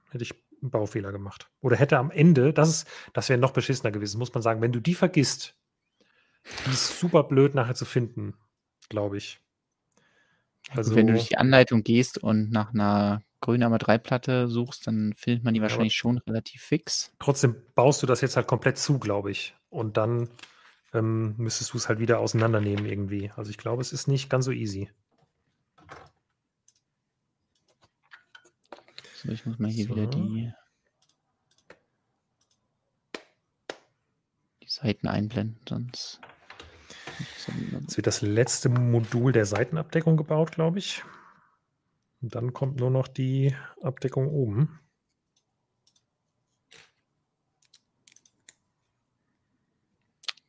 hätte 0.09 0.23
ich 0.23 0.33
einen 0.61 0.71
Baufehler 0.71 1.11
gemacht. 1.11 1.49
Oder 1.61 1.77
hätte 1.77 1.97
am 1.97 2.11
Ende, 2.11 2.53
das 2.53 2.69
ist, 2.69 2.87
das 3.13 3.29
wäre 3.29 3.39
noch 3.39 3.51
beschissener 3.51 3.91
gewesen, 3.91 4.19
muss 4.19 4.33
man 4.33 4.43
sagen, 4.43 4.61
wenn 4.61 4.71
du 4.71 4.79
die 4.79 4.95
vergisst, 4.95 5.55
die 6.65 6.71
ist 6.71 6.99
super 6.99 7.23
blöd 7.23 7.55
nachher 7.55 7.75
zu 7.75 7.85
finden, 7.85 8.35
glaube 8.89 9.17
ich. 9.17 9.39
Also, 10.71 10.95
wenn 10.95 11.07
du 11.07 11.13
durch 11.13 11.29
die 11.29 11.37
Anleitung 11.37 11.83
gehst 11.83 12.17
und 12.17 12.51
nach 12.51 12.73
einer 12.73 13.23
grünen 13.41 13.63
AMA3-Platte 13.63 14.47
suchst, 14.47 14.85
dann 14.87 15.13
findet 15.15 15.43
man 15.43 15.53
die 15.53 15.61
wahrscheinlich 15.61 15.95
schon 15.95 16.17
relativ 16.19 16.61
fix. 16.61 17.11
Trotzdem 17.19 17.55
baust 17.75 18.03
du 18.03 18.07
das 18.07 18.21
jetzt 18.21 18.35
halt 18.35 18.47
komplett 18.47 18.77
zu, 18.77 18.99
glaube 18.99 19.31
ich. 19.31 19.55
Und 19.69 19.97
dann 19.97 20.29
ähm, 20.93 21.35
müsstest 21.37 21.73
du 21.73 21.77
es 21.77 21.89
halt 21.89 21.99
wieder 21.99 22.19
auseinandernehmen 22.19 22.85
irgendwie. 22.85 23.31
Also 23.35 23.49
ich 23.49 23.57
glaube, 23.57 23.81
es 23.81 23.93
ist 23.93 24.07
nicht 24.07 24.29
ganz 24.29 24.45
so 24.45 24.51
easy. 24.51 24.89
So, 29.21 29.27
ich 29.29 29.45
muss 29.45 29.59
mal 29.59 29.69
hier 29.69 29.85
so. 29.85 29.95
wieder 29.95 30.07
die, 30.07 30.49
die 34.63 34.69
Seiten 34.69 35.09
einblenden, 35.09 35.59
sonst. 35.67 36.21
Jetzt 37.73 37.97
wird 37.97 38.07
das 38.07 38.21
letzte 38.21 38.69
Modul 38.69 39.33
der 39.33 39.45
Seitenabdeckung 39.45 40.15
gebaut, 40.15 40.53
glaube 40.53 40.79
ich. 40.79 41.03
Und 42.21 42.33
dann 42.33 42.53
kommt 42.53 42.79
nur 42.79 42.91
noch 42.91 43.09
die 43.09 43.53
Abdeckung 43.81 44.29
oben. 44.29 44.79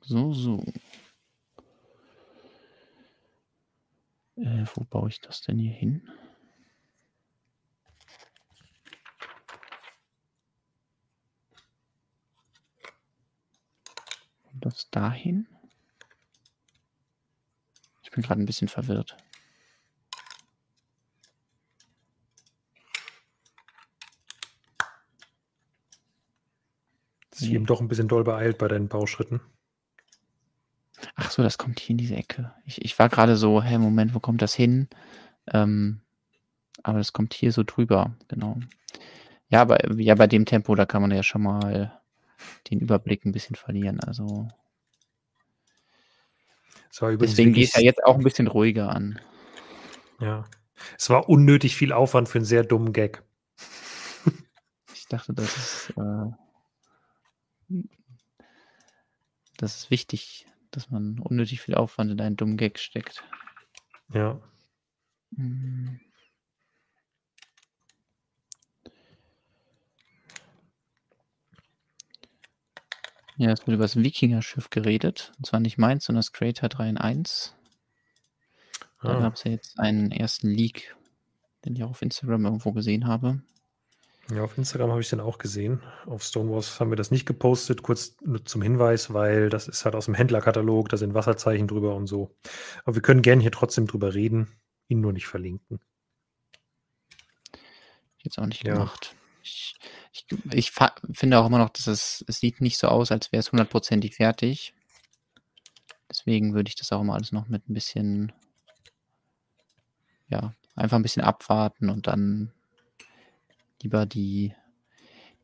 So, 0.02 0.32
so. 0.32 0.64
Äh, 4.36 4.64
wo 4.74 4.84
baue 4.84 5.08
ich 5.08 5.20
das 5.20 5.40
denn 5.40 5.58
hier 5.58 5.72
hin? 5.72 6.08
Das 14.61 14.90
dahin? 14.90 15.48
Ich 18.02 18.11
bin 18.11 18.22
gerade 18.22 18.40
ein 18.40 18.46
bisschen 18.46 18.68
verwirrt. 18.68 19.16
Ist 27.32 27.42
eben 27.42 27.64
doch 27.64 27.80
ein 27.80 27.88
bisschen 27.88 28.08
doll 28.08 28.24
beeilt 28.24 28.58
bei 28.58 28.68
deinen 28.68 28.88
Bauschritten. 28.88 29.40
Ach 31.14 31.30
so, 31.30 31.42
das 31.42 31.56
kommt 31.56 31.80
hier 31.80 31.94
in 31.94 31.98
diese 31.98 32.16
Ecke. 32.16 32.52
Ich, 32.64 32.84
ich 32.84 32.98
war 32.98 33.08
gerade 33.08 33.36
so, 33.36 33.62
hä, 33.62 33.78
Moment, 33.78 34.14
wo 34.14 34.20
kommt 34.20 34.42
das 34.42 34.54
hin? 34.54 34.88
Ähm, 35.46 36.02
aber 36.82 36.98
das 36.98 37.12
kommt 37.12 37.32
hier 37.32 37.52
so 37.52 37.62
drüber, 37.62 38.14
genau. 38.28 38.58
Ja, 39.48 39.62
aber 39.62 39.92
ja, 39.98 40.14
bei 40.14 40.26
dem 40.26 40.44
Tempo, 40.44 40.74
da 40.74 40.86
kann 40.86 41.02
man 41.02 41.11
ja 41.11 41.22
schon 41.22 41.42
mal 41.42 41.99
den 42.70 42.80
Überblick 42.80 43.24
ein 43.24 43.32
bisschen 43.32 43.57
verlieren. 43.57 44.01
Also 44.01 44.49
deswegen 47.01 47.53
geht 47.53 47.68
es 47.68 47.74
ja 47.74 47.82
jetzt 47.82 48.05
auch 48.05 48.16
ein 48.16 48.24
bisschen 48.24 48.47
ruhiger 48.47 48.91
an. 48.91 49.20
Ja. 50.20 50.45
Es 50.99 51.11
war 51.11 51.28
unnötig 51.28 51.76
viel 51.76 51.93
Aufwand 51.93 52.28
für 52.28 52.38
einen 52.38 52.45
sehr 52.45 52.64
dummen 52.64 52.93
Gag. 52.93 53.22
Ich 54.95 55.07
dachte, 55.07 55.32
das 55.32 55.57
ist, 55.57 55.93
äh, 55.97 57.82
das 59.57 59.76
ist 59.76 59.91
wichtig, 59.91 60.47
dass 60.70 60.88
man 60.88 61.18
unnötig 61.18 61.61
viel 61.61 61.74
Aufwand 61.74 62.12
in 62.12 62.20
einen 62.20 62.36
dummen 62.36 62.57
Gag 62.57 62.78
steckt. 62.78 63.24
Ja. 64.12 64.41
Mhm. 65.32 66.01
Ja, 73.41 73.53
es 73.53 73.61
wird 73.66 73.74
über 73.74 73.84
das 73.84 73.97
Wikinger-Schiff 73.97 74.68
geredet. 74.68 75.32
Und 75.38 75.47
zwar 75.47 75.61
nicht 75.61 75.78
meins, 75.78 76.05
sondern 76.05 76.18
das 76.18 76.32
Creator 76.32 76.68
3 76.68 76.91
in 76.91 76.99
1. 76.99 77.55
Da 79.03 79.16
Ah. 79.16 79.20
gab 79.20 79.34
es 79.36 79.45
ja 79.45 79.53
jetzt 79.53 79.78
einen 79.80 80.12
ersten 80.12 80.49
Leak, 80.51 80.95
den 81.64 81.74
ich 81.74 81.82
auch 81.82 81.88
auf 81.88 82.03
Instagram 82.03 82.45
irgendwo 82.45 82.72
gesehen 82.72 83.07
habe. 83.07 83.41
Ja, 84.30 84.43
auf 84.45 84.59
Instagram 84.59 84.91
habe 84.91 85.01
ich 85.01 85.09
den 85.09 85.20
auch 85.20 85.38
gesehen. 85.38 85.82
Auf 86.05 86.22
Stonewalls 86.22 86.78
haben 86.80 86.91
wir 86.91 86.97
das 86.97 87.11
nicht 87.11 87.24
gepostet, 87.24 87.82
kurz 87.82 88.14
nur 88.20 88.45
zum 88.45 88.61
Hinweis, 88.61 89.14
weil 89.14 89.49
das 89.49 89.68
ist 89.68 89.86
halt 89.86 89.95
aus 89.95 90.05
dem 90.05 90.14
Händlerkatalog, 90.14 90.91
da 90.91 90.99
sind 90.99 91.14
Wasserzeichen 91.14 91.66
drüber 91.66 91.95
und 91.97 92.09
so. 92.09 92.36
Aber 92.84 92.95
wir 92.95 93.03
können 93.03 93.22
gerne 93.22 93.41
hier 93.41 93.53
trotzdem 93.53 93.86
drüber 93.86 94.12
reden, 94.12 94.53
ihn 94.88 95.01
nur 95.01 95.14
nicht 95.14 95.26
verlinken. 95.28 95.80
Jetzt 98.18 98.38
auch 98.38 98.45
nicht 98.47 98.66
Ja. 98.66 98.74
gemacht. 98.74 99.14
Ich, 99.43 99.74
ich, 100.12 100.26
ich 100.53 100.72
finde 101.12 101.38
auch 101.38 101.47
immer 101.47 101.59
noch, 101.59 101.70
dass 101.70 101.86
es, 101.86 102.24
es 102.28 102.41
sieht 102.41 102.61
nicht 102.61 102.78
so 102.78 102.88
aus, 102.88 103.11
als 103.11 103.32
wäre 103.32 103.41
es 103.41 103.53
hundertprozentig 103.53 104.16
fertig. 104.16 104.74
Deswegen 106.09 106.55
würde 106.55 106.68
ich 106.68 106.76
das 106.76 106.93
auch 106.93 107.01
immer 107.01 107.14
alles 107.14 107.32
noch 107.32 107.49
mit 107.49 107.68
ein 107.68 107.74
bisschen, 107.74 108.32
ja, 110.28 110.55
einfach 110.74 110.97
ein 110.97 111.03
bisschen 111.03 111.22
abwarten 111.22 111.88
und 111.88 112.07
dann 112.07 112.53
lieber 113.82 114.07
die, 114.07 114.55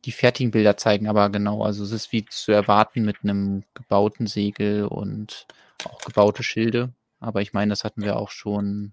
die 0.04 0.12
fertigen 0.12 0.50
Bilder 0.50 0.76
zeigen. 0.76 1.08
Aber 1.08 1.30
genau, 1.30 1.62
also 1.62 1.84
es 1.84 1.92
ist 1.92 2.12
wie 2.12 2.24
zu 2.24 2.52
erwarten 2.52 3.04
mit 3.04 3.18
einem 3.22 3.64
gebauten 3.74 4.26
Segel 4.26 4.86
und 4.86 5.46
auch 5.84 6.00
gebaute 6.00 6.42
Schilde. 6.42 6.92
Aber 7.20 7.42
ich 7.42 7.52
meine, 7.52 7.70
das 7.70 7.84
hatten 7.84 8.02
wir 8.02 8.16
auch 8.16 8.30
schon 8.30 8.92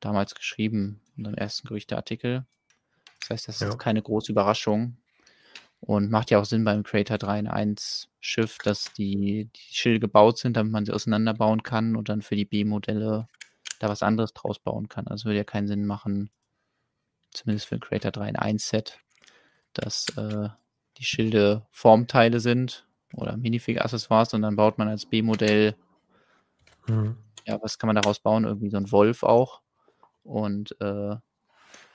damals 0.00 0.34
geschrieben 0.34 1.00
in 1.16 1.24
dem 1.24 1.34
ersten 1.34 1.68
Gerüchteartikel. 1.68 2.46
Das 3.28 3.30
heißt, 3.30 3.48
das 3.48 3.60
Ja. 3.60 3.68
ist 3.68 3.78
keine 3.78 4.02
große 4.02 4.32
Überraschung. 4.32 4.96
Und 5.80 6.10
macht 6.10 6.30
ja 6.30 6.38
auch 6.38 6.44
Sinn 6.46 6.64
beim 6.64 6.82
Creator 6.82 7.18
3 7.18 7.38
in 7.40 7.46
1 7.46 8.08
Schiff, 8.20 8.56
dass 8.58 8.92
die, 8.94 9.50
die 9.54 9.74
Schilde 9.74 10.00
gebaut 10.00 10.38
sind, 10.38 10.56
damit 10.56 10.72
man 10.72 10.86
sie 10.86 10.92
auseinanderbauen 10.92 11.62
kann 11.62 11.94
und 11.96 12.08
dann 12.08 12.22
für 12.22 12.36
die 12.36 12.46
B-Modelle 12.46 13.28
da 13.80 13.88
was 13.88 14.02
anderes 14.02 14.32
draus 14.32 14.58
bauen 14.58 14.88
kann. 14.88 15.06
Also 15.08 15.26
würde 15.26 15.38
ja 15.38 15.44
keinen 15.44 15.66
Sinn 15.66 15.84
machen, 15.84 16.30
zumindest 17.32 17.66
für 17.66 17.74
ein 17.74 17.80
Creator 17.80 18.12
3 18.12 18.30
in 18.30 18.36
1 18.36 18.66
Set, 18.68 18.98
dass 19.74 20.06
äh, 20.16 20.48
die 20.96 21.04
Schilde 21.04 21.66
Formteile 21.70 22.40
sind 22.40 22.86
oder 23.12 23.36
Minifig-Accessoires 23.36 24.32
und 24.32 24.40
dann 24.42 24.56
baut 24.56 24.78
man 24.78 24.88
als 24.88 25.06
B-Modell 25.06 25.76
Mhm. 26.86 27.16
ja, 27.46 27.60
was 27.62 27.78
kann 27.78 27.88
man 27.88 27.96
daraus 27.96 28.20
bauen? 28.20 28.44
Irgendwie 28.44 28.70
so 28.70 28.76
ein 28.78 28.90
Wolf 28.90 29.22
auch. 29.22 29.60
Und 30.22 30.78
äh, 30.80 31.16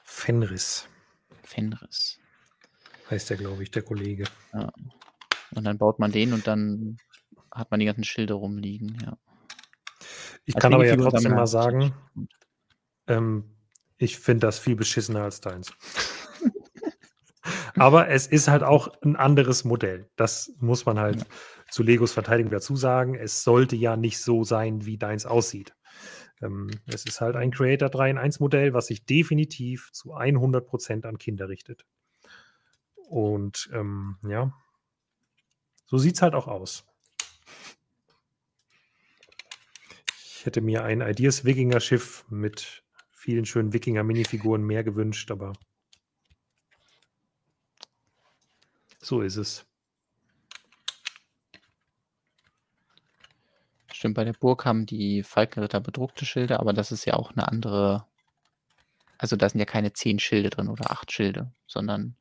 Fenris 0.03 0.87
Fenris. 1.49 2.19
heißt 3.09 3.29
der, 3.31 3.37
glaube 3.37 3.63
ich, 3.63 3.71
der 3.71 3.81
Kollege. 3.81 4.25
Und 5.55 5.63
dann 5.63 5.77
baut 5.79 5.97
man 5.99 6.11
den 6.11 6.33
und 6.33 6.45
dann 6.45 6.97
hat 7.51 7.71
man 7.71 7.79
die 7.79 7.87
ganzen 7.87 8.03
Schilde 8.03 8.35
rumliegen, 8.35 8.97
ja. 9.01 9.17
Ich 10.45 10.55
Als 10.55 10.61
kann 10.61 10.73
aber 10.73 10.85
ja 10.85 10.95
trotzdem 10.95 11.33
mal 11.33 11.47
sagen, 11.47 11.93
ähm, 13.07 13.55
ich 13.97 14.17
finde 14.19 14.47
das 14.47 14.59
viel 14.59 14.75
beschissener 14.75 15.23
als 15.23 15.41
deins. 15.41 15.73
aber 17.75 18.09
es 18.09 18.27
ist 18.27 18.47
halt 18.47 18.63
auch 18.63 18.89
ein 19.01 19.15
anderes 19.15 19.63
Modell. 19.63 20.09
Das 20.15 20.51
muss 20.59 20.85
man 20.85 20.99
halt 20.99 21.17
Ja. 21.17 21.25
zu 21.71 21.83
Legos 21.83 22.13
Verteidigung 22.13 22.51
dazu 22.51 22.75
sagen. 22.75 23.15
Es 23.15 23.43
sollte 23.43 23.75
ja 23.75 23.97
nicht 23.97 24.19
so 24.19 24.43
sein, 24.43 24.85
wie 24.85 24.97
deins 24.97 25.25
aussieht. 25.25 25.73
Ähm, 26.41 26.69
es 26.87 27.05
ist 27.05 27.21
halt 27.21 27.35
ein 27.35 27.51
Creator 27.51 27.89
3 27.89 28.11
in 28.11 28.17
1 28.17 28.39
Modell, 28.39 28.73
was 28.73 28.87
sich 28.87 29.05
definitiv 29.05 29.91
zu 29.91 30.15
100% 30.15 31.05
an 31.05 31.17
Kinder 31.17 31.49
richtet. 31.49 31.85
Und 33.09 33.69
ähm, 33.73 34.17
ja, 34.27 34.53
so 35.85 35.97
sieht 35.97 36.15
es 36.15 36.21
halt 36.21 36.35
auch 36.35 36.47
aus. 36.47 36.85
Ich 40.23 40.45
hätte 40.45 40.61
mir 40.61 40.83
ein 40.83 41.01
Ideas 41.01 41.43
Wikinger 41.43 41.79
Schiff 41.79 42.23
mit 42.29 42.83
vielen 43.11 43.45
schönen 43.45 43.73
Wikinger 43.73 44.03
Minifiguren 44.03 44.63
mehr 44.63 44.83
gewünscht, 44.83 45.31
aber 45.31 45.53
so 48.99 49.21
ist 49.21 49.35
es. 49.35 49.68
Stimmt, 53.99 54.15
bei 54.15 54.23
der 54.23 54.31
Burg 54.31 54.63
haben 54.63 54.85
die 54.85 55.23
Falkenritter 55.23 55.81
bedruckte 55.81 56.25
Schilde, 56.25 56.61
aber 56.61 56.71
das 56.71 56.93
ist 56.93 57.03
ja 57.03 57.15
auch 57.15 57.31
eine 57.31 57.49
andere. 57.49 58.05
Also 59.17 59.35
da 59.35 59.49
sind 59.49 59.59
ja 59.59 59.65
keine 59.65 59.91
zehn 59.91 60.19
Schilde 60.19 60.49
drin 60.49 60.69
oder 60.69 60.89
acht 60.89 61.11
Schilde, 61.11 61.51
sondern 61.67 62.15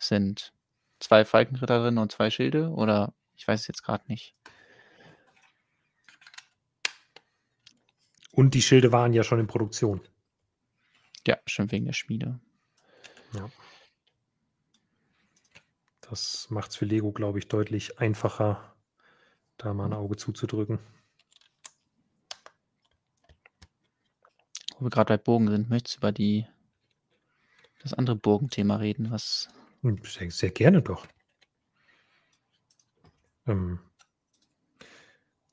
es 0.00 0.08
sind 0.08 0.52
zwei 0.98 1.24
Falkenritter 1.24 1.78
drin 1.78 1.98
und 1.98 2.10
zwei 2.10 2.28
Schilde 2.28 2.70
oder 2.70 3.14
ich 3.36 3.46
weiß 3.46 3.60
es 3.60 3.68
jetzt 3.68 3.84
gerade 3.84 4.02
nicht. 4.08 4.34
Und 8.32 8.54
die 8.54 8.62
Schilde 8.62 8.90
waren 8.90 9.12
ja 9.12 9.22
schon 9.22 9.38
in 9.38 9.46
Produktion. 9.46 10.00
Ja, 11.24 11.38
stimmt 11.46 11.70
wegen 11.70 11.86
der 11.86 11.92
Schmiede. 11.92 12.40
Das 16.00 16.50
macht 16.50 16.72
es 16.72 16.76
für 16.76 16.84
Lego, 16.84 17.12
glaube 17.12 17.38
ich, 17.38 17.46
deutlich 17.46 18.00
einfacher, 18.00 18.74
da 19.56 19.72
mal 19.72 19.84
ein 19.84 19.92
Auge 19.92 20.16
zuzudrücken. 20.16 20.80
Wo 24.82 24.86
wir 24.86 24.90
gerade 24.90 25.16
bei 25.16 25.16
Burgen 25.16 25.48
sind, 25.48 25.70
möchtest 25.70 25.94
du 25.94 25.98
über 26.00 26.10
die 26.10 26.44
das 27.84 27.94
andere 27.94 28.16
Burgenthema 28.16 28.74
reden, 28.74 29.12
was 29.12 29.48
Hm, 29.82 30.00
Sehr, 30.02 30.28
sehr 30.32 30.50
gerne 30.50 30.82
doch. 30.82 31.06
Ähm, 33.46 33.78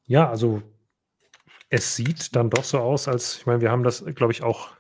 ja, 0.07 0.27
also 0.27 0.63
es 1.69 1.95
sieht 1.95 2.35
dann 2.35 2.49
doch 2.49 2.63
so 2.63 2.79
aus, 2.79 3.07
als, 3.07 3.37
ich 3.37 3.45
meine, 3.45 3.61
wir 3.61 3.69
haben 3.69 3.83
das, 3.83 4.03
glaube 4.15 4.33
ich, 4.33 4.41
auch 4.41 4.71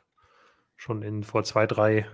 schon 0.75 1.03
in 1.03 1.23
vor 1.23 1.43
zwei, 1.43 1.67
drei 1.67 2.09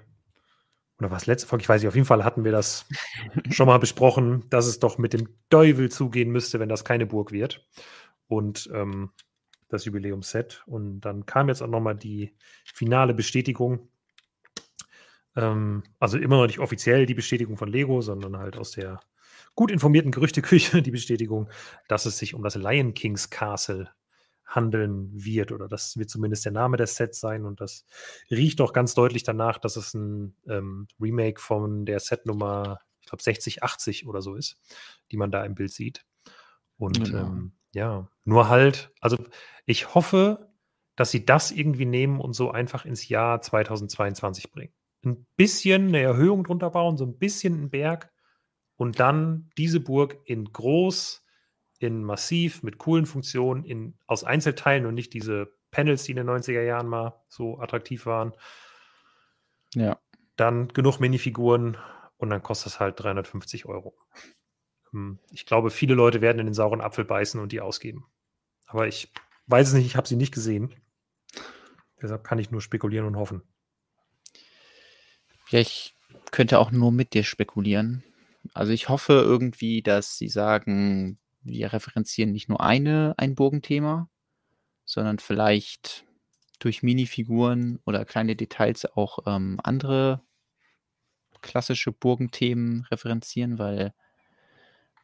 oder 1.00 1.10
was 1.10 1.26
letzte 1.26 1.48
Folge, 1.48 1.64
ich 1.64 1.70
weiß 1.70 1.82
nicht, 1.82 1.88
auf 1.88 1.96
jeden 1.96 2.08
Fall 2.08 2.26
hatten 2.26 2.44
wir 2.44 2.52
das 2.52 2.86
schon 3.50 3.68
mal 3.68 3.80
besprochen, 3.80 4.44
dass 4.50 4.66
es 4.66 4.80
doch 4.80 4.98
mit 4.98 5.14
dem 5.14 5.30
Teufel 5.50 5.90
zugehen 5.90 6.32
müsste, 6.32 6.60
wenn 6.60 6.68
das 6.68 6.84
keine 6.84 7.06
Burg 7.06 7.32
wird. 7.32 7.66
Und 8.28 8.70
ähm, 8.74 9.12
das 9.70 9.86
Jubiläumsset. 9.86 10.64
Und 10.66 11.02
dann 11.02 11.26
kam 11.26 11.50
jetzt 11.50 11.62
auch 11.62 11.68
nochmal 11.68 11.96
die 11.96 12.36
finale 12.74 13.14
Bestätigung. 13.14 13.90
Ähm, 15.36 15.84
also 16.00 16.18
immer 16.18 16.38
noch 16.38 16.48
nicht 16.48 16.60
offiziell 16.60 17.06
die 17.06 17.14
Bestätigung 17.14 17.58
von 17.58 17.70
Lego, 17.70 18.02
sondern 18.02 18.38
halt 18.38 18.58
aus 18.58 18.72
der 18.72 19.00
gut 19.56 19.72
informierten 19.72 20.12
Gerüchteküche 20.12 20.82
die 20.82 20.92
Bestätigung, 20.92 21.50
dass 21.88 22.06
es 22.06 22.18
sich 22.18 22.34
um 22.34 22.44
das 22.44 22.56
Lion 22.56 22.94
King's 22.94 23.30
Castle 23.30 23.90
handeln 24.46 25.12
wird. 25.14 25.52
Oder 25.52 25.68
das 25.68 25.98
wird 25.98 26.10
zumindest 26.10 26.46
der 26.46 26.52
Name 26.52 26.78
des 26.78 26.96
Sets 26.96 27.20
sein. 27.20 27.46
Und 27.46 27.62
das 27.62 27.86
riecht 28.30 28.62
auch 28.62 28.74
ganz 28.74 28.94
deutlich 28.94 29.24
danach, 29.24 29.58
dass 29.58 29.76
es 29.76 29.94
ein 29.94 30.36
ähm, 30.48 30.88
Remake 31.00 31.42
von 31.42 31.86
der 31.86 32.00
Setnummer, 32.00 32.80
ich 33.02 33.08
glaube, 33.08 33.24
6080 33.24 34.08
oder 34.08 34.22
so 34.22 34.36
ist, 34.36 34.58
die 35.12 35.18
man 35.18 35.32
da 35.32 35.44
im 35.44 35.56
Bild 35.56 35.72
sieht. 35.72 36.06
Und 36.78 37.12
Genau. 37.12 37.26
ähm, 37.26 37.55
ja, 37.76 38.08
nur 38.24 38.48
halt, 38.48 38.90
also 39.02 39.18
ich 39.66 39.94
hoffe, 39.94 40.50
dass 40.96 41.12
sie 41.12 41.26
das 41.26 41.52
irgendwie 41.52 41.86
nehmen 41.86 42.22
und 42.22 42.32
so 42.32 42.50
einfach 42.50 42.86
ins 42.86 43.10
Jahr 43.10 43.42
2022 43.42 44.50
bringen. 44.50 44.74
Ein 45.04 45.28
bisschen 45.36 45.90
eine 45.90 46.00
Erhöhung 46.00 46.46
drunter 46.46 46.70
bauen, 46.70 46.96
so 46.96 47.06
ein 47.06 47.18
bisschen 47.18 47.54
einen 47.54 47.70
Berg 47.70 48.14
und 48.78 49.02
dann 49.02 49.52
diese 49.58 49.82
Burg 49.82 50.18
in 50.24 50.46
groß, 50.46 51.26
in 51.80 52.02
massiv, 52.02 52.64
mit 52.64 52.78
coolen 52.78 53.06
Funktionen, 53.06 53.66
in, 53.66 54.00
aus 54.08 54.24
Einzelteilen 54.24 54.86
und 54.86 54.94
nicht 54.94 55.14
diese 55.14 55.54
Panels, 55.70 56.04
die 56.04 56.14
in 56.14 56.18
den 56.18 56.30
90er 56.30 56.62
Jahren 56.62 56.88
mal 56.88 57.22
so 57.28 57.60
attraktiv 57.60 58.06
waren. 58.06 58.32
Ja. 59.74 60.00
Dann 60.38 60.70
genug 60.70 61.02
Minifiguren 61.02 61.78
und 62.16 62.30
dann 62.30 62.42
kostet 62.42 62.72
es 62.72 62.80
halt 62.80 63.02
350 63.02 63.66
Euro. 63.66 63.98
Hm, 64.96 65.20
Ich 65.30 65.46
glaube, 65.46 65.72
viele 65.72 65.94
Leute 65.94 66.22
werden 66.22 66.40
in 66.40 66.48
den 66.48 66.54
sauren 66.54 66.80
Apfel 66.80 67.04
beißen 67.04 67.42
und 67.42 67.52
die 67.52 67.60
ausgeben. 67.60 68.06
Aber 68.66 68.88
ich 68.88 69.12
weiß 69.48 69.68
es 69.68 69.74
nicht, 69.74 69.86
ich 69.86 69.98
habe 69.98 70.08
sie 70.08 70.16
nicht 70.16 70.34
gesehen. 70.34 70.74
Deshalb 72.02 72.24
kann 72.24 72.40
ich 72.40 72.50
nur 72.50 72.62
spekulieren 72.62 73.06
und 73.06 73.18
hoffen. 73.18 73.44
Ja, 75.50 75.60
ich 75.60 75.96
könnte 76.32 76.60
auch 76.60 76.72
nur 76.72 76.94
mit 76.94 77.14
dir 77.14 77.24
spekulieren. 77.24 78.04
Also 78.54 78.72
ich 78.72 78.88
hoffe 78.88 79.14
irgendwie, 79.14 79.82
dass 79.82 80.18
sie 80.18 80.30
sagen, 80.30 81.20
wir 81.42 81.74
referenzieren 81.74 82.32
nicht 82.32 82.48
nur 82.48 82.62
eine, 82.62 83.16
ein 83.18 83.36
Burgenthema, 83.36 84.10
sondern 84.86 85.20
vielleicht 85.20 86.06
durch 86.60 86.84
Minifiguren 86.84 87.80
oder 87.86 88.06
kleine 88.06 88.38
Details 88.38 88.86
auch 88.86 89.20
ähm, 89.26 89.60
andere 89.62 90.22
klassische 91.42 91.92
Burgenthemen 91.92 92.86
referenzieren, 92.90 93.60
weil 93.60 93.94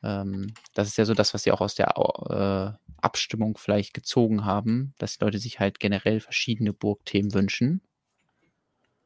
ähm, 0.03 0.53
das 0.73 0.87
ist 0.87 0.97
ja 0.97 1.05
so 1.05 1.13
das, 1.13 1.33
was 1.33 1.43
sie 1.43 1.51
auch 1.51 1.61
aus 1.61 1.75
der 1.75 1.89
äh, 1.97 2.77
Abstimmung 3.01 3.57
vielleicht 3.57 3.93
gezogen 3.93 4.45
haben, 4.45 4.93
dass 4.97 5.17
die 5.17 5.23
Leute 5.25 5.39
sich 5.39 5.59
halt 5.59 5.79
generell 5.79 6.19
verschiedene 6.19 6.73
Burgthemen 6.73 7.33
wünschen. 7.33 7.81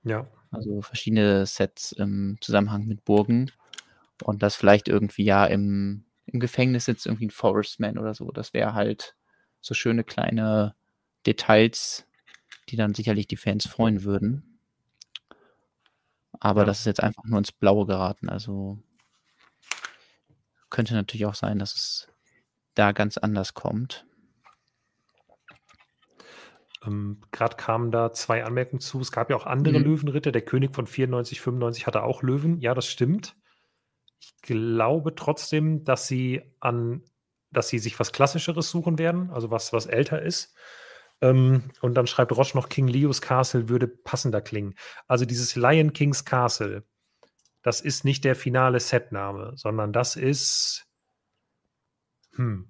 Ja, 0.04 0.28
Also 0.52 0.82
verschiedene 0.82 1.46
Sets 1.46 1.92
im 1.92 2.38
Zusammenhang 2.42 2.86
mit 2.86 3.04
Burgen. 3.06 3.52
Und 4.24 4.44
das 4.44 4.56
vielleicht 4.56 4.88
irgendwie 4.88 5.26
ja 5.26 5.46
im, 5.46 6.06
im 6.28 6.40
Gefängnis 6.40 6.86
sitzt 6.86 7.06
irgendwie 7.06 7.28
ein 7.28 7.32
Forestman 7.32 7.98
oder 7.98 8.14
so. 8.14 8.32
Das 8.32 8.54
wäre 8.54 8.74
halt 8.74 9.16
so 9.62 9.74
schöne 9.74 10.04
kleine 10.04 10.76
Details, 11.26 12.08
die 12.70 12.78
dann 12.78 12.96
sicherlich 12.96 13.28
die 13.28 13.38
Fans 13.38 13.68
freuen 13.68 14.04
würden. 14.04 14.60
Aber 16.40 16.62
Ja. 16.62 16.66
das 16.68 16.80
ist 16.80 16.86
jetzt 16.86 17.04
einfach 17.04 17.24
nur 17.26 17.40
ins 17.40 17.52
Blaue 17.52 17.86
geraten. 17.86 18.30
Also 18.30 18.80
könnte 20.76 20.94
natürlich 20.94 21.26
auch 21.26 21.36
sein, 21.36 21.58
dass 21.58 21.74
es 21.74 22.08
da 22.76 22.92
ganz 22.92 23.18
anders 23.18 23.54
kommt. 23.54 24.06
ähm, 26.86 27.22
gerade 27.32 27.56
kamen 27.56 27.92
da 27.92 28.12
zwei 28.14 28.44
Anmerkungen 28.44 28.82
zu. 28.82 29.00
Es 29.00 29.12
gab 29.12 29.30
ja 29.30 29.36
auch 29.36 29.46
andere 29.46 29.80
Mhm. 29.80 29.86
Löwenritter. 29.86 30.32
Der 30.32 30.44
König 30.44 30.76
von 30.76 30.86
94, 30.86 31.42
95 31.42 31.88
hatte 31.88 32.04
auch 32.04 32.22
Löwen. 32.22 32.60
Ja, 32.60 32.74
das 32.74 32.86
stimmt. 32.88 33.36
Ich 34.20 34.36
glaube 34.42 35.16
trotzdem, 35.16 35.84
dass 35.84 36.08
sie 36.08 36.44
an, 36.60 37.04
dass 37.52 37.70
sie 37.70 37.80
sich 37.80 38.00
was 38.00 38.12
Klassischeres 38.12 38.70
suchen 38.70 39.00
werden, 39.00 39.30
also 39.32 39.50
was, 39.52 39.74
was 39.74 39.86
älter 39.88 40.22
ist. 40.22 40.54
Ähm, 41.22 41.72
und 41.82 41.96
dann 41.96 42.08
schreibt 42.08 42.34
Roche 42.36 42.58
noch, 42.58 42.70
King 42.70 42.88
Leos 42.88 43.22
Castle 43.22 43.70
würde 43.70 43.88
passender 43.88 44.42
klingen. 44.42 44.76
Also 45.08 45.26
dieses 45.26 45.56
Lion 45.56 45.94
King's 45.94 46.26
Castle, 46.26 46.84
das 47.66 47.82
ist 47.82 48.06
nicht 48.06 48.24
der 48.24 48.36
finale 48.36 48.80
Setname, 48.80 49.54
sondern 49.56 49.92
das 49.92 50.16
ist, 50.16 50.86
hm, 52.36 52.70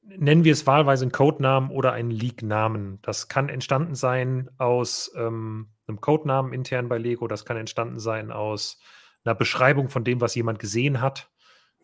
nennen 0.00 0.44
wir 0.44 0.52
es 0.52 0.64
wahlweise 0.68 1.02
einen 1.04 1.10
Codenamen 1.10 1.70
oder 1.72 1.92
einen 1.92 2.12
Leak-Namen. 2.12 3.02
Das 3.02 3.26
kann 3.26 3.48
entstanden 3.48 3.96
sein 3.96 4.48
aus 4.58 5.10
ähm, 5.16 5.72
einem 5.88 6.00
Codenamen 6.00 6.52
intern 6.52 6.88
bei 6.88 6.98
Lego, 6.98 7.26
das 7.26 7.44
kann 7.44 7.56
entstanden 7.56 7.98
sein 7.98 8.30
aus 8.30 8.80
einer 9.24 9.34
Beschreibung 9.34 9.88
von 9.88 10.04
dem, 10.04 10.20
was 10.20 10.36
jemand 10.36 10.60
gesehen 10.60 11.00
hat. 11.00 11.28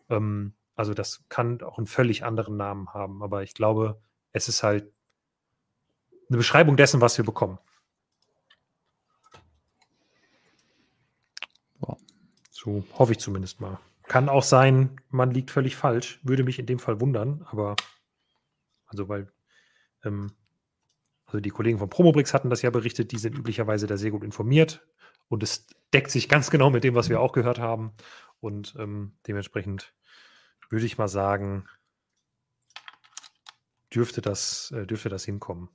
Ähm, 0.07 0.53
also 0.75 0.93
das 0.93 1.25
kann 1.27 1.61
auch 1.61 1.77
einen 1.77 1.87
völlig 1.87 2.23
anderen 2.23 2.55
Namen 2.55 2.93
haben, 2.93 3.21
aber 3.21 3.43
ich 3.43 3.53
glaube, 3.53 4.01
es 4.31 4.47
ist 4.47 4.63
halt 4.63 4.93
eine 6.29 6.37
Beschreibung 6.37 6.77
dessen, 6.77 7.01
was 7.01 7.17
wir 7.17 7.25
bekommen. 7.25 7.59
So 12.61 12.83
hoffe 12.97 13.13
ich 13.13 13.19
zumindest 13.19 13.61
mal. 13.61 13.79
Kann 14.03 14.27
auch 14.27 14.43
sein, 14.43 14.99
man 15.09 15.31
liegt 15.31 15.49
völlig 15.49 15.77
falsch. 15.77 16.19
Würde 16.23 16.43
mich 16.43 16.59
in 16.59 16.65
dem 16.65 16.77
Fall 16.77 16.99
wundern, 16.99 17.45
aber 17.49 17.77
also 18.85 19.07
weil 19.07 19.31
ähm, 20.03 20.33
also 21.25 21.39
die 21.39 21.51
Kollegen 21.51 21.77
von 21.79 21.89
Promobrix 21.89 22.33
hatten 22.33 22.49
das 22.49 22.61
ja 22.61 22.69
berichtet, 22.69 23.13
die 23.13 23.17
sind 23.17 23.37
üblicherweise 23.37 23.87
da 23.87 23.95
sehr 23.95 24.11
gut 24.11 24.25
informiert 24.25 24.85
und 25.29 25.41
es 25.41 25.67
deckt 25.93 26.11
sich 26.11 26.27
ganz 26.27 26.49
genau 26.49 26.69
mit 26.69 26.83
dem, 26.83 26.95
was 26.95 27.07
wir 27.07 27.21
auch 27.21 27.31
gehört 27.31 27.59
haben 27.59 27.93
und 28.41 28.75
ähm, 28.77 29.13
dementsprechend 29.25 29.93
würde 30.69 30.85
ich 30.85 30.97
mal 30.97 31.07
sagen, 31.07 31.65
dürfte 33.93 34.19
das, 34.19 34.71
äh, 34.71 34.85
dürfte 34.85 35.07
das 35.07 35.23
hinkommen. 35.23 35.69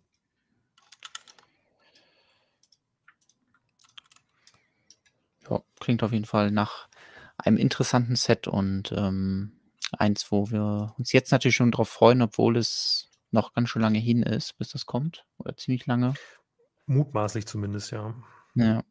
Ja, 5.49 5.63
klingt 5.85 6.03
auf 6.03 6.13
jeden 6.13 6.25
Fall 6.25 6.51
nach 6.51 6.89
einem 7.37 7.59
interessanten 7.59 8.17
Set 8.17 8.49
und 8.49 8.93
ähm, 8.93 9.53
eins, 9.93 10.33
wo 10.33 10.51
wir 10.51 10.95
uns 10.99 11.13
jetzt 11.13 11.31
natürlich 11.31 11.57
schon 11.57 11.71
drauf 11.71 11.89
freuen, 11.91 12.23
obwohl 12.23 12.57
es 12.57 13.11
noch 13.31 13.53
ganz 13.53 13.69
schön 13.69 13.83
lange 13.83 13.99
hin 13.99 14.23
ist, 14.23 14.57
bis 14.59 14.71
das 14.71 14.87
kommt. 14.87 15.27
Oder 15.39 15.57
ziemlich 15.57 15.85
lange. 15.87 16.15
Mutmaßlich 16.87 17.47
zumindest, 17.47 17.91
ja. 17.91 18.15
Ja. 18.55 18.83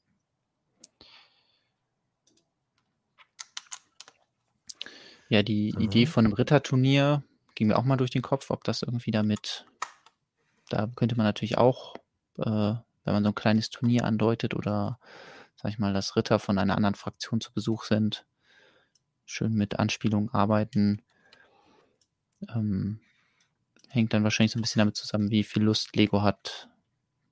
Ja, 5.30 5.42
die 5.42 5.74
Mhm. 5.74 5.82
Idee 5.82 6.06
von 6.06 6.26
einem 6.26 6.34
Ritterturnier 6.34 7.24
ging 7.56 7.68
mir 7.68 7.78
auch 7.78 7.84
mal 7.84 7.98
durch 7.98 8.12
den 8.12 8.22
Kopf, 8.22 8.52
ob 8.52 8.64
das 8.64 8.84
irgendwie 8.84 9.12
damit, 9.12 9.66
da 10.70 10.88
könnte 10.96 11.16
man 11.16 11.26
natürlich 11.26 11.58
auch, 11.58 11.96
äh, 12.38 12.44
wenn 13.06 13.14
man 13.14 13.24
so 13.24 13.30
ein 13.30 13.36
kleines 13.36 13.70
Turnier 13.70 14.06
andeutet 14.06 14.54
oder, 14.54 15.00
sag 15.64 15.72
ich 15.72 15.80
mal, 15.80 15.94
dass 15.94 16.18
Ritter 16.18 16.40
von 16.40 16.58
einer 16.60 16.76
anderen 16.76 16.96
Fraktion 16.96 17.40
zu 17.40 17.54
Besuch 17.54 17.86
sind, 17.86 18.26
schön 19.26 19.54
mit 19.54 19.80
Anspielungen 19.80 20.30
arbeiten. 20.30 21.02
Ähm, 22.54 23.00
hängt 23.88 24.14
dann 24.14 24.26
wahrscheinlich 24.26 24.52
so 24.52 24.60
ein 24.60 24.62
bisschen 24.62 24.80
damit 24.80 24.98
zusammen, 24.98 25.32
wie 25.32 25.46
viel 25.46 25.64
Lust 25.64 25.96
Lego 25.96 26.22
hat, 26.22 26.68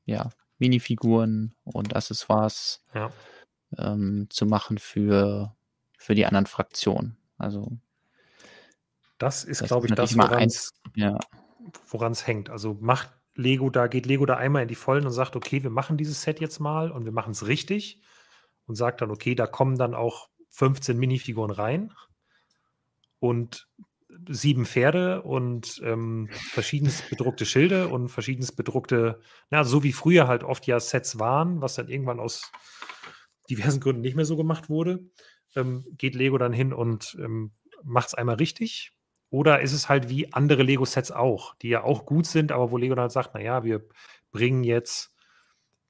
ja, 0.05 0.29
Minifiguren 0.59 1.53
und 1.65 1.93
Accessoires 1.93 2.85
Ja. 2.93 3.11
ähm, 3.77 4.27
zu 4.29 4.45
machen 4.45 4.77
für, 4.77 5.53
für 5.97 6.15
die 6.15 6.25
anderen 6.25 6.45
Fraktionen. 6.45 7.17
Also, 7.37 7.77
Das 9.17 9.43
ist, 9.43 9.61
glaube 9.65 9.87
ich, 9.87 9.93
das, 9.93 10.15
woran 10.15 10.33
eins- 10.33 10.71
ja, 10.95 11.19
woran 11.89 12.13
es 12.13 12.25
hängt. 12.25 12.49
Also 12.49 12.77
macht 12.79 13.09
Lego 13.35 13.69
da, 13.69 13.87
geht 13.87 14.05
Lego 14.05 14.25
da 14.25 14.37
einmal 14.37 14.61
in 14.61 14.67
die 14.69 14.75
Vollen 14.75 15.05
und 15.05 15.11
sagt, 15.11 15.35
okay, 15.35 15.63
wir 15.63 15.69
machen 15.69 15.97
dieses 15.97 16.21
Set 16.21 16.39
jetzt 16.39 16.59
mal 16.59 16.91
und 16.91 17.03
wir 17.03 17.11
machen 17.11 17.31
es 17.31 17.47
richtig 17.47 18.01
und 18.71 18.75
sagt 18.75 19.01
dann, 19.01 19.11
okay, 19.11 19.35
da 19.35 19.47
kommen 19.47 19.77
dann 19.77 19.93
auch 19.93 20.29
15 20.51 20.97
Minifiguren 20.97 21.51
rein 21.51 21.91
und 23.19 23.67
sieben 24.29 24.65
Pferde 24.65 25.23
und 25.23 25.81
ähm, 25.83 26.29
verschiedenes 26.31 27.01
bedruckte 27.09 27.45
Schilde 27.45 27.89
und 27.89 28.07
verschiedenes 28.07 28.53
bedruckte, 28.53 29.19
na, 29.49 29.65
so 29.65 29.83
wie 29.83 29.91
früher 29.91 30.29
halt 30.29 30.45
oft 30.45 30.65
ja 30.67 30.79
Sets 30.79 31.19
waren, 31.19 31.61
was 31.61 31.75
dann 31.75 31.89
irgendwann 31.89 32.21
aus 32.21 32.49
diversen 33.49 33.81
Gründen 33.81 34.03
nicht 34.03 34.15
mehr 34.15 34.23
so 34.23 34.37
gemacht 34.37 34.69
wurde, 34.69 35.03
ähm, 35.57 35.85
geht 35.97 36.15
Lego 36.15 36.37
dann 36.37 36.53
hin 36.53 36.71
und 36.71 37.17
ähm, 37.19 37.51
macht 37.83 38.07
es 38.07 38.13
einmal 38.13 38.35
richtig. 38.35 38.93
Oder 39.29 39.59
ist 39.59 39.73
es 39.73 39.89
halt 39.89 40.07
wie 40.07 40.31
andere 40.31 40.63
Lego-Sets 40.63 41.11
auch, 41.11 41.55
die 41.55 41.69
ja 41.69 41.83
auch 41.83 42.05
gut 42.05 42.25
sind, 42.25 42.53
aber 42.53 42.71
wo 42.71 42.77
Lego 42.77 42.95
dann 42.95 43.03
halt 43.03 43.11
sagt, 43.11 43.33
naja, 43.33 43.65
wir 43.65 43.85
bringen 44.31 44.63
jetzt 44.63 45.13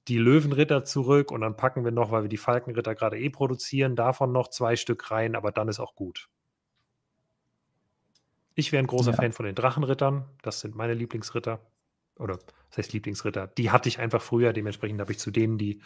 die 0.08 0.18
Löwenritter 0.18 0.84
zurück 0.84 1.32
und 1.32 1.42
dann 1.42 1.56
packen 1.56 1.84
wir 1.84 1.92
noch, 1.92 2.12
weil 2.12 2.24
wir 2.24 2.30
die 2.30 2.38
Falkenritter 2.38 2.96
gerade 2.96 3.20
eh 3.20 3.30
produzieren, 3.30 3.96
davon 3.96 4.32
noch 4.32 4.50
zwei 4.50 4.76
Stück 4.76 5.12
rein, 5.12 5.36
aber 5.36 5.52
dann 5.52 5.68
ist 5.68 5.80
auch 5.80 5.96
gut. 5.96 6.30
Ich 8.56 8.72
wäre 8.72 8.84
ein 8.84 8.88
großer 8.88 9.12
Ja. 9.12 9.18
Fan 9.18 9.32
von 9.32 9.46
den 9.46 9.56
Drachenrittern. 9.56 10.26
Das 10.42 10.60
sind 10.60 10.76
meine 10.76 10.94
Lieblingsritter. 10.94 11.60
Oder 12.16 12.38
das 12.70 12.78
heißt 12.78 12.94
Lieblingsritter. 12.94 13.48
Die 13.48 13.72
hatte 13.72 13.90
ich 13.90 14.00
einfach 14.00 14.22
früher. 14.22 14.54
Dementsprechend 14.54 15.00
habe 15.00 15.12
ich 15.12 15.20
zu 15.20 15.32
denen 15.32 15.58
die, 15.58 15.82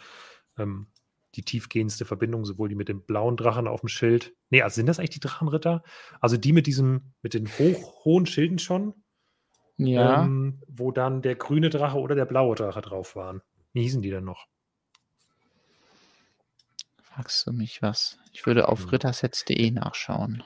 ähm, 0.58 0.88
die 1.34 1.42
tiefgehendste 1.42 2.04
Verbindung, 2.04 2.44
sowohl 2.44 2.68
die 2.68 2.74
mit 2.74 2.88
dem 2.88 3.02
blauen 3.02 3.36
Drachen 3.36 3.68
auf 3.68 3.80
dem 3.80 3.88
Schild. 3.88 4.34
Nee, 4.50 4.62
also 4.62 4.76
sind 4.76 4.86
das 4.86 4.98
eigentlich 4.98 5.10
die 5.10 5.20
Drachenritter? 5.20 5.84
Also 6.20 6.36
die 6.36 6.52
mit 6.52 6.66
diesem, 6.66 7.12
mit 7.22 7.34
den 7.34 7.46
hoch, 7.46 8.04
hohen 8.04 8.26
Schilden 8.26 8.58
schon, 8.58 8.94
ja 9.76 10.24
ähm, 10.24 10.60
wo 10.66 10.90
dann 10.90 11.22
der 11.22 11.36
grüne 11.36 11.70
Drache 11.70 11.98
oder 11.98 12.14
der 12.14 12.24
blaue 12.24 12.56
Drache 12.56 12.80
drauf 12.80 13.14
waren. 13.14 13.42
Wie 13.76 13.82
hießen 13.82 14.00
die 14.00 14.08
denn 14.08 14.24
noch? 14.24 14.46
fragst 16.96 17.46
du 17.46 17.52
mich 17.52 17.82
was? 17.82 18.16
Ich 18.32 18.46
würde 18.46 18.68
auf 18.68 18.84
Hm. 18.84 18.88
rittersets.de 18.88 19.70
nachschauen. 19.70 20.42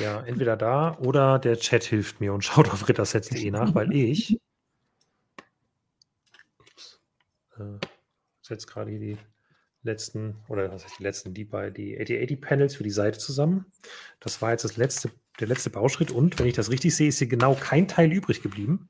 Ja, 0.00 0.22
entweder 0.22 0.56
da 0.56 0.96
oder 0.96 1.38
der 1.38 1.58
Chat 1.58 1.84
hilft 1.84 2.22
mir 2.22 2.32
und 2.32 2.42
schaut 2.46 2.70
auf 2.70 2.88
rittersets.de 2.88 3.50
nach, 3.50 3.74
weil 3.74 3.92
ich 3.92 4.38
ups, 6.58 6.98
äh, 7.58 7.78
setze 8.40 8.66
gerade 8.66 8.90
hier 8.90 9.00
die 9.00 9.18
letzten, 9.82 10.36
oder 10.48 10.72
was 10.72 10.84
heißt 10.84 10.98
die 10.98 11.02
letzten, 11.02 11.34
die 11.34 11.44
bei 11.44 11.68
die 11.68 11.94
8080 12.00 12.40
Panels 12.40 12.76
für 12.76 12.84
die 12.84 12.90
Seite 12.90 13.18
zusammen. 13.18 13.66
Das 14.20 14.40
war 14.40 14.52
jetzt 14.52 14.64
das 14.64 14.78
letzte, 14.78 15.10
der 15.40 15.48
letzte 15.48 15.68
Bauschritt 15.68 16.10
und 16.10 16.38
wenn 16.38 16.46
ich 16.46 16.54
das 16.54 16.70
richtig 16.70 16.96
sehe, 16.96 17.08
ist 17.08 17.18
hier 17.18 17.28
genau 17.28 17.54
kein 17.54 17.86
Teil 17.86 18.10
übrig 18.10 18.40
geblieben. 18.40 18.88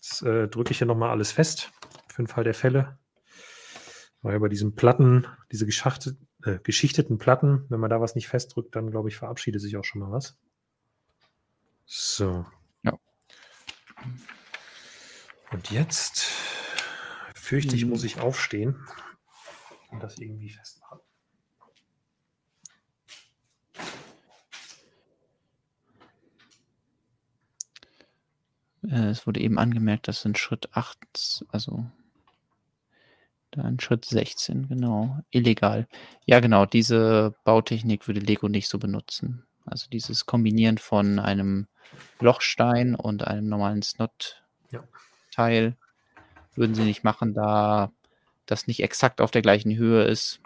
Jetzt 0.00 0.22
äh, 0.22 0.48
drücke 0.48 0.70
ich 0.70 0.78
hier 0.78 0.86
nochmal 0.86 1.10
alles 1.10 1.30
fest 1.30 1.70
für 2.08 2.22
den 2.22 2.26
Fall 2.26 2.44
der 2.44 2.54
Fälle. 2.54 2.98
Weil 4.22 4.40
bei 4.40 4.48
diesen 4.48 4.74
Platten, 4.74 5.26
diese 5.52 5.66
äh, 5.66 6.58
geschichteten 6.62 7.18
Platten, 7.18 7.66
wenn 7.68 7.80
man 7.80 7.90
da 7.90 8.00
was 8.00 8.14
nicht 8.14 8.26
festdrückt, 8.26 8.74
dann 8.74 8.90
glaube 8.90 9.10
ich, 9.10 9.16
verabschiedet 9.16 9.60
sich 9.60 9.76
auch 9.76 9.84
schon 9.84 10.00
mal 10.00 10.10
was. 10.10 10.38
So. 11.84 12.46
Ja. 12.82 12.98
Und 15.52 15.70
jetzt 15.70 16.28
fürchte 17.34 17.76
ich, 17.76 17.84
muss 17.84 18.00
mhm. 18.00 18.06
ich 18.06 18.20
aufstehen 18.20 18.86
und 19.90 20.02
das 20.02 20.16
irgendwie 20.18 20.48
festmachen. 20.48 21.00
Es 28.82 29.26
wurde 29.26 29.40
eben 29.40 29.58
angemerkt, 29.58 30.08
dass 30.08 30.24
in 30.24 30.34
Schritt 30.34 30.70
8, 30.72 31.44
also 31.48 31.84
da 33.50 33.68
in 33.68 33.80
Schritt 33.80 34.04
16, 34.04 34.68
genau, 34.68 35.18
illegal. 35.30 35.88
Ja, 36.24 36.40
genau, 36.40 36.66
diese 36.66 37.34
Bautechnik 37.44 38.06
würde 38.06 38.20
Lego 38.20 38.48
nicht 38.48 38.68
so 38.68 38.78
benutzen. 38.78 39.44
Also 39.66 39.88
dieses 39.90 40.24
Kombinieren 40.24 40.78
von 40.78 41.18
einem 41.18 41.66
Lochstein 42.20 42.94
und 42.94 43.26
einem 43.26 43.48
normalen 43.48 43.82
Snot-Teil 43.82 45.64
ja. 45.64 46.22
würden 46.54 46.74
sie 46.74 46.84
nicht 46.84 47.04
machen, 47.04 47.34
da 47.34 47.92
das 48.46 48.66
nicht 48.66 48.82
exakt 48.82 49.20
auf 49.20 49.30
der 49.30 49.42
gleichen 49.42 49.76
Höhe 49.76 50.04
ist. 50.04 50.40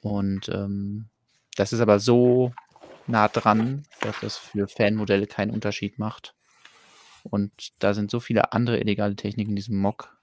Und 0.00 0.48
ähm, 0.48 1.08
das 1.56 1.72
ist 1.72 1.80
aber 1.80 1.98
so 1.98 2.52
nah 3.06 3.28
dran, 3.28 3.84
dass 4.00 4.20
das 4.20 4.36
für 4.36 4.68
Fanmodelle 4.68 5.26
keinen 5.26 5.50
Unterschied 5.50 5.98
macht. 5.98 6.34
Und 7.24 7.72
da 7.82 7.94
sind 7.94 8.10
so 8.10 8.20
viele 8.20 8.52
andere 8.52 8.78
illegale 8.78 9.16
Techniken 9.16 9.50
in 9.50 9.56
diesem 9.56 9.78
Mock. 9.78 10.16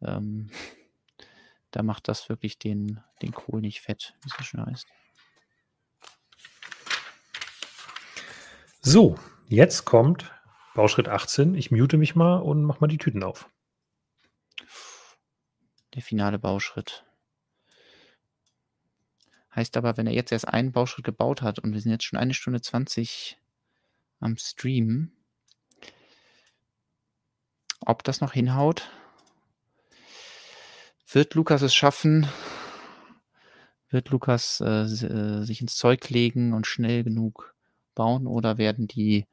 Ähm, 0.00 0.50
da 1.70 1.82
macht 1.82 2.08
das 2.08 2.28
wirklich 2.28 2.58
den, 2.58 3.00
den 3.22 3.32
Kohl 3.32 3.60
nicht 3.60 3.80
fett, 3.80 4.14
wie 4.22 4.28
es 4.28 4.36
so 4.36 4.44
schön 4.44 4.64
heißt. 4.64 4.86
So, 8.80 9.16
jetzt 9.48 9.84
kommt 9.84 10.32
Bauschritt 10.74 11.08
18. 11.08 11.54
Ich 11.54 11.70
mute 11.70 11.98
mich 11.98 12.14
mal 12.14 12.36
und 12.36 12.64
mach 12.64 12.80
mal 12.80 12.88
die 12.88 12.98
Tüten 12.98 13.22
auf. 13.22 13.48
Der 15.94 16.02
finale 16.02 16.38
Bauschritt. 16.38 17.04
Heißt 19.54 19.76
aber, 19.76 19.96
wenn 19.96 20.06
er 20.06 20.14
jetzt 20.14 20.32
erst 20.32 20.48
einen 20.48 20.72
Bauschritt 20.72 21.04
gebaut 21.04 21.42
hat 21.42 21.58
und 21.58 21.72
wir 21.72 21.80
sind 21.80 21.92
jetzt 21.92 22.04
schon 22.04 22.18
eine 22.18 22.34
Stunde 22.34 22.60
20 22.60 23.38
am 24.18 24.36
Stream, 24.36 25.12
ob 27.86 28.04
das 28.04 28.20
noch 28.20 28.32
hinhaut? 28.32 28.90
Wird 31.10 31.34
Lukas 31.34 31.62
es 31.62 31.74
schaffen? 31.74 32.26
Wird 33.90 34.08
Lukas 34.08 34.60
äh, 34.60 34.84
äh, 34.84 35.42
sich 35.44 35.60
ins 35.60 35.76
Zeug 35.76 36.08
legen 36.08 36.54
und 36.54 36.66
schnell 36.66 37.04
genug 37.04 37.54
bauen 37.94 38.26
oder 38.26 38.56
werden 38.56 38.86
die 38.86 39.26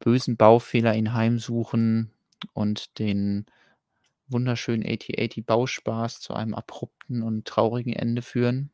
bösen 0.00 0.36
Baufehler 0.36 0.94
ihn 0.96 1.14
heimsuchen 1.14 2.12
und 2.52 2.98
den 2.98 3.46
wunderschönen 4.26 4.84
8080 4.84 5.46
Bauspaß 5.46 6.20
zu 6.20 6.34
einem 6.34 6.54
abrupten 6.54 7.22
und 7.22 7.46
traurigen 7.46 7.92
Ende 7.92 8.22
führen? 8.22 8.70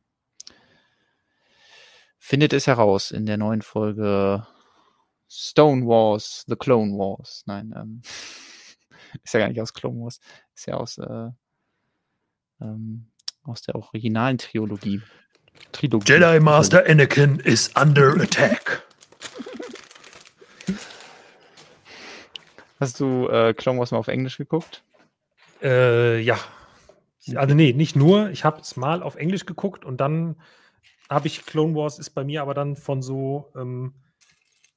Findet 2.17 2.53
es 2.53 2.67
heraus 2.67 3.11
in 3.11 3.25
der 3.25 3.37
neuen 3.37 3.61
Folge 3.61 4.47
Stone 5.29 5.85
Wars, 5.85 6.43
The 6.47 6.55
Clone 6.55 6.97
Wars. 6.97 7.43
Nein, 7.45 7.73
ähm, 7.77 8.01
ist 9.23 9.33
ja 9.33 9.39
gar 9.39 9.49
nicht 9.49 9.61
aus 9.61 9.73
Clone 9.73 10.01
Wars, 10.01 10.19
ist 10.55 10.67
ja 10.67 10.75
aus 10.75 10.97
äh, 10.97 11.29
ähm, 12.61 13.11
aus 13.43 13.61
der 13.61 13.75
originalen 13.75 14.37
Trilogie. 14.37 15.01
Trilogie. 15.71 16.13
Jedi 16.13 16.39
Master 16.39 16.85
Anakin 16.87 17.39
is 17.39 17.71
under 17.75 18.19
attack. 18.21 18.83
Hast 22.79 22.99
du 22.99 23.27
äh, 23.27 23.53
Clone 23.53 23.79
Wars 23.79 23.91
mal 23.91 23.97
auf 23.97 24.07
Englisch 24.07 24.37
geguckt? 24.37 24.83
Äh, 25.61 26.21
ja. 26.21 26.37
Also 27.35 27.53
nee, 27.53 27.73
nicht 27.73 27.95
nur. 27.95 28.29
Ich 28.29 28.45
habe 28.45 28.61
es 28.61 28.77
mal 28.77 29.03
auf 29.03 29.15
Englisch 29.15 29.45
geguckt 29.45 29.83
und 29.83 29.99
dann 29.99 30.41
habe 31.09 31.27
ich 31.27 31.45
Clone 31.45 31.75
Wars 31.75 31.99
ist 31.99 32.11
bei 32.11 32.23
mir 32.23 32.41
aber 32.41 32.53
dann 32.53 32.75
von 32.75 33.01
so 33.01 33.51
ähm, 33.55 33.93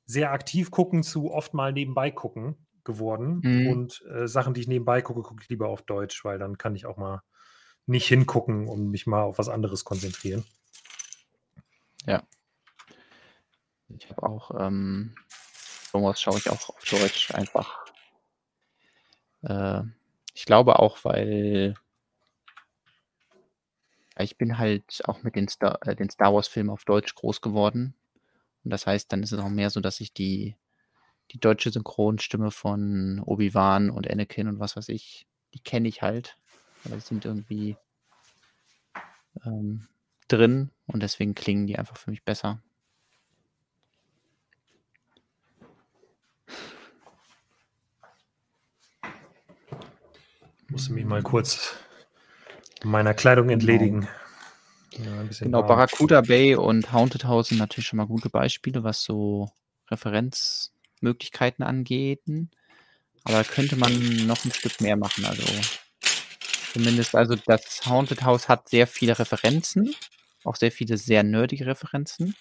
sehr 0.04 0.32
aktiv 0.32 0.70
gucken 0.70 1.02
zu 1.02 1.32
oft 1.32 1.54
mal 1.54 1.72
nebenbei 1.72 2.10
gucken 2.10 2.56
geworden. 2.84 3.40
Mhm. 3.42 3.66
Und 3.68 4.04
äh, 4.06 4.26
Sachen, 4.26 4.54
die 4.54 4.60
ich 4.60 4.68
nebenbei 4.68 5.02
gucke, 5.02 5.22
gucke 5.22 5.42
ich 5.42 5.48
lieber 5.48 5.68
auf 5.68 5.82
Deutsch, 5.82 6.24
weil 6.24 6.38
dann 6.38 6.58
kann 6.58 6.74
ich 6.74 6.86
auch 6.86 6.96
mal 6.96 7.22
nicht 7.86 8.06
hingucken 8.06 8.68
und 8.68 8.90
mich 8.90 9.06
mal 9.06 9.22
auf 9.22 9.38
was 9.38 9.48
anderes 9.48 9.84
konzentrieren. 9.84 10.44
Ja. 12.06 12.22
Ich 13.88 14.08
habe 14.10 14.22
auch, 14.22 14.50
ähm, 14.58 15.14
sowas 15.90 16.20
schaue 16.20 16.38
ich 16.38 16.48
auch 16.48 16.68
auf 16.68 16.84
Deutsch 16.88 17.34
einfach. 17.34 17.84
Äh, 19.42 19.82
ich 20.34 20.46
glaube 20.46 20.78
auch, 20.78 21.04
weil 21.04 21.74
ich 24.18 24.36
bin 24.38 24.58
halt 24.58 25.02
auch 25.06 25.22
mit 25.22 25.36
den 25.36 25.48
Star, 25.48 25.78
äh, 25.86 25.96
den 25.96 26.10
Star 26.10 26.32
Wars-Filmen 26.32 26.70
auf 26.70 26.84
Deutsch 26.84 27.14
groß 27.14 27.40
geworden. 27.40 27.94
Und 28.64 28.70
das 28.70 28.86
heißt, 28.86 29.12
dann 29.12 29.22
ist 29.22 29.32
es 29.32 29.40
auch 29.40 29.48
mehr 29.48 29.70
so, 29.70 29.80
dass 29.80 30.00
ich 30.00 30.12
die, 30.12 30.56
die 31.30 31.40
deutsche 31.40 31.70
Synchronstimme 31.70 32.50
von 32.50 33.20
Obi-Wan 33.24 33.90
und 33.90 34.10
Anakin 34.10 34.48
und 34.48 34.58
was 34.58 34.76
weiß 34.76 34.88
ich, 34.90 35.26
die 35.54 35.60
kenne 35.60 35.88
ich 35.88 36.02
halt. 36.02 36.36
Aber 36.84 36.96
die 36.96 37.00
sind 37.00 37.24
irgendwie 37.24 37.76
ähm, 39.44 39.86
drin 40.28 40.70
und 40.86 41.02
deswegen 41.02 41.34
klingen 41.34 41.66
die 41.66 41.78
einfach 41.78 41.96
für 41.96 42.10
mich 42.10 42.24
besser. 42.24 42.60
Ich 50.64 50.70
musste 50.70 50.92
mich 50.92 51.04
mal 51.04 51.22
kurz 51.22 51.76
meiner 52.82 53.14
Kleidung 53.14 53.48
genau. 53.48 53.60
entledigen. 53.60 54.08
Ja, 54.92 55.22
genau, 55.40 55.62
Barracuda 55.62 56.20
Bay 56.20 56.54
und 56.54 56.92
Haunted 56.92 57.24
House 57.24 57.48
sind 57.48 57.58
natürlich 57.58 57.86
schon 57.86 57.96
mal 57.96 58.06
gute 58.06 58.28
Beispiele, 58.28 58.84
was 58.84 59.02
so 59.02 59.50
Referenzmöglichkeiten 61.02 61.64
angeht. 61.64 62.22
Aber 63.24 63.38
da 63.38 63.44
könnte 63.44 63.76
man 63.76 63.92
noch 64.26 64.44
ein 64.44 64.52
Stück 64.52 64.80
mehr 64.80 64.96
machen. 64.96 65.24
Also 65.24 65.44
Zumindest, 66.72 67.14
also 67.14 67.36
das 67.36 67.84
Haunted 67.84 68.22
House 68.22 68.48
hat 68.48 68.70
sehr 68.70 68.86
viele 68.86 69.18
Referenzen, 69.18 69.94
auch 70.42 70.56
sehr 70.56 70.72
viele 70.72 70.96
sehr 70.96 71.22
nerdige 71.22 71.66
Referenzen, 71.66 72.34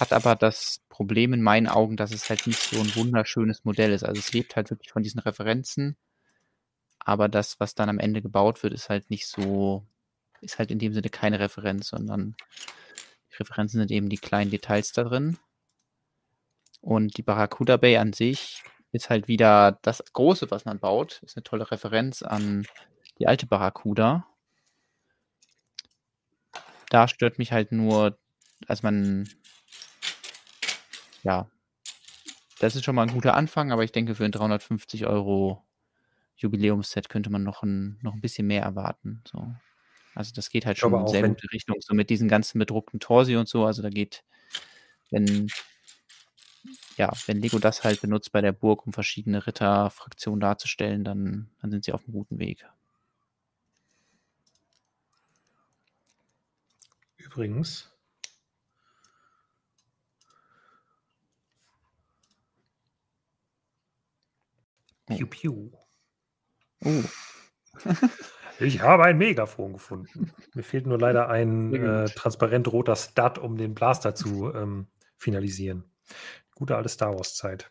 hat 0.00 0.12
aber 0.12 0.34
das 0.34 0.80
Problem 0.88 1.32
in 1.32 1.40
meinen 1.40 1.68
Augen, 1.68 1.96
dass 1.96 2.12
es 2.12 2.28
halt 2.28 2.48
nicht 2.48 2.60
so 2.60 2.80
ein 2.80 2.92
wunderschönes 2.96 3.64
Modell 3.64 3.92
ist. 3.92 4.02
Also 4.02 4.18
es 4.18 4.32
lebt 4.32 4.56
halt 4.56 4.70
wirklich 4.70 4.90
von 4.90 5.04
diesen 5.04 5.20
Referenzen, 5.20 5.96
aber 6.98 7.28
das, 7.28 7.60
was 7.60 7.76
dann 7.76 7.88
am 7.88 8.00
Ende 8.00 8.22
gebaut 8.22 8.64
wird, 8.64 8.74
ist 8.74 8.88
halt 8.88 9.08
nicht 9.08 9.28
so, 9.28 9.86
ist 10.40 10.58
halt 10.58 10.72
in 10.72 10.80
dem 10.80 10.92
Sinne 10.92 11.08
keine 11.08 11.38
Referenz, 11.38 11.86
sondern 11.86 12.34
Referenzen 13.38 13.78
sind 13.78 13.92
eben 13.92 14.08
die 14.08 14.18
kleinen 14.18 14.50
Details 14.50 14.90
da 14.90 15.04
drin. 15.04 15.38
Und 16.84 17.16
die 17.16 17.22
Barracuda 17.22 17.78
Bay 17.78 17.96
an 17.96 18.12
sich 18.12 18.62
ist 18.92 19.08
halt 19.08 19.26
wieder 19.26 19.78
das 19.80 20.04
Große, 20.12 20.50
was 20.50 20.66
man 20.66 20.78
baut, 20.78 21.22
ist 21.22 21.34
eine 21.34 21.42
tolle 21.42 21.70
Referenz 21.70 22.22
an 22.22 22.66
die 23.18 23.26
alte 23.26 23.46
Barracuda. 23.46 24.26
Da 26.90 27.08
stört 27.08 27.38
mich 27.38 27.52
halt 27.52 27.72
nur, 27.72 28.18
als 28.68 28.82
man, 28.82 29.26
ja, 31.22 31.48
das 32.58 32.76
ist 32.76 32.84
schon 32.84 32.94
mal 32.94 33.08
ein 33.08 33.14
guter 33.14 33.34
Anfang, 33.34 33.72
aber 33.72 33.82
ich 33.82 33.92
denke, 33.92 34.14
für 34.14 34.26
ein 34.26 34.32
350 34.32 35.06
Euro 35.06 35.64
Jubiläumsset 36.36 37.08
könnte 37.08 37.30
man 37.30 37.42
noch 37.42 37.62
ein, 37.62 37.98
noch 38.02 38.12
ein 38.12 38.20
bisschen 38.20 38.46
mehr 38.46 38.62
erwarten. 38.62 39.24
So. 39.26 39.54
Also 40.14 40.34
das 40.34 40.50
geht 40.50 40.66
halt 40.66 40.76
schon 40.76 40.92
in 40.92 41.06
sehr 41.06 41.26
gute 41.26 41.50
Richtung, 41.50 41.76
so 41.80 41.94
mit 41.94 42.10
diesen 42.10 42.28
ganzen 42.28 42.58
bedruckten 42.58 43.00
Torsi 43.00 43.36
und 43.36 43.48
so. 43.48 43.64
Also 43.64 43.80
da 43.80 43.88
geht, 43.88 44.22
wenn, 45.10 45.48
ja, 46.96 47.12
wenn 47.26 47.40
Lego 47.40 47.58
das 47.58 47.84
halt 47.84 48.00
benutzt 48.00 48.32
bei 48.32 48.40
der 48.40 48.52
Burg, 48.52 48.86
um 48.86 48.92
verschiedene 48.92 49.46
Ritterfraktionen 49.46 50.40
darzustellen, 50.40 51.04
dann, 51.04 51.50
dann 51.60 51.70
sind 51.70 51.84
sie 51.84 51.92
auf 51.92 52.04
einem 52.04 52.14
guten 52.14 52.38
Weg. 52.38 52.64
Übrigens. 57.16 57.90
Oh. 65.08 65.16
Piu, 65.16 65.26
piu. 65.26 65.70
Oh. 66.84 67.02
ich 68.60 68.80
habe 68.80 69.04
ein 69.04 69.18
Megafon 69.18 69.74
gefunden. 69.74 70.32
Mir 70.54 70.62
fehlt 70.62 70.86
nur 70.86 70.98
leider 70.98 71.28
ein 71.28 71.74
äh, 71.74 72.04
transparent 72.06 72.68
roter 72.72 72.96
Stud, 72.96 73.38
um 73.38 73.56
den 73.56 73.74
Blaster 73.74 74.14
zu 74.14 74.52
ähm, 74.54 74.86
finalisieren. 75.16 75.84
Gute 76.54 76.76
alte 76.76 76.88
Star 76.88 77.14
Wars-Zeit. 77.14 77.70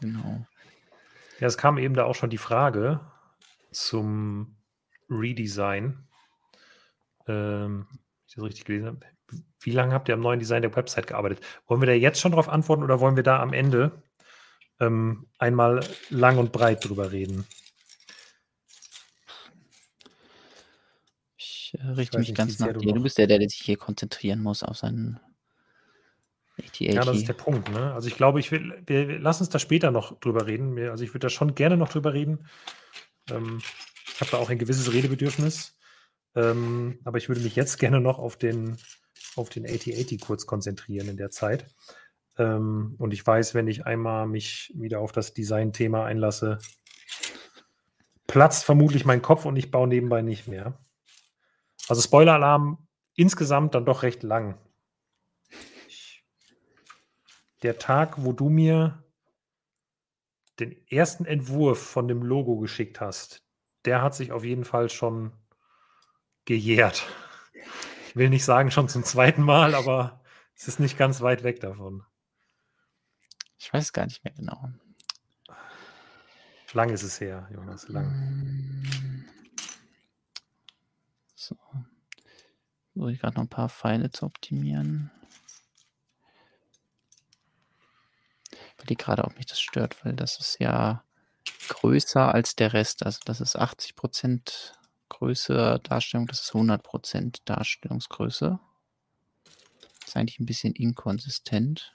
Genau. 0.00 0.46
Ja, 1.40 1.46
es 1.46 1.58
kam 1.58 1.78
eben 1.78 1.94
da 1.94 2.04
auch 2.04 2.14
schon 2.14 2.30
die 2.30 2.38
Frage 2.38 3.00
zum 3.70 4.56
Redesign. 5.08 6.06
Ähm, 7.26 7.86
ich 8.26 8.34
das 8.34 8.44
richtig 8.44 8.64
gelesen 8.64 8.86
habe. 8.86 9.00
Wie 9.60 9.70
lange 9.70 9.92
habt 9.92 10.08
ihr 10.08 10.14
am 10.14 10.20
neuen 10.20 10.38
Design 10.38 10.62
der 10.62 10.74
Website 10.74 11.06
gearbeitet? 11.06 11.44
Wollen 11.66 11.80
wir 11.80 11.86
da 11.86 11.92
jetzt 11.92 12.20
schon 12.20 12.32
drauf 12.32 12.48
antworten 12.48 12.82
oder 12.82 13.00
wollen 13.00 13.16
wir 13.16 13.22
da 13.22 13.40
am 13.40 13.52
Ende 13.52 14.02
ähm, 14.80 15.26
einmal 15.38 15.84
lang 16.08 16.38
und 16.38 16.52
breit 16.52 16.84
drüber 16.84 17.12
reden? 17.12 17.46
Ich 21.36 21.74
äh, 21.78 21.86
richte 21.88 22.18
mich 22.18 22.34
ganz 22.34 22.58
nach 22.58 22.72
dir. 22.76 22.94
Du 22.94 23.02
bist 23.02 23.18
der, 23.18 23.26
der 23.26 23.40
sich 23.40 23.60
hier 23.60 23.76
konzentrieren 23.76 24.42
muss 24.42 24.62
auf 24.62 24.78
seinen 24.78 25.20
ja, 26.78 27.02
das 27.02 27.16
ist 27.16 27.28
der 27.28 27.34
Punkt. 27.34 27.70
Ne? 27.70 27.92
Also 27.92 28.08
ich 28.08 28.16
glaube, 28.16 28.40
ich 28.40 28.50
will, 28.52 28.82
wir, 28.86 29.08
wir 29.08 29.18
lassen 29.18 29.42
uns 29.42 29.50
da 29.50 29.58
später 29.58 29.90
noch 29.90 30.18
drüber 30.20 30.46
reden. 30.46 30.78
Also 30.88 31.04
ich 31.04 31.10
würde 31.10 31.26
da 31.26 31.28
schon 31.28 31.54
gerne 31.54 31.76
noch 31.76 31.88
drüber 31.88 32.12
reden. 32.12 32.46
Ähm, 33.30 33.60
ich 34.12 34.20
habe 34.20 34.30
da 34.30 34.38
auch 34.38 34.50
ein 34.50 34.58
gewisses 34.58 34.92
Redebedürfnis. 34.92 35.78
Ähm, 36.34 36.98
aber 37.04 37.18
ich 37.18 37.28
würde 37.28 37.40
mich 37.40 37.56
jetzt 37.56 37.78
gerne 37.78 38.00
noch 38.00 38.18
auf 38.18 38.36
den, 38.36 38.76
auf 39.36 39.48
den 39.48 39.64
8080 39.64 40.20
kurz 40.20 40.46
konzentrieren 40.46 41.08
in 41.08 41.16
der 41.16 41.30
Zeit. 41.30 41.66
Ähm, 42.38 42.94
und 42.98 43.12
ich 43.12 43.26
weiß, 43.26 43.54
wenn 43.54 43.68
ich 43.68 43.86
einmal 43.86 44.26
mich 44.26 44.72
wieder 44.76 45.00
auf 45.00 45.12
das 45.12 45.34
Design-Thema 45.34 46.04
einlasse, 46.04 46.58
platzt 48.26 48.64
vermutlich 48.64 49.04
mein 49.04 49.22
Kopf 49.22 49.44
und 49.44 49.56
ich 49.56 49.70
baue 49.70 49.88
nebenbei 49.88 50.22
nicht 50.22 50.46
mehr. 50.46 50.78
Also 51.88 52.00
Spoiler-Alarm 52.00 52.86
insgesamt 53.16 53.74
dann 53.74 53.84
doch 53.84 54.02
recht 54.04 54.22
lang. 54.22 54.56
Der 57.62 57.78
Tag, 57.78 58.24
wo 58.24 58.32
du 58.32 58.48
mir 58.48 59.04
den 60.58 60.76
ersten 60.88 61.24
Entwurf 61.24 61.80
von 61.80 62.08
dem 62.08 62.22
Logo 62.22 62.58
geschickt 62.58 63.00
hast, 63.00 63.42
der 63.84 64.02
hat 64.02 64.14
sich 64.14 64.32
auf 64.32 64.44
jeden 64.44 64.64
Fall 64.64 64.90
schon 64.90 65.32
gejährt. 66.44 67.06
Ich 68.08 68.16
will 68.16 68.28
nicht 68.28 68.44
sagen 68.44 68.70
schon 68.70 68.88
zum 68.88 69.04
zweiten 69.04 69.42
Mal, 69.42 69.74
aber 69.74 70.20
es 70.54 70.68
ist 70.68 70.80
nicht 70.80 70.98
ganz 70.98 71.20
weit 71.20 71.42
weg 71.42 71.60
davon. 71.60 72.04
Ich 73.58 73.72
weiß 73.72 73.92
gar 73.92 74.04
nicht 74.04 74.24
mehr 74.24 74.34
genau. 74.34 74.70
Lang 76.72 76.90
ist 76.90 77.02
es 77.02 77.20
her, 77.20 77.48
Jonas, 77.52 77.88
lang. 77.88 78.84
So. 81.34 81.56
Versuche 82.92 83.12
ich 83.12 83.20
gerade 83.20 83.36
noch 83.36 83.44
ein 83.44 83.48
paar 83.48 83.68
Pfeile 83.68 84.10
zu 84.10 84.26
optimieren. 84.26 85.10
Ich 88.88 88.98
gerade, 88.98 89.24
ob 89.24 89.36
mich 89.36 89.46
das 89.46 89.60
stört, 89.60 90.04
weil 90.04 90.14
das 90.14 90.38
ist 90.38 90.58
ja 90.60 91.04
größer 91.68 92.34
als 92.34 92.56
der 92.56 92.72
Rest. 92.72 93.04
Also 93.04 93.20
das 93.24 93.40
ist 93.40 93.58
80% 93.58 94.72
Größe 95.08 95.80
Darstellung, 95.82 96.26
das 96.26 96.40
ist 96.40 96.52
100% 96.52 97.40
Darstellungsgröße. 97.44 98.58
Ist 100.06 100.16
eigentlich 100.16 100.40
ein 100.40 100.46
bisschen 100.46 100.74
inkonsistent. 100.74 101.94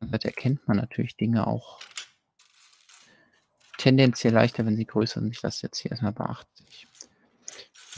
Damit 0.00 0.24
erkennt 0.24 0.66
man 0.66 0.76
natürlich 0.76 1.16
Dinge 1.16 1.46
auch 1.46 1.80
tendenziell 3.78 4.32
leichter, 4.32 4.64
wenn 4.64 4.76
sie 4.76 4.86
größer 4.86 5.20
sind. 5.20 5.32
Ich 5.32 5.42
lasse 5.42 5.66
jetzt 5.66 5.78
hier 5.78 5.90
erstmal 5.90 6.12
bei 6.12 6.24
80. 6.24 6.88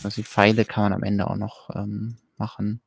Also 0.02 0.16
die 0.16 0.24
Pfeile 0.24 0.64
kann 0.64 0.84
man 0.84 0.92
am 0.92 1.02
Ende 1.02 1.28
auch 1.28 1.36
noch 1.36 1.70
ähm, 1.74 2.18
machen. 2.36 2.82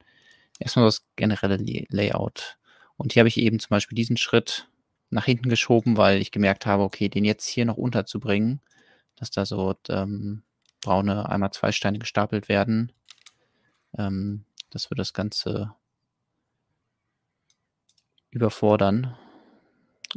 Erstmal 0.59 0.85
das 0.85 1.05
generelle 1.15 1.85
Layout. 1.89 2.58
Und 2.99 3.13
hier 3.13 3.21
habe 3.21 3.29
ich 3.29 3.37
eben 3.37 3.59
zum 3.59 3.69
Beispiel 3.69 3.95
diesen 3.95 4.17
Schritt 4.17 4.67
nach 5.09 5.23
hinten 5.23 5.49
geschoben, 5.49 5.95
weil 5.95 6.21
ich 6.21 6.31
gemerkt 6.31 6.65
habe, 6.65 6.83
okay, 6.83 7.07
den 7.07 7.23
jetzt 7.23 7.47
hier 7.47 7.63
noch 7.63 7.77
unterzubringen, 7.77 8.59
dass 9.15 9.31
da 9.31 9.45
so 9.45 9.73
ähm, 9.87 10.43
braune 10.81 11.29
einmal 11.29 11.51
zwei 11.51 11.71
Steine 11.71 11.97
gestapelt 11.97 12.49
werden, 12.49 12.91
ähm, 13.97 14.43
das 14.69 14.89
wird 14.89 14.99
das 14.99 15.13
Ganze 15.13 15.73
überfordern. 18.31 19.17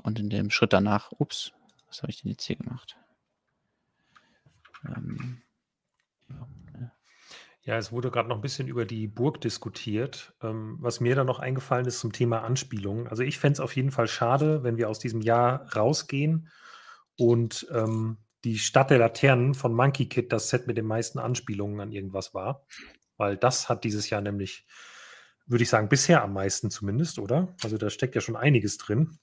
Und 0.03 0.19
in 0.19 0.29
dem 0.29 0.51
Schritt 0.51 0.73
danach, 0.73 1.13
ups, 1.13 1.53
was 1.87 2.03
habe 2.03 2.11
ich 2.11 2.21
denn 2.21 2.33
jetzt 2.33 2.45
hier 2.45 2.57
gemacht? 2.57 2.97
Ähm, 4.89 5.41
es 7.64 7.93
wurde 7.93 8.10
gerade 8.10 8.28
noch 8.28 8.36
ein 8.36 8.43
bisschen 8.43 8.66
über 8.66 8.84
die 8.84 9.06
Burg 9.06 9.40
diskutiert. 9.40 10.34
Ähm, 10.43 10.76
was 10.80 11.01
mir 11.01 11.14
dann 11.14 11.26
noch 11.26 11.39
eingefallen 11.39 11.86
ist 11.86 12.01
zum 12.01 12.12
Thema 12.12 12.43
Anspielungen. 12.43 13.06
Also 13.06 13.22
ich 13.22 13.39
fände 13.39 13.55
es 13.55 13.60
auf 13.60 13.76
jeden 13.76 13.93
Fall 13.93 14.09
schade, 14.09 14.64
wenn 14.64 14.76
wir 14.76 14.89
aus 14.89 14.98
diesem 14.98 15.20
Jahr 15.20 15.72
rausgehen 15.74 16.48
und 17.16 17.66
ähm, 17.72 18.18
die 18.44 18.59
Stadt 18.59 18.90
der 18.90 18.98
Laternen 18.98 19.55
von 19.55 19.72
Monkey 19.74 20.09
Kid 20.09 20.32
das 20.32 20.48
Set 20.48 20.66
mit 20.66 20.76
den 20.76 20.86
meisten 20.86 21.20
Anspielungen 21.20 21.78
an 21.80 21.93
irgendwas 21.93 22.34
war. 22.34 22.66
Weil 23.16 23.36
das 23.36 23.68
hat 23.68 23.84
dieses 23.84 24.10
Jahr 24.10 24.20
nämlich, 24.20 24.66
würde 25.47 25.62
ich 25.62 25.70
sagen, 25.70 25.89
bisher 25.89 26.24
am 26.24 26.32
meisten 26.32 26.70
zumindest, 26.70 27.20
oder? 27.20 27.55
Also 27.62 27.78
da 27.78 27.90
steckt 27.90 28.16
ja 28.16 28.20
schon 28.20 28.36
einiges 28.36 28.78
drin. 28.78 29.18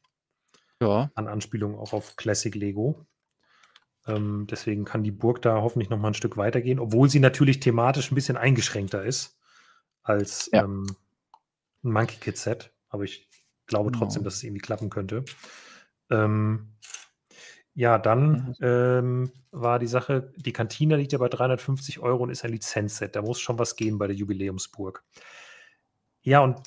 Ja. 0.81 1.11
An 1.15 1.27
Anspielungen 1.27 1.77
auch 1.77 1.91
auf 1.91 2.15
Classic 2.15 2.55
Lego. 2.55 3.05
Ähm, 4.09 4.47
deswegen 4.49 4.85
kann 4.85 5.03
die 5.03 5.11
Burg 5.11 5.41
da 5.41 5.61
hoffentlich 5.61 5.89
noch 5.89 5.99
mal 5.99 6.09
ein 6.09 6.13
Stück 6.13 6.37
weitergehen, 6.37 6.79
obwohl 6.79 7.09
sie 7.09 7.19
natürlich 7.19 7.59
thematisch 7.59 8.11
ein 8.11 8.15
bisschen 8.15 8.37
eingeschränkter 8.37 9.03
ist 9.03 9.37
als 10.03 10.49
ja. 10.51 10.63
ähm, 10.63 10.87
ein 11.83 11.91
Monkey 11.91 12.17
Kid 12.17 12.37
Set. 12.37 12.71
Aber 12.89 13.03
ich 13.03 13.29
glaube 13.67 13.91
genau. 13.91 14.05
trotzdem, 14.05 14.23
dass 14.23 14.35
es 14.35 14.43
irgendwie 14.43 14.61
klappen 14.61 14.89
könnte. 14.89 15.23
Ähm, 16.09 16.73
ja, 17.73 17.97
dann 17.97 18.55
ähm, 18.61 19.31
war 19.51 19.79
die 19.79 19.87
Sache, 19.87 20.33
die 20.35 20.53
Kantine 20.53 20.97
liegt 20.97 21.13
ja 21.13 21.19
bei 21.19 21.29
350 21.29 21.99
Euro 21.99 22.23
und 22.23 22.29
ist 22.29 22.43
ein 22.43 22.51
Lizenzset. 22.51 23.15
Da 23.15 23.21
muss 23.21 23.39
schon 23.39 23.59
was 23.59 23.75
gehen 23.75 23.97
bei 23.97 24.07
der 24.07 24.15
Jubiläumsburg. 24.15 25.03
Ja, 26.21 26.41
und 26.41 26.59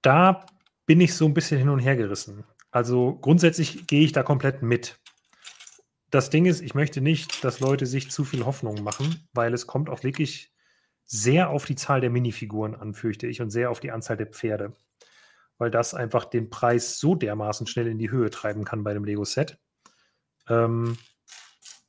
da 0.00 0.46
bin 0.86 1.00
ich 1.00 1.14
so 1.14 1.26
ein 1.26 1.34
bisschen 1.34 1.58
hin 1.58 1.68
und 1.68 1.80
her 1.80 1.96
gerissen. 1.96 2.44
Also 2.70 3.14
grundsätzlich 3.20 3.86
gehe 3.86 4.04
ich 4.04 4.12
da 4.12 4.22
komplett 4.22 4.62
mit 4.62 4.98
das 6.14 6.30
Ding 6.30 6.46
ist, 6.46 6.60
ich 6.60 6.74
möchte 6.74 7.00
nicht, 7.00 7.42
dass 7.42 7.58
Leute 7.58 7.86
sich 7.86 8.08
zu 8.08 8.24
viel 8.24 8.44
Hoffnung 8.44 8.84
machen, 8.84 9.28
weil 9.32 9.52
es 9.52 9.66
kommt 9.66 9.90
auch 9.90 10.04
wirklich 10.04 10.52
sehr 11.04 11.50
auf 11.50 11.64
die 11.64 11.74
Zahl 11.74 12.00
der 12.00 12.10
Minifiguren 12.10 12.76
an, 12.76 12.94
fürchte 12.94 13.26
ich, 13.26 13.40
und 13.40 13.50
sehr 13.50 13.68
auf 13.68 13.80
die 13.80 13.90
Anzahl 13.90 14.16
der 14.16 14.28
Pferde. 14.28 14.76
Weil 15.58 15.72
das 15.72 15.92
einfach 15.92 16.24
den 16.24 16.50
Preis 16.50 17.00
so 17.00 17.16
dermaßen 17.16 17.66
schnell 17.66 17.88
in 17.88 17.98
die 17.98 18.12
Höhe 18.12 18.30
treiben 18.30 18.64
kann 18.64 18.84
bei 18.84 18.94
dem 18.94 19.04
Lego-Set, 19.04 19.58
ähm, 20.48 20.98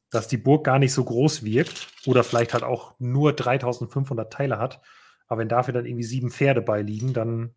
dass 0.09 0.27
die 0.27 0.37
Burg 0.37 0.63
gar 0.63 0.79
nicht 0.79 0.93
so 0.93 1.03
groß 1.03 1.43
wirkt 1.43 1.87
oder 2.07 2.23
vielleicht 2.23 2.53
halt 2.53 2.63
auch 2.63 2.95
nur 2.97 3.31
3500 3.33 4.33
Teile 4.33 4.57
hat. 4.57 4.81
Aber 5.27 5.39
wenn 5.41 5.49
dafür 5.49 5.73
dann 5.75 5.85
irgendwie 5.85 6.03
sieben 6.03 6.31
Pferde 6.31 6.63
beiliegen, 6.63 7.13
dann 7.13 7.53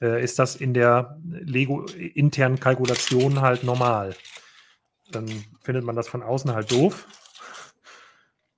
äh, 0.00 0.22
ist 0.22 0.38
das 0.38 0.54
in 0.54 0.74
der 0.74 1.20
Lego-internen 1.24 2.60
Kalkulation 2.60 3.40
halt 3.40 3.64
normal 3.64 4.14
dann 5.10 5.28
findet 5.60 5.84
man 5.84 5.96
das 5.96 6.08
von 6.08 6.22
außen 6.22 6.52
halt 6.52 6.70
doof. 6.70 7.06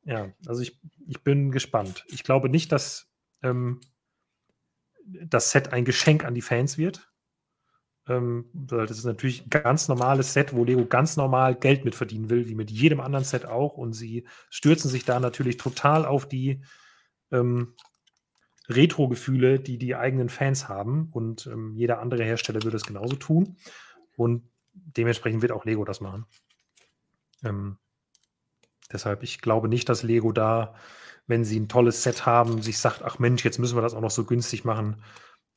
Ja, 0.05 0.31
also 0.47 0.62
ich, 0.62 0.78
ich 1.09 1.23
bin 1.23 1.51
gespannt. 1.51 2.05
Ich 2.09 2.23
glaube 2.23 2.48
nicht, 2.48 2.70
dass 2.70 3.09
ähm, 3.43 3.81
das 5.05 5.51
Set 5.51 5.73
ein 5.73 5.85
Geschenk 5.85 6.24
an 6.24 6.35
die 6.35 6.43
Fans 6.43 6.78
wird. 6.78 7.10
Ähm, 8.09 8.47
das 8.52 8.93
ist 8.93 9.05
natürlich 9.05 9.44
ein 9.47 9.51
ganz 9.51 9.89
normales 9.89 10.32
Set, 10.32 10.55
wo 10.55 10.64
Lego 10.64 10.86
ganz 10.86 11.16
normal 11.16 11.56
Geld 11.56 11.85
mit 11.85 11.94
verdienen 11.94 12.31
will, 12.31 12.48
wie 12.48 12.55
mit 12.55 12.70
jedem 12.70 13.01
anderen 13.01 13.24
Set 13.24 13.47
auch. 13.47 13.77
Und 13.77 13.94
sie 13.94 14.27
stürzen 14.48 14.90
sich 14.90 15.05
da 15.05 15.18
natürlich 15.18 15.56
total 15.56 16.06
auf 16.06 16.28
die 16.28 16.62
ähm, 17.32 17.74
Retro-Gefühle, 18.68 19.59
die 19.60 19.78
die 19.78 19.97
eigenen 19.97 20.28
Fans 20.28 20.68
haben. 20.68 21.09
Und 21.12 21.47
ähm, 21.47 21.74
jeder 21.74 22.01
andere 22.01 22.24
Hersteller 22.24 22.62
würde 22.62 22.77
es 22.77 22.86
genauso 22.86 23.16
tun. 23.16 23.56
Und 24.16 24.48
dementsprechend 24.77 25.43
wird 25.43 25.53
auch 25.53 25.65
Lego 25.65 25.85
das 25.85 26.01
machen. 26.01 26.27
Ähm, 27.44 27.78
deshalb, 28.93 29.23
ich 29.23 29.40
glaube 29.40 29.69
nicht, 29.69 29.89
dass 29.89 30.03
Lego 30.03 30.32
da, 30.32 30.74
wenn 31.27 31.44
sie 31.44 31.59
ein 31.59 31.69
tolles 31.69 32.03
Set 32.03 32.27
haben, 32.27 32.62
sich 32.62 32.78
sagt, 32.78 33.03
ach 33.03 33.19
Mensch, 33.19 33.44
jetzt 33.44 33.59
müssen 33.59 33.77
wir 33.77 33.82
das 33.82 33.94
auch 33.94 34.01
noch 34.01 34.11
so 34.11 34.24
günstig 34.24 34.65
machen, 34.65 35.03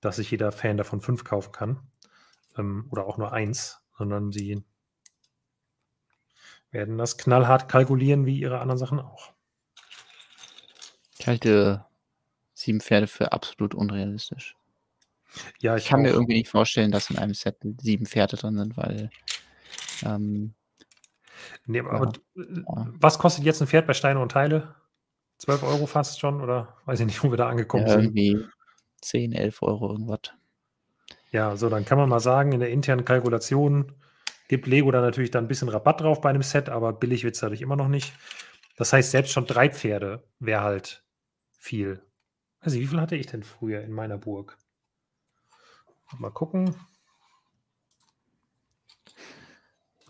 dass 0.02 0.18
sich 0.18 0.32
jeder 0.32 0.52
Fan 0.52 0.78
davon 0.78 1.02
fünf 1.02 1.24
kaufen 1.24 1.52
kann. 1.52 1.80
Ähm, 2.58 2.88
oder 2.90 3.06
auch 3.06 3.18
nur 3.18 3.32
eins, 3.32 3.82
sondern 3.98 4.32
sie 4.32 4.64
werden 6.72 6.98
das 6.98 7.18
knallhart 7.18 7.70
kalkulieren, 7.70 8.26
wie 8.26 8.40
ihre 8.40 8.60
anderen 8.60 8.78
Sachen 8.78 9.00
auch. 9.00 9.34
Ich 11.18 11.28
halte 11.28 11.86
sieben 12.54 12.82
Pferde 12.82 13.08
für 13.08 13.32
absolut 13.32 13.74
unrealistisch. 13.74 14.56
Ja, 15.62 15.76
ich, 15.78 15.84
ich 15.84 15.90
kann 15.90 16.02
auch. 16.02 16.04
mir 16.04 16.10
irgendwie 16.12 16.34
nicht 16.38 16.50
vorstellen, 16.50 16.92
dass 16.92 17.10
in 17.10 17.18
einem 17.18 17.34
Set 17.34 17.58
sieben 17.82 18.06
Pferde 18.06 18.38
drin 18.38 18.58
sind, 18.58 18.78
weil 18.78 19.12
ähm, 20.04 20.56
Ne, 21.68 21.80
Ja. 21.80 21.90
aber 21.90 22.12
Ja. 22.46 22.94
was 23.00 23.20
kostet 23.20 23.44
jetzt 23.46 23.62
'n 23.62 23.68
Pferd 23.68 23.88
bei 23.88 23.94
Steine 23.94 24.20
und 24.20 24.32
Teile? 24.32 24.76
12 25.40 25.64
€ 25.64 25.88
fast 25.88 26.20
schon 26.20 26.42
oder 26.42 26.78
weiß 26.86 27.00
ich 27.02 27.06
nicht, 27.08 27.24
wo 27.24 27.32
wir 27.32 27.38
da 27.38 27.50
angekommen 27.50 27.88
Ja, 27.88 27.94
sind. 27.94 28.16
irgendwie 28.16 28.46
10, 29.02 29.32
11 29.34 29.62
€ 29.62 29.92
irgendwas. 29.92 30.34
Ja, 31.32 31.56
so, 31.56 31.70
dann 31.70 31.86
kann 31.86 31.98
man 32.00 32.10
mal 32.10 32.20
sagen, 32.20 32.54
in 32.54 32.60
der 32.60 32.72
internen 32.72 33.06
Kalkulation 33.06 33.94
gibt 34.48 34.66
Lego 34.66 34.90
da 34.92 35.00
natürlich 35.02 35.30
dann 35.32 35.46
'n 35.46 35.48
bisschen 35.48 35.70
Rabatt 35.70 36.02
drauf 36.02 36.22
bei 36.22 36.32
'nem 36.34 36.42
Set, 36.42 36.70
aber 36.70 36.92
billig 36.94 37.24
wird's 37.24 37.40
dadurch 37.40 37.62
immer 37.62 37.76
noch 37.76 37.88
nicht. 37.88 38.14
Das 38.78 38.94
heißt, 38.94 39.12
selbst 39.12 39.32
schon 39.34 39.46
3 39.46 39.70
Pferde 39.70 40.24
wäre 40.40 40.62
halt 40.64 41.06
viel. 41.58 42.04
Nicht, 42.66 42.76
wie 42.80 42.88
viel 42.88 43.02
hatte 43.02 43.16
ich 43.16 43.28
denn 43.28 43.44
früher 43.44 43.82
in 43.82 43.92
meiner 43.94 44.18
Burg? 44.18 44.58
Mal 46.18 46.32
gucken. 46.32 46.76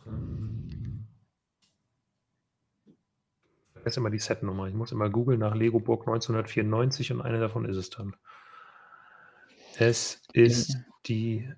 Ähm. 0.06 1.08
Vergesse 3.74 4.00
immer 4.00 4.10
die 4.10 4.20
Setnummer. 4.20 4.68
Ich 4.68 4.74
muss 4.74 4.92
immer 4.92 5.10
googeln 5.10 5.40
nach 5.40 5.56
Lego 5.56 5.80
Burg 5.80 6.06
1994 6.08 7.12
und 7.12 7.22
eine 7.22 7.40
davon 7.40 7.66
ist 7.66 7.78
es 7.78 7.90
dann. 7.92 8.16
Es 9.78 10.22
ist 10.34 10.74
Ja. 10.74 10.80
die 11.08 11.50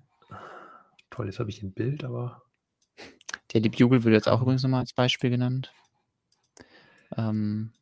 toll, 1.10 1.26
jetzt 1.26 1.38
habe 1.38 1.50
ich 1.50 1.62
'n 1.62 1.72
Bild, 1.72 2.04
aber 2.04 2.42
Daily 3.48 3.68
Bugle 3.68 4.04
wird 4.04 4.14
jetzt 4.14 4.28
auch 4.28 4.40
übrigens 4.42 4.62
noch 4.62 4.70
mal 4.70 4.80
als 4.80 4.92
Beispiel 4.92 5.30
genannt. 5.30 5.72
Ähm, 7.16 7.72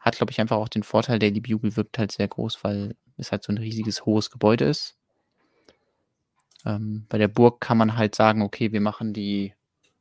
hat, 0.00 0.16
glaube 0.16 0.32
ich, 0.32 0.40
einfach 0.40 0.56
auch 0.58 0.68
den 0.68 0.84
Vorteil, 0.84 1.18
Daily 1.18 1.40
Bugle 1.40 1.76
wirkt 1.76 1.98
halt 1.98 2.12
sehr 2.12 2.28
groß, 2.28 2.64
weil 2.64 2.96
es 3.18 3.32
halt 3.32 3.44
so 3.44 3.52
'n 3.52 3.58
riesiges, 3.58 4.06
hohes 4.06 4.30
Gebäude 4.30 4.66
ist. 4.66 4.94
Ähm, 6.64 7.06
bei 7.08 7.18
der 7.18 7.28
Burg 7.28 7.60
kann 7.60 7.78
man 7.78 7.96
halt 7.96 8.14
sagen: 8.14 8.42
„Okay, 8.42 8.72
wir 8.72 8.80
machen 8.80 9.12
die 9.12 9.54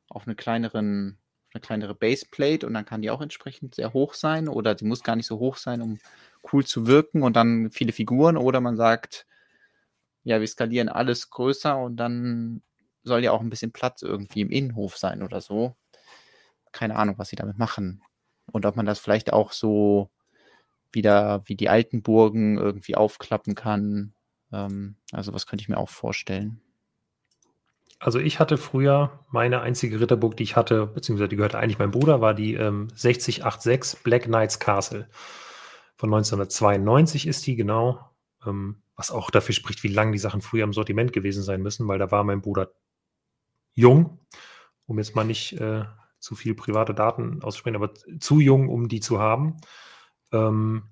auf 0.10 0.28
'ne 0.28 0.36
kleineren 0.36 1.20
'ne 1.56 1.62
kleinere 1.62 1.96
Baseplate 1.96 2.68
und 2.68 2.74
dann 2.76 2.86
kann 2.86 3.02
die 3.04 3.12
auch 3.12 3.22
entsprechend 3.22 3.76
sehr 3.76 3.94
hoch 3.94 4.14
sein 4.16 4.48
oder 4.50 4.76
die 4.76 4.86
muss 4.86 5.04
gar 5.04 5.16
nicht 5.18 5.28
so 5.28 5.40
hoch 5.40 5.58
sein, 5.58 5.82
um 5.82 6.00
cool 6.54 6.66
zu 6.66 6.88
wirken 6.88 7.24
und 7.24 7.36
dann 7.36 7.72
viele 7.72 7.94
Figuren.“ 7.94 8.38
Oder 8.38 8.62
man 8.62 8.78
sagt: 8.78 9.26
„Ja, 10.26 10.40
wir 10.40 10.48
skalieren 10.48 10.90
alles 10.90 11.30
größer 11.32 11.78
und 11.78 11.98
dann 11.98 12.62
soll 13.04 13.24
ja 13.24 13.32
auch 13.32 13.42
'n 13.42 13.50
bisschen 13.50 13.72
Platz 13.72 14.02
irgendwie 14.04 14.42
im 14.42 14.52
Innenhof 14.52 14.98
sein“ 14.98 15.24
oder 15.24 15.42
so. 15.42 15.76
Keine 16.74 16.96
Ahnung, 16.98 17.18
was 17.18 17.30
sie 17.30 17.36
damit 17.38 17.58
machen. 17.58 18.04
Und 18.52 18.66
ob 18.66 18.76
man 18.78 18.86
das 18.86 19.00
vielleicht 19.00 19.34
auch 19.34 19.52
so 19.54 20.10
wieder 20.94 21.44
wie 21.48 21.56
die 21.56 21.70
alten 21.70 22.04
Burgen 22.04 22.58
irgendwie 22.58 22.96
aufklappen 22.98 23.56
kann. 23.56 24.14
Ähm, 24.52 24.96
also, 25.12 25.34
was 25.34 25.48
könnte 25.48 25.64
ich 25.64 25.70
mir 25.70 25.78
auch 25.78 25.90
vorstellen. 25.90 26.62
Also, 28.00 28.20
ich 28.20 28.40
hatte 28.40 28.58
früher 28.58 29.20
meine 29.30 29.62
einzige 29.62 30.00
Ritterburg, 30.00 30.36
die 30.36 30.44
ich 30.44 30.56
hatte, 30.56 30.88
beziehungsweise 30.88 31.30
die 31.30 31.36
gehörte 31.36 31.60
eigentlich 31.60 31.80
meinem 31.80 31.92
Bruder, 31.92 32.22
war 32.22 32.34
die, 32.34 32.56
ähm, 32.56 32.90
6086 32.96 34.04
Black 34.04 34.24
Knights 34.24 34.60
Castle. 34.60 35.08
Von 35.98 36.10
1992 36.10 37.28
ist 37.28 37.46
die, 37.46 37.56
genau. 37.56 38.12
Ähm, 38.46 38.82
was 38.96 39.12
auch 39.12 39.30
dafür 39.32 39.54
spricht, 39.54 39.84
wie 39.84 39.88
lang 39.88 40.12
die 40.12 40.18
Sachen 40.18 40.42
früher 40.42 40.64
im 40.64 40.74
Sortiment 40.74 41.14
gewesen 41.14 41.44
sein 41.44 41.62
müssen, 41.62 41.88
weil 41.88 42.00
da 42.00 42.12
war 42.12 42.24
mein 42.24 42.42
Bruder 42.42 42.72
jung, 43.74 44.20
um 44.86 44.98
jetzt 44.98 45.16
mal 45.16 45.24
nicht, 45.24 45.54
äh, 45.54 45.86
zu 46.20 46.36
viel 46.36 46.54
private 46.54 46.94
Daten 46.94 47.42
auszusprechen, 47.42 47.78
aber 47.78 47.94
zu 47.94 48.40
jung, 48.40 48.70
um 48.70 48.88
die 48.88 49.00
zu 49.00 49.20
haben. 49.20 49.58
Ähm 50.32 50.84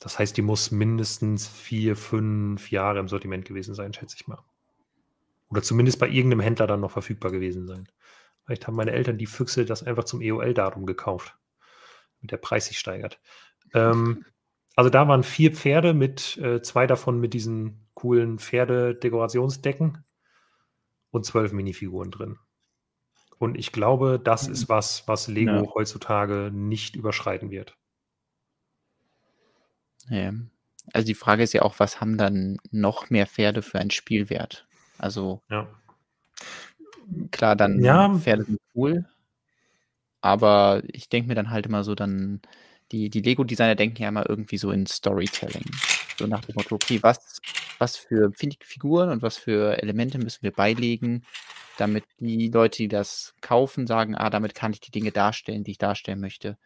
das 0.00 0.18
heißt, 0.18 0.36
die 0.36 0.42
muss 0.42 0.70
mindestens 0.72 1.48
4, 1.48 1.96
5 1.96 2.70
Jahre 2.72 3.00
im 3.00 3.08
Sortiment 3.08 3.44
gewesen 3.46 3.74
sein, 3.74 3.94
schätze 3.94 4.16
ich 4.18 4.26
mal. 4.28 4.40
Oder 5.50 5.62
zumindest 5.62 5.98
bei 5.98 6.08
irgend 6.08 6.30
'nem 6.30 6.40
Händler 6.40 6.66
dann 6.66 6.80
noch 6.80 6.92
verfügbar 6.92 7.30
gewesen 7.32 7.66
sein. 7.66 7.88
Vielleicht 8.44 8.66
haben 8.66 8.76
meine 8.76 8.92
Eltern, 8.92 9.18
die 9.18 9.26
Füchse, 9.26 9.64
das 9.64 9.82
einfach 9.82 10.04
zum 10.04 10.20
EOL-Datum 10.22 10.86
gekauft, 10.86 11.36
damit 12.20 12.32
der 12.32 12.38
Preis 12.38 12.66
sich 12.66 12.78
steigert. 12.78 13.20
Ähm, 13.74 14.24
also, 14.76 14.90
da 14.90 15.08
waren 15.08 15.24
4 15.24 15.52
Pferde 15.54 15.94
mit 15.94 16.38
äh, 16.38 16.62
2 16.62 16.86
davon 16.86 17.20
mit 17.20 17.34
diesen 17.34 17.88
coolen 17.94 18.38
Pferdedekorationsdecken 18.40 20.04
und 21.14 21.24
12 21.26 21.52
Minifiguren 21.52 22.10
drin. 22.10 22.38
Und 23.38 23.56
ich 23.58 23.72
glaube, 23.72 24.20
das 24.22 24.46
Mhm. 24.46 24.52
ist 24.52 24.68
was, 24.68 25.08
was 25.08 25.28
Lego 25.28 25.70
Ja. 25.70 25.74
heutzutage 25.74 26.50
nicht 26.52 26.96
überschreiten 26.96 27.50
wird. 27.50 27.76
Ja. 30.10 30.32
Also, 30.92 31.06
die 31.06 31.14
Frage 31.14 31.42
ist 31.44 31.52
ja 31.52 31.62
auch, 31.62 31.78
was 31.78 32.00
haben 32.00 32.18
dann 32.18 32.58
noch 32.72 33.10
mehr 33.10 33.26
Pferde 33.26 33.62
für 33.62 33.78
einen 33.78 33.90
Spielwert? 33.92 34.66
Also 34.98 35.40
Ja. 35.50 35.80
klar, 37.30 37.56
dann 37.56 37.80
Ja. 37.82 38.18
Pferde 38.18 38.44
sind 38.44 38.58
cool. 38.74 39.04
Aber 40.24 40.82
ich 40.92 41.08
denke 41.08 41.28
mir 41.28 41.34
dann 41.34 41.50
halt 41.50 41.66
immer 41.66 41.82
so 41.84 41.94
dann 41.94 42.40
die 42.92 43.08
die 43.08 43.20
Lego-Designer 43.22 43.74
denken 43.76 44.02
ja 44.02 44.08
immer 44.08 44.28
irgendwie 44.28 44.58
so 44.58 44.70
in 44.72 44.86
Storytelling. 44.86 45.82
So 46.12 46.26
nach 46.26 46.42
dem 46.42 46.54
Motto: 46.54 46.74
„Okay, 46.74 47.02
was 47.02 47.40
was 47.78 47.96
für 47.96 48.30
Fi 48.34 48.50
Figuren 48.62 49.08
und 49.10 49.22
was 49.22 49.38
für 49.38 49.80
Elemente 49.82 50.18
müssen 50.18 50.42
wir 50.42 50.52
beilegen, 50.52 51.24
damit 51.76 52.04
die 52.18 52.48
Leute, 52.50 52.78
die 52.78 52.88
das 52.88 53.34
kaufen, 53.40 53.86
sagen: 53.86 54.14
‚Ah, 54.16 54.28
damit 54.30 54.54
kann 54.54 54.72
ich 54.72 54.80
die 54.80 54.90
Dinge 54.90 55.12
darstellen, 55.12 55.64
die 55.64 55.70
ich 55.72 55.78
darstellen 55.78 56.20
möchte.‘“ 56.20 56.58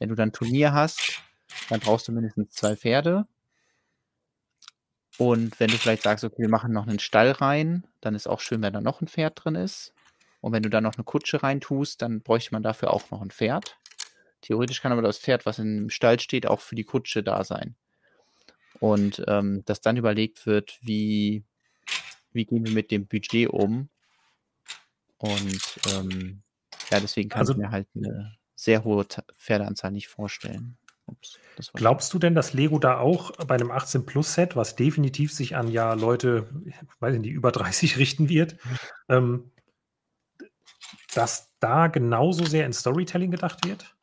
Wenn 0.00 0.08
du 0.10 0.14
dann 0.16 0.32
Turnier 0.32 0.72
hast, 0.74 1.25
dann 1.68 1.80
brauchst 1.80 2.08
du 2.08 2.12
mindestens 2.12 2.52
2 2.52 2.76
Pferde. 2.76 3.26
Und 5.20 5.58
wenn 5.60 5.70
du 5.70 5.78
vielleicht 5.78 6.02
sagst: 6.02 6.24
„Okay, 6.24 6.42
wir 6.42 6.48
machen 6.48 6.72
noch 6.72 6.84
'nen 6.86 6.98
Stall 6.98 7.30
rein“, 7.30 7.86
dann 8.00 8.14
ist 8.14 8.26
auch 8.26 8.40
schön, 8.40 8.62
wenn 8.62 8.72
da 8.74 8.80
noch 8.80 9.00
'n 9.00 9.08
Pferd 9.08 9.42
drin 9.44 9.54
ist. 9.54 9.94
Und 10.40 10.52
wenn 10.52 10.62
du 10.62 10.68
da 10.70 10.80
noch 10.80 10.96
'ne 10.98 11.04
Kutsche 11.04 11.42
reintust, 11.42 12.02
dann 12.02 12.22
bräuchte 12.22 12.52
man 12.52 12.62
dafür 12.62 12.92
auch 12.92 13.10
noch 13.10 13.22
'n 13.22 13.30
Pferd. 13.30 13.78
Theoretisch 14.42 14.82
kann 14.82 14.92
aber 14.92 15.02
das 15.02 15.18
Pferd, 15.18 15.46
was 15.46 15.58
im 15.60 15.90
Stall 15.90 16.20
steht, 16.20 16.46
auch 16.46 16.60
für 16.60 16.76
die 16.76 16.84
Kutsche 16.84 17.22
da 17.24 17.44
sein. 17.44 17.76
Und, 18.82 19.22
ähm, 19.26 19.62
dass 19.64 19.80
dann 19.80 19.96
überlegt 19.96 20.46
wird, 20.46 20.78
wie 20.82 21.44
wie 22.32 22.46
gehen 22.46 22.64
wir 22.64 22.70
mit 22.72 22.90
dem 22.92 23.08
Budget 23.08 23.48
um? 23.50 23.88
Und, 25.20 25.80
ähm, 25.84 26.42
ja, 26.90 27.00
deswegen 27.00 27.28
kann 27.28 27.44
ich 27.44 27.54
Also 27.54 27.56
mir 27.56 27.70
halt 27.70 27.88
'ne 27.94 28.36
sehr 28.54 28.84
hohe 28.84 29.06
Pferdeanzahl 29.36 29.90
nicht 29.92 30.08
vorstellen. 30.08 30.76
Ups, 31.06 31.38
Glaubst 31.74 32.12
du 32.12 32.18
denn, 32.18 32.34
dass 32.34 32.52
Lego 32.52 32.78
da 32.78 32.98
auch 32.98 33.30
bei 33.46 33.56
'nem 33.56 33.70
18+-Set, 33.70 34.56
was 34.56 34.76
definitiv 34.76 35.32
sich 35.32 35.56
an, 35.56 35.68
ja, 35.68 35.94
Leute, 35.94 36.48
weiß 37.00 37.14
ich 37.14 37.20
nicht, 37.20 37.32
über 37.32 37.52
30 37.52 37.96
richten 37.98 38.28
wird, 38.28 38.56
ähm 39.08 39.50
dass 41.14 41.50
da 41.60 41.86
genauso 41.86 42.44
sehr 42.44 42.66
in 42.66 42.72
Storytelling 42.72 43.30
gedacht 43.30 43.66
wird? 43.66 43.96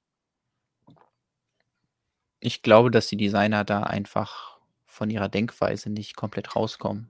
Ich 2.39 2.61
glaube, 2.61 2.91
dass 2.91 3.07
die 3.07 3.17
Designer 3.17 3.63
da 3.63 3.83
einfach 3.83 4.57
von 4.85 5.09
ihrer 5.09 5.29
Denkweise 5.29 5.89
nicht 5.89 6.15
komplett 6.15 6.55
rauskommen. 6.55 7.07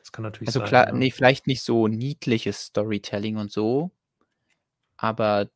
Das 0.00 0.10
kann 0.12 0.24
natürlich 0.24 0.48
Also, 0.48 0.60
sein, 0.60 0.68
klar 0.68 0.86
ja. 0.88 0.92
ne, 0.92 1.10
vielleicht 1.10 1.46
nicht 1.46 1.62
so 1.62 1.86
niedliches 1.88 2.60
Storytelling 2.66 3.36
und 3.36 3.52
so. 3.52 3.90
Aber 4.96 5.48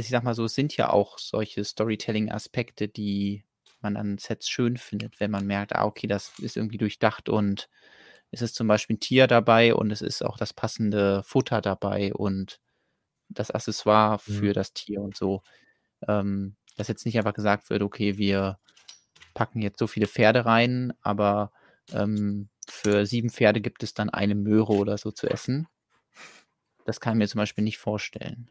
ich 0.00 0.08
sage 0.08 0.24
mal 0.24 0.34
so, 0.34 0.44
es 0.44 0.54
sind 0.54 0.76
ja 0.76 0.90
auch 0.90 1.18
solche 1.18 1.64
Storytelling-Aspekte, 1.64 2.88
die 2.88 3.44
man 3.80 3.96
an 3.96 4.18
Sets 4.18 4.48
schön 4.48 4.76
findet, 4.78 5.20
wenn 5.20 5.30
man 5.30 5.46
merkt: 5.46 5.74
„Ah, 5.74 5.84
okay, 5.86 6.06
das 6.06 6.38
ist 6.38 6.56
irgendwie 6.56 6.78
durchdacht 6.78 7.28
und 7.28 7.68
es 8.32 8.42
ist 8.42 8.54
zum 8.56 8.68
Beispiel 8.68 8.96
'n 8.96 9.00
Tier 9.00 9.26
dabei 9.28 9.74
und 9.74 9.90
es 9.92 10.02
ist 10.02 10.22
auch 10.24 10.38
das 10.38 10.52
passende 10.54 11.22
Futter 11.24 11.60
dabei 11.62 12.14
und 12.14 12.60
das 13.30 13.50
Accessoire 13.52 14.18
für 14.20 14.52
Mhm. 14.52 14.54
das 14.54 14.72
Tier“ 14.74 15.00
und 15.02 15.16
so. 15.16 15.42
Ähm, 16.08 16.56
dass 16.76 16.88
jetzt 16.88 17.06
nicht 17.06 17.18
einfach 17.18 17.34
gesagt 17.34 17.70
wird: 17.70 17.82
„Okay, 17.82 18.18
wir 18.18 18.60
packen 19.34 19.62
jetzt 19.62 19.78
so 19.80 19.86
viele 19.88 20.08
Pferde 20.08 20.46
rein, 20.46 20.92
aber, 21.02 21.52
ähm, 21.92 22.50
für 22.68 23.06
7 23.06 23.30
Pferde 23.30 23.60
gibt 23.62 23.82
es 23.84 23.94
dann 23.94 24.10
eine 24.10 24.34
Möhre 24.36 24.72
oder 24.74 24.98
so 24.98 25.10
zu 25.12 25.28
essen.“ 25.30 25.68
Das 26.86 26.98
kann 27.00 27.14
ich 27.14 27.18
mir 27.18 27.28
zum 27.28 27.38
Beispiel 27.40 27.64
nicht 27.64 27.76
vorstellen. 27.78 28.50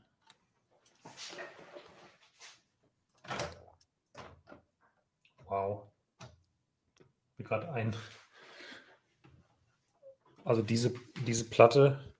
Wow. 5.53 5.83
Mir 7.37 7.45
grad 7.45 7.65
ein 7.69 7.95
also, 10.45 10.63
diese 10.63 10.93
diese 11.27 11.47
Platte, 11.47 12.15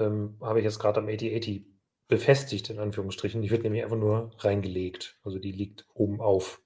ähm, 0.00 0.36
habe 0.40 0.58
ich 0.58 0.64
jetzt 0.64 0.80
grad 0.80 0.98
am 0.98 1.06
AT-AT 1.08 1.64
befestigt 2.08 2.68
in 2.70 2.80
Anführungsstrichen. 2.80 3.42
Die 3.42 3.50
wird 3.50 3.62
nämlich 3.62 3.84
einfach 3.84 3.96
nur 3.96 4.32
reingelegt. 4.40 5.20
Also, 5.22 5.38
die 5.38 5.52
liegt 5.52 5.86
oben 5.94 6.20
auf. 6.20 6.60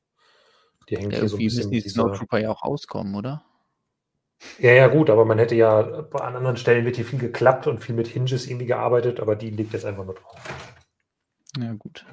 Die 0.89 0.97
hängt 0.97 1.13
Ja, 1.13 1.21
hier 1.21 1.29
so 1.29 1.37
'n 1.37 1.41
irgendwie 1.41 1.45
bisschen 1.45 1.71
müssen 1.71 1.85
die 1.85 1.89
Snowtrooper 1.91 2.39
ja 2.39 2.51
auch 2.51 2.63
auskommen, 2.63 3.15
oder? 3.15 3.45
Ja, 4.61 4.73
ja, 4.73 4.89
gut, 4.89 5.11
aber 5.11 5.27
man 5.27 5.39
hätte 5.39 5.57
ja 5.57 5.79
an 5.79 6.37
anderen 6.37 6.57
Stellen 6.57 6.87
wird 6.87 6.97
hier 6.97 7.05
viel 7.05 7.19
geklappt 7.19 7.67
und 7.67 7.81
viel 7.81 7.95
mit 7.95 8.09
Hinges 8.09 8.47
irgendwie 8.47 8.67
gearbeitet, 8.67 9.21
aber 9.21 9.37
die 9.37 9.51
liegt 9.51 9.75
jetzt 9.75 9.85
einfach 9.85 10.07
nur 10.07 10.15
drauf. 10.15 10.41
Ja, 11.59 11.75
gut. 11.75 12.07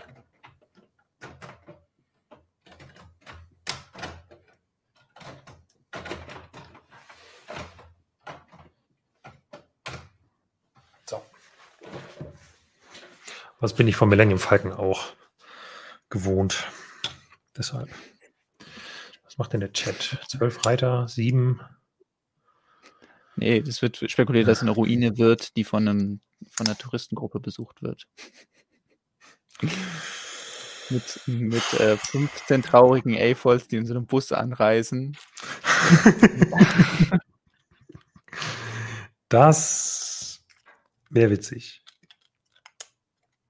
Was 13.60 13.74
bin 13.74 13.88
ich 13.88 13.96
vom 13.96 14.10
Millennium 14.10 14.40
Falcon 14.40 14.74
auch 14.74 15.14
gewohnt. 16.10 16.68
Deshalb. 17.58 17.90
Was 19.24 19.38
macht 19.38 19.54
denn 19.54 19.60
der 19.60 19.74
Chat? 19.74 20.20
Zwölf 20.28 20.66
Reiter, 20.66 21.08
sieben. 21.08 21.62
Nee, 23.36 23.62
das 23.62 23.82
wird 23.82 23.98
spekuliert, 24.12 24.48
dass 24.48 24.58
es 24.58 24.64
eine 24.64 24.72
Ruine 24.72 25.18
wird, 25.18 25.56
die 25.56 25.64
von, 25.64 25.88
einem, 25.88 26.20
von 26.50 26.68
einer 26.68 26.78
Touristengruppe 26.78 27.40
besucht 27.40 27.82
wird. 27.82 28.06
mit 30.90 31.22
mit 31.28 31.74
äh, 31.80 31.96
15 31.98 32.64
traurigen 32.64 33.16
A-Falls, 33.16 33.68
die 33.68 33.78
in 33.78 33.86
so 33.86 33.94
einem 33.94 34.08
Bus 34.08 34.32
anreisen. 34.32 35.16
das 39.30 40.44
wäre 41.10 41.32
witzig. 41.32 41.84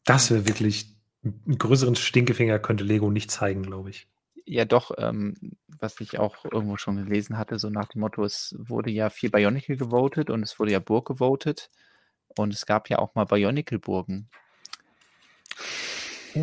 Das 0.09 0.31
wäre 0.31 0.47
wirklich 0.47 0.87
einen 1.23 1.59
größeren 1.59 1.95
Stinkefinger 1.95 2.57
könnte 2.57 2.83
Lego 2.83 3.11
nicht 3.11 3.29
zeigen, 3.29 3.61
glaube 3.61 3.91
ich. 3.91 4.07
Ja, 4.43 4.65
doch, 4.65 4.89
ähm, 4.97 5.35
was 5.67 6.01
ich 6.01 6.17
auch 6.17 6.45
irgendwo 6.45 6.77
schon 6.77 6.95
gelesen 6.95 7.37
hatte, 7.37 7.59
so 7.59 7.69
nach 7.69 7.89
dem 7.89 8.01
Motto, 8.01 8.23
es 8.23 8.55
wurde 8.57 8.89
ja 8.89 9.11
viel 9.11 9.29
Bionicle 9.29 9.77
gewotet 9.77 10.31
und 10.31 10.41
es 10.41 10.57
wurde 10.57 10.71
ja 10.71 10.79
Burg 10.79 11.07
gewotet. 11.07 11.69
Und 12.35 12.55
es 12.55 12.65
gab 12.65 12.89
ja 12.89 12.97
auch 12.97 13.13
mal 13.13 13.25
Bionicle-Burgen. 13.25 14.31
Oh. 16.33 16.41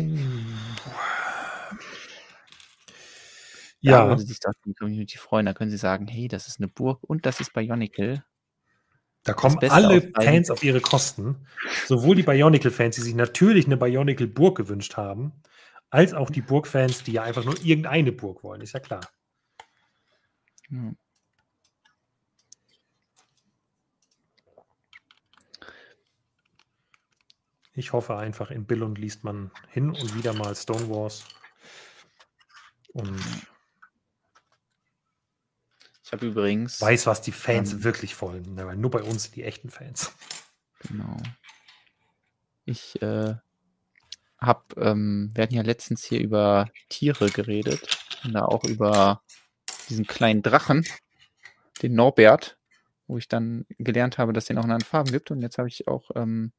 Da 3.81 3.91
Ja, 3.91 4.07
würde 4.07 4.21
sich 4.21 4.39
doch 4.39 4.53
die 4.65 4.75
Community 4.75 5.17
freuen. 5.17 5.45
Da 5.45 5.53
können 5.53 5.71
sie 5.71 5.77
sagen, 5.77 6.07
hey, 6.07 6.29
das 6.29 6.47
ist 6.47 6.61
eine 6.61 6.69
Burg 6.69 7.03
und 7.03 7.25
das 7.25 7.41
ist 7.41 7.51
Bionicle. 7.51 8.23
Da 9.27 9.33
kommen 9.33 9.59
alle 9.69 9.99
beiden 9.99 10.13
Fans 10.13 10.49
auf 10.49 10.63
ihre 10.63 10.79
Kosten. 10.79 11.45
Sowohl 11.85 12.15
die 12.15 12.23
Bionicle-Fans, 12.23 12.95
die 12.95 13.01
sich 13.01 13.13
natürlich 13.13 13.65
eine 13.65 13.75
Bionicle-Burg 13.75 14.57
gewünscht 14.57 14.95
haben, 14.95 15.33
als 15.89 16.13
auch 16.13 16.29
die 16.29 16.39
Burg-Fans, 16.41 17.03
die 17.03 17.11
ja 17.11 17.23
einfach 17.23 17.43
nur 17.43 17.61
irgendeine 17.61 18.13
Burg 18.13 18.41
wollen, 18.43 18.61
ist 18.61 18.73
ja 18.73 18.79
klar. 18.79 19.01
Ich 27.73 27.91
hoffe 27.91 28.15
einfach, 28.15 28.49
in 28.49 28.65
Billund 28.65 28.97
liest 28.97 29.25
man 29.25 29.51
hin 29.69 29.89
und 29.89 30.15
wieder 30.15 30.33
mal 30.33 30.55
Stone 30.55 30.89
Wars. 30.89 31.25
Und 32.93 33.21
Ich 36.07 36.13
habe 36.13 36.25
übrigens, 36.25 36.79
weiß, 36.79 37.05
was 37.05 37.21
die 37.21 37.33
Fans 37.33 37.73
Ähm. 37.73 37.83
wirklich 37.83 38.19
wollen. 38.21 38.55
Weil 38.55 38.77
nur 38.77 38.91
bei 38.91 39.03
uns 39.03 39.29
die 39.29 39.43
echten 39.43 39.69
Fans. 39.69 40.13
genau. 40.87 41.17
Ich 42.63 43.01
äh, 43.01 43.35
habe, 44.39 44.63
ähm, 44.77 45.31
wir 45.33 45.43
hatten 45.43 45.53
ja 45.53 45.63
letztens 45.63 46.05
hier 46.05 46.21
über 46.21 46.69
Tiere 46.87 47.29
geredet 47.29 47.99
und 48.23 48.31
da 48.31 48.45
auch 48.45 48.63
über 48.63 49.21
diesen 49.89 50.07
kleinen 50.07 50.43
Drachen, 50.43 50.87
den 51.81 51.95
Norbert, 51.95 52.57
wo 53.07 53.17
ich 53.17 53.27
dann 53.27 53.65
gelernt 53.77 54.17
habe, 54.17 54.31
dass 54.31 54.45
es 54.45 54.47
den 54.47 54.59
auch 54.59 54.63
in 54.63 54.71
anderen 54.71 54.89
Farben 54.89 55.11
gibt. 55.11 55.29
Und 55.29 55.41
jetzt 55.41 55.57
habe 55.57 55.67
ich 55.67 55.89
auch, 55.89 56.09
ähm, 56.15 56.53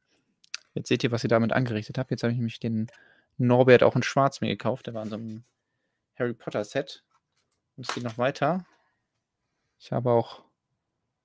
jetzt 0.75 0.89
seht 0.89 1.03
ihr, 1.05 1.11
was 1.11 1.25
ich 1.25 1.31
damit 1.31 1.55
angerichtet 1.55 1.97
habe. 1.97 2.11
Jetzt 2.11 2.23
habe 2.23 2.33
ich 2.33 2.39
nämlich 2.39 2.61
den 2.61 2.89
Norbert 3.39 3.83
auch 3.83 3.97
in 3.97 4.03
Schwarz 4.03 4.43
mir 4.43 4.49
gekauft. 4.49 4.89
Der 4.89 4.93
war 4.93 5.05
in 5.05 5.09
so 5.09 5.17
einem 5.17 5.45
Harry 6.19 6.35
Potter 6.35 6.65
Set. 6.65 7.03
Und 7.77 7.89
es 7.89 7.95
geht 7.95 8.05
noch 8.05 8.19
weiter. 8.19 8.67
Ich 9.79 9.93
habe 9.93 10.11
auch, 10.11 10.43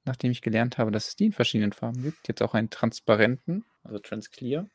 nachdem 0.06 0.32
ich 0.32 0.42
gelernt 0.42 0.78
habe, 0.78 0.92
dass 0.92 1.08
es 1.08 1.16
die 1.16 1.26
in 1.26 1.32
verschiedenen 1.34 1.74
Farben 1.74 2.04
gibt, 2.04 2.28
jetzt 2.28 2.42
auch 2.42 2.54
einen 2.54 2.70
transparenten, 2.70 3.66
also 3.84 4.00
Transclear. 4.00 4.70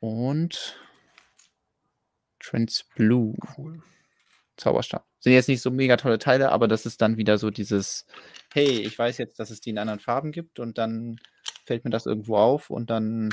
Und 0.00 0.80
Transblue. 2.40 3.36
Cool. 3.56 3.82
Zauberstab. 4.56 5.06
Sind 5.20 5.32
jetzt 5.32 5.48
nicht 5.48 5.62
so 5.62 5.70
mega 5.70 5.96
tolle 5.96 6.18
Teile, 6.18 6.50
aber 6.50 6.68
das 6.68 6.86
ist 6.86 7.00
dann 7.00 7.16
wieder 7.16 7.38
so 7.38 7.50
dieses, 7.50 8.06
hey, 8.52 8.80
ich 8.80 8.98
weiß 8.98 9.18
jetzt, 9.18 9.38
dass 9.38 9.50
es 9.50 9.60
die 9.60 9.70
in 9.70 9.78
anderen 9.78 10.00
Farben 10.00 10.32
gibt 10.32 10.58
und 10.58 10.78
dann 10.78 11.20
fällt 11.64 11.84
mir 11.84 11.90
das 11.90 12.06
irgendwo 12.06 12.36
auf 12.36 12.70
und 12.70 12.90
dann 12.90 13.30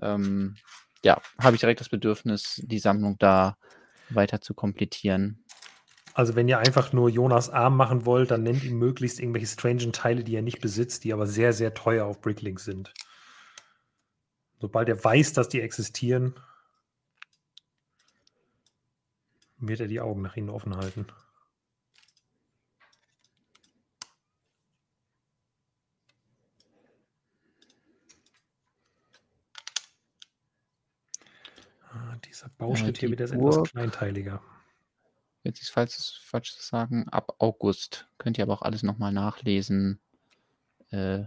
ähm, 0.00 0.56
ja, 1.04 1.20
habe 1.38 1.56
ich 1.56 1.60
direkt 1.60 1.80
das 1.80 1.88
Bedürfnis, 1.88 2.62
die 2.64 2.78
Sammlung 2.78 3.16
da 3.18 3.56
weiter 4.10 4.40
zu 4.40 4.54
komplettieren. 4.54 5.43
Also, 6.16 6.36
wenn 6.36 6.46
ihr 6.46 6.60
einfach 6.60 6.92
nur 6.92 7.10
Jonas 7.10 7.50
arm 7.50 7.76
machen 7.76 8.06
wollt, 8.06 8.30
dann 8.30 8.44
nennt 8.44 8.62
ihm 8.62 8.78
möglichst 8.78 9.18
irgendwelche 9.18 9.48
strangen 9.48 9.92
Teile, 9.92 10.22
die 10.22 10.36
er 10.36 10.42
nicht 10.42 10.60
besitzt, 10.60 11.02
die 11.02 11.12
aber 11.12 11.26
sehr, 11.26 11.52
sehr 11.52 11.74
teuer 11.74 12.06
auf 12.06 12.20
Bricklinks 12.20 12.64
sind. 12.64 12.94
Sobald 14.60 14.88
er 14.88 15.02
weiß, 15.02 15.32
dass 15.32 15.48
die 15.48 15.60
existieren, 15.60 16.36
wird 19.58 19.80
er 19.80 19.88
die 19.88 20.00
Augen 20.00 20.22
nach 20.22 20.36
ihnen 20.36 20.50
offen 20.50 20.76
halten. 20.76 21.08
Ah, 31.90 32.16
dieser 32.24 32.48
Bauschritt 32.50 32.98
hier 32.98 33.08
die 33.08 33.18
wird 33.18 33.20
jetzt 33.20 33.32
etwas 33.32 33.70
kleinteiliger. 33.72 34.40
Jetzt 35.44 35.60
ist 35.60 35.70
falsch, 35.70 36.20
falsch 36.24 36.56
zu 36.56 36.62
sagen, 36.62 37.06
ab 37.10 37.36
August. 37.38 38.08
Könnt 38.16 38.38
ihr 38.38 38.44
aber 38.44 38.54
auch 38.54 38.62
alles 38.62 38.82
nochmal 38.82 39.12
nachlesen 39.12 40.00
äh, 40.90 41.20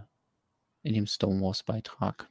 in 0.82 0.94
dem 0.94 1.06
Stonewalls 1.06 1.62
Beitrag. 1.62 2.28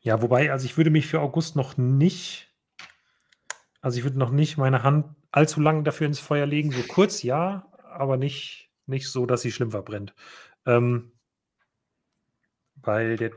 Ja, 0.00 0.22
wobei, 0.22 0.52
also 0.52 0.66
ich 0.66 0.76
würde 0.76 0.90
mich 0.90 1.08
für 1.08 1.20
August 1.20 1.56
noch 1.56 1.76
nicht, 1.76 2.54
also 3.80 3.98
ich 3.98 4.04
würde 4.04 4.18
noch 4.18 4.30
nicht 4.30 4.56
meine 4.56 4.84
Hand 4.84 5.16
allzu 5.32 5.60
lang 5.60 5.82
dafür 5.82 6.06
ins 6.06 6.20
Feuer 6.20 6.46
legen. 6.46 6.70
So 6.70 6.82
kurz 6.84 7.24
ja, 7.24 7.66
aber 7.90 8.16
nicht, 8.16 8.70
nicht 8.86 9.08
so, 9.08 9.26
dass 9.26 9.42
sie 9.42 9.50
schlimm 9.50 9.72
verbrennt. 9.72 10.14
Ähm, 10.64 11.10
weil 12.76 13.16
der 13.16 13.32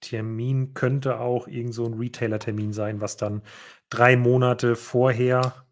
Termin 0.00 0.74
könnte 0.74 1.18
auch 1.18 1.48
irgend 1.48 1.72
so 1.74 1.86
ein 1.86 1.94
Retailer-Termin 1.94 2.74
sein, 2.74 3.00
was 3.00 3.16
dann 3.16 3.42
drei 3.88 4.16
Monate 4.16 4.76
vorher 4.76 5.66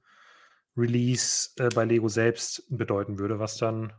Release 0.78 1.50
äh, 1.58 1.68
bei 1.74 1.84
Lego 1.84 2.08
selbst 2.08 2.64
bedeuten 2.70 3.18
würde, 3.18 3.38
was 3.38 3.58
dann 3.58 3.92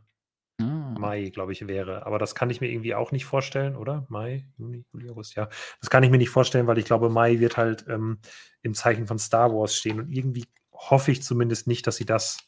Ah, 0.60 0.94
Mai, 0.98 1.30
glaube 1.30 1.52
ich, 1.52 1.66
wäre. 1.66 2.06
Aber 2.06 2.18
das 2.18 2.34
kann 2.34 2.50
ich 2.50 2.60
mir 2.60 2.70
irgendwie 2.70 2.94
auch 2.94 3.12
nicht 3.12 3.24
vorstellen, 3.24 3.76
oder? 3.76 4.06
Mai, 4.08 4.46
Juni, 4.58 4.84
Juli, 4.92 5.10
August, 5.10 5.34
ja. 5.34 5.48
Das 5.80 5.90
kann 5.90 6.02
ich 6.02 6.10
mir 6.10 6.18
nicht 6.18 6.30
vorstellen, 6.30 6.66
weil 6.66 6.78
ich 6.78 6.84
glaube, 6.84 7.08
Mai 7.08 7.40
wird 7.40 7.56
halt 7.56 7.86
ähm, 7.88 8.18
im 8.62 8.74
Zeichen 8.74 9.06
von 9.06 9.18
Star 9.18 9.52
Wars 9.52 9.74
stehen. 9.74 10.00
Und 10.00 10.10
irgendwie 10.12 10.44
hoffe 10.72 11.12
ich 11.12 11.22
zumindest 11.22 11.66
nicht, 11.66 11.86
dass 11.86 11.96
sie 11.96 12.04
das 12.04 12.38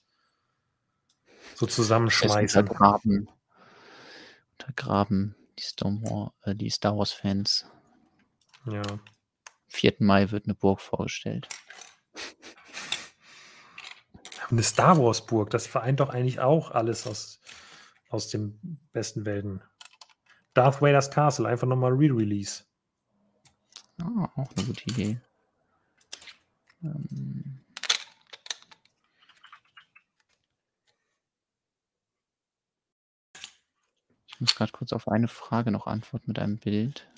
so 1.54 1.66
zusammenschmeißen. 1.66 2.62
untergraben, 2.62 3.28
untergraben 4.52 5.34
die, 5.58 5.64
äh, 6.44 6.54
die 6.54 6.70
Star 6.70 6.96
Wars 6.96 7.12
Fans. 7.12 7.66
Ja. 8.66 8.82
4. 9.68 9.94
Mai 10.00 10.30
wird 10.30 10.44
eine 10.44 10.54
Burg 10.54 10.80
vorgestellt. 10.80 11.48
Eine 14.52 14.62
Star 14.62 14.98
Wars 14.98 15.24
Burg, 15.24 15.48
das 15.48 15.66
vereint 15.66 16.00
doch 16.00 16.10
eigentlich 16.10 16.38
auch 16.38 16.72
alles 16.72 17.06
aus, 17.06 17.40
aus 18.10 18.28
den 18.28 18.78
besten 18.92 19.24
Welten. 19.24 19.62
Darth 20.52 20.82
Vader's 20.82 21.10
Castle, 21.10 21.48
einfach 21.48 21.66
nochmal 21.66 21.92
Re-Release. 21.92 22.62
Ah, 24.02 24.30
auch 24.36 24.50
eine 24.54 24.66
gute 24.66 24.84
Idee. 24.90 25.20
Ähm, 26.82 27.64
ich 34.26 34.38
muss 34.38 34.54
gerade 34.54 34.72
kurz 34.72 34.92
auf 34.92 35.08
eine 35.08 35.28
Frage 35.28 35.70
noch 35.70 35.86
antworten 35.86 36.26
mit 36.26 36.38
einem 36.38 36.58
Bild. 36.58 37.08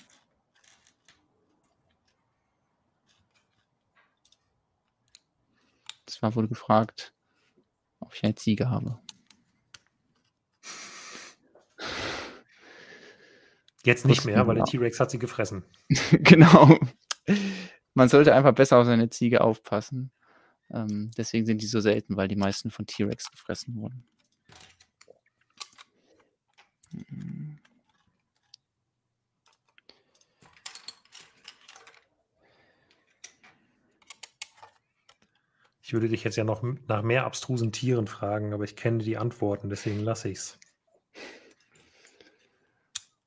Zwar 6.05 6.33
wurde 6.35 6.47
gefragt, 6.47 7.11
ob 8.05 8.13
ich 8.13 8.23
eine 8.23 8.35
Ziege 8.35 8.69
habe. 8.69 8.99
Jetzt 13.83 14.05
nicht 14.05 14.25
mehr, 14.25 14.47
weil 14.47 14.55
der 14.55 14.65
T-Rex 14.65 14.99
hat 14.99 15.11
sie 15.11 15.19
gefressen. 15.19 15.63
genau. 16.11 16.79
Man 17.93 18.09
sollte 18.09 18.33
einfach 18.33 18.53
besser 18.53 18.77
auf 18.77 18.85
seine 18.85 19.09
Ziege 19.09 19.41
aufpassen. 19.41 20.11
Ähm, 20.71 21.11
deswegen 21.17 21.45
sind 21.45 21.61
die 21.61 21.67
so 21.67 21.79
selten, 21.79 22.17
weil 22.17 22.27
die 22.27 22.35
meisten 22.35 22.71
von 22.71 22.87
T-Rex 22.87 23.29
gefressen 23.29 23.75
wurden. 23.75 24.03
Hm. 26.91 27.54
Ich 35.85 35.93
würde 35.93 36.09
dich 36.09 36.23
jetzt 36.23 36.35
ja 36.35 36.43
noch 36.43 36.63
nach 36.87 37.03
mehr 37.03 37.25
abstrusen 37.25 37.71
Tieren 37.71 38.07
fragen, 38.07 38.55
aber 38.55 38.63
ich 38.63 38.75
kenne 38.75 39.03
die 39.03 39.17
Antworten, 39.17 39.69
deswegen 39.69 39.99
lasse 39.99 40.29
ich's. 40.29 40.57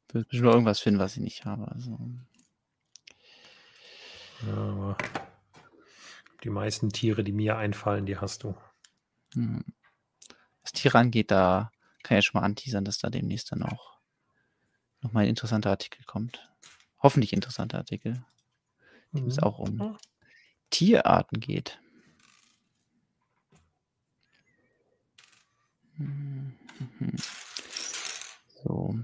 Du 0.08 0.14
wirst 0.14 0.28
bestimmt 0.28 0.52
irgendwas 0.52 0.80
finden, 0.80 0.98
was 0.98 1.16
ich 1.16 1.22
nicht 1.22 1.44
habe. 1.44 1.68
Also. 1.70 1.96
Ja, 4.44 4.54
aber 4.54 4.98
die 6.42 6.50
meisten 6.50 6.88
Tiere, 6.88 7.22
die 7.22 7.30
mir 7.30 7.56
einfallen, 7.56 8.06
die 8.06 8.16
hast 8.16 8.42
du. 8.42 8.56
Hm. 9.34 9.64
Was 10.62 10.72
Tiere 10.72 10.98
angeht, 10.98 11.30
da 11.30 11.70
kann 12.02 12.18
ich 12.18 12.24
ja 12.24 12.28
schon 12.28 12.40
mal 12.40 12.44
anteasern, 12.44 12.84
dass 12.84 12.98
da 12.98 13.08
demnächst 13.08 13.52
dann 13.52 13.62
auch 13.62 14.00
nochmal 15.00 15.22
ein 15.22 15.30
interessanter 15.30 15.70
Artikel 15.70 16.02
kommt. 16.06 16.50
Hoffentlich 17.00 17.32
interessanter 17.32 17.78
Artikel, 17.78 18.24
dem 19.12 19.28
es 19.28 19.36
Mhm. 19.36 19.42
auch 19.44 19.60
um 19.60 19.96
Tierarten 20.70 21.38
geht. 21.38 21.80
So. 28.62 28.98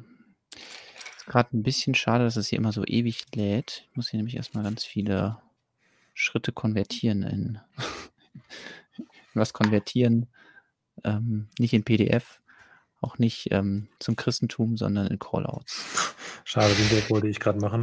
Ist 1.16 1.26
gerade 1.26 1.56
ein 1.56 1.62
bisschen 1.62 1.94
schade, 1.94 2.24
dass 2.24 2.36
es 2.36 2.48
hier 2.48 2.58
immer 2.58 2.72
so 2.72 2.84
ewig 2.84 3.24
lädt. 3.34 3.86
Ich 3.90 3.96
muss 3.96 4.10
hier 4.10 4.18
nämlich 4.18 4.36
erstmal 4.36 4.64
ganz 4.64 4.84
viele 4.84 5.38
Schritte 6.12 6.52
konvertieren 6.52 7.22
in, 7.22 7.60
in 8.96 9.04
was 9.34 9.52
konvertieren. 9.52 10.28
Ähm, 11.02 11.48
nicht 11.58 11.72
in 11.72 11.84
PDF, 11.84 12.40
auch 13.00 13.18
nicht 13.18 13.48
ähm, 13.50 13.88
zum 13.98 14.16
Christentum, 14.16 14.76
sondern 14.76 15.08
in 15.08 15.18
Callouts. 15.18 16.14
Schade, 16.44 16.74
den 16.74 16.88
Gag 16.88 17.10
wollte 17.10 17.28
ich 17.28 17.40
gerade 17.40 17.58
machen. 17.58 17.82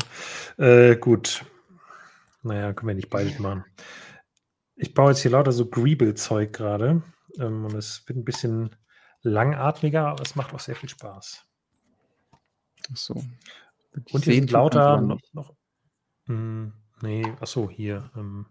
Äh, 0.58 0.96
gut. 0.96 1.46
Naja, 2.44 2.74
können 2.74 2.88
wir 2.88 2.96
nicht 2.96 3.10
beides 3.10 3.38
machen. 3.40 3.66
Ich 4.76 4.94
baue 4.94 5.12
jetzt 5.12 5.22
hier 5.22 5.32
lauter 5.32 5.52
so 5.52 5.66
Greeble-Zeug 5.68 6.54
gerade. 6.54 7.04
Ähm, 7.40 7.66
und 7.66 7.76
es 7.76 8.04
wird 8.08 8.18
ein 8.18 8.26
bisschen 8.26 8.76
langatmiger, 9.24 10.08
aber 10.08 10.24
es 10.24 10.36
macht 10.36 10.54
auch 10.54 10.60
sehr 10.60 10.76
viel 10.76 10.90
Spaß. 10.90 11.46
Ach 12.92 12.98
so. 12.98 13.24
Wirklich 13.94 14.14
Und 14.16 14.24
hier 14.24 14.34
sind 14.36 14.52
lauter 14.52 15.02
noch. 15.02 15.20
noch 15.34 15.54
hm, 16.26 16.74
nee, 17.02 17.26
achso, 17.40 17.70
hier. 17.70 18.10
Ähm, 18.16 18.46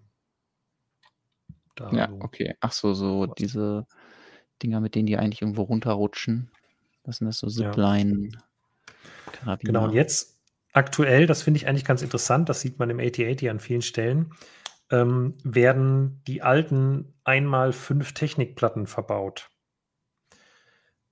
da 1.77 1.91
Ja, 1.93 2.09
so. 2.09 2.21
okay. 2.21 2.55
Ach 2.61 2.73
so, 2.73 2.95
so 2.95 3.27
Was? 3.29 3.35
diese 3.37 3.87
Dinger, 4.63 4.81
mit 4.81 4.95
denen 4.95 5.07
die 5.07 5.17
eigentlich 5.17 5.43
irgendwo 5.43 5.63
runterrutschen. 5.63 6.51
Was 7.05 7.17
sind 7.17 7.27
das 7.27 7.39
so 7.39 7.47
Ja. 7.49 7.71
Zipline? 7.73 8.31
Genau, 9.61 9.85
und 9.85 9.93
jetzt 9.95 10.39
aktuell, 10.73 11.27
das 11.27 11.43
finde 11.43 11.59
ich 11.59 11.67
eigentlich 11.67 11.85
ganz 11.85 12.03
interessant, 12.03 12.49
das 12.49 12.61
sieht 12.61 12.79
man 12.79 12.91
im 12.91 13.01
AT-80 13.01 13.51
an 13.51 13.61
vielen 13.61 13.83
Stellen, 13.83 14.35
ähm, 14.91 15.39
werden 15.45 16.23
die 16.27 16.43
alten 16.43 17.15
einmal 17.25 17.73
fünf 17.73 18.13
Technikplatten 18.13 18.87
verbaut. 18.87 19.51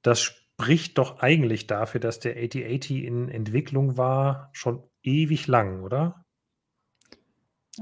Das 0.08 0.22
spricht 0.22 0.96
doch 0.96 1.18
eigentlich 1.18 1.66
dafür, 1.66 2.00
dass 2.00 2.18
der 2.18 2.32
AT-80 2.32 3.02
in 3.02 3.28
Entwicklung 3.28 3.98
war, 3.98 4.48
schon 4.54 4.82
ewig 5.02 5.46
lang, 5.46 5.82
oder? 5.82 6.24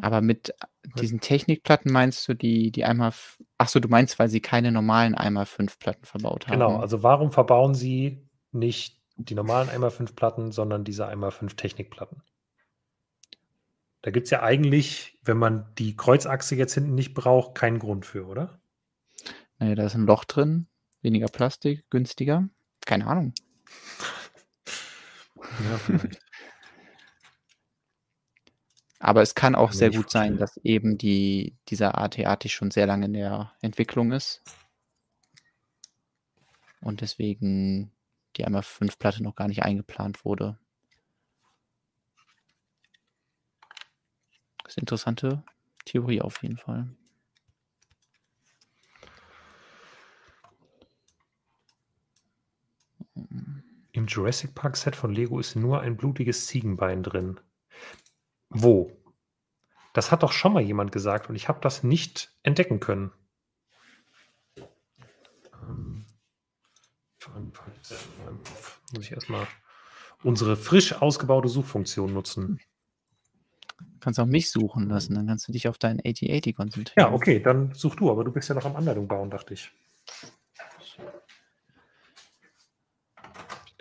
Aber 0.02 0.22
mit 0.22 0.52
diesen 0.98 1.20
Technikplatten 1.20 1.92
meinst 1.92 2.26
du 2.26 2.34
die, 2.34 2.72
die 2.72 2.84
einmal. 2.84 3.12
Ach 3.58 3.68
so, 3.68 3.78
du 3.78 3.88
meinst, 3.88 4.18
weil 4.18 4.28
sie 4.28 4.40
keine 4.40 4.72
normalen 4.72 5.14
einmal 5.14 5.46
fünf 5.46 5.78
Platten 5.78 6.04
verbaut 6.04 6.48
haben. 6.48 6.54
Genau, 6.54 6.78
also 6.78 7.04
warum 7.04 7.30
verbauen 7.30 7.74
sie 7.76 8.28
nicht 8.50 9.00
die 9.14 9.36
normalen 9.36 9.68
einmal 9.68 9.92
fünf 9.92 10.16
Platten, 10.16 10.50
sondern 10.50 10.82
diese 10.82 11.06
einmal 11.06 11.30
fünf 11.30 11.54
Technikplatten? 11.54 12.24
Da 14.02 14.10
gibt 14.10 14.24
es 14.24 14.32
ja 14.32 14.42
eigentlich, 14.42 15.16
wenn 15.22 15.38
man 15.38 15.72
die 15.78 15.96
Kreuzachse 15.96 16.56
jetzt 16.56 16.74
hinten 16.74 16.96
nicht 16.96 17.14
braucht, 17.14 17.54
keinen 17.54 17.78
Grund 17.78 18.04
für, 18.04 18.26
oder? 18.26 18.60
Naja, 19.60 19.76
da 19.76 19.84
ist 19.84 19.94
ein 19.94 20.06
Loch 20.06 20.24
drin, 20.24 20.66
weniger 21.06 21.28
Plastik, 21.28 21.88
günstiger. 21.88 22.48
Keine 22.84 23.06
Ahnung. 23.06 23.32
Ja, 25.36 25.78
vielleicht. 25.78 26.20
Aber 28.98 29.22
es 29.22 29.34
kann 29.34 29.54
auch 29.54 29.72
sehr 29.72 29.90
gut 29.90 30.10
sein, 30.10 30.36
dass 30.36 30.56
eben 30.58 30.98
die, 30.98 31.56
dieser 31.68 31.96
AT-AT 31.96 32.50
schon 32.50 32.70
sehr 32.70 32.86
lange 32.86 33.06
in 33.06 33.12
der 33.12 33.52
Entwicklung 33.60 34.10
ist. 34.10 34.42
Und 36.80 37.02
deswegen 37.02 37.92
die 38.36 38.44
einmal 38.44 38.62
fünf 38.62 38.98
Platte 38.98 39.22
noch 39.22 39.34
gar 39.34 39.48
nicht 39.48 39.62
eingeplant 39.62 40.24
wurde. 40.24 40.58
Das 44.62 44.72
ist 44.72 44.78
eine 44.78 44.82
interessante 44.82 45.44
Theorie 45.84 46.20
auf 46.20 46.42
jeden 46.42 46.56
Fall. 46.56 46.88
Im 53.92 54.06
Jurassic 54.06 54.54
Park 54.54 54.76
Set 54.76 54.94
von 54.94 55.12
Lego 55.12 55.38
ist 55.38 55.56
nur 55.56 55.80
ein 55.80 55.96
blutiges 55.96 56.46
Ziegenbein 56.46 57.02
drin. 57.02 57.40
Wo? 58.50 58.92
Das 59.92 60.12
hat 60.12 60.22
doch 60.22 60.32
schon 60.32 60.52
mal 60.52 60.62
jemand 60.62 60.92
gesagt 60.92 61.30
und 61.30 61.36
ich 61.36 61.48
habe 61.48 61.60
das 61.62 61.82
nicht 61.82 62.30
entdecken 62.42 62.80
können. 62.80 63.12
Ähm, 65.62 66.04
Muss 68.94 69.04
ich 69.04 69.12
erstmal 69.12 69.46
unsere 70.22 70.56
frisch 70.56 70.92
ausgebaute 70.92 71.48
Suchfunktion 71.48 72.12
nutzen. 72.12 72.60
Du 73.78 73.84
kannst 74.00 74.20
auch 74.20 74.26
mich 74.26 74.50
suchen 74.50 74.88
lassen, 74.88 75.14
dann 75.14 75.26
kannst 75.26 75.48
du 75.48 75.52
dich 75.52 75.68
auf 75.68 75.78
deinen 75.78 76.00
AT-80 76.00 76.54
konzentrieren. 76.54 77.08
Ja, 77.08 77.12
okay, 77.12 77.40
dann 77.40 77.72
such 77.74 77.96
du, 77.96 78.10
aber 78.10 78.24
du 78.24 78.32
bist 78.32 78.48
ja 78.48 78.54
noch 78.54 78.64
am 78.64 78.76
Anleitung 78.76 79.08
bauen, 79.08 79.30
dachte 79.30 79.54
ich. 79.54 79.72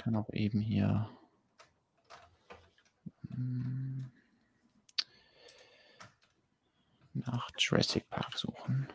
Kann 0.06 0.16
auch 0.18 0.30
eben 0.34 0.62
hier. 0.62 1.10
hm, 3.30 4.12
nach 7.16 7.50
Jurassic 7.58 8.08
Park 8.12 8.38
suchen. 8.38 8.88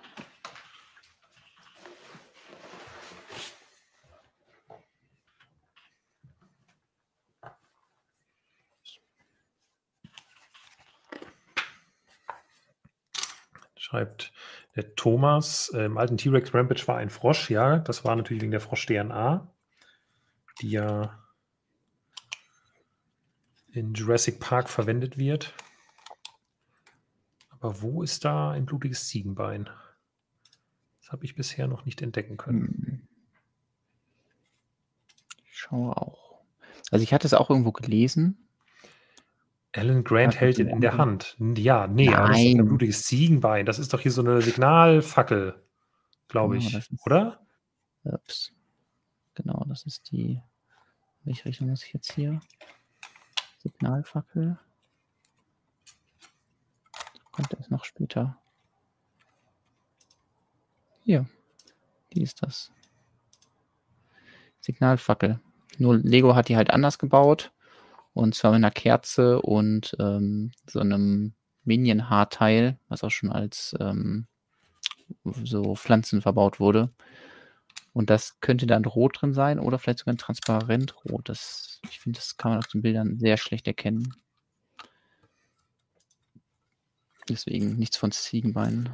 Schreibt 13.74 14.32
der 14.76 14.94
Thomas, 14.94 15.70
äh, 15.74 15.86
im 15.86 15.98
alten 15.98 16.16
T-Rex 16.18 16.54
Rampage 16.54 16.86
war 16.86 16.98
ein 16.98 17.10
Frosch, 17.10 17.50
ja, 17.50 17.80
das 17.80 18.04
war 18.04 18.14
natürlich 18.14 18.42
wegen 18.42 18.52
der 18.52 18.60
Frosch-DNA, 18.60 19.52
die 20.60 20.70
ja 20.70 21.18
in 23.72 23.94
Jurassic 23.94 24.40
Park 24.40 24.68
verwendet 24.68 25.16
wird. 25.16 25.54
Aber 27.50 27.82
wo 27.82 28.02
ist 28.02 28.24
da 28.24 28.50
ein 28.52 28.66
blutiges 28.66 29.06
Ziegenbein? 29.08 29.68
Das 31.00 31.12
habe 31.12 31.24
ich 31.24 31.34
bisher 31.34 31.68
noch 31.68 31.84
nicht 31.84 32.02
entdecken 32.02 32.36
können. 32.36 33.06
Ich 35.44 35.58
schaue 35.58 35.96
auch. 35.96 36.40
Also 36.90 37.02
ich 37.02 37.12
hatte 37.12 37.26
es 37.26 37.34
auch 37.34 37.50
irgendwo 37.50 37.72
gelesen. 37.72 38.48
Alan 39.72 40.02
Grant 40.02 40.34
Hat 40.34 40.40
hält 40.40 40.58
ihn 40.58 40.66
in 40.66 40.80
der 40.80 40.96
Hand. 40.96 41.36
Ja, 41.38 41.86
nee, 41.86 42.08
aber 42.08 42.28
das 42.28 42.38
ist 42.38 42.46
ein 42.46 42.56
Nein. 42.56 42.66
blutiges 42.66 43.04
Ziegenbein. 43.04 43.66
Das 43.66 43.78
ist 43.78 43.92
doch 43.92 44.00
hier 44.00 44.10
so 44.10 44.20
eine 44.22 44.42
Signalfackel, 44.42 45.62
glaube 46.26 46.54
Genau, 46.56 46.66
ich. 46.66 46.72
das 46.72 46.88
ist- 46.90 47.06
Oder? 47.06 47.46
Ups. 48.02 48.52
Genau, 49.34 49.64
das 49.68 49.86
ist 49.86 50.10
die. 50.10 50.42
Welche 51.24 51.44
Richtung 51.44 51.68
muss 51.68 51.84
ich 51.84 51.92
jetzt 51.92 52.12
hier? 52.12 52.40
Signalfackel. 53.58 54.58
Kommt 57.30 57.52
erst 57.54 57.70
noch 57.70 57.84
später. 57.84 58.38
Hier. 61.04 61.26
Die 62.12 62.22
ist 62.22 62.42
das. 62.42 62.72
Signalfackel. 64.60 65.40
Nur 65.78 65.96
Lego 65.96 66.34
hat 66.34 66.48
die 66.48 66.56
halt 66.56 66.70
anders 66.70 66.98
gebaut. 66.98 67.52
Und 68.12 68.34
zwar 68.34 68.50
mit 68.50 68.58
einer 68.58 68.70
Kerze 68.70 69.40
und 69.40 69.96
ähm, 70.00 70.52
so 70.66 70.80
einem 70.80 71.34
Minion-Haarteil, 71.64 72.78
was 72.88 73.04
auch 73.04 73.10
schon 73.10 73.30
als 73.30 73.76
ähm, 73.78 74.26
so 75.44 75.76
Pflanzen 75.76 76.22
verbaut 76.22 76.60
wurde. 76.60 76.90
Und 77.92 78.10
das 78.10 78.38
könnte 78.40 78.66
dann 78.66 78.84
rot 78.84 79.20
drin 79.20 79.34
sein 79.34 79.58
oder 79.58 79.78
vielleicht 79.78 80.00
sogar 80.00 80.14
ein 80.14 80.18
transparent 80.18 80.94
rot. 81.04 81.28
Das, 81.28 81.80
ich 81.90 81.98
finde, 82.00 82.18
das 82.18 82.36
kann 82.36 82.52
man 82.52 82.58
auf 82.58 82.68
den 82.68 82.82
Bildern 82.82 83.18
sehr 83.18 83.36
schlecht 83.36 83.66
erkennen. 83.66 84.14
Deswegen 87.28 87.76
nichts 87.76 87.96
von 87.96 88.12
Ziegenbeinen. 88.12 88.90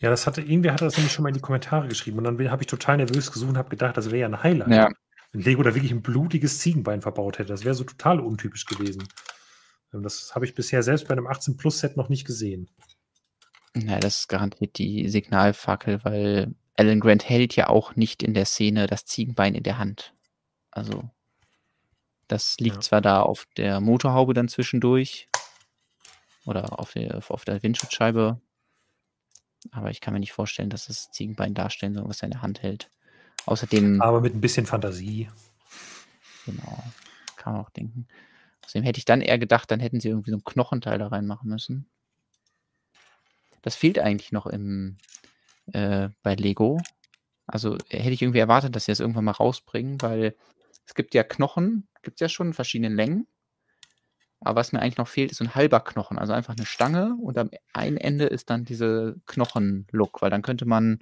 Ja, 0.00 0.10
das 0.10 0.26
hatte, 0.26 0.40
irgendwer 0.40 0.72
hatte 0.72 0.84
das 0.84 0.96
nämlich 0.96 1.12
schon 1.12 1.24
mal 1.24 1.30
in 1.30 1.34
die 1.34 1.40
Kommentare 1.40 1.88
geschrieben. 1.88 2.18
Und 2.18 2.24
dann 2.24 2.50
habe 2.50 2.62
ich 2.62 2.68
total 2.68 2.98
nervös 2.98 3.32
gesucht 3.32 3.50
und 3.50 3.58
habe 3.58 3.70
gedacht, 3.70 3.96
das 3.96 4.06
wäre 4.06 4.18
ja 4.18 4.26
ein 4.26 4.42
Highlight. 4.42 4.70
Ja. 4.70 4.88
Wenn 5.32 5.42
Lego 5.42 5.62
da 5.62 5.74
wirklich 5.74 5.92
ein 5.92 6.02
blutiges 6.02 6.58
Ziegenbein 6.60 7.02
verbaut 7.02 7.38
hätte. 7.38 7.48
Das 7.48 7.64
wäre 7.64 7.74
so 7.74 7.84
total 7.84 8.20
untypisch 8.20 8.64
gewesen. 8.64 9.06
Ähm, 9.92 10.02
Das 10.02 10.34
habe 10.34 10.44
ich 10.44 10.54
bisher 10.54 10.82
selbst 10.82 11.08
bei 11.08 11.12
einem 11.12 11.26
18-Plus-Set 11.26 11.96
noch 11.96 12.08
nicht 12.08 12.24
gesehen. 12.24 12.70
Ja, 13.76 13.98
das 13.98 14.20
ist 14.20 14.28
garantiert 14.28 14.78
die 14.78 15.08
Signalfackel, 15.08 16.04
weil 16.04 16.54
Alan 16.78 17.00
Grant 17.00 17.28
hält 17.28 17.56
ja 17.56 17.68
auch 17.68 17.96
nicht 17.96 18.22
in 18.22 18.34
der 18.34 18.44
Szene 18.44 18.86
das 18.86 19.04
Ziegenbein 19.04 19.54
in 19.56 19.64
der 19.64 19.78
Hand. 19.78 20.14
Also, 20.70 21.10
das 22.28 22.56
liegt 22.60 22.76
Ja. 22.76 22.80
zwar 22.82 23.00
da 23.00 23.22
auf 23.22 23.46
der 23.56 23.80
Motorhaube 23.80 24.32
dann 24.32 24.48
zwischendurch 24.48 25.26
oder 26.44 26.78
auf 26.78 26.92
der, 26.92 27.20
auf 27.28 27.44
der 27.44 27.62
Windschutzscheibe. 27.64 28.40
Aber 29.72 29.90
ich 29.90 30.00
kann 30.00 30.14
mir 30.14 30.20
nicht 30.20 30.32
vorstellen, 30.32 30.70
dass 30.70 30.86
das 30.86 31.10
Ziegenbein 31.10 31.52
darstellen 31.52 31.94
soll, 31.94 32.08
was 32.08 32.22
er 32.22 32.26
in 32.26 32.32
der 32.32 32.42
Hand 32.42 32.62
hält. 32.62 32.90
Außerdem. 33.46 34.00
Aber 34.00 34.20
mit 34.20 34.34
ein 34.34 34.40
bisschen 34.40 34.64
Fantasie. 34.64 35.28
Genau. 36.46 36.84
Kann 37.34 37.54
man 37.54 37.62
auch 37.62 37.70
denken. 37.70 38.06
Außerdem 38.64 38.84
hätte 38.84 38.98
ich 38.98 39.04
dann 39.04 39.20
eher 39.20 39.38
gedacht, 39.38 39.68
dann 39.70 39.80
hätten 39.80 39.98
sie 39.98 40.08
irgendwie 40.10 40.30
so 40.30 40.36
einen 40.36 40.44
Knochenteil 40.44 40.98
da 40.98 41.08
reinmachen 41.08 41.50
müssen. 41.50 41.88
Das 43.62 43.74
fehlt 43.74 43.98
eigentlich 43.98 44.30
noch 44.30 44.46
im, 44.46 44.98
äh, 45.72 46.10
bei 46.22 46.34
Lego. 46.34 46.80
Also 47.46 47.78
hätte 47.88 48.10
ich 48.10 48.22
irgendwie 48.22 48.40
erwartet, 48.40 48.76
dass 48.76 48.84
sie 48.84 48.92
das 48.92 49.00
irgendwann 49.00 49.24
mal 49.24 49.32
rausbringen, 49.32 50.00
weil 50.02 50.36
es 50.86 50.94
gibt 50.94 51.14
ja 51.14 51.22
Knochen, 51.22 51.88
gibt 52.02 52.16
es 52.16 52.20
ja 52.20 52.28
schon 52.28 52.48
in 52.48 52.54
verschiedenen 52.54 52.94
Längen. 52.94 53.26
Aber 54.40 54.60
was 54.60 54.72
mir 54.72 54.80
eigentlich 54.80 54.98
noch 54.98 55.08
fehlt, 55.08 55.32
ist 55.32 55.40
ein 55.40 55.54
halber 55.54 55.80
Knochen. 55.80 56.18
Also 56.18 56.32
einfach 56.32 56.54
eine 56.56 56.66
Stange 56.66 57.16
und 57.20 57.36
am 57.38 57.50
einen 57.72 57.96
Ende 57.96 58.26
ist 58.26 58.50
dann 58.50 58.64
diese 58.64 59.16
Knochen-Look, 59.26 60.22
weil 60.22 60.30
dann 60.30 60.42
könnte 60.42 60.64
man 60.64 61.00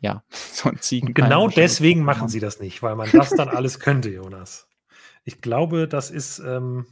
ja 0.00 0.22
so 0.30 0.68
ein 0.68 0.78
Ziegen. 0.80 1.12
Genau 1.12 1.48
deswegen 1.48 2.02
machen 2.02 2.28
sie 2.28 2.40
das 2.40 2.60
nicht, 2.60 2.82
weil 2.82 2.96
man 2.96 3.10
das 3.10 3.30
dann 3.30 3.48
alles 3.48 3.80
könnte, 3.80 4.10
Jonas. 4.10 4.68
Ich 5.24 5.40
glaube, 5.40 5.88
das 5.88 6.10
ist. 6.10 6.38
Ähm, 6.38 6.86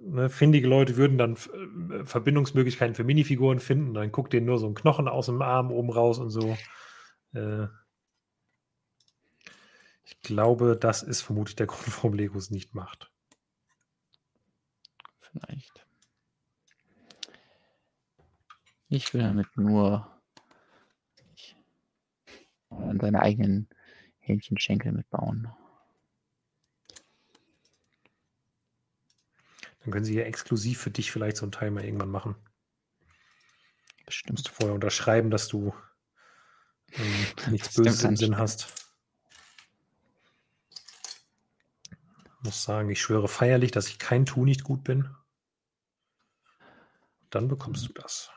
ne, 0.00 0.30
findige 0.30 0.66
Leute 0.68 0.96
würden 0.96 1.18
dann 1.18 1.36
äh, 1.36 2.04
Verbindungsmöglichkeiten 2.04 2.94
für 2.94 3.04
Minifiguren 3.04 3.60
finden. 3.60 3.94
Dann 3.94 4.12
guckt 4.12 4.32
denen 4.32 4.46
nur 4.46 4.58
so 4.58 4.66
ein 4.66 4.74
Knochen 4.74 5.08
aus 5.08 5.26
dem 5.26 5.42
Arm 5.42 5.70
oben 5.70 5.90
raus 5.90 6.18
und 6.18 6.30
so. 6.30 6.56
Äh, 7.34 7.66
ich 10.04 10.20
glaube, 10.22 10.76
das 10.76 11.02
ist 11.02 11.22
vermutlich 11.22 11.56
der 11.56 11.66
Grund, 11.68 11.96
warum 11.96 12.14
Lego 12.14 12.38
es 12.38 12.50
nicht 12.50 12.74
macht. 12.74 13.10
Vielleicht. 15.20 15.86
Ich 18.88 19.14
will 19.14 19.22
damit 19.22 19.56
nur 19.56 20.10
an 22.70 22.98
seine 22.98 23.22
eigenen 23.22 23.68
Hähnchenschenkel 24.18 24.90
mitbauen. 24.90 25.48
Dann 29.80 29.92
können 29.92 30.04
sie 30.04 30.14
ja 30.14 30.24
exklusiv 30.24 30.80
für 30.80 30.90
dich 30.90 31.10
vielleicht 31.10 31.36
so 31.36 31.44
einen 31.44 31.52
Teil 31.52 31.70
mal 31.70 31.84
irgendwann 31.84 32.10
machen. 32.10 32.36
Bestimmt. 34.06 34.32
Musst 34.32 34.48
du 34.48 34.52
vorher 34.52 34.74
unterschreiben, 34.74 35.30
dass 35.30 35.48
du 35.48 35.74
ähm, 36.92 37.26
nichts 37.50 37.74
Böses 37.74 38.04
im 38.04 38.16
Sinn 38.16 38.36
hast. 38.36 38.80
muss 42.42 42.62
sagen, 42.62 42.90
ich 42.90 43.00
schwöre 43.00 43.28
feierlich, 43.28 43.70
dass 43.70 43.88
ich 43.88 43.98
kein 43.98 44.24
Tu 44.26 44.44
nicht 44.44 44.64
gut 44.64 44.84
bin. 44.84 45.08
Dann 47.30 47.48
bekommst 47.48 47.88
du 47.88 47.92
das. 47.92 48.30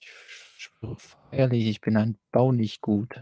Ich 0.00 0.10
schwöre 0.56 0.96
feierlich, 0.96 1.66
ich 1.66 1.80
bin 1.80 1.96
ein 1.96 2.18
Bau 2.30 2.52
nicht 2.52 2.80
gut. 2.80 3.20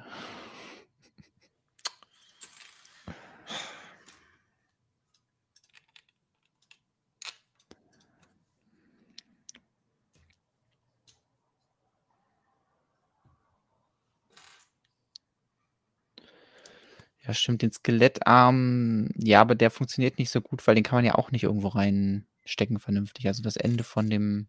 Ja, 17.32 17.36
stimmt, 17.36 17.62
den 17.62 17.72
Skelettarm, 17.72 19.08
ja, 19.16 19.40
aber 19.40 19.54
der 19.54 19.70
funktioniert 19.70 20.18
nicht 20.18 20.28
so 20.28 20.42
gut, 20.42 20.66
weil 20.66 20.74
den 20.74 20.84
kann 20.84 20.98
man 20.98 21.06
ja 21.06 21.14
auch 21.14 21.30
nicht 21.30 21.44
irgendwo 21.44 21.68
reinstecken 21.68 22.78
vernünftig. 22.78 23.26
Also 23.26 23.42
das 23.42 23.56
Ende 23.56 23.84
von 23.84 24.10
dem 24.10 24.48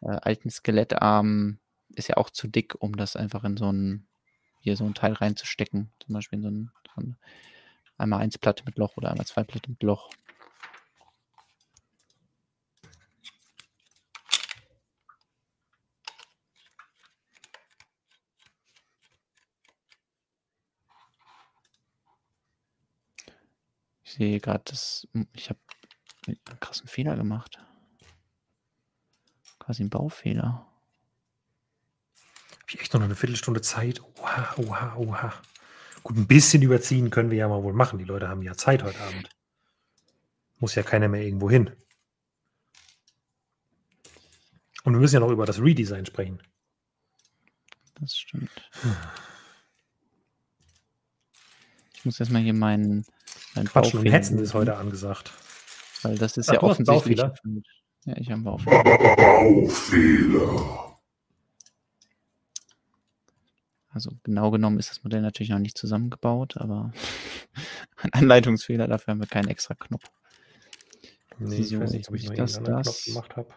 äh, 0.00 0.08
alten 0.08 0.50
Skelettarm 0.50 1.60
ist 1.94 2.08
ja 2.08 2.16
auch 2.16 2.30
zu 2.30 2.48
dick, 2.48 2.74
um 2.80 2.96
das 2.96 3.14
einfach 3.14 3.44
in 3.44 3.56
so 3.56 3.70
ein, 3.70 4.08
hier 4.58 4.76
so 4.76 4.84
ein 4.84 4.94
Teil 4.94 5.12
reinzustecken. 5.12 5.92
Zum 6.04 6.12
Beispiel 6.12 6.40
in 6.40 6.42
so 6.42 6.50
ein, 6.50 6.70
so 6.92 7.02
ein 7.02 7.16
einmal 7.98 8.20
eins 8.20 8.36
Platte 8.36 8.64
mit 8.66 8.78
Loch 8.78 8.96
oder 8.96 9.12
einmal 9.12 9.26
zwei 9.26 9.44
Platte 9.44 9.70
mit 9.70 9.84
Loch. 9.84 10.10
Ich 24.12 24.18
sehe 24.18 24.40
gerade, 24.40 24.62
dass 24.64 25.08
hm, 25.12 25.26
ich 25.32 25.48
habe 25.48 25.58
einen 26.26 26.36
krassen 26.60 26.86
Fehler 26.86 27.16
gemacht. 27.16 27.58
Quasi 29.58 29.82
einen 29.82 29.88
Baufehler. 29.88 30.66
Habe 32.50 32.66
ich 32.68 32.78
echt 32.78 32.92
noch 32.92 33.00
eine 33.00 33.14
Viertelstunde 33.14 33.62
Zeit? 33.62 34.02
Oha, 34.18 34.54
oha, 34.58 34.96
oha. 34.96 35.32
Gut, 36.02 36.18
ein 36.18 36.26
bisschen 36.26 36.60
überziehen 36.60 37.08
können 37.08 37.30
wir 37.30 37.38
ja 37.38 37.48
mal 37.48 37.62
wohl 37.62 37.72
machen. 37.72 37.98
Die 37.98 38.04
Leute 38.04 38.28
haben 38.28 38.42
ja 38.42 38.54
Zeit 38.54 38.82
heute 38.82 39.00
Abend. 39.00 39.30
Muss 40.58 40.74
ja 40.74 40.82
keiner 40.82 41.08
mehr 41.08 41.22
irgendwo 41.22 41.48
hin. 41.48 41.74
Und 44.84 44.92
wir 44.92 45.00
müssen 45.00 45.14
ja 45.14 45.20
noch 45.20 45.30
über 45.30 45.46
das 45.46 45.58
Redesign 45.58 46.04
sprechen. 46.04 46.42
Das 47.94 48.14
stimmt. 48.14 48.70
Ich 51.94 52.04
muss 52.04 52.20
erstmal 52.20 52.42
hier 52.42 52.52
meinen 52.52 53.06
mein 53.54 53.66
Quatschen 53.66 54.00
und 54.00 54.06
Hetzen 54.06 54.38
ist 54.38 54.54
heute 54.54 54.76
angesagt. 54.76 55.32
Weil 56.02 56.16
das 56.16 56.36
ist 56.36 56.50
Ach, 56.50 56.54
ja 56.54 56.62
offensichtlich. 56.62 57.20
Ja, 58.04 58.16
ich 58.16 58.30
habe 58.30 58.42
Baufehler. 58.42 58.84
Baufehler. 58.84 60.98
Also 63.90 64.10
genau 64.22 64.50
genommen 64.50 64.78
ist 64.78 64.90
das 64.90 65.04
Modell 65.04 65.20
natürlich 65.20 65.50
noch 65.50 65.58
nicht 65.58 65.76
zusammengebaut, 65.76 66.56
aber 66.56 66.92
ein 67.96 68.12
Anleitungsfehler, 68.12 68.88
dafür 68.88 69.12
haben 69.12 69.20
wir 69.20 69.28
keinen 69.28 69.48
extra 69.48 69.74
Knopf. 69.74 70.04
Nee, 71.38 71.62
so, 71.62 71.76
ich 71.76 71.80
weiß 71.80 71.92
nicht, 71.92 72.08
ob 72.08 72.14
ich 72.14 72.30
das, 72.30 72.62
das 72.62 72.82
Knopf 72.82 73.04
gemacht 73.04 73.36
habe. 73.36 73.54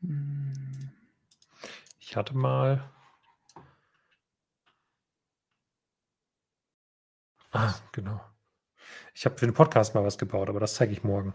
Hm. 0.00 0.92
Ich 2.00 2.16
hatte 2.16 2.36
mal 2.36 2.90
Ah, 7.52 7.74
genau. 7.92 8.20
Ich 9.14 9.26
habe 9.26 9.38
für 9.38 9.46
den 9.46 9.54
Podcast 9.54 9.94
mal 9.94 10.04
was 10.04 10.18
gebaut, 10.18 10.48
aber 10.48 10.58
das 10.60 10.74
zeige 10.74 10.92
ich 10.92 11.04
morgen. 11.04 11.34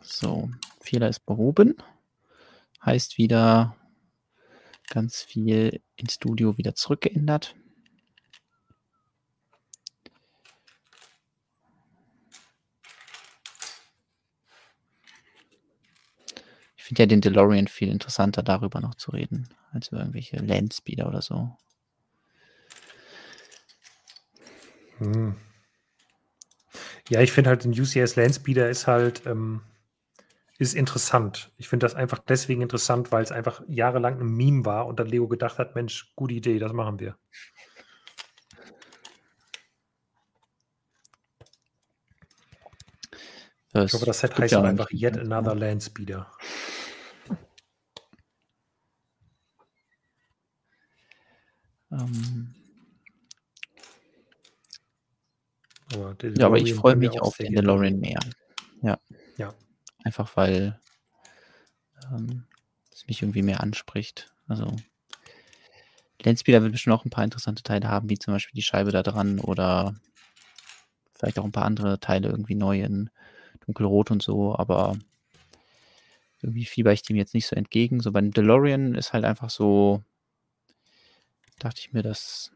So, 0.00 0.50
Fehler 0.80 1.10
ist 1.10 1.26
behoben. 1.26 1.76
Heißt 2.84 3.18
wieder 3.18 3.76
ganz 4.88 5.22
viel 5.22 5.82
ins 5.96 6.14
Studio 6.14 6.56
wieder 6.56 6.74
zurückgeändert. 6.74 7.54
Finde 16.86 17.02
ja 17.02 17.06
den 17.06 17.20
DeLorean 17.20 17.66
viel 17.66 17.88
interessanter, 17.88 18.42
darüber 18.42 18.80
noch 18.80 18.94
zu 18.94 19.10
reden, 19.10 19.48
als 19.72 19.88
über 19.88 19.98
irgendwelche 19.98 20.36
Landspeeder 20.36 21.08
oder 21.08 21.20
so. 21.20 21.56
Hm. 24.98 25.36
Ja, 27.08 27.20
ich 27.20 27.32
finde 27.32 27.50
halt, 27.50 27.64
den 27.64 27.72
UCS 27.72 28.16
Landspeeder 28.16 28.68
ist 28.70 28.86
halt 28.86 29.26
ähm, 29.26 29.62
ist 30.58 30.74
interessant. 30.74 31.52
Ich 31.56 31.68
finde 31.68 31.84
das 31.84 31.94
einfach 31.94 32.18
deswegen 32.18 32.62
interessant, 32.62 33.12
weil 33.12 33.22
es 33.22 33.32
einfach 33.32 33.62
jahrelang 33.68 34.20
ein 34.20 34.28
Meme 34.28 34.64
war 34.64 34.86
und 34.86 34.98
dann 34.98 35.06
Leo 35.06 35.28
gedacht 35.28 35.58
hat, 35.58 35.74
Mensch, 35.74 36.12
gute 36.16 36.34
Idee, 36.34 36.58
das 36.58 36.72
machen 36.72 36.98
wir. 36.98 37.16
Das 43.72 43.86
ich 43.86 43.92
hoffe, 43.92 44.06
das 44.06 44.20
Set 44.20 44.38
heißt 44.38 44.52
ja 44.52 44.62
einfach 44.62 44.90
Yet 44.90 45.18
Another 45.18 45.54
Landspeeder. 45.54 46.30
Ähm, 51.96 52.54
aber 55.92 56.16
ja, 56.36 56.46
aber 56.46 56.58
ich 56.58 56.74
freue 56.74 56.96
mich 56.96 57.20
auf 57.20 57.36
den 57.36 57.54
DeLorean 57.54 57.98
mehr. 57.98 58.20
Ja. 58.82 58.98
Ja. 59.36 59.54
Einfach 60.04 60.36
weil 60.36 60.80
ähm, 62.10 62.44
es 62.92 63.06
mich 63.06 63.22
irgendwie 63.22 63.42
mehr 63.42 63.60
anspricht. 63.60 64.32
Also 64.48 64.74
Landspeeder 66.22 66.62
wird 66.62 66.72
bestimmt 66.72 66.94
auch 66.94 67.04
ein 67.04 67.10
paar 67.10 67.24
interessante 67.24 67.62
Teile 67.62 67.88
haben, 67.88 68.10
wie 68.10 68.18
zum 68.18 68.34
Beispiel 68.34 68.56
die 68.56 68.62
Scheibe 68.62 68.90
da 68.90 69.02
dran 69.02 69.38
oder 69.38 69.94
vielleicht 71.14 71.38
auch 71.38 71.44
ein 71.44 71.52
paar 71.52 71.64
andere 71.64 72.00
Teile 72.00 72.28
irgendwie 72.28 72.54
neu 72.54 72.82
in 72.82 73.10
dunkelrot 73.64 74.10
und 74.10 74.22
so, 74.22 74.56
aber 74.56 74.96
irgendwie 76.42 76.64
fieber 76.64 76.92
ich 76.92 77.02
dem 77.02 77.16
jetzt 77.16 77.34
nicht 77.34 77.46
so 77.46 77.56
entgegen. 77.56 78.00
So 78.00 78.12
beim 78.12 78.30
DeLorean 78.30 78.94
ist 78.94 79.12
halt 79.12 79.24
einfach 79.24 79.50
so, 79.50 80.02
dachte 81.58 81.80
ich 81.80 81.92
mir, 81.92 82.02
das 82.02 82.52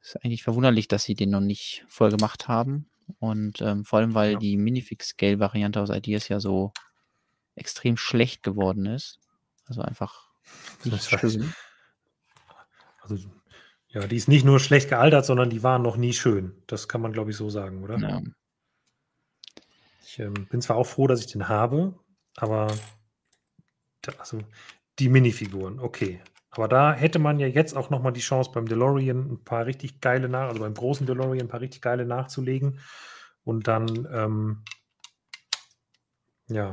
ist 0.00 0.16
eigentlich 0.24 0.42
verwunderlich, 0.42 0.88
dass 0.88 1.04
sie 1.04 1.14
den 1.14 1.30
noch 1.30 1.40
nicht 1.40 1.84
voll 1.88 2.10
gemacht 2.10 2.48
haben. 2.48 2.90
Und 3.18 3.60
ähm, 3.60 3.84
vor 3.84 3.98
allem, 3.98 4.14
weil 4.14 4.32
Ja. 4.32 4.38
die 4.38 4.56
Minifix-Scale-Variante 4.56 5.80
aus 5.80 5.90
Ideas 5.90 6.28
ja 6.28 6.40
so 6.40 6.72
extrem 7.54 7.96
schlecht 7.96 8.42
geworden 8.42 8.86
ist. 8.86 9.18
Also 9.66 9.82
einfach 9.82 10.30
nicht 10.84 11.04
schön. 11.08 11.54
also, 13.00 13.16
ja, 13.88 14.06
die 14.06 14.16
ist 14.16 14.28
nicht 14.28 14.44
nur 14.44 14.60
schlecht 14.60 14.88
gealtert, 14.88 15.24
sondern 15.24 15.50
die 15.50 15.62
waren 15.62 15.82
noch 15.82 15.96
nie 15.96 16.12
schön. 16.12 16.62
Das 16.66 16.88
kann 16.88 17.00
man, 17.00 17.12
glaube 17.12 17.30
ich, 17.30 17.36
so 17.36 17.48
sagen, 17.48 17.82
oder? 17.82 17.98
Ja. 17.98 18.22
Ich 20.02 20.18
ähm, 20.18 20.34
bin 20.50 20.60
zwar 20.60 20.76
auch 20.76 20.84
froh, 20.86 21.06
dass 21.06 21.20
ich 21.20 21.26
den 21.26 21.48
habe, 21.48 21.98
aber 22.36 22.74
da, 24.02 24.12
also 24.18 24.40
die 24.98 25.08
Minifiguren, 25.08 25.80
okay. 25.80 26.22
Aber 26.56 26.68
da 26.68 26.92
hätte 26.94 27.18
man 27.18 27.40
ja 27.40 27.48
jetzt 27.48 27.76
auch 27.76 27.90
nochmal 27.90 28.12
die 28.12 28.20
Chance, 28.20 28.52
beim 28.54 28.66
DeLorean 28.66 29.32
ein 29.32 29.44
paar 29.44 29.66
richtig 29.66 30.00
geile 30.00 30.28
nach, 30.28 30.48
also 30.48 30.60
beim 30.60 30.74
großen 30.74 31.06
DeLorean 31.06 31.42
ein 31.42 31.48
paar 31.48 31.60
richtig 31.60 31.82
geile 31.82 32.06
nachzulegen. 32.06 32.78
Und 33.42 33.66
dann, 33.66 34.08
ähm, 34.12 34.62
ja, 36.48 36.72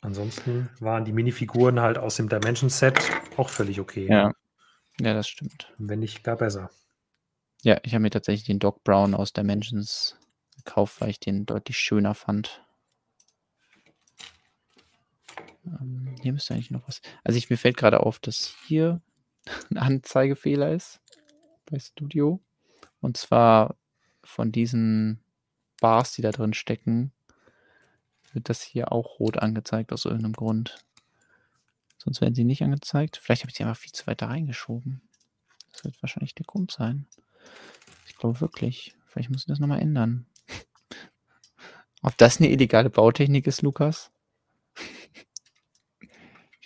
ansonsten 0.00 0.68
waren 0.80 1.04
die 1.04 1.12
Minifiguren 1.12 1.80
halt 1.80 1.96
aus 1.96 2.16
dem 2.16 2.28
Dimension 2.28 2.70
Set 2.70 2.98
auch 3.36 3.48
völlig 3.48 3.78
okay. 3.78 4.08
Ja. 4.08 4.32
Ja, 5.00 5.14
das 5.14 5.28
stimmt. 5.28 5.72
Wenn 5.78 6.00
nicht 6.00 6.24
gar 6.24 6.36
besser. 6.36 6.70
Ja, 7.62 7.78
ich 7.84 7.94
habe 7.94 8.02
mir 8.02 8.10
tatsächlich 8.10 8.46
den 8.46 8.58
Doc 8.58 8.82
Brown 8.82 9.14
aus 9.14 9.32
Dimensions 9.32 10.16
gekauft, 10.56 11.00
weil 11.00 11.10
ich 11.10 11.20
den 11.20 11.46
deutlich 11.46 11.78
schöner 11.78 12.14
fand. 12.14 12.64
Ähm, 15.80 16.14
hier 16.22 16.32
müsste 16.32 16.54
eigentlich 16.54 16.70
noch 16.70 16.86
was. 16.88 17.00
Also 17.24 17.38
ich, 17.38 17.50
mir 17.50 17.56
fällt 17.56 17.76
gerade 17.76 18.00
auf, 18.00 18.18
dass 18.18 18.54
hier 18.66 19.00
ein 19.70 19.78
Anzeigefehler 19.78 20.72
ist 20.72 21.00
bei 21.66 21.78
Studio. 21.78 22.40
Und 23.00 23.16
zwar 23.16 23.76
von 24.24 24.52
diesen 24.52 25.20
Bars, 25.80 26.12
die 26.12 26.22
da 26.22 26.30
drin 26.30 26.54
stecken, 26.54 27.12
wird 28.32 28.48
das 28.48 28.62
hier 28.62 28.92
auch 28.92 29.20
rot 29.20 29.38
angezeigt 29.38 29.92
aus 29.92 30.04
irgendeinem 30.04 30.34
Grund. 30.34 30.84
Sonst 31.98 32.20
werden 32.20 32.34
sie 32.34 32.44
nicht 32.44 32.62
angezeigt. 32.62 33.16
Vielleicht 33.16 33.42
habe 33.42 33.50
ich 33.50 33.56
sie 33.56 33.64
einfach 33.64 33.80
viel 33.80 33.92
zu 33.92 34.06
weit 34.06 34.22
da 34.22 34.26
reingeschoben. 34.26 35.02
Das 35.72 35.84
wird 35.84 36.00
wahrscheinlich 36.02 36.34
der 36.34 36.46
Grund 36.46 36.70
sein. 36.70 37.06
Ich 38.06 38.16
glaube 38.16 38.40
wirklich. 38.40 38.94
Vielleicht 39.06 39.30
muss 39.30 39.42
ich 39.42 39.46
das 39.46 39.58
nochmal 39.58 39.80
ändern. 39.80 40.26
Ob 42.02 42.16
das 42.18 42.38
eine 42.38 42.50
illegale 42.50 42.90
Bautechnik 42.90 43.46
ist, 43.46 43.62
Lukas? 43.62 44.10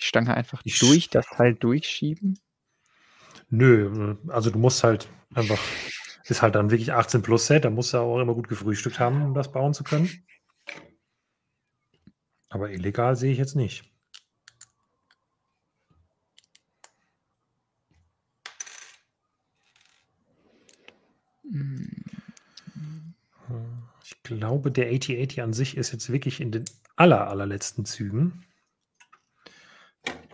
Die 0.02 0.06
Stange 0.06 0.34
einfach 0.34 0.60
Ich 0.64 0.78
durch 0.80 1.08
das 1.10 1.26
Teil 1.26 1.54
durchschieben? 1.54 2.38
Nö, 3.50 4.16
also 4.28 4.50
du 4.50 4.58
musst 4.58 4.82
halt 4.82 5.08
einfach, 5.34 5.58
ist 6.24 6.42
halt 6.42 6.54
dann 6.56 6.70
wirklich 6.70 6.92
18 6.92 7.22
plus 7.22 7.46
Set, 7.46 7.64
da 7.64 7.70
musst 7.70 7.92
du 7.94 7.98
auch 7.98 8.20
immer 8.20 8.34
gut 8.34 8.48
gefrühstückt 8.48 8.98
haben, 8.98 9.22
um 9.22 9.34
das 9.34 9.52
bauen 9.52 9.74
zu 9.74 9.84
können. 9.84 10.10
Aber 12.50 12.70
illegal 12.70 13.16
sehe 13.16 13.32
ich 13.32 13.38
jetzt 13.38 13.56
nicht. 13.56 13.84
Hm, 21.50 22.04
Ich 24.04 24.22
glaube, 24.22 24.70
der 24.72 24.86
8080 24.90 25.42
an 25.42 25.52
sich 25.52 25.76
ist 25.76 25.92
jetzt 25.92 26.10
wirklich 26.10 26.40
in 26.40 26.50
den 26.50 26.64
aller, 26.96 27.28
allerletzten 27.28 27.84
Zügen. 27.84 28.44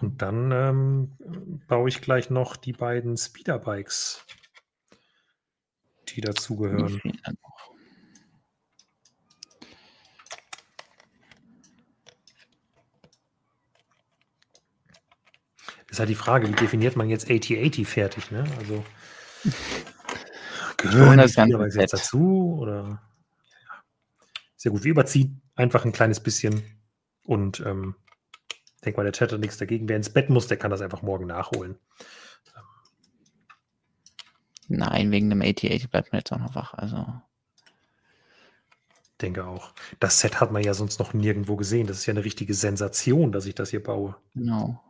Und 0.01 0.23
dann 0.23 0.53
ähm, 0.53 1.61
baue 1.67 1.89
ich 1.89 2.01
gleich 2.01 2.31
noch 2.31 2.57
die 2.57 2.73
beiden 2.73 3.17
Speederbikes, 3.17 4.25
die 6.09 6.21
dazugehören. 6.21 7.01
Ist 15.91 15.99
halt 15.99 16.11
die 16.11 16.15
Frage, 16.15 16.49
wie 16.49 16.53
definiert 16.53 16.97
man 16.97 17.09
jetzt 17.09 17.29
8080 17.29 17.89
fertig, 17.89 18.31
ne? 18.31 18.45
Also 18.59 18.85
gehören 20.77 21.19
die 21.19 21.29
Speederbikes 21.29 21.75
jetzt 21.75 21.95
dazu? 21.95 22.57
Oder. 22.61 23.03
Sehr 24.55 24.71
gut. 24.71 24.85
Wir 24.85 24.93
überziehen 24.93 25.43
einfach 25.57 25.85
ein 25.85 25.93
kleines 25.93 26.21
bisschen 26.21 26.63
und 27.25 27.61
ähm, 27.61 27.97
denke 28.89 28.99
mal, 28.99 29.05
der 29.05 29.13
Chat 29.13 29.33
hat 29.33 29.41
nichts 29.41 29.59
dagegen. 29.59 29.89
Wer 29.89 29.97
ins 29.97 30.11
Bett 30.11 30.31
muss, 30.31 30.47
der 30.47 30.57
kann 30.57 30.71
das 30.71 30.81
einfach 30.81 31.03
morgen 31.03 31.27
nachholen. 31.27 31.79
Nein, 34.69 35.11
wegen 35.11 35.31
dem 35.31 35.41
8080 35.43 35.91
bleibt 35.91 36.13
man 36.13 36.21
jetzt 36.21 36.33
auch 36.33 36.39
noch 36.39 36.55
wach. 36.55 36.75
Also, 36.75 37.07
Denke 39.21 39.47
auch. 39.47 39.73
Das 39.99 40.21
Set 40.21 40.41
hat 40.41 40.53
man 40.53 40.63
ja 40.63 40.75
sonst 40.75 40.99
noch 41.01 41.13
nirgendwo 41.13 41.57
gesehen. 41.57 41.87
Das 41.87 41.99
ist 41.99 42.07
ja 42.07 42.13
eine 42.13 42.25
richtige 42.25 42.55
Sensation, 42.55 43.33
dass 43.33 43.47
ich 43.47 43.55
das 43.55 43.71
hier 43.71 43.83
baue. 43.83 44.17
genau. 44.35 44.83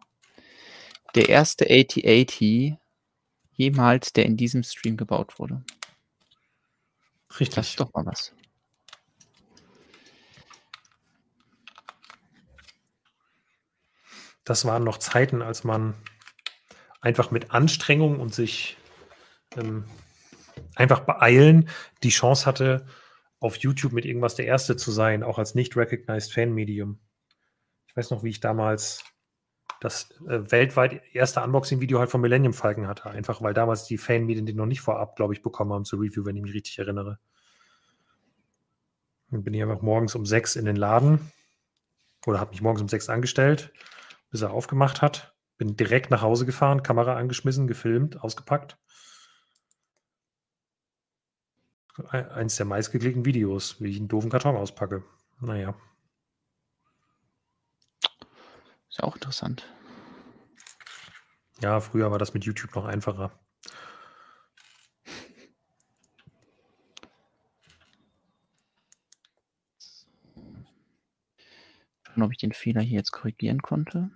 Der 1.14 1.28
erste 1.30 1.64
8080 1.64 2.76
jemals, 3.52 4.12
der 4.12 4.26
in 4.26 4.36
diesem 4.36 4.62
Stream 4.62 4.96
gebaut 4.98 5.38
wurde. 5.38 5.64
Das 7.28 7.40
Richtig. 7.40 7.70
ist 7.70 7.80
doch 7.80 7.92
mal 7.94 8.04
was. 8.04 8.34
Das 14.48 14.64
waren 14.64 14.82
noch 14.82 14.96
Zeiten, 14.96 15.42
als 15.42 15.62
man 15.62 15.92
einfach 17.02 17.30
mit 17.30 17.50
Anstrengung 17.50 18.18
und 18.18 18.32
sich 18.34 18.78
ähm, 19.58 19.84
einfach 20.74 21.00
beeilen 21.00 21.68
die 22.02 22.08
Chance 22.08 22.46
hatte, 22.46 22.86
auf 23.40 23.56
YouTube 23.56 23.92
mit 23.92 24.06
irgendwas 24.06 24.36
der 24.36 24.46
Erste 24.46 24.76
zu 24.76 24.90
sein, 24.90 25.22
auch 25.22 25.38
als 25.38 25.54
nicht 25.54 25.76
recognized 25.76 26.32
Fan-Medium. 26.32 26.98
Ich 27.88 27.94
weiß 27.94 28.10
noch, 28.10 28.24
wie 28.24 28.30
ich 28.30 28.40
damals 28.40 29.04
das 29.82 30.12
äh, 30.22 30.50
weltweit 30.50 31.02
erste 31.12 31.42
Unboxing-Video 31.42 31.98
halt 31.98 32.08
von 32.10 32.22
Millennium 32.22 32.54
Falcon 32.54 32.88
hatte, 32.88 33.10
einfach 33.10 33.42
weil 33.42 33.52
damals 33.52 33.84
die 33.84 33.98
Fan-Medien 33.98 34.46
den 34.46 34.56
noch 34.56 34.64
nicht 34.64 34.80
vorab, 34.80 35.14
glaube 35.14 35.34
ich, 35.34 35.42
bekommen 35.42 35.74
haben 35.74 35.84
zur 35.84 36.00
Review, 36.00 36.24
wenn 36.24 36.36
ich 36.36 36.42
mich 36.42 36.54
richtig 36.54 36.78
erinnere. 36.78 37.18
Dann 39.30 39.44
bin 39.44 39.52
ich 39.52 39.60
einfach 39.60 39.82
morgens 39.82 40.14
um 40.14 40.24
sechs 40.24 40.56
in 40.56 40.64
den 40.64 40.76
Laden 40.76 41.30
oder 42.26 42.40
habe 42.40 42.52
mich 42.52 42.62
morgens 42.62 42.80
um 42.80 42.88
sechs 42.88 43.10
angestellt, 43.10 43.74
bis 44.30 44.42
er 44.42 44.50
aufgemacht 44.50 45.02
hat. 45.02 45.34
Bin 45.56 45.76
direkt 45.76 46.10
nach 46.10 46.22
Hause 46.22 46.46
gefahren, 46.46 46.82
Kamera 46.82 47.16
angeschmissen, 47.16 47.66
gefilmt, 47.66 48.22
ausgepackt. 48.22 48.78
Eins 52.10 52.56
der 52.56 52.66
meistgeklickten 52.66 53.24
Videos, 53.24 53.80
wie 53.80 53.88
ich 53.90 53.98
einen 53.98 54.06
doofen 54.06 54.30
Karton 54.30 54.56
auspacke. 54.56 55.02
Naja. 55.40 55.74
Ist 58.88 58.98
ja 58.98 59.04
auch 59.04 59.16
interessant. 59.16 59.66
Ja, 61.60 61.80
früher 61.80 62.10
war 62.12 62.18
das 62.18 62.34
mit 62.34 62.44
YouTube 62.44 62.74
noch 62.76 62.84
einfacher. 62.84 63.32
Schauen, 72.14 72.22
ob 72.24 72.32
ich 72.32 72.38
den 72.38 72.52
Fehler 72.52 72.80
hier 72.80 72.98
jetzt 72.98 73.12
korrigieren 73.12 73.62
konnte. 73.62 74.10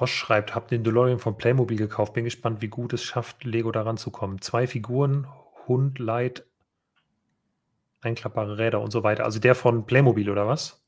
Roche 0.00 0.06
schreibt, 0.06 0.54
hab 0.54 0.68
den 0.68 0.84
DeLorean 0.84 1.18
von 1.18 1.36
Playmobil 1.36 1.76
gekauft. 1.76 2.14
Bin 2.14 2.24
gespannt, 2.24 2.60
wie 2.62 2.68
gut 2.68 2.92
es 2.92 3.02
schafft, 3.02 3.44
Lego 3.44 3.72
daran 3.72 3.96
zu 3.96 4.10
kommen. 4.10 4.40
Zwei 4.40 4.66
Figuren, 4.66 5.26
Hund, 5.66 5.98
Light, 5.98 6.46
einklappbare 8.00 8.58
Räder 8.58 8.80
und 8.80 8.90
so 8.90 9.02
weiter. 9.02 9.24
Also 9.24 9.40
der 9.40 9.54
von 9.54 9.86
Playmobil 9.86 10.30
oder 10.30 10.46
was? 10.46 10.84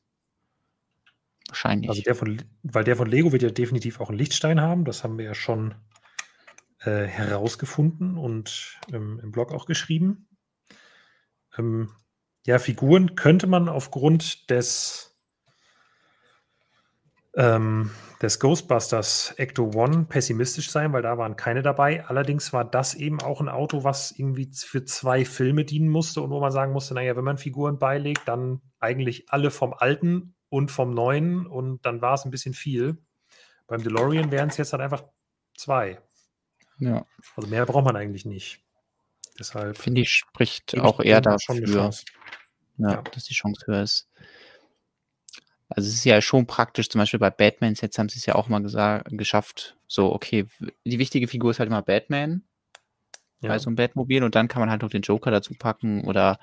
Wahrscheinlich. 1.48 1.90
Also 1.90 2.02
der 2.02 2.14
von, 2.14 2.42
weil 2.62 2.84
der 2.84 2.96
von 2.96 3.08
Lego 3.08 3.32
wird 3.32 3.42
ja 3.42 3.50
definitiv 3.50 4.00
auch 4.00 4.10
einen 4.10 4.18
Lichtstein 4.18 4.60
haben. 4.60 4.84
Das 4.84 5.02
haben 5.02 5.18
wir 5.18 5.24
ja 5.24 5.34
schon 5.34 5.74
äh, 6.78 7.04
herausgefunden 7.04 8.16
und 8.16 8.78
ähm, 8.92 9.20
im 9.22 9.32
Blog 9.32 9.52
auch 9.52 9.66
geschrieben. 9.66 10.28
Ähm, 11.58 11.90
ja, 12.46 12.58
Figuren 12.58 13.16
könnte 13.16 13.46
man 13.46 13.68
aufgrund 13.68 14.50
des, 14.50 15.18
ähm, 17.36 17.90
des 18.22 18.40
Ghostbusters 18.40 19.34
Ecto 19.36 19.70
One 19.74 20.06
pessimistisch 20.08 20.70
sein, 20.70 20.92
weil 20.92 21.02
da 21.02 21.18
waren 21.18 21.36
keine 21.36 21.62
dabei. 21.62 22.04
Allerdings 22.06 22.52
war 22.52 22.64
das 22.64 22.94
eben 22.94 23.20
auch 23.20 23.40
ein 23.40 23.48
Auto, 23.48 23.84
was 23.84 24.10
irgendwie 24.10 24.50
für 24.52 24.84
zwei 24.84 25.24
Filme 25.24 25.64
dienen 25.64 25.88
musste 25.88 26.22
und 26.22 26.30
wo 26.30 26.40
man 26.40 26.52
sagen 26.52 26.72
musste, 26.72 26.94
naja, 26.94 27.16
wenn 27.16 27.24
man 27.24 27.38
Figuren 27.38 27.78
beilegt, 27.78 28.22
dann 28.26 28.62
eigentlich 28.78 29.30
alle 29.30 29.50
vom 29.50 29.74
alten 29.74 30.34
und 30.48 30.70
vom 30.70 30.94
neuen 30.94 31.46
und 31.46 31.84
dann 31.86 32.00
war 32.00 32.14
es 32.14 32.24
ein 32.24 32.30
bisschen 32.30 32.54
viel. 32.54 32.98
Beim 33.66 33.82
DeLorean 33.82 34.30
wären 34.30 34.48
es 34.48 34.56
jetzt 34.56 34.72
halt 34.72 34.82
einfach 34.82 35.04
zwei. 35.56 36.00
ja. 36.78 37.06
Also 37.36 37.48
mehr 37.48 37.66
braucht 37.66 37.84
man 37.84 37.96
eigentlich 37.96 38.24
nicht. 38.24 38.62
Deshalb 39.38 39.78
Finde 39.78 40.02
ich, 40.02 40.10
spricht 40.10 40.78
auch 40.78 41.00
eher 41.00 41.22
schon 41.40 41.60
dafür, 41.60 41.74
Chance. 41.74 42.04
Ja, 42.80 42.92
Ja. 42.92 43.02
dass 43.02 43.24
die 43.24 43.34
Chance 43.34 43.66
höher 43.66 43.82
ist. 43.82 44.08
Also 45.68 45.88
es 45.88 45.94
ist 45.94 46.04
ja 46.04 46.20
schon 46.20 46.46
praktisch, 46.46 46.88
zum 46.88 46.98
Beispiel 47.00 47.20
bei 47.20 47.30
Batman, 47.30 47.74
jetzt 47.74 47.96
haben 47.98 48.08
sie 48.08 48.18
es 48.18 48.26
ja 48.26 48.34
auch 48.34 48.48
mal 48.48 48.60
geschafft, 49.10 49.76
so, 49.86 50.12
okay, 50.12 50.46
die 50.84 50.98
wichtige 50.98 51.28
Figur 51.28 51.52
ist 51.52 51.60
halt 51.60 51.68
immer 51.68 51.82
Batman 51.82 52.42
bei 53.40 53.48
Ja. 53.48 53.58
so 53.58 53.68
einem 53.68 53.76
Batmobil 53.76 54.22
und 54.24 54.34
dann 54.34 54.48
kann 54.48 54.60
man 54.60 54.70
halt 54.70 54.82
noch 54.82 54.90
den 54.90 55.02
Joker 55.02 55.30
dazu 55.30 55.54
packen 55.54 56.04
oder 56.04 56.38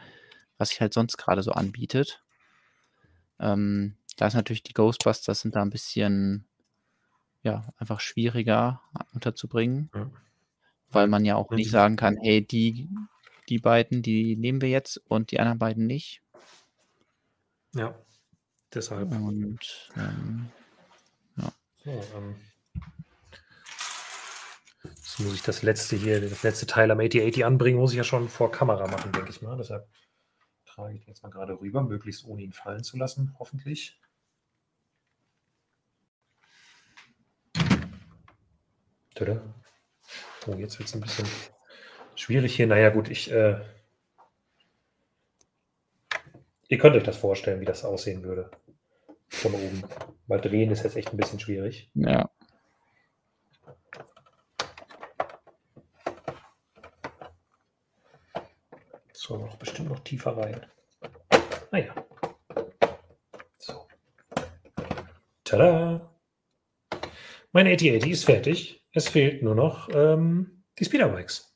was 0.57 0.69
sich 0.69 0.80
halt 0.81 0.93
sonst 0.93 1.18
gerade 1.18 1.43
so 1.43 1.51
anbietet. 1.51 2.23
Ähm, 3.39 3.95
da 4.15 4.27
ist 4.27 4.34
natürlich 4.34 4.64
die 4.64 4.73
Ghostbusters 4.73 5.41
sind 5.41 5.55
da 5.55 5.61
ein 5.61 5.69
bisschen, 5.69 6.45
ja, 7.43 7.68
einfach 7.77 7.99
schwieriger 7.99 8.81
unterzubringen, 9.14 9.91
Ja. 9.93 10.09
weil 10.89 11.07
man 11.07 11.26
ja 11.26 11.35
auch 11.35 11.49
Und 11.51 11.57
nicht 11.57 11.69
sagen 11.69 11.97
kann, 11.97 12.18
hey, 12.18 12.45
die, 12.45 12.89
die 13.49 13.59
beiden, 13.59 14.01
die 14.01 14.35
nehmen 14.38 14.61
wir 14.61 14.69
jetzt 14.69 14.97
und 15.07 15.31
die 15.31 15.39
anderen 15.39 15.59
beiden 15.59 15.85
nicht. 15.85 16.22
Ja. 17.78 17.98
Deshalb. 18.74 19.12
Und 19.12 19.91
ähm, 19.95 20.52
So, 21.88 22.04
ähm, 22.18 22.36
jetzt 24.84 25.20
muss 25.20 25.34
ich 25.34 25.41
das 25.41 25.64
letzte 25.64 25.95
hier, 25.95 26.20
das 26.20 26.44
letzte 26.44 26.66
Teil 26.66 26.91
am 26.91 26.99
8080 26.99 27.45
anbringen, 27.45 27.80
muss 27.80 27.91
ich 27.91 27.98
ja 27.98 28.04
schon 28.04 28.28
vor 28.28 28.52
Kamera 28.52 28.88
machen, 28.88 29.14
denke 29.14 29.30
ich 29.30 29.41
mal. 29.41 29.56
Deshalb 29.56 29.88
trage 30.66 30.95
ich 30.95 30.99
den 30.99 31.08
jetzt 31.08 31.24
mal 31.24 31.30
gerade 31.30 31.60
rüber, 31.62 31.84
möglichst 31.84 32.26
ohne 32.26 32.41
ihn 32.41 32.52
fallen 32.52 32.84
zu 32.84 32.98
lassen, 32.98 33.34
hoffentlich. 33.40 34.02
Tada. 39.16 39.41
Oh, 40.45 40.56
jetzt 40.56 40.78
wird 40.78 40.90
es 40.90 40.94
ein 40.94 41.02
bisschen 41.02 41.28
schwierig 42.16 42.54
hier. 42.54 42.68
Naja, 42.68 42.90
gut, 42.90 43.10
ich. 43.10 43.32
Äh, 43.32 43.62
ihr 46.68 46.77
könnt 46.77 46.95
euch 46.95 47.03
das 47.03 47.18
vorstellen, 47.18 47.61
wie 47.61 47.65
das 47.65 47.84
aussehen 47.84 48.23
würde. 48.23 48.52
Von 49.30 49.53
oben. 49.53 49.84
Weil 50.27 50.41
drehen 50.41 50.72
ist 50.72 50.84
jetzt 50.84 50.95
echt 50.95 51.11
ein 51.11 51.18
bisschen 51.18 51.39
schwierig. 51.39 51.91
ja, 51.94 52.30
So, 59.27 59.35
noch 59.35 59.57
bestimmt 59.57 59.89
noch 59.89 59.99
tiefer 59.99 60.38
rein. 60.38 60.65
Naja. 61.69 61.94
So. 63.57 63.85
Tada! 65.44 66.10
Mein 67.52 67.68
8080 67.68 68.10
ist 68.10 68.23
fertig. 68.23 68.85
Es 68.94 69.10
fehlt 69.10 69.44
nur 69.44 69.53
noch 69.53 69.89
ähm, 69.91 70.64
die 70.80 70.85
Speederbikes. 70.85 71.53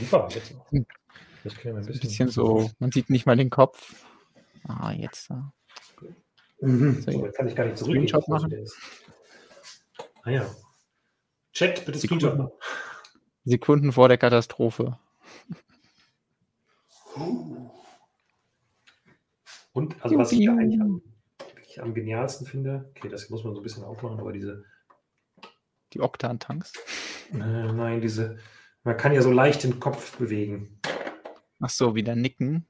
Die 0.00 0.04
ich 0.04 0.34
jetzt 0.36 0.54
noch. 0.54 0.70
Hm. 0.70 0.86
Das 1.42 1.56
können 1.56 1.74
wir 1.74 1.80
ein 1.80 1.84
ein 1.84 1.86
bisschen, 1.86 2.08
bisschen 2.08 2.28
so, 2.28 2.70
man 2.78 2.92
sieht 2.92 3.10
nicht 3.10 3.26
mal 3.26 3.36
den 3.36 3.50
Kopf. 3.50 4.07
Ah, 4.68 4.92
jetzt 4.92 5.30
da. 5.30 5.52
Mhm. 6.60 7.00
So, 7.02 7.10
jetzt 7.10 7.36
kann 7.36 7.48
ich 7.48 7.56
gar 7.56 7.64
nicht 7.64 7.78
zurückgehen. 7.78 8.06
Screenshot 8.06 8.28
machen? 8.28 8.54
Ah 10.22 10.30
ja. 10.30 10.54
Chat, 11.52 11.84
bitte 11.86 11.98
Sekunden. 11.98 12.20
Screenshot 12.20 12.38
machen. 12.38 12.52
Sekunden 13.44 13.92
vor 13.92 14.08
der 14.08 14.18
Katastrophe. 14.18 14.98
Und 19.72 20.02
also 20.04 20.16
was 20.18 20.32
ich 20.32 20.44
da 20.44 20.52
Juhu. 20.52 20.60
eigentlich 20.60 20.80
am, 20.80 21.02
am 21.78 21.94
genialsten 21.94 22.46
finde, 22.46 22.92
okay, 22.96 23.08
das 23.08 23.30
muss 23.30 23.44
man 23.44 23.54
so 23.54 23.60
ein 23.60 23.62
bisschen 23.62 23.84
aufmachen, 23.84 24.20
aber 24.20 24.32
diese, 24.32 24.64
Die 25.92 26.00
Oktan-Tanks. 26.00 26.72
äh, 27.32 27.36
nein, 27.36 28.00
diese, 28.00 28.38
man 28.84 28.96
kann 28.96 29.12
ja 29.12 29.22
so 29.22 29.30
leicht 29.32 29.64
den 29.64 29.80
Kopf 29.80 30.16
bewegen. 30.18 30.80
Ach 31.60 31.70
so, 31.70 31.94
wieder 31.94 32.14
nicken. 32.14 32.67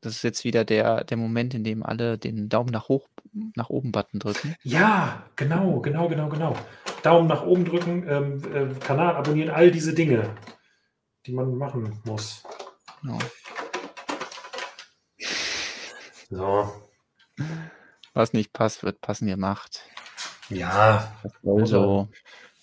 Das 0.00 0.14
ist 0.14 0.22
jetzt 0.22 0.44
wieder 0.44 0.64
der, 0.64 1.02
der 1.04 1.16
Moment, 1.16 1.54
in 1.54 1.64
dem 1.64 1.82
alle 1.82 2.18
den 2.18 2.48
Daumen 2.48 2.70
nach 2.70 2.88
hoch, 2.88 3.08
nach 3.56 3.68
oben 3.68 3.90
Button 3.90 4.20
drücken. 4.20 4.54
Ja, 4.62 5.24
genau, 5.34 5.80
genau, 5.80 6.08
genau, 6.08 6.28
genau. 6.28 6.56
Daumen 7.02 7.26
nach 7.28 7.44
oben 7.44 7.64
drücken, 7.64 8.06
ähm, 8.08 8.42
äh, 8.54 8.74
Kanal 8.78 9.16
abonnieren, 9.16 9.50
all 9.50 9.70
diese 9.70 9.94
Dinge, 9.94 10.30
die 11.26 11.32
man 11.32 11.54
machen 11.56 12.00
muss. 12.04 12.44
Genau. 13.02 13.18
So. 16.30 16.72
Was 18.14 18.32
nicht 18.32 18.52
passt, 18.52 18.82
wird 18.82 19.00
passen 19.00 19.26
gemacht. 19.28 19.80
Ja, 20.48 21.12
Das 21.22 21.32
soll 21.42 21.60
Muss 21.60 21.70
so. 21.70 22.08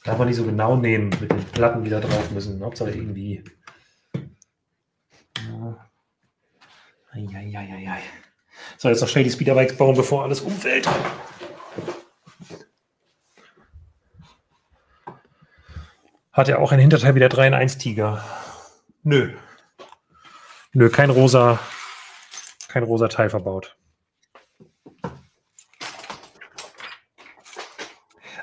darf 0.04 0.18
man 0.18 0.28
nicht 0.28 0.38
so 0.38 0.46
genau 0.46 0.76
nehmen 0.76 1.10
mit 1.20 1.32
den 1.32 1.44
Platten, 1.46 1.84
die 1.84 1.90
da 1.90 2.00
drauf 2.00 2.32
müssen. 2.32 2.64
Hauptsache 2.64 2.92
irgendwie. 2.92 3.44
Eieieiei. 7.16 8.02
So, 8.78 8.90
jetzt 8.90 9.02
noch 9.02 9.08
schnell 9.08 9.24
die 9.24 9.32
Speederbikes 9.32 9.78
bauen, 9.78 9.96
bevor 9.96 10.24
alles 10.24 10.42
umfällt. 10.42 10.88
Hat 16.32 16.50
ja 16.50 16.58
auch 16.58 16.74
ein 16.74 16.80
Hinterteil 16.80 17.16
wie 17.16 17.20
der 17.20 17.30
3 17.30 17.48
in 17.48 17.54
1 17.54 17.78
Tiger. 17.78 18.24
Nö. 19.04 19.34
Nö, 20.74 20.90
kein 20.90 21.10
rosa, 21.10 21.60
kein 22.68 22.84
rosa 22.84 23.08
Teil 23.08 23.30
verbaut. 23.30 23.78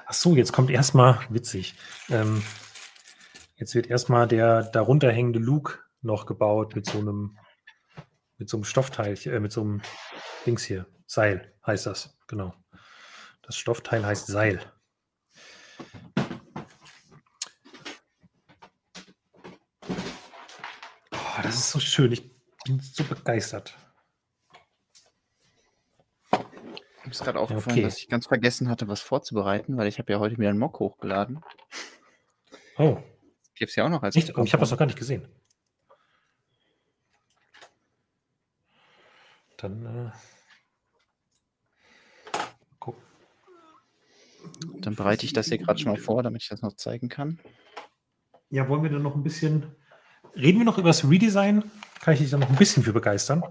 Ach 0.07 0.15
so, 0.15 0.35
jetzt 0.35 0.53
kommt 0.53 0.71
erstmal, 0.71 1.21
witzig, 1.29 1.75
ähm, 2.09 2.43
jetzt 3.57 3.75
wird 3.75 3.89
erstmal 3.89 4.27
der 4.27 4.63
darunter 4.63 5.13
hängende 5.13 5.39
Luke 5.39 5.81
noch 6.01 6.25
gebaut 6.25 6.75
mit 6.75 6.87
so 6.87 6.99
einem, 6.99 7.37
mit 8.43 8.49
so 8.49 8.57
einem 8.57 8.65
Stoffteil, 8.65 9.17
äh, 9.27 9.39
mit 9.39 9.53
so 9.53 9.61
einem 9.61 9.83
Dings 10.45 10.65
hier. 10.65 10.87
Seil 11.07 11.55
heißt 11.65 11.87
das, 11.87 12.19
genau. 12.27 12.53
Das 13.43 13.57
Stoffteil 13.57 14.05
heißt 14.05 14.27
Seil. 14.27 14.61
Oh, 21.13 21.43
das 21.45 21.55
ist 21.55 21.71
so 21.71 21.79
schön. 21.79 22.11
Ich 22.11 22.35
bin 22.65 22.81
so 22.81 23.05
begeistert. 23.05 23.79
Mir 26.33 27.11
ist 27.13 27.23
gerade 27.23 27.39
aufgefallen, 27.39 27.77
okay. 27.77 27.83
dass 27.83 27.99
ich 27.99 28.09
ganz 28.09 28.27
vergessen 28.27 28.69
hatte, 28.69 28.89
was 28.89 29.01
vorzubereiten, 29.01 29.77
weil 29.77 29.87
ich 29.87 30.01
habe 30.01 30.13
ja 30.13 30.19
heute 30.19 30.37
wieder 30.39 30.51
einen 30.51 30.59
Mock 30.59 30.81
hochgeladen. 30.81 31.45
Oh, 32.77 33.01
Gibt 33.55 33.71
es 33.71 33.77
ja 33.77 33.85
auch 33.85 33.89
noch 33.89 34.03
als? 34.03 34.17
Und 34.17 34.47
ich 34.47 34.53
habe 34.53 34.63
das 34.63 34.73
noch 34.73 34.79
gar 34.79 34.87
nicht 34.87 34.99
gesehen. 34.99 35.29
Dann, 39.63 39.87
äh, 39.87 40.11
guck. 42.81 42.97
Dann 44.81 44.97
bereite 44.97 45.25
ich 45.25 45.33
das 45.33 45.47
hier 45.47 45.59
gerade 45.59 45.79
schon 45.79 45.93
mal 45.93 46.01
vor, 46.01 46.25
damit 46.25 46.43
ich 46.43 46.49
das 46.49 46.63
noch 46.63 46.75
zeigen 46.75 47.09
kann. 47.09 47.39
Ja, 48.51 48.69
wollen 48.69 48.83
wir 48.83 48.91
dann 48.91 49.03
noch 49.03 49.15
ein 49.15 49.23
bisschen. 49.23 49.77
Reden 50.35 50.59
wir 50.59 50.65
noch 50.65 50.79
über 50.79 50.89
das 50.89 51.09
Redesign? 51.09 51.71
Kann 52.01 52.15
ich 52.15 52.21
dich 52.21 52.31
da 52.31 52.39
noch 52.39 52.49
ein 52.49 52.57
bisschen 52.57 52.83
für 52.83 52.93
begeistern? 52.93 53.45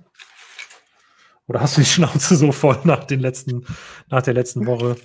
Oder 1.47 1.61
hast 1.61 1.77
du 1.77 1.81
die 1.81 1.87
Schnauze 1.87 2.35
so 2.35 2.51
voll 2.51 2.79
nach, 2.83 3.05
den 3.05 3.21
letzten, 3.21 3.65
nach 4.09 4.21
der 4.21 4.33
letzten 4.33 4.65
Woche? 4.65 4.97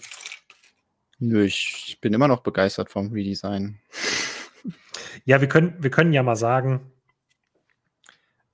Nö, 1.19 1.45
ich, 1.45 1.85
ich 1.87 2.01
bin 2.01 2.15
immer 2.15 2.29
noch 2.29 2.43
begeistert 2.43 2.91
vom 2.91 3.13
Redesign. 3.13 3.81
Ja, 5.25 5.41
wir 5.41 5.49
können, 5.49 5.81
wir 5.83 5.91
können 5.91 6.13
ja 6.13 6.25
mal 6.25 6.37
sagen, 6.37 6.93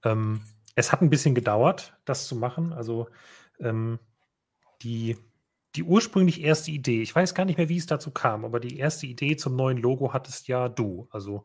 ähm, 0.04 0.42
es 0.74 0.92
hat 0.92 1.02
ein 1.02 1.10
bisschen 1.10 1.34
gedauert, 1.34 1.96
das 2.04 2.26
zu 2.26 2.36
machen. 2.36 2.72
Also 2.72 3.08
ähm, 3.60 3.98
die, 4.82 5.16
die 5.74 5.82
ursprünglich 5.82 6.42
erste 6.42 6.70
Idee, 6.70 7.02
ich 7.02 7.14
weiß 7.14 7.34
gar 7.34 7.44
nicht 7.44 7.58
mehr, 7.58 7.68
wie 7.68 7.76
es 7.76 7.86
dazu 7.86 8.10
kam, 8.10 8.44
aber 8.44 8.60
die 8.60 8.78
erste 8.78 9.06
Idee 9.06 9.36
zum 9.36 9.56
neuen 9.56 9.78
Logo 9.78 10.12
hattest 10.12 10.48
ja 10.48 10.68
du. 10.68 11.08
Also 11.10 11.44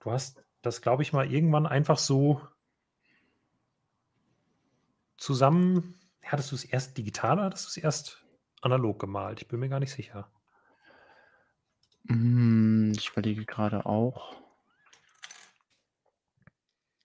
du 0.00 0.10
hast 0.10 0.44
das, 0.62 0.82
glaube 0.82 1.02
ich, 1.02 1.12
mal 1.12 1.30
irgendwann 1.30 1.66
einfach 1.66 1.98
so 1.98 2.40
zusammen. 5.16 5.94
Hattest 6.24 6.52
du 6.52 6.56
es 6.56 6.64
erst 6.64 6.98
digital 6.98 7.38
oder 7.38 7.46
hattest 7.46 7.66
du 7.66 7.68
es 7.70 7.76
erst 7.76 8.24
analog 8.60 8.98
gemalt? 8.98 9.40
Ich 9.40 9.48
bin 9.48 9.60
mir 9.60 9.68
gar 9.68 9.80
nicht 9.80 9.92
sicher. 9.92 10.30
Hm, 12.08 12.92
ich 12.96 13.10
überlege 13.10 13.44
gerade 13.44 13.86
auch. 13.86 14.36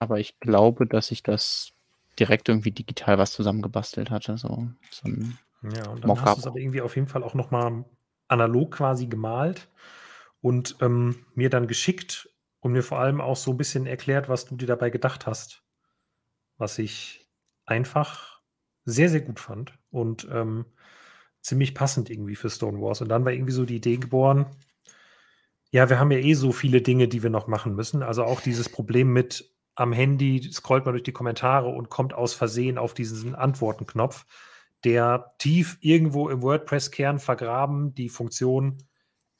Aber 0.04 0.18
ich 0.20 0.38
glaube, 0.40 0.86
dass 0.86 1.10
ich 1.10 1.22
das 1.22 1.72
direkt 2.18 2.48
irgendwie 2.48 2.70
digital 2.72 3.18
was 3.18 3.32
zusammengebastelt 3.32 4.10
hatte. 4.10 4.38
So, 4.38 4.68
so 4.90 5.08
ein, 5.08 5.38
Ja, 5.62 5.88
und 5.88 6.04
dann 6.04 6.10
Mockup. 6.10 6.20
hast 6.20 6.36
du 6.36 6.40
es 6.40 6.46
aber 6.46 6.58
irgendwie 6.58 6.82
auf 6.82 6.96
jeden 6.96 7.08
Fall 7.08 7.22
auch 7.22 7.34
nochmal 7.34 7.84
analog 8.28 8.72
quasi 8.72 9.06
gemalt 9.06 9.68
und 10.40 10.76
ähm, 10.80 11.26
mir 11.34 11.50
dann 11.50 11.66
geschickt 11.68 12.28
und 12.60 12.72
mir 12.72 12.82
vor 12.82 12.98
allem 13.00 13.20
auch 13.20 13.36
so 13.36 13.52
ein 13.52 13.56
bisschen 13.56 13.86
erklärt, 13.86 14.28
was 14.28 14.46
du 14.46 14.56
dir 14.56 14.66
dabei 14.66 14.90
gedacht 14.90 15.26
hast. 15.26 15.64
Was 16.58 16.78
ich 16.78 17.28
einfach 17.66 18.42
sehr, 18.84 19.08
sehr 19.10 19.22
gut 19.22 19.40
fand 19.40 19.78
und 19.90 20.28
ähm, 20.32 20.66
ziemlich 21.40 21.74
passend 21.74 22.10
irgendwie 22.10 22.36
für 22.36 22.50
Stone 22.50 22.80
Wars. 22.80 23.02
Und 23.02 23.08
dann 23.10 23.24
war 23.24 23.32
irgendwie 23.32 23.52
so 23.52 23.66
die 23.66 23.76
Idee 23.76 23.98
geboren, 23.98 24.46
Ja, 25.70 25.90
wir 25.90 25.98
haben 25.98 26.10
ja 26.12 26.18
eh 26.18 26.34
so 26.34 26.52
viele 26.52 26.82
Dinge, 26.82 27.08
die 27.08 27.22
wir 27.22 27.30
noch 27.30 27.48
machen 27.48 27.74
müssen. 27.74 28.02
Also 28.02 28.24
auch 28.24 28.40
dieses 28.40 28.68
Problem 28.68 29.12
mit 29.12 29.53
am 29.74 29.92
Handy 29.92 30.50
scrollt 30.52 30.84
man 30.84 30.94
durch 30.94 31.02
die 31.02 31.12
Kommentare 31.12 31.68
und 31.68 31.88
kommt 31.88 32.14
aus 32.14 32.34
Versehen 32.34 32.78
auf 32.78 32.94
diesen 32.94 33.34
Antwortenknopf, 33.34 34.26
der 34.84 35.30
tief 35.38 35.78
irgendwo 35.80 36.28
im 36.28 36.42
WordPress-Kern 36.42 37.18
vergraben 37.18 37.94
die 37.94 38.08
Funktion 38.08 38.78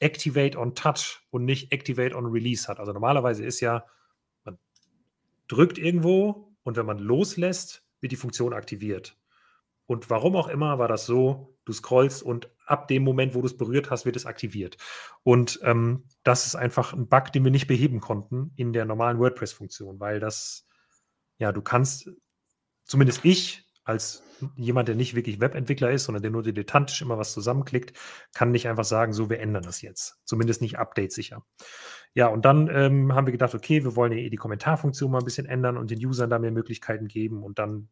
Activate 0.01 0.59
on 0.59 0.74
Touch 0.74 1.23
und 1.31 1.44
nicht 1.44 1.73
Activate 1.73 2.16
on 2.16 2.27
Release 2.27 2.66
hat. 2.69 2.81
Also 2.81 2.93
normalerweise 2.93 3.44
ist 3.44 3.61
ja, 3.61 3.85
man 4.44 4.59
drückt 5.48 5.78
irgendwo 5.78 6.55
und 6.62 6.77
wenn 6.77 6.86
man 6.86 6.98
loslässt, 6.98 7.86
wird 8.01 8.12
die 8.12 8.16
Funktion 8.16 8.52
aktiviert. 8.52 9.16
Und 9.86 10.11
warum 10.11 10.35
auch 10.36 10.48
immer 10.48 10.78
war 10.78 10.89
das 10.89 11.06
so, 11.06 11.56
du 11.65 11.73
scrollst 11.73 12.23
und 12.23 12.51
ab 12.66 12.88
dem 12.88 13.02
Moment, 13.02 13.34
wo 13.34 13.40
du 13.40 13.46
es 13.46 13.56
berührt 13.56 13.90
hast, 13.90 14.04
wird 14.04 14.16
es 14.16 14.26
aktiviert. 14.26 14.76
Und 15.22 15.60
ähm, 15.62 16.04
das 16.22 16.46
ist 16.46 16.54
einfach 16.54 16.92
ein 16.92 17.08
Bug, 17.08 17.32
den 17.32 17.44
wir 17.44 17.50
nicht 17.50 17.66
beheben 17.66 18.00
konnten 18.00 18.52
in 18.56 18.72
der 18.72 18.84
normalen 18.84 19.18
WordPress-Funktion, 19.18 20.00
weil 20.00 20.20
das, 20.20 20.66
ja, 21.38 21.52
du 21.52 21.62
kannst, 21.62 22.10
zumindest 22.84 23.24
ich 23.24 23.63
als 23.85 24.23
jemand, 24.56 24.89
der 24.89 24.94
nicht 24.94 25.15
wirklich 25.15 25.40
Webentwickler 25.40 25.90
ist, 25.90 26.05
sondern 26.05 26.23
der 26.23 26.31
nur 26.31 26.43
dilettantisch 26.43 27.02
immer 27.02 27.19
was 27.19 27.32
zusammenklickt, 27.32 27.97
kann 28.35 28.51
nicht 28.51 28.69
einfach 28.69 28.85
sagen, 28.85 29.12
so, 29.12 29.31
wir 29.31 29.40
ändern 29.40 29.62
das 29.62 29.82
jetzt. 29.82 30.19
Zumindest 30.24 30.61
nicht 30.61 30.78
update-sicher. 30.78 31.44
Ja, 32.15 32.28
und 32.28 32.44
dann 32.44 32.69
ähm, 32.73 33.12
haben 33.15 33.27
wir 33.27 33.32
gedacht, 33.32 33.55
okay, 33.55 33.85
wir 33.85 33.97
wollen 33.97 34.12
ja 34.12 34.19
eh 34.19 34.31
die 34.31 34.36
Kommentarfunktion 34.36 35.11
mal 35.11 35.19
ein 35.19 35.24
bisschen 35.24 35.47
ändern 35.47 35.77
und 35.77 35.90
den 35.90 36.05
Usern 36.05 36.31
da 36.31 36.39
mehr 36.39 36.52
Möglichkeiten 36.52 37.09
geben. 37.09 37.43
Und 37.43 37.59
dann 37.59 37.89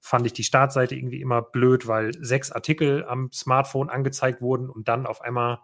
fand 0.00 0.26
ich 0.26 0.32
die 0.32 0.44
Startseite 0.44 0.94
irgendwie 0.94 1.20
immer 1.20 1.42
blöd, 1.42 1.86
weil 1.86 2.12
sechs 2.14 2.50
Artikel 2.50 3.04
am 3.04 3.30
Smartphone 3.32 3.90
angezeigt 3.90 4.40
wurden 4.40 4.70
und 4.70 4.88
dann 4.88 5.06
auf 5.06 5.20
einmal 5.20 5.60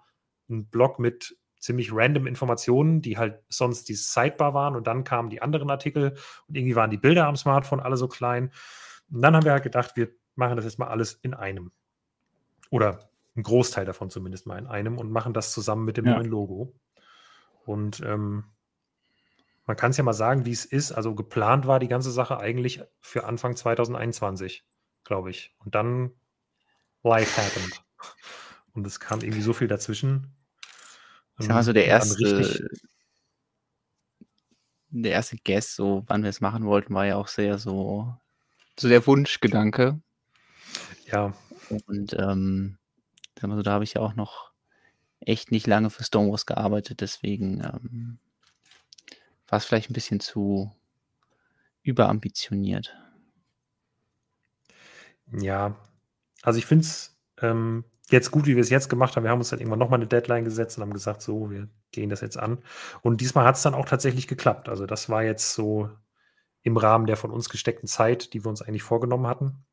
ein 0.51 0.67
Blog 0.69 0.99
mit 0.99 1.37
ziemlich 1.59 1.91
random 1.93 2.27
Informationen, 2.27 3.01
die 3.01 3.17
halt 3.17 3.41
sonst 3.49 3.89
die 3.89 3.95
Sidebar 3.95 4.53
waren 4.53 4.77
und 4.77 4.87
dann 4.87 5.05
kamen 5.05 5.31
die 5.31 5.41
anderen 5.41 5.71
Artikel 5.71 6.17
und 6.49 6.57
irgendwie 6.57 6.77
waren 6.77 6.91
die 6.91 6.99
Bilder 6.99 7.27
am 7.29 7.37
Smartphone 7.37 7.81
alle 7.81 7.97
so 7.97 8.09
klein. 8.09 8.53
Und 9.12 9.22
dann 9.22 9.36
haben 9.36 9.44
wir 9.44 9.52
halt 9.52 9.62
gedacht, 9.62 9.97
wir 9.97 10.10
machen 10.34 10.56
das 10.56 10.64
jetzt 10.64 10.78
mal 10.78 10.89
alles 10.89 11.14
in 11.22 11.34
einem. 11.34 11.70
Oder 12.70 13.10
ein 13.36 13.43
Großteil 13.43 13.84
davon 13.84 14.10
zumindest 14.10 14.47
mal 14.47 14.59
in 14.59 14.66
einem 14.66 14.98
und 14.98 15.10
machen 15.10 15.34
das 15.34 15.52
zusammen 15.52 15.84
mit 15.84 15.97
dem 15.97 16.06
ja. 16.06 16.14
neuen 16.14 16.26
Logo. 16.26 16.74
Und 17.64 18.01
ähm, 18.01 18.44
man 19.66 19.76
kann 19.76 19.90
es 19.90 19.97
ja 19.97 20.05
mal 20.05 20.12
sagen, 20.12 20.44
wie 20.44 20.52
es 20.52 20.64
ist. 20.64 20.93
Also 20.93 21.14
geplant 21.14 21.66
war 21.66 21.78
die 21.78 21.89
ganze 21.89 22.10
Sache 22.10 22.39
eigentlich 22.39 22.82
für 23.01 23.24
Anfang 23.24 23.56
2021, 23.56 24.64
glaube 25.05 25.30
ich. 25.30 25.55
Und 25.59 25.74
dann 25.74 26.12
live 27.02 27.36
happened. 27.36 27.84
Und 28.74 28.86
es 28.86 29.01
kam 29.01 29.20
irgendwie 29.20 29.43
so 29.43 29.52
viel 29.52 29.68
dazwischen. 29.68 30.34
Ich 31.39 31.47
sag 31.47 31.55
mal 31.55 31.62
so, 31.62 31.72
der 31.72 31.86
erste, 31.86 32.68
der 34.90 35.12
erste 35.12 35.36
Guess, 35.44 35.74
so 35.74 36.05
wann 36.06 36.22
wir 36.22 36.30
es 36.30 36.40
machen 36.40 36.64
wollten, 36.64 36.94
war 36.94 37.06
ja 37.06 37.16
auch 37.16 37.28
sehr 37.28 37.59
so 37.59 38.14
so 38.78 38.89
der 38.89 39.07
Wunschgedanke. 39.07 40.01
Ja. 41.07 41.35
Und 41.86 42.15
ähm, 42.19 42.78
so, 43.40 43.62
da 43.62 43.73
habe 43.73 43.85
ich 43.85 43.94
ja 43.94 44.03
auch 44.03 44.15
noch 44.15 44.53
echt 45.20 45.51
nicht 45.51 45.66
lange 45.66 45.90
für 45.90 46.05
Stonewalls 46.05 46.47
gearbeitet, 46.47 47.01
deswegen 47.01 47.61
ähm, 47.61 48.19
war 49.49 49.59
es 49.59 49.65
vielleicht 49.65 49.90
ein 49.90 49.94
bisschen 49.94 50.20
zu 50.20 50.73
überambitioniert. 51.82 52.97
Ja, 55.32 55.77
also 56.43 56.59
ich 56.59 56.66
finde 56.66 56.85
es 56.85 57.16
ähm, 57.40 57.85
jetzt 58.11 58.31
gut, 58.31 58.47
wie 58.47 58.55
wir 58.55 58.62
es 58.62 58.70
jetzt 58.70 58.89
gemacht 58.89 59.16
haben. 59.16 59.24
Wir 59.24 59.31
haben 59.31 59.39
uns 59.39 59.51
dann 59.51 59.59
irgendwann 59.59 59.78
nochmal 59.78 59.99
eine 59.99 60.07
Deadline 60.07 60.44
gesetzt 60.44 60.77
und 60.77 60.82
haben 60.82 60.93
gesagt, 60.93 61.23
so, 61.23 61.51
wir 61.51 61.69
gehen 61.90 62.11
das 62.11 62.20
jetzt 62.20 62.39
an. 62.39 62.59
Und 63.03 63.20
diesmal 63.20 63.44
hat 63.44 63.57
es 63.57 63.62
dann 63.62 63.74
auch 63.74 63.86
tatsächlich 63.86 64.28
geklappt. 64.28 64.69
Also 64.69 64.86
das 64.86 65.09
war 65.09 65.23
jetzt 65.23 65.55
so 65.55 65.90
im 66.62 66.76
Rahmen 66.76 67.06
der 67.06 67.16
von 67.16 67.30
uns 67.30 67.48
gesteckten 67.48 67.89
Zeit, 67.89 68.32
die 68.32 68.44
wir 68.44 68.48
uns 68.48 68.62
eigentlich 68.62 68.82
vorgenommen 68.82 69.26
hatten. 69.26 69.64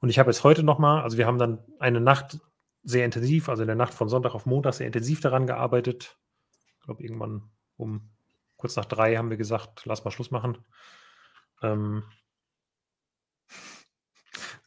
Und 0.00 0.08
ich 0.08 0.18
habe 0.18 0.30
jetzt 0.30 0.44
heute 0.44 0.62
nochmal, 0.62 1.02
also 1.02 1.18
wir 1.18 1.26
haben 1.26 1.38
dann 1.38 1.64
eine 1.78 2.00
Nacht 2.00 2.38
sehr 2.82 3.04
intensiv, 3.04 3.48
also 3.48 3.62
in 3.62 3.66
der 3.66 3.76
Nacht 3.76 3.94
von 3.94 4.08
Sonntag 4.08 4.34
auf 4.34 4.46
Montag 4.46 4.74
sehr 4.74 4.86
intensiv 4.86 5.20
daran 5.20 5.46
gearbeitet. 5.46 6.18
Ich 6.78 6.84
glaube, 6.84 7.02
irgendwann 7.02 7.50
um 7.76 8.10
kurz 8.56 8.76
nach 8.76 8.84
drei 8.84 9.16
haben 9.16 9.30
wir 9.30 9.36
gesagt, 9.36 9.82
lass 9.84 10.04
mal 10.04 10.10
Schluss 10.10 10.30
machen. 10.30 10.58
Ähm, 11.62 12.04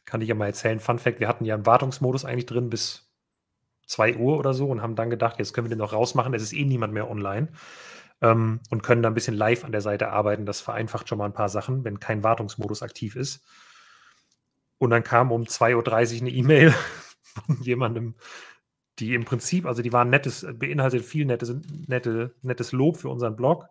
kann 0.04 0.20
ich 0.20 0.28
ja 0.28 0.34
mal 0.34 0.46
erzählen. 0.46 0.80
Fun 0.80 0.98
Fact: 0.98 1.20
Wir 1.20 1.28
hatten 1.28 1.44
ja 1.44 1.54
einen 1.54 1.66
Wartungsmodus 1.66 2.24
eigentlich 2.24 2.46
drin 2.46 2.68
bis 2.68 3.10
2 3.86 4.16
Uhr 4.16 4.38
oder 4.38 4.54
so 4.54 4.68
und 4.68 4.82
haben 4.82 4.96
dann 4.96 5.10
gedacht, 5.10 5.38
jetzt 5.38 5.52
können 5.52 5.66
wir 5.66 5.74
den 5.74 5.78
noch 5.78 5.92
rausmachen. 5.92 6.34
Es 6.34 6.42
ist 6.42 6.52
eh 6.52 6.64
niemand 6.64 6.92
mehr 6.92 7.10
online 7.10 7.52
ähm, 8.20 8.60
und 8.70 8.82
können 8.82 9.02
da 9.02 9.08
ein 9.08 9.14
bisschen 9.14 9.34
live 9.34 9.64
an 9.64 9.72
der 9.72 9.80
Seite 9.80 10.10
arbeiten. 10.10 10.46
Das 10.46 10.60
vereinfacht 10.60 11.08
schon 11.08 11.18
mal 11.18 11.26
ein 11.26 11.32
paar 11.32 11.48
Sachen, 11.48 11.84
wenn 11.84 12.00
kein 12.00 12.22
Wartungsmodus 12.22 12.82
aktiv 12.82 13.16
ist. 13.16 13.44
Und 14.78 14.90
dann 14.90 15.04
kam 15.04 15.30
um 15.32 15.42
2.30 15.42 15.74
Uhr 16.16 16.20
eine 16.20 16.30
E-Mail 16.30 16.74
von 17.22 17.60
jemandem, 17.62 18.14
die 18.98 19.14
im 19.14 19.24
Prinzip, 19.24 19.66
also 19.66 19.82
die 19.82 19.92
waren 19.92 20.10
nettes, 20.10 20.46
beinhaltet 20.54 21.04
viel 21.04 21.24
nettes, 21.24 21.54
nette, 21.86 22.34
nettes 22.42 22.72
Lob 22.72 22.98
für 22.98 23.08
unseren 23.08 23.36
Blog. 23.36 23.66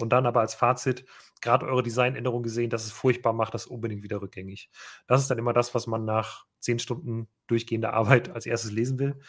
Und 0.00 0.10
dann 0.10 0.26
aber 0.26 0.40
als 0.40 0.54
Fazit, 0.54 1.04
gerade 1.40 1.66
eure 1.66 1.82
Designänderung 1.82 2.44
gesehen, 2.44 2.70
dass 2.70 2.84
es 2.84 2.92
furchtbar 2.92 3.32
macht, 3.32 3.54
das 3.54 3.66
unbedingt 3.66 4.04
wieder 4.04 4.22
rückgängig. 4.22 4.70
Das 5.08 5.20
ist 5.20 5.28
dann 5.28 5.38
immer 5.38 5.52
das, 5.52 5.74
was 5.74 5.88
man 5.88 6.04
nach 6.04 6.46
zehn 6.60 6.78
Stunden 6.78 7.28
durchgehender 7.48 7.92
Arbeit 7.94 8.28
als 8.30 8.46
erstes 8.46 8.70
lesen 8.70 9.00
will. 9.00 9.20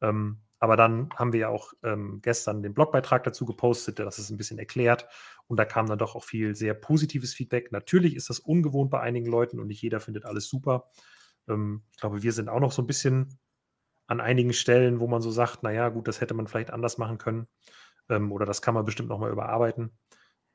Ähm, 0.00 0.40
aber 0.64 0.78
dann 0.78 1.10
haben 1.14 1.34
wir 1.34 1.40
ja 1.40 1.48
auch 1.50 1.74
ähm, 1.82 2.20
gestern 2.22 2.62
den 2.62 2.72
Blogbeitrag 2.72 3.22
dazu 3.22 3.44
gepostet, 3.44 3.98
das 3.98 4.18
ist 4.18 4.30
ein 4.30 4.38
bisschen 4.38 4.58
erklärt. 4.58 5.06
Und 5.46 5.58
da 5.58 5.66
kam 5.66 5.86
dann 5.86 5.98
doch 5.98 6.16
auch 6.16 6.24
viel 6.24 6.54
sehr 6.54 6.72
positives 6.72 7.34
Feedback. 7.34 7.70
Natürlich 7.70 8.16
ist 8.16 8.30
das 8.30 8.40
ungewohnt 8.40 8.90
bei 8.90 8.98
einigen 8.98 9.26
Leuten 9.26 9.60
und 9.60 9.66
nicht 9.66 9.82
jeder 9.82 10.00
findet 10.00 10.24
alles 10.24 10.48
super. 10.48 10.88
Ähm, 11.48 11.82
ich 11.92 11.98
glaube, 11.98 12.22
wir 12.22 12.32
sind 12.32 12.48
auch 12.48 12.60
noch 12.60 12.72
so 12.72 12.80
ein 12.80 12.86
bisschen 12.86 13.38
an 14.06 14.22
einigen 14.22 14.54
Stellen, 14.54 15.00
wo 15.00 15.06
man 15.06 15.20
so 15.20 15.30
sagt, 15.30 15.64
naja, 15.64 15.90
gut, 15.90 16.08
das 16.08 16.22
hätte 16.22 16.32
man 16.32 16.46
vielleicht 16.46 16.70
anders 16.70 16.96
machen 16.96 17.18
können. 17.18 17.46
Ähm, 18.08 18.32
oder 18.32 18.46
das 18.46 18.62
kann 18.62 18.72
man 18.72 18.86
bestimmt 18.86 19.10
nochmal 19.10 19.32
überarbeiten. 19.32 19.90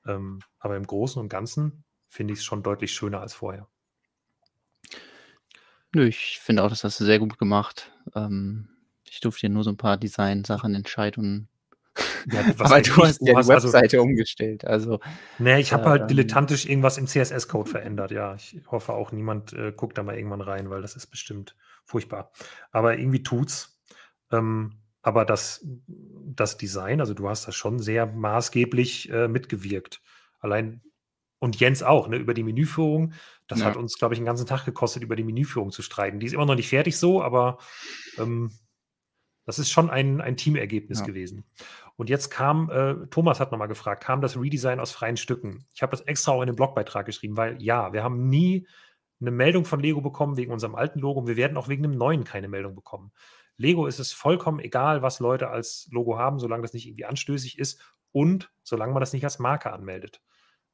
Ähm, 0.08 0.40
aber 0.58 0.76
im 0.76 0.88
Großen 0.88 1.22
und 1.22 1.30
Ganzen 1.30 1.84
finde 2.08 2.34
ich 2.34 2.40
es 2.40 2.46
schon 2.46 2.64
deutlich 2.64 2.94
schöner 2.94 3.22
als 3.22 3.36
vorher. 3.36 3.68
Nö, 5.94 6.08
ich 6.08 6.40
finde 6.40 6.64
auch, 6.64 6.70
das 6.70 6.84
hast 6.84 7.00
du 7.00 7.06
sehr 7.06 7.20
gut 7.20 7.38
gemacht. 7.38 7.92
Ähm, 8.16 8.70
ich 9.10 9.20
durfte 9.20 9.48
ja 9.48 9.54
nur 9.54 9.64
so 9.64 9.70
ein 9.70 9.78
paar 9.78 9.98
Design-Sachen 9.98 10.76
entscheiden. 10.76 11.48
Ja, 12.32 12.42
Aber 12.60 12.82
du 12.82 12.96
hast 12.98 13.22
ja 13.22 13.34
die 13.34 13.36
also 13.36 13.50
Webseite 13.50 13.98
also, 13.98 14.02
umgestellt. 14.02 14.66
Also, 14.66 15.00
nee, 15.38 15.60
ich 15.60 15.74
habe 15.74 15.86
halt 15.86 15.96
ähm, 15.96 16.02
halt 16.02 16.12
dilettantisch 16.12 16.66
irgendwas 16.66 16.98
im 16.98 17.08
CSS-Code 17.08 17.70
verändert. 17.70 18.12
Ja, 18.12 18.36
ich 18.36 18.62
hoffe 18.68 18.94
auch, 18.94 19.12
niemand 19.12 19.54
äh, 19.54 19.74
guckt 19.76 19.98
da 19.98 20.04
mal 20.04 20.16
irgendwann 20.16 20.42
rein, 20.42 20.70
weil 20.70 20.82
das 20.82 20.96
ist 20.96 21.08
bestimmt 21.08 21.56
furchtbar. 21.86 22.32
Aber 22.72 22.98
irgendwie 22.98 23.24
tut's. 23.24 23.82
Ähm, 24.32 24.76
aber 25.02 25.26
das, 25.26 25.66
das 25.88 26.58
Design, 26.58 27.00
also 27.00 27.14
du 27.14 27.30
hast 27.30 27.48
da 27.48 27.52
schon 27.52 27.80
sehr 27.80 28.06
maßgeblich 28.06 29.10
äh, 29.12 29.28
mitgewirkt. 29.28 30.02
Allein 30.40 30.82
und 31.40 31.58
Jens 31.60 31.84
auch, 31.84 32.10
ne, 32.10 32.18
über 32.18 32.34
die 32.34 32.44
Menüführung. 32.44 33.14
Das 33.48 33.60
ja. 33.60 33.66
hat 33.66 33.78
uns, 33.78 33.98
glaube 33.98 34.14
ich, 34.14 34.20
einen 34.20 34.26
ganzen 34.26 34.46
Tag 34.46 34.66
gekostet, 34.66 35.04
über 35.04 35.16
die 35.16 35.24
Menüführung 35.24 35.72
zu 35.72 35.82
streiten. 35.82 36.20
Die 36.20 36.26
ist 36.26 36.34
immer 36.34 36.46
noch 36.46 36.56
nicht 36.56 36.70
fertig 36.70 36.98
so, 36.98 37.24
aber 37.24 37.58
ähm, 38.18 38.52
das 39.50 39.58
ist 39.58 39.72
schon 39.72 39.90
ein, 39.90 40.22
ein 40.22 40.38
Teamergebnis 40.38 41.00
ja. 41.00 41.06
gewesen. 41.08 41.44
Und 41.96 42.08
jetzt 42.08 42.30
kam, 42.30 42.70
äh, 42.70 43.08
Thomas 43.08 43.40
hat 43.40 43.52
nochmal 43.52 43.68
gefragt, 43.68 44.04
kam 44.04 44.22
das 44.22 44.40
Redesign 44.40 44.80
aus 44.80 44.92
freien 44.92 45.18
Stücken? 45.18 45.66
Ich 45.74 45.82
habe 45.82 45.90
das 45.90 46.02
extra 46.02 46.34
auch 46.34 46.42
in 46.44 46.46
den 46.46 46.56
Blogbeitrag 46.56 47.08
geschrieben, 47.08 47.36
weil 47.36 47.60
ja, 47.60 47.92
wir 47.92 48.04
haben 48.04 48.30
nie 48.30 48.68
eine 49.20 49.32
Meldung 49.32 49.66
von 49.66 49.80
Lego 49.80 50.02
bekommen 50.02 50.38
wegen 50.38 50.52
unserem 50.52 50.76
alten 50.76 51.00
Logo 51.00 51.22
und 51.22 51.28
wir 51.28 51.36
werden 51.36 51.58
auch 51.58 51.68
wegen 51.68 51.82
dem 51.82 51.98
neuen 51.98 52.26
keine 52.26 52.48
Meldung 52.48 52.76
bekommen. 52.76 53.12
Lego 53.58 53.88
ist 53.88 53.98
es 53.98 54.14
vollkommen 54.14 54.60
egal, 54.60 55.02
was 55.02 55.20
Leute 55.20 55.50
als 55.50 55.90
Logo 55.92 56.20
haben, 56.20 56.38
solange 56.38 56.62
das 56.62 56.74
nicht 56.74 56.86
irgendwie 56.86 57.06
anstößig 57.06 57.58
ist 57.58 57.82
und 58.12 58.52
solange 58.62 58.94
man 58.94 59.00
das 59.00 59.14
nicht 59.14 59.24
als 59.24 59.40
Marke 59.40 59.74
anmeldet. 59.74 60.22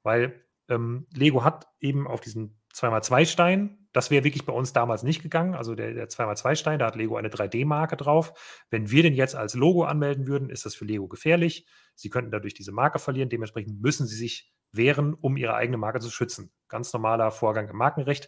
Weil 0.04 0.44
ähm, 0.68 1.08
Lego 1.14 1.46
hat 1.46 1.70
eben 1.80 2.08
auf 2.08 2.20
diesen 2.20 2.60
2x2-Stein 2.76 3.86
das 3.96 4.12
wäre 4.12 4.26
wirklich 4.26 4.46
bei 4.46 4.52
uns 4.52 4.74
damals 4.74 5.04
nicht 5.04 5.24
gegangen. 5.24 5.56
Also 5.56 5.74
der, 5.74 5.94
der 5.94 6.10
2x2-Stein, 6.10 6.80
da 6.80 6.88
hat 6.88 6.98
Lego 6.98 7.16
eine 7.16 7.30
3D-Marke 7.30 7.96
drauf. 7.96 8.34
Wenn 8.70 8.92
wir 8.92 9.04
den 9.04 9.14
jetzt 9.14 9.38
als 9.38 9.54
Logo 9.54 9.86
anmelden 9.86 10.28
würden, 10.28 10.50
ist 10.50 10.66
das 10.66 10.76
für 10.76 10.84
Lego 10.84 11.08
gefährlich. 11.08 11.66
Sie 11.96 12.10
könnten 12.10 12.30
dadurch 12.30 12.54
diese 12.54 12.74
Marke 12.74 13.00
verlieren. 13.00 13.30
Dementsprechend 13.30 13.82
müssen 13.82 14.06
sie 14.06 14.18
sich 14.18 14.54
wehren, 14.74 15.14
um 15.14 15.38
ihre 15.38 15.56
eigene 15.56 15.78
Marke 15.78 16.02
zu 16.02 16.10
schützen. 16.10 16.52
Ganz 16.68 16.92
normaler 16.92 17.32
Vorgang 17.32 17.70
im 17.70 17.78
Markenrecht. 17.78 18.28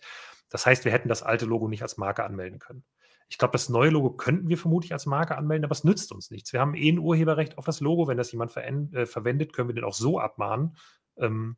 Das 0.49 0.65
heißt, 0.65 0.85
wir 0.85 0.93
hätten 0.93 1.09
das 1.09 1.21
alte 1.21 1.45
Logo 1.45 1.67
nicht 1.67 1.81
als 1.81 1.97
Marke 1.97 2.23
anmelden 2.23 2.59
können. 2.59 2.85
Ich 3.27 3.37
glaube, 3.37 3.51
das 3.51 3.67
neue 3.67 3.89
Logo 3.89 4.11
könnten 4.11 4.47
wir 4.47 4.57
vermutlich 4.57 4.93
als 4.93 5.05
Marke 5.05 5.37
anmelden, 5.37 5.65
aber 5.65 5.73
es 5.73 5.83
nützt 5.83 6.13
uns 6.13 6.31
nichts. 6.31 6.53
Wir 6.53 6.61
haben 6.61 6.75
eh 6.75 6.89
ein 6.89 6.99
Urheberrecht 6.99 7.57
auf 7.57 7.65
das 7.65 7.81
Logo. 7.81 8.07
Wenn 8.07 8.15
das 8.15 8.31
jemand 8.31 8.55
äh, 8.55 9.05
verwendet, 9.05 9.51
können 9.51 9.67
wir 9.67 9.75
den 9.75 9.83
auch 9.83 9.93
so 9.93 10.17
abmahnen. 10.17 10.77
Ähm, 11.17 11.57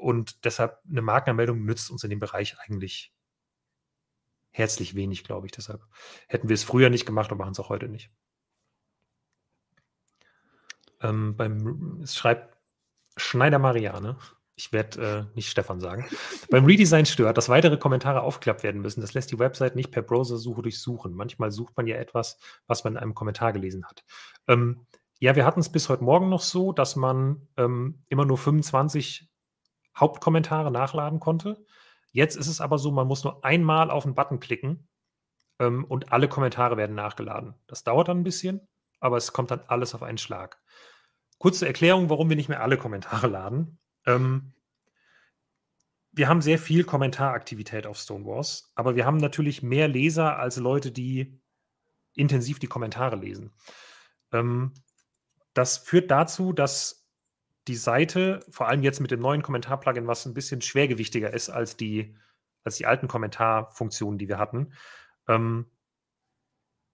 und 0.00 0.44
deshalb 0.44 0.78
eine 0.88 1.02
Markenanmeldung 1.02 1.64
nützt 1.64 1.90
uns 1.90 2.02
in 2.04 2.10
dem 2.10 2.20
Bereich 2.20 2.58
eigentlich 2.58 3.12
herzlich 4.50 4.94
wenig, 4.94 5.24
glaube 5.24 5.46
ich. 5.46 5.52
Deshalb 5.52 5.82
hätten 6.28 6.48
wir 6.48 6.54
es 6.54 6.64
früher 6.64 6.90
nicht 6.90 7.06
gemacht 7.06 7.30
und 7.30 7.38
machen 7.38 7.52
es 7.52 7.60
auch 7.60 7.68
heute 7.68 7.88
nicht. 7.88 8.10
Ähm, 11.02 11.36
beim, 11.36 12.00
es 12.02 12.16
schreibt 12.16 12.56
Schneider 13.16 13.58
Mariane. 13.58 14.16
Ich 14.56 14.72
werde 14.72 15.28
äh, 15.30 15.34
nicht 15.36 15.48
Stefan 15.48 15.80
sagen. 15.80 16.06
Beim 16.50 16.66
Redesign 16.66 17.06
stört, 17.06 17.38
dass 17.38 17.48
weitere 17.48 17.78
Kommentare 17.78 18.22
aufgeklappt 18.22 18.62
werden 18.62 18.82
müssen. 18.82 19.00
Das 19.00 19.14
lässt 19.14 19.30
die 19.30 19.38
Website 19.38 19.74
nicht 19.74 19.90
per 19.90 20.02
Browser-Suche 20.02 20.62
durchsuchen. 20.62 21.14
Manchmal 21.14 21.50
sucht 21.50 21.76
man 21.76 21.86
ja 21.86 21.96
etwas, 21.96 22.38
was 22.66 22.84
man 22.84 22.94
in 22.94 22.98
einem 22.98 23.14
Kommentar 23.14 23.54
gelesen 23.54 23.86
hat. 23.86 24.04
Ähm, 24.48 24.86
ja, 25.18 25.36
wir 25.36 25.46
hatten 25.46 25.60
es 25.60 25.70
bis 25.70 25.88
heute 25.88 26.04
Morgen 26.04 26.28
noch 26.28 26.42
so, 26.42 26.72
dass 26.72 26.96
man 26.96 27.48
ähm, 27.56 28.02
immer 28.08 28.26
nur 28.26 28.36
25 28.36 29.29
Hauptkommentare 29.96 30.70
nachladen 30.70 31.20
konnte. 31.20 31.64
Jetzt 32.12 32.36
ist 32.36 32.48
es 32.48 32.60
aber 32.60 32.78
so, 32.78 32.90
man 32.90 33.06
muss 33.06 33.24
nur 33.24 33.44
einmal 33.44 33.90
auf 33.90 34.04
den 34.04 34.14
Button 34.14 34.40
klicken 34.40 34.88
ähm, 35.58 35.84
und 35.84 36.12
alle 36.12 36.28
Kommentare 36.28 36.76
werden 36.76 36.96
nachgeladen. 36.96 37.54
Das 37.66 37.84
dauert 37.84 38.08
dann 38.08 38.20
ein 38.20 38.24
bisschen, 38.24 38.66
aber 38.98 39.16
es 39.16 39.32
kommt 39.32 39.50
dann 39.50 39.62
alles 39.68 39.94
auf 39.94 40.02
einen 40.02 40.18
Schlag. 40.18 40.60
Kurze 41.38 41.66
Erklärung, 41.66 42.10
warum 42.10 42.28
wir 42.28 42.36
nicht 42.36 42.48
mehr 42.48 42.62
alle 42.62 42.76
Kommentare 42.76 43.26
laden. 43.28 43.78
Ähm, 44.06 44.52
wir 46.12 46.28
haben 46.28 46.42
sehr 46.42 46.58
viel 46.58 46.84
Kommentaraktivität 46.84 47.86
auf 47.86 47.96
Stonewalls, 47.96 48.72
aber 48.74 48.96
wir 48.96 49.06
haben 49.06 49.18
natürlich 49.18 49.62
mehr 49.62 49.86
Leser 49.86 50.38
als 50.38 50.56
Leute, 50.56 50.90
die 50.90 51.40
intensiv 52.14 52.58
die 52.58 52.66
Kommentare 52.66 53.16
lesen. 53.16 53.52
Ähm, 54.32 54.74
das 55.54 55.78
führt 55.78 56.10
dazu, 56.10 56.52
dass 56.52 56.99
die 57.68 57.76
Seite, 57.76 58.44
vor 58.50 58.68
allem 58.68 58.82
jetzt 58.82 59.00
mit 59.00 59.10
dem 59.10 59.20
neuen 59.20 59.42
Kommentar-Plugin, 59.42 60.06
was 60.06 60.26
ein 60.26 60.34
bisschen 60.34 60.60
schwergewichtiger 60.60 61.32
ist 61.32 61.50
als 61.50 61.76
die, 61.76 62.16
als 62.64 62.76
die 62.76 62.86
alten 62.86 63.08
Kommentarfunktionen, 63.08 64.18
die 64.18 64.28
wir 64.28 64.38
hatten, 64.38 64.72
ähm, 65.28 65.66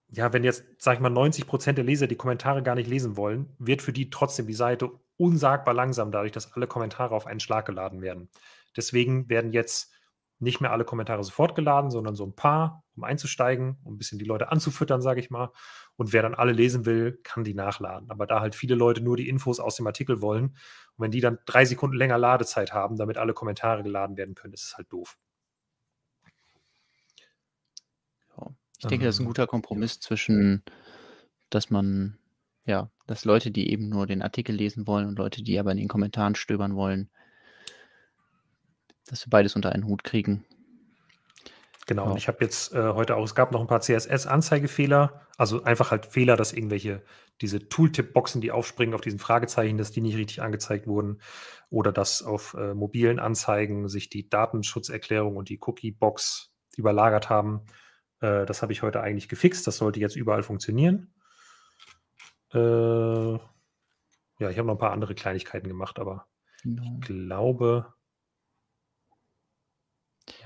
ja, 0.09 0.31
wenn 0.31 0.43
jetzt, 0.43 0.63
sag 0.77 0.95
ich 0.95 0.99
mal, 1.01 1.09
90 1.09 1.47
Prozent 1.47 1.77
der 1.77 1.85
Leser 1.85 2.07
die 2.07 2.15
Kommentare 2.15 2.63
gar 2.63 2.75
nicht 2.75 2.89
lesen 2.89 3.17
wollen, 3.17 3.53
wird 3.59 3.81
für 3.81 3.91
die 3.91 4.09
trotzdem 4.09 4.47
die 4.47 4.53
Seite 4.53 4.89
unsagbar 5.17 5.73
langsam, 5.73 6.11
dadurch, 6.11 6.31
dass 6.31 6.53
alle 6.53 6.67
Kommentare 6.67 7.13
auf 7.13 7.27
einen 7.27 7.39
Schlag 7.39 7.65
geladen 7.65 8.01
werden. 8.01 8.29
Deswegen 8.75 9.27
werden 9.29 9.51
jetzt 9.51 9.91
nicht 10.39 10.61
mehr 10.61 10.71
alle 10.71 10.85
Kommentare 10.85 11.23
sofort 11.23 11.55
geladen, 11.55 11.91
sondern 11.91 12.15
so 12.15 12.25
ein 12.25 12.35
paar, 12.35 12.83
um 12.95 13.03
einzusteigen, 13.03 13.79
um 13.83 13.95
ein 13.95 13.97
bisschen 13.97 14.19
die 14.19 14.25
Leute 14.25 14.51
anzufüttern, 14.51 15.01
sage 15.01 15.19
ich 15.19 15.29
mal. 15.29 15.51
Und 15.97 16.13
wer 16.13 16.21
dann 16.21 16.35
alle 16.35 16.53
lesen 16.53 16.85
will, 16.85 17.19
kann 17.23 17.43
die 17.43 17.55
nachladen. 17.55 18.09
Aber 18.09 18.27
da 18.27 18.39
halt 18.39 18.55
viele 18.55 18.75
Leute 18.75 19.01
nur 19.01 19.17
die 19.17 19.27
Infos 19.27 19.59
aus 19.59 19.75
dem 19.75 19.87
Artikel 19.87 20.21
wollen 20.21 20.55
und 20.95 21.03
wenn 21.03 21.11
die 21.11 21.21
dann 21.21 21.39
drei 21.45 21.65
Sekunden 21.65 21.97
länger 21.97 22.17
Ladezeit 22.17 22.71
haben, 22.71 22.97
damit 22.97 23.17
alle 23.17 23.33
Kommentare 23.33 23.83
geladen 23.83 24.15
werden 24.15 24.35
können, 24.35 24.53
ist 24.53 24.63
es 24.63 24.77
halt 24.77 24.91
doof. 24.91 25.17
Ich 28.79 28.87
denke, 28.87 29.05
das 29.05 29.15
ist 29.15 29.19
ein 29.19 29.23
ähm, 29.23 29.29
guter 29.29 29.47
Kompromiss 29.47 29.99
zwischen, 29.99 30.63
dass 31.49 31.69
man, 31.69 32.19
ja, 32.65 32.91
dass 33.07 33.25
Leute, 33.25 33.49
die 33.49 33.71
eben 33.71 33.89
nur 33.89 34.05
den 34.05 34.21
Artikel 34.21 34.55
lesen 34.55 34.85
wollen 34.85 35.07
und 35.07 35.17
Leute, 35.17 35.41
die 35.41 35.59
aber 35.59 35.71
in 35.71 35.77
den 35.77 35.87
Kommentaren 35.87 36.35
stöbern 36.35 36.75
wollen, 36.75 37.09
dass 39.07 39.25
wir 39.25 39.29
beides 39.29 39.55
unter 39.55 39.71
einen 39.71 39.85
Hut 39.85 40.03
kriegen. 40.03 40.45
Genau, 41.87 42.03
ja. 42.03 42.11
und 42.11 42.17
ich 42.17 42.27
habe 42.27 42.39
jetzt 42.41 42.73
äh, 42.73 42.93
heute 42.93 43.15
auch, 43.15 43.23
es 43.23 43.33
gab 43.33 43.53
noch 43.53 43.61
ein 43.61 43.67
paar 43.67 43.79
CSS-Anzeigefehler, 43.79 45.21
also 45.37 45.63
einfach 45.63 45.89
halt 45.89 46.05
Fehler, 46.05 46.35
dass 46.35 46.51
irgendwelche, 46.51 47.01
diese 47.39 47.69
Tooltip-Boxen, 47.69 48.41
die 48.41 48.51
aufspringen 48.51 48.93
auf 48.93 49.01
diesen 49.01 49.19
Fragezeichen, 49.19 49.77
dass 49.77 49.91
die 49.91 50.01
nicht 50.01 50.17
richtig 50.17 50.41
angezeigt 50.41 50.85
wurden 50.85 51.21
oder 51.69 51.93
dass 51.93 52.23
auf 52.23 52.55
äh, 52.55 52.73
mobilen 52.73 53.19
Anzeigen 53.19 53.87
sich 53.87 54.09
die 54.09 54.29
Datenschutzerklärung 54.29 55.37
und 55.37 55.47
die 55.47 55.59
Cookie-Box 55.61 56.51
überlagert 56.75 57.29
haben. 57.29 57.61
Äh, 58.19 58.45
das 58.45 58.61
habe 58.61 58.73
ich 58.73 58.81
heute 58.81 58.99
eigentlich 59.01 59.29
gefixt. 59.29 59.65
Das 59.65 59.77
sollte 59.77 60.01
jetzt 60.01 60.17
überall 60.17 60.43
funktionieren. 60.43 61.13
Äh, 62.53 62.57
ja, 64.39 64.49
ich 64.49 64.57
habe 64.57 64.67
noch 64.67 64.75
ein 64.75 64.79
paar 64.79 64.91
andere 64.91 65.15
Kleinigkeiten 65.15 65.69
gemacht, 65.69 65.99
aber 65.99 66.27
genau. 66.63 66.83
ich 66.83 67.07
glaube. 67.07 67.93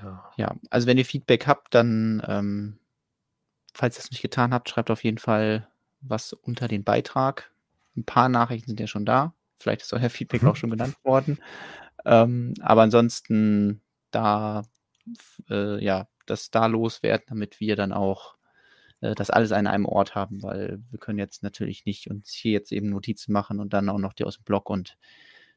Ja. 0.02 0.30
ja, 0.36 0.54
also 0.70 0.86
wenn 0.86 0.98
ihr 0.98 1.04
Feedback 1.04 1.46
habt, 1.46 1.74
dann, 1.74 2.22
ähm, 2.26 2.78
falls 3.74 3.96
ihr 3.98 4.00
es 4.00 4.10
nicht 4.10 4.22
getan 4.22 4.52
habt, 4.52 4.68
schreibt 4.68 4.90
auf 4.90 5.04
jeden 5.04 5.18
Fall 5.18 5.68
was 6.00 6.32
unter 6.32 6.68
den 6.68 6.84
Beitrag. 6.84 7.50
Ein 7.96 8.04
paar 8.04 8.28
Nachrichten 8.28 8.70
sind 8.70 8.80
ja 8.80 8.86
schon 8.86 9.04
da. 9.04 9.34
Vielleicht 9.58 9.82
ist 9.82 9.92
euer 9.92 10.10
Feedback 10.10 10.42
mhm. 10.42 10.48
auch 10.48 10.56
schon 10.56 10.70
genannt 10.70 10.96
worden. 11.04 11.38
Ähm, 12.04 12.54
aber 12.60 12.82
ansonsten 12.82 13.80
da 14.10 14.64
äh, 15.48 15.82
ja, 15.82 16.08
das 16.26 16.50
da 16.50 16.66
loswerden, 16.66 17.26
damit 17.28 17.60
wir 17.60 17.76
dann 17.76 17.92
auch 17.92 18.36
äh, 19.00 19.14
das 19.14 19.30
alles 19.30 19.52
an 19.52 19.66
einem 19.66 19.86
Ort 19.86 20.14
haben, 20.14 20.42
weil 20.42 20.82
wir 20.90 20.98
können 20.98 21.18
jetzt 21.18 21.42
natürlich 21.42 21.84
nicht 21.84 22.10
uns 22.10 22.30
hier 22.30 22.52
jetzt 22.52 22.72
eben 22.72 22.90
Notizen 22.90 23.32
machen 23.32 23.60
und 23.60 23.72
dann 23.72 23.88
auch 23.88 23.98
noch 23.98 24.12
die 24.12 24.24
aus 24.24 24.36
dem 24.36 24.44
Blog 24.44 24.70
und 24.70 24.96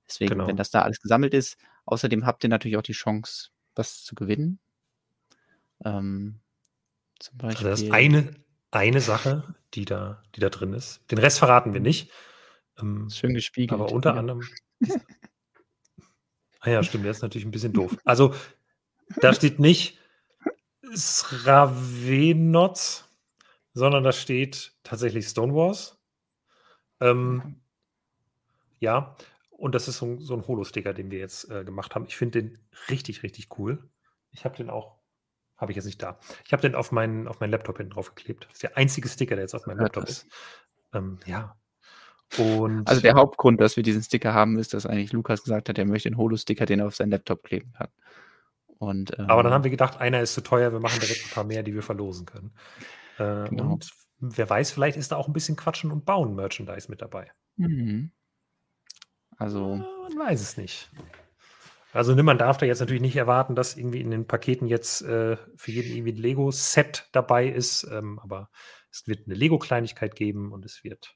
deswegen, 0.07 0.31
genau. 0.31 0.47
wenn 0.47 0.57
das 0.57 0.71
da 0.71 0.81
alles 0.81 0.99
gesammelt 1.01 1.33
ist, 1.33 1.57
außerdem 1.85 2.25
habt 2.25 2.43
ihr 2.43 2.49
natürlich 2.49 2.77
auch 2.77 2.83
die 2.83 2.93
Chance, 2.93 3.49
was 3.75 4.03
zu 4.03 4.15
gewinnen. 4.15 4.59
Ähm, 5.83 6.39
zum 7.19 7.37
Beispiel. 7.37 7.67
Also 7.67 7.69
das 7.69 7.81
ist 7.81 7.91
eine, 7.91 8.33
eine 8.71 9.01
Sache, 9.01 9.55
die 9.73 9.85
da, 9.85 10.23
die 10.35 10.39
da 10.39 10.49
drin 10.49 10.73
ist. 10.73 11.01
Den 11.11 11.17
Rest 11.17 11.39
verraten 11.39 11.73
wir 11.73 11.81
nicht. 11.81 12.11
Ähm, 12.79 13.09
Schön 13.09 13.33
gespiegelt. 13.33 13.79
Aber 13.79 13.91
unter 13.91 14.13
ja. 14.13 14.19
anderem. 14.19 14.41
ah 16.59 16.69
ja, 16.69 16.83
stimmt, 16.83 17.05
der 17.05 17.11
ist 17.11 17.21
natürlich 17.21 17.45
ein 17.45 17.51
bisschen 17.51 17.73
doof. 17.73 17.97
Also, 18.03 18.33
da 19.21 19.33
steht 19.33 19.59
nicht, 19.59 19.97
Sravenots, 20.93 22.29
sondern 23.73 24.03
da 24.03 24.11
steht 24.11 24.73
tatsächlich 24.83 25.27
Stonewalls. 25.27 25.97
Ähm, 27.01 27.61
ja, 28.79 29.15
und 29.57 29.73
das 29.73 29.87
ist 29.87 29.97
so, 29.97 30.19
so 30.19 30.35
ein 30.35 30.47
Holo-Sticker, 30.47 30.93
den 30.93 31.11
wir 31.11 31.19
jetzt 31.19 31.49
äh, 31.49 31.63
gemacht 31.63 31.95
haben. 31.95 32.05
Ich 32.07 32.17
finde 32.17 32.41
den 32.41 32.57
richtig, 32.89 33.23
richtig 33.23 33.57
cool. 33.57 33.89
Ich 34.31 34.45
habe 34.45 34.55
den 34.55 34.69
auch, 34.69 34.97
habe 35.57 35.71
ich 35.71 35.75
jetzt 35.77 35.85
nicht 35.85 36.01
da. 36.01 36.19
Ich 36.45 36.51
habe 36.51 36.61
den 36.61 36.75
auf 36.75 36.91
meinen, 36.91 37.27
auf 37.27 37.39
meinen 37.39 37.51
Laptop 37.51 37.77
hinten 37.77 37.93
drauf 37.93 38.13
geklebt. 38.15 38.45
Das 38.45 38.53
ist 38.53 38.63
der 38.63 38.77
einzige 38.77 39.07
Sticker, 39.07 39.35
der 39.35 39.43
jetzt 39.43 39.55
auf 39.55 39.65
meinem 39.65 39.79
Laptop 39.79 40.05
ist. 40.05 40.27
Ähm, 40.93 41.19
ja. 41.25 41.55
Und, 42.37 42.87
also 42.89 43.01
der 43.01 43.13
Hauptgrund, 43.13 43.61
dass 43.61 43.77
wir 43.77 43.83
diesen 43.83 44.01
Sticker 44.01 44.33
haben, 44.33 44.57
ist, 44.57 44.73
dass 44.73 44.85
eigentlich 44.85 45.13
Lukas 45.13 45.43
gesagt 45.43 45.69
hat, 45.69 45.77
er 45.77 45.85
möchte 45.85 46.09
einen 46.09 46.17
Holo-Sticker, 46.17 46.65
den 46.65 46.79
er 46.79 46.87
auf 46.87 46.95
seinen 46.95 47.11
Laptop 47.11 47.43
kleben 47.43 47.71
kann. 47.73 47.89
Und, 48.77 49.17
ähm, 49.17 49.29
Aber 49.29 49.43
dann 49.43 49.53
haben 49.53 49.63
wir 49.63 49.71
gedacht, 49.71 50.01
einer 50.01 50.21
ist 50.21 50.33
zu 50.33 50.41
teuer, 50.41 50.73
wir 50.73 50.79
machen 50.79 50.99
direkt 50.99 51.25
ein 51.25 51.33
paar 51.33 51.43
mehr, 51.45 51.63
die 51.63 51.73
wir 51.73 51.83
verlosen 51.83 52.25
können. 52.25 52.53
Äh, 53.17 53.49
genau. 53.49 53.73
Und 53.73 53.89
wer 54.19 54.49
weiß, 54.49 54.71
vielleicht 54.71 54.97
ist 54.97 55.13
da 55.13 55.15
auch 55.15 55.27
ein 55.27 55.33
bisschen 55.33 55.55
Quatschen 55.55 55.91
und 55.91 56.05
Bauen 56.05 56.35
Merchandise 56.35 56.89
mit 56.89 57.01
dabei. 57.01 57.31
Mhm. 57.55 58.11
Also. 59.37 59.77
Man 59.77 60.17
weiß 60.17 60.41
es 60.41 60.57
nicht. 60.57 60.89
Also 61.95 62.13
ne, 62.13 62.23
man 62.23 62.37
darf 62.37 62.57
da 62.57 62.65
jetzt 62.65 62.81
natürlich 62.81 63.01
nicht 63.01 63.15
erwarten, 63.15 63.55
dass 63.55 63.77
irgendwie 63.77 64.01
in 64.01 64.11
den 64.11 64.27
Paketen 64.27 64.67
jetzt 64.67 65.01
äh, 65.03 65.37
für 65.55 65.71
jeden 65.71 65.95
irgendwie 65.95 66.11
ein 66.11 66.21
Lego-Set 66.21 67.07
dabei 67.13 67.47
ist, 67.47 67.85
ähm, 67.89 68.19
aber 68.19 68.49
es 68.91 69.07
wird 69.07 69.27
eine 69.27 69.35
Lego-Kleinigkeit 69.35 70.13
geben 70.13 70.51
und 70.51 70.65
es 70.65 70.83
wird 70.83 71.15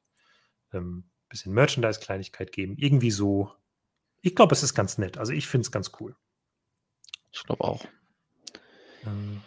ähm, 0.71 0.99
ein 0.99 1.27
bisschen 1.27 1.53
Merchandise-Kleinigkeit 1.53 2.53
geben. 2.53 2.75
Irgendwie 2.77 3.11
so. 3.11 3.51
Ich 4.21 4.35
glaube, 4.35 4.53
es 4.53 4.63
ist 4.63 4.73
ganz 4.73 4.97
nett. 4.97 5.17
Also 5.17 5.33
ich 5.33 5.47
finde 5.47 5.65
es 5.65 5.71
ganz 5.71 5.91
cool. 5.99 6.15
Ich 7.31 7.43
glaube 7.43 7.63
auch. 7.63 7.83
Ähm, 9.05 9.41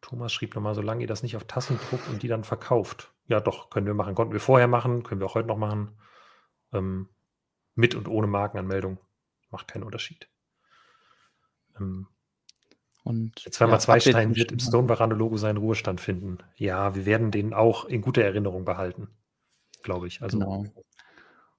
Thomas 0.00 0.32
schrieb 0.32 0.54
nochmal, 0.54 0.74
solange 0.74 1.02
ihr 1.02 1.06
das 1.06 1.22
nicht 1.22 1.36
auf 1.36 1.44
Tassen 1.44 1.78
druckt 1.90 2.08
und 2.08 2.22
die 2.22 2.28
dann 2.28 2.42
verkauft. 2.42 3.12
Ja, 3.26 3.40
doch, 3.40 3.68
können 3.68 3.86
wir 3.86 3.92
machen. 3.92 4.14
Konnten 4.14 4.32
wir 4.32 4.40
vorher 4.40 4.66
machen, 4.66 5.02
können 5.02 5.20
wir 5.20 5.26
auch 5.26 5.34
heute 5.34 5.48
noch 5.48 5.58
machen. 5.58 5.98
Ähm, 6.72 7.08
mit 7.74 7.94
und 7.94 8.08
ohne 8.08 8.26
Markenanmeldung. 8.26 8.98
Macht 9.50 9.68
keinen 9.68 9.84
Unterschied. 9.84 10.28
Ähm, 11.78 12.06
und 13.04 13.44
der 13.46 13.52
2x2-Stein 13.52 14.30
ja, 14.30 14.36
wird 14.36 14.52
im 14.52 14.58
Stone 14.58 14.88
Varane 14.88 15.14
Logo 15.14 15.38
seinen 15.38 15.56
Ruhestand 15.56 16.00
finden. 16.00 16.38
Ja, 16.56 16.94
wir 16.94 17.06
werden 17.06 17.30
den 17.30 17.54
auch 17.54 17.86
in 17.86 18.02
guter 18.02 18.22
Erinnerung 18.22 18.64
behalten. 18.64 19.08
Glaube 19.82 20.08
ich. 20.08 20.20
Also, 20.20 20.38
genau. 20.38 20.66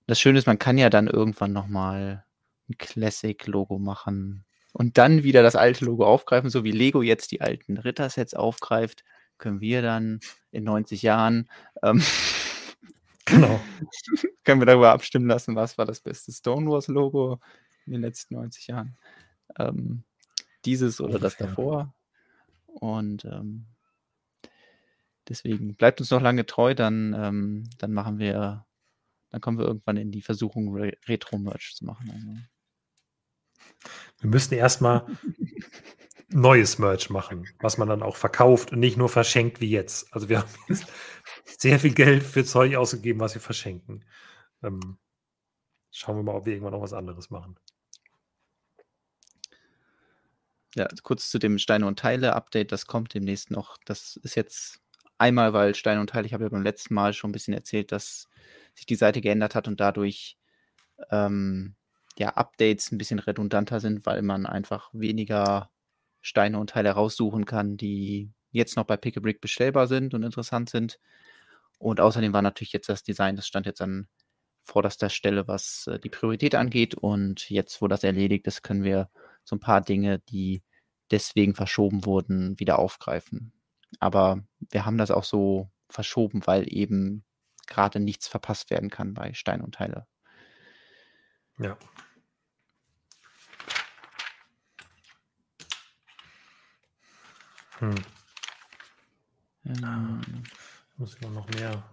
Das 0.05 0.19
Schöne 0.19 0.37
ist, 0.37 0.47
man 0.47 0.59
kann 0.59 0.77
ja 0.77 0.89
dann 0.89 1.07
irgendwann 1.07 1.53
nochmal 1.53 2.25
ein 2.69 2.77
Classic-Logo 2.77 3.79
machen 3.79 4.45
und 4.73 4.97
dann 4.97 5.23
wieder 5.23 5.41
das 5.41 5.55
alte 5.55 5.85
Logo 5.85 6.05
aufgreifen, 6.05 6.49
so 6.49 6.63
wie 6.63 6.71
Lego 6.71 7.01
jetzt 7.01 7.31
die 7.31 7.41
alten 7.41 7.77
Rittersets 7.77 8.33
aufgreift, 8.33 9.03
können 9.37 9.61
wir 9.61 9.81
dann 9.81 10.19
in 10.51 10.63
90 10.65 11.01
Jahren 11.01 11.49
ähm, 11.81 12.03
genau. 13.41 13.59
können 14.43 14.61
wir 14.61 14.65
darüber 14.65 14.91
abstimmen 14.91 15.27
lassen, 15.27 15.55
was 15.55 15.77
war 15.77 15.85
das 15.85 16.01
beste 16.01 16.31
Stonewalls-Logo 16.31 17.39
in 17.85 17.93
den 17.93 18.01
letzten 18.01 18.35
90 18.35 18.67
Jahren. 18.67 18.97
Ähm, 19.57 20.03
dieses 20.65 21.01
oder 21.01 21.19
das 21.19 21.37
davor. 21.37 21.93
Und 22.65 23.25
ähm, 23.25 23.65
deswegen 25.27 25.75
bleibt 25.75 25.99
uns 25.99 26.11
noch 26.11 26.21
lange 26.21 26.45
treu, 26.45 26.75
dann, 26.75 27.15
ähm, 27.17 27.69
dann 27.77 27.93
machen 27.93 28.19
wir, 28.19 28.65
dann 29.29 29.41
kommen 29.41 29.57
wir 29.57 29.65
irgendwann 29.65 29.97
in 29.97 30.11
die 30.11 30.21
Versuchung, 30.21 30.73
Re 30.73 30.93
Retro-Merch 31.07 31.75
zu 31.75 31.85
machen. 31.85 32.11
Also. 32.11 32.27
Wir 34.21 34.29
müssten 34.29 34.55
erstmal 34.55 35.05
neues 36.29 36.77
Merch 36.77 37.09
machen, 37.09 37.47
was 37.59 37.77
man 37.77 37.89
dann 37.89 38.03
auch 38.03 38.15
verkauft 38.15 38.71
und 38.71 38.79
nicht 38.79 38.97
nur 38.97 39.09
verschenkt 39.09 39.61
wie 39.61 39.69
jetzt. 39.69 40.13
Also 40.13 40.29
wir 40.29 40.39
haben 40.39 40.49
jetzt 40.67 40.85
sehr 41.57 41.79
viel 41.79 41.93
Geld 41.93 42.23
für 42.23 42.45
Zeug 42.45 42.75
ausgegeben, 42.75 43.19
was 43.19 43.33
wir 43.33 43.41
verschenken. 43.41 44.05
Ähm, 44.63 44.97
schauen 45.91 46.17
wir 46.17 46.23
mal, 46.23 46.35
ob 46.35 46.45
wir 46.45 46.53
irgendwann 46.53 46.73
noch 46.73 46.81
was 46.81 46.93
anderes 46.93 47.29
machen. 47.29 47.57
Ja, 50.75 50.87
kurz 51.01 51.29
zu 51.29 51.39
dem 51.39 51.57
Steine 51.57 51.87
und 51.87 51.99
Teile-Update, 51.99 52.71
das 52.71 52.85
kommt 52.85 53.13
demnächst 53.13 53.49
noch. 53.49 53.77
Das 53.85 54.17
ist 54.17 54.35
jetzt 54.35 54.79
einmal, 55.17 55.53
weil 55.53 55.73
Steine 55.75 55.99
und 55.99 56.11
Teile, 56.11 56.27
ich 56.27 56.33
habe 56.33 56.43
ja 56.43 56.49
beim 56.49 56.61
letzten 56.61 56.93
Mal 56.93 57.13
schon 57.13 57.29
ein 57.29 57.33
bisschen 57.33 57.53
erzählt, 57.53 57.91
dass 57.91 58.27
sich 58.75 58.85
die 58.85 58.95
Seite 58.95 59.21
geändert 59.21 59.55
hat 59.55 59.67
und 59.67 59.79
dadurch 59.79 60.37
ähm, 61.09 61.75
ja, 62.17 62.29
Updates 62.29 62.91
ein 62.91 62.97
bisschen 62.97 63.19
redundanter 63.19 63.79
sind, 63.79 64.05
weil 64.05 64.21
man 64.21 64.45
einfach 64.45 64.89
weniger 64.93 65.71
Steine 66.21 66.59
und 66.59 66.71
Teile 66.71 66.91
raussuchen 66.91 67.45
kann, 67.45 67.77
die 67.77 68.31
jetzt 68.51 68.75
noch 68.75 68.85
bei 68.85 68.97
Pick 68.97 69.17
a 69.17 69.19
Brick 69.21 69.41
bestellbar 69.41 69.87
sind 69.87 70.13
und 70.13 70.23
interessant 70.23 70.69
sind. 70.69 70.99
Und 71.79 71.99
außerdem 71.99 72.33
war 72.33 72.41
natürlich 72.41 72.73
jetzt 72.73 72.89
das 72.89 73.03
Design, 73.03 73.35
das 73.35 73.47
stand 73.47 73.65
jetzt 73.65 73.81
an 73.81 74.07
vorderster 74.63 75.09
Stelle, 75.09 75.47
was 75.47 75.87
äh, 75.87 75.99
die 75.99 76.09
Priorität 76.09 76.55
angeht. 76.55 76.93
Und 76.93 77.49
jetzt, 77.49 77.81
wo 77.81 77.87
das 77.87 78.03
erledigt 78.03 78.45
ist, 78.47 78.61
können 78.61 78.83
wir 78.83 79.09
so 79.43 79.55
ein 79.55 79.59
paar 79.59 79.81
Dinge, 79.81 80.19
die 80.19 80.61
deswegen 81.09 81.55
verschoben 81.55 82.05
wurden, 82.05 82.59
wieder 82.59 82.77
aufgreifen. 82.79 83.53
Aber 83.99 84.43
wir 84.69 84.85
haben 84.85 84.97
das 84.97 85.09
auch 85.09 85.23
so 85.23 85.71
verschoben, 85.89 86.45
weil 86.45 86.71
eben 86.71 87.23
gerade 87.65 87.99
nichts 87.99 88.27
verpasst 88.27 88.69
werden 88.69 88.89
kann 88.89 89.13
bei 89.13 89.33
Stein 89.33 89.61
und 89.61 89.75
Teile. 89.75 90.05
Ja. 91.57 91.77
Hm. 97.79 97.95
Ähm, 99.65 100.21
muss 100.99 101.15
ich 101.15 101.29
noch 101.29 101.49
mehr, 101.49 101.83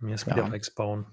mehr 0.00 0.18
Speederbikes 0.18 0.68
ja. 0.68 0.74
bauen. 0.76 1.06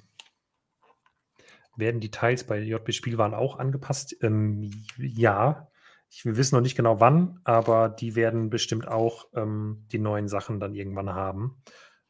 Werden 1.76 2.02
die 2.02 2.12
Teils 2.12 2.46
bei 2.46 2.60
JB 2.60 2.94
Spielwaren 2.94 3.34
auch 3.34 3.60
angepasst? 3.60 4.16
Ähm, 4.22 4.72
ja. 4.98 5.68
Ich, 6.10 6.26
wir 6.26 6.36
wissen 6.36 6.56
noch 6.56 6.62
nicht 6.62 6.76
genau 6.76 7.00
wann, 7.00 7.40
aber 7.44 7.88
die 7.88 8.16
werden 8.16 8.50
bestimmt 8.50 8.88
auch 8.88 9.28
ähm, 9.34 9.86
die 9.92 10.00
neuen 10.00 10.28
Sachen 10.28 10.60
dann 10.60 10.74
irgendwann 10.76 11.10
haben. 11.10 11.62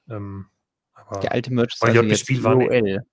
Ähm, 0.10 0.48
der 1.22 1.31
alte 1.31 1.53
Merch 1.53 1.73
ist 1.73 1.84
also 1.84 2.02
jetzt 2.02 2.30
EOL. 2.30 3.06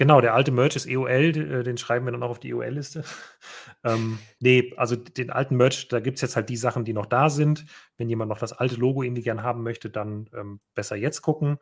Genau, 0.00 0.22
der 0.22 0.32
alte 0.32 0.50
Merch 0.50 0.76
ist 0.76 0.86
EOL, 0.86 1.36
äh, 1.36 1.62
den 1.62 1.76
schreiben 1.76 2.06
wir 2.06 2.12
dann 2.12 2.22
auch 2.22 2.30
auf 2.30 2.40
die 2.40 2.48
EOL-Liste. 2.48 3.04
ähm, 3.84 4.18
nee, 4.38 4.72
also 4.78 4.96
den 4.96 5.28
alten 5.28 5.58
Merch, 5.58 5.88
da 5.88 6.00
gibt 6.00 6.16
es 6.16 6.22
jetzt 6.22 6.36
halt 6.36 6.48
die 6.48 6.56
Sachen, 6.56 6.86
die 6.86 6.94
noch 6.94 7.04
da 7.04 7.28
sind. 7.28 7.66
Wenn 7.98 8.08
jemand 8.08 8.30
noch 8.30 8.38
das 8.38 8.54
alte 8.54 8.76
Logo 8.76 9.02
irgendwie 9.02 9.20
gern 9.20 9.42
haben 9.42 9.62
möchte, 9.62 9.90
dann 9.90 10.30
ähm, 10.32 10.60
besser 10.74 10.96
jetzt 10.96 11.20
gucken. 11.20 11.58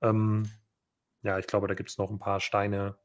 Ähm, 0.00 0.50
ja, 1.24 1.38
ich 1.38 1.46
glaube, 1.46 1.68
da 1.68 1.74
gibt 1.74 1.90
es 1.90 1.98
noch 1.98 2.08
ein 2.10 2.18
paar 2.18 2.40
Steine 2.40 2.96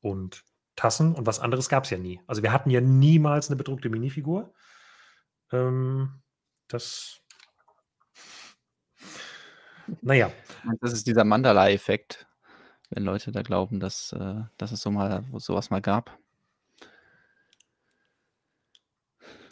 und 0.00 0.42
Tassen 0.74 1.14
und 1.14 1.28
was 1.28 1.38
anderes 1.38 1.68
gab 1.68 1.84
es 1.84 1.90
ja 1.90 1.98
nie. 1.98 2.20
Also 2.26 2.42
wir 2.42 2.50
hatten 2.52 2.70
ja 2.70 2.80
niemals 2.80 3.50
eine 3.50 3.56
bedruckte 3.56 3.88
Minifigur. 3.88 4.52
Ähm, 5.52 6.22
das. 6.66 7.20
Naja. 10.02 10.32
Das 10.80 10.92
ist 10.92 11.06
dieser 11.06 11.24
Mandala-Effekt 11.24 12.27
wenn 12.90 13.04
Leute 13.04 13.32
da 13.32 13.42
glauben, 13.42 13.80
dass, 13.80 14.12
äh, 14.12 14.42
dass 14.56 14.72
es 14.72 14.80
so 14.80 14.90
mal 14.90 15.24
sowas 15.36 15.70
mal 15.70 15.80
gab. 15.80 16.18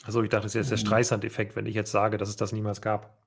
Also 0.04 0.22
ich 0.22 0.28
dachte, 0.28 0.44
das 0.44 0.54
ist 0.54 0.70
jetzt 0.70 0.70
der 0.70 0.78
ähm. 0.78 0.86
Streisand-Effekt, 0.86 1.56
wenn 1.56 1.66
ich 1.66 1.74
jetzt 1.74 1.90
sage, 1.90 2.16
dass 2.16 2.28
es 2.28 2.36
das 2.36 2.52
niemals 2.52 2.80
gab. 2.80 3.18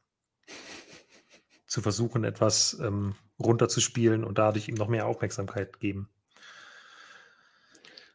Zu 1.68 1.82
versuchen, 1.82 2.24
etwas 2.24 2.80
ähm, 2.82 3.16
runterzuspielen 3.40 4.24
und 4.24 4.38
dadurch 4.38 4.70
ihm 4.70 4.76
noch 4.76 4.88
mehr 4.88 5.06
Aufmerksamkeit 5.06 5.80
geben. 5.80 6.10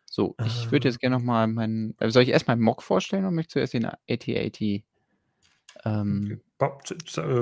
So, 0.07 0.35
ich 0.45 0.71
würde 0.71 0.89
jetzt 0.89 0.97
ähm. 0.97 1.01
gerne 1.01 1.17
nochmal 1.17 1.47
meinen. 1.47 1.95
Soll 2.01 2.23
ich 2.23 2.31
erst 2.31 2.49
meinen 2.49 2.63
Mock 2.63 2.83
vorstellen 2.83 3.25
oder 3.25 3.33
möchtest 3.33 3.57
du 3.57 3.61
erst 3.61 3.75
den 3.75 3.85
AT-AT? 3.85 4.85
Ähm, 5.85 6.31
äh, 6.31 6.39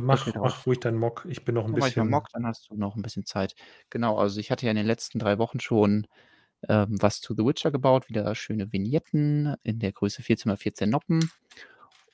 mach, 0.01 0.35
mach 0.35 0.67
ruhig 0.67 0.81
deinen 0.81 0.99
Mock. 0.99 1.27
Ich 1.29 1.45
bin 1.45 1.55
noch 1.55 1.67
ein 1.67 1.75
bisschen. 1.75 2.09
Mock, 2.09 2.29
dann 2.33 2.47
hast 2.47 2.71
du 2.71 2.77
noch 2.77 2.97
ein 2.97 3.03
bisschen 3.03 3.25
Zeit. 3.25 3.55
Genau, 3.91 4.17
also 4.17 4.41
ich 4.41 4.51
hatte 4.51 4.67
ja 4.67 4.71
in 4.71 4.77
den 4.77 4.87
letzten 4.87 5.19
drei 5.19 5.39
Wochen 5.39 5.61
schon 5.61 6.07
ähm, 6.69 6.97
was 7.01 7.21
zu 7.21 7.35
The 7.35 7.45
Witcher 7.45 7.71
gebaut, 7.71 8.09
wieder 8.09 8.35
schöne 8.35 8.73
Vignetten 8.73 9.57
in 9.63 9.79
der 9.81 9.93
Größe 9.93 10.23
14x14 10.23 10.87
Noppen. 10.87 11.31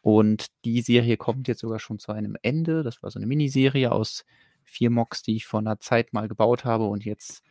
Und 0.01 0.47
die 0.65 0.81
Serie 0.81 1.17
kommt 1.17 1.49
jetzt 1.49 1.61
sogar 1.61 1.79
schon 1.79 1.99
zu 1.99 2.13
einem 2.13 2.37
Ende. 2.43 2.83
Das 2.83 3.03
war 3.03 3.11
so 3.11 3.19
eine 3.19 3.27
Miniserie 3.27 3.93
aus 3.93 4.25
vier 4.65 4.91
Mocks, 4.91 5.23
die 5.23 5.37
ich 5.37 5.47
vor 5.47 5.61
einer 5.61 5.81
Zeit 5.81 6.13
mal 6.13 6.29
gebaut 6.29 6.65
habe 6.65 6.85
und 6.85 7.05
jetzt 7.05 7.43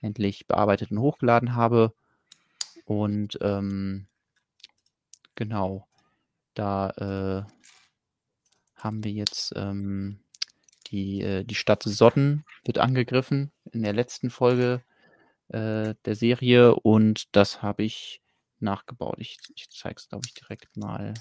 endlich 0.00 0.46
bearbeitet 0.46 0.90
und 0.90 0.98
hochgeladen 1.00 1.56
habe. 1.56 1.92
Und 2.84 3.38
ähm, 3.40 4.06
genau, 5.34 5.88
da 6.54 6.90
äh, 6.90 7.52
haben 8.84 9.02
wir 9.02 9.10
jetzt 9.10 9.52
ähm, 9.56 10.20
die, 10.88 11.22
äh, 11.22 11.44
die 11.44 11.54
Stadt 11.54 11.82
Sodden 11.82 12.44
wird 12.64 12.78
angegriffen 12.78 13.50
in 13.72 13.82
der 13.82 13.94
letzten 13.94 14.30
Folge 14.30 14.82
äh, 15.48 15.94
der 16.04 16.14
Serie 16.14 16.74
und 16.74 17.34
das 17.34 17.62
habe 17.62 17.82
ich 17.82 18.22
nachgebaut. 18.60 19.16
Ich, 19.18 19.38
ich 19.56 19.70
zeige 19.70 19.96
es, 19.96 20.08
glaube 20.08 20.26
ich, 20.26 20.34
direkt 20.34 20.76
mal 20.76 21.14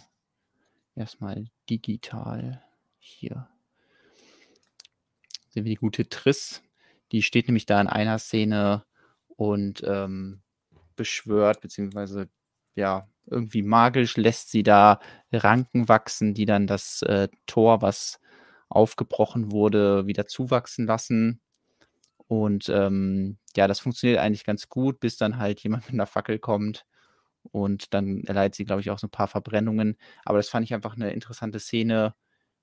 erstmal 0.96 1.46
digital 1.70 2.64
hier. 3.00 3.48
Sehen 5.50 5.66
wir 5.66 5.72
die 5.72 5.76
gute 5.76 6.08
Triss. 6.10 6.62
Die 7.12 7.22
steht 7.22 7.48
nämlich 7.48 7.66
da 7.66 7.80
in 7.80 7.88
einer 7.88 8.20
Szene 8.20 8.86
und 9.28 9.84
ähm, 9.86 10.42
beschwört, 10.96 11.62
beziehungsweise 11.62 12.30
ja, 12.76 13.08
irgendwie 13.26 13.64
magisch 13.64 14.18
lässt 14.18 14.52
sie 14.52 14.64
da 14.64 15.00
Ranken 15.32 15.88
wachsen, 15.90 16.34
die 16.34 16.46
dann 16.46 16.68
das 16.68 17.02
äh, 17.04 17.30
Tor, 17.46 17.82
was 17.82 18.20
aufgebrochen 18.70 19.52
wurde, 19.52 20.08
wieder 20.08 20.26
zuwachsen 20.26 20.86
lassen. 20.86 21.42
Und 22.28 22.70
ähm, 22.70 23.38
ja, 23.56 23.68
das 23.68 23.80
funktioniert 23.80 24.20
eigentlich 24.20 24.46
ganz 24.46 24.70
gut, 24.70 25.00
bis 25.00 25.18
dann 25.18 25.38
halt 25.38 25.60
jemand 25.62 25.86
mit 25.88 25.94
einer 25.94 26.08
Fackel 26.08 26.40
kommt. 26.40 26.86
Und 27.52 27.94
dann 27.94 28.24
erleidet 28.24 28.56
sie, 28.56 28.66
glaube 28.66 28.82
ich, 28.82 28.90
auch 28.90 29.00
so 29.00 29.08
ein 29.08 29.12
paar 29.12 29.28
Verbrennungen. 29.28 29.98
Aber 30.26 30.38
das 30.38 30.50
fand 30.50 30.66
ich 30.66 30.74
einfach 30.74 30.96
eine 30.96 31.12
interessante 31.12 31.60
Szene, 31.60 32.16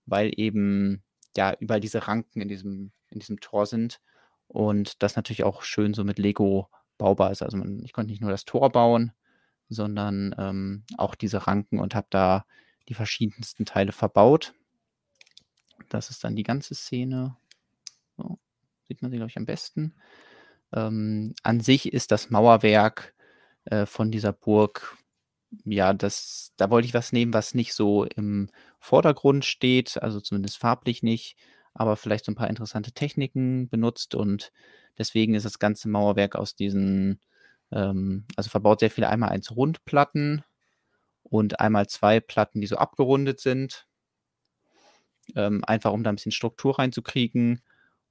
weil 0.06 0.32
eben 0.36 1.02
ja 1.36 1.54
überall 1.60 1.80
diese 1.80 2.08
Ranken 2.08 2.40
in 2.40 2.48
diesem, 2.48 2.92
in 3.10 3.20
diesem 3.20 3.40
Tor 3.40 3.66
sind. 3.66 4.00
Und 4.48 5.02
das 5.02 5.16
natürlich 5.16 5.44
auch 5.44 5.62
schön 5.62 5.94
so 5.94 6.02
mit 6.02 6.18
Lego 6.18 6.68
baubar 6.98 7.30
ist. 7.30 7.42
Also 7.42 7.56
man, 7.56 7.82
ich 7.84 7.92
konnte 7.92 8.10
nicht 8.10 8.20
nur 8.20 8.30
das 8.30 8.44
Tor 8.44 8.70
bauen, 8.70 9.12
sondern 9.70 10.34
ähm, 10.36 10.84
auch 10.98 11.14
diese 11.14 11.46
Ranken 11.46 11.78
und 11.78 11.94
habe 11.94 12.08
da 12.10 12.44
die 12.88 12.94
verschiedensten 12.94 13.64
Teile 13.64 13.92
verbaut. 13.92 14.52
Das 15.88 16.10
ist 16.10 16.22
dann 16.24 16.36
die 16.36 16.42
ganze 16.42 16.74
Szene. 16.74 17.36
So, 18.16 18.38
sieht 18.88 19.00
man 19.00 19.10
sie, 19.10 19.16
glaube 19.16 19.30
ich, 19.30 19.38
am 19.38 19.46
besten. 19.46 19.94
Ähm, 20.72 21.34
an 21.42 21.60
sich 21.60 21.92
ist 21.92 22.10
das 22.10 22.30
Mauerwerk 22.30 23.14
äh, 23.64 23.86
von 23.86 24.10
dieser 24.10 24.32
Burg, 24.32 24.96
ja, 25.64 25.92
das, 25.92 26.52
da 26.56 26.70
wollte 26.70 26.86
ich 26.86 26.94
was 26.94 27.12
nehmen, 27.12 27.34
was 27.34 27.54
nicht 27.54 27.74
so 27.74 28.04
im 28.04 28.50
Vordergrund 28.78 29.44
steht, 29.44 30.00
also 30.02 30.20
zumindest 30.20 30.58
farblich 30.58 31.02
nicht, 31.02 31.36
aber 31.74 31.96
vielleicht 31.96 32.24
so 32.24 32.32
ein 32.32 32.36
paar 32.36 32.50
interessante 32.50 32.92
Techniken 32.92 33.68
benutzt 33.68 34.14
und 34.14 34.52
deswegen 34.98 35.34
ist 35.34 35.44
das 35.44 35.58
ganze 35.58 35.88
Mauerwerk 35.88 36.36
aus 36.36 36.54
diesen 36.54 37.20
ähm, 37.72 38.24
also 38.36 38.50
verbaut 38.50 38.80
sehr 38.80 38.90
viele 38.90 39.08
einmal 39.08 39.30
eins 39.30 39.54
Rundplatten 39.54 40.44
und 41.22 41.60
einmal 41.60 41.86
zwei 41.88 42.20
Platten, 42.20 42.60
die 42.60 42.66
so 42.66 42.76
abgerundet 42.76 43.40
sind. 43.40 43.86
Ähm, 45.36 45.64
einfach 45.64 45.92
um 45.92 46.02
da 46.02 46.10
ein 46.10 46.16
bisschen 46.16 46.32
Struktur 46.32 46.78
reinzukriegen. 46.78 47.62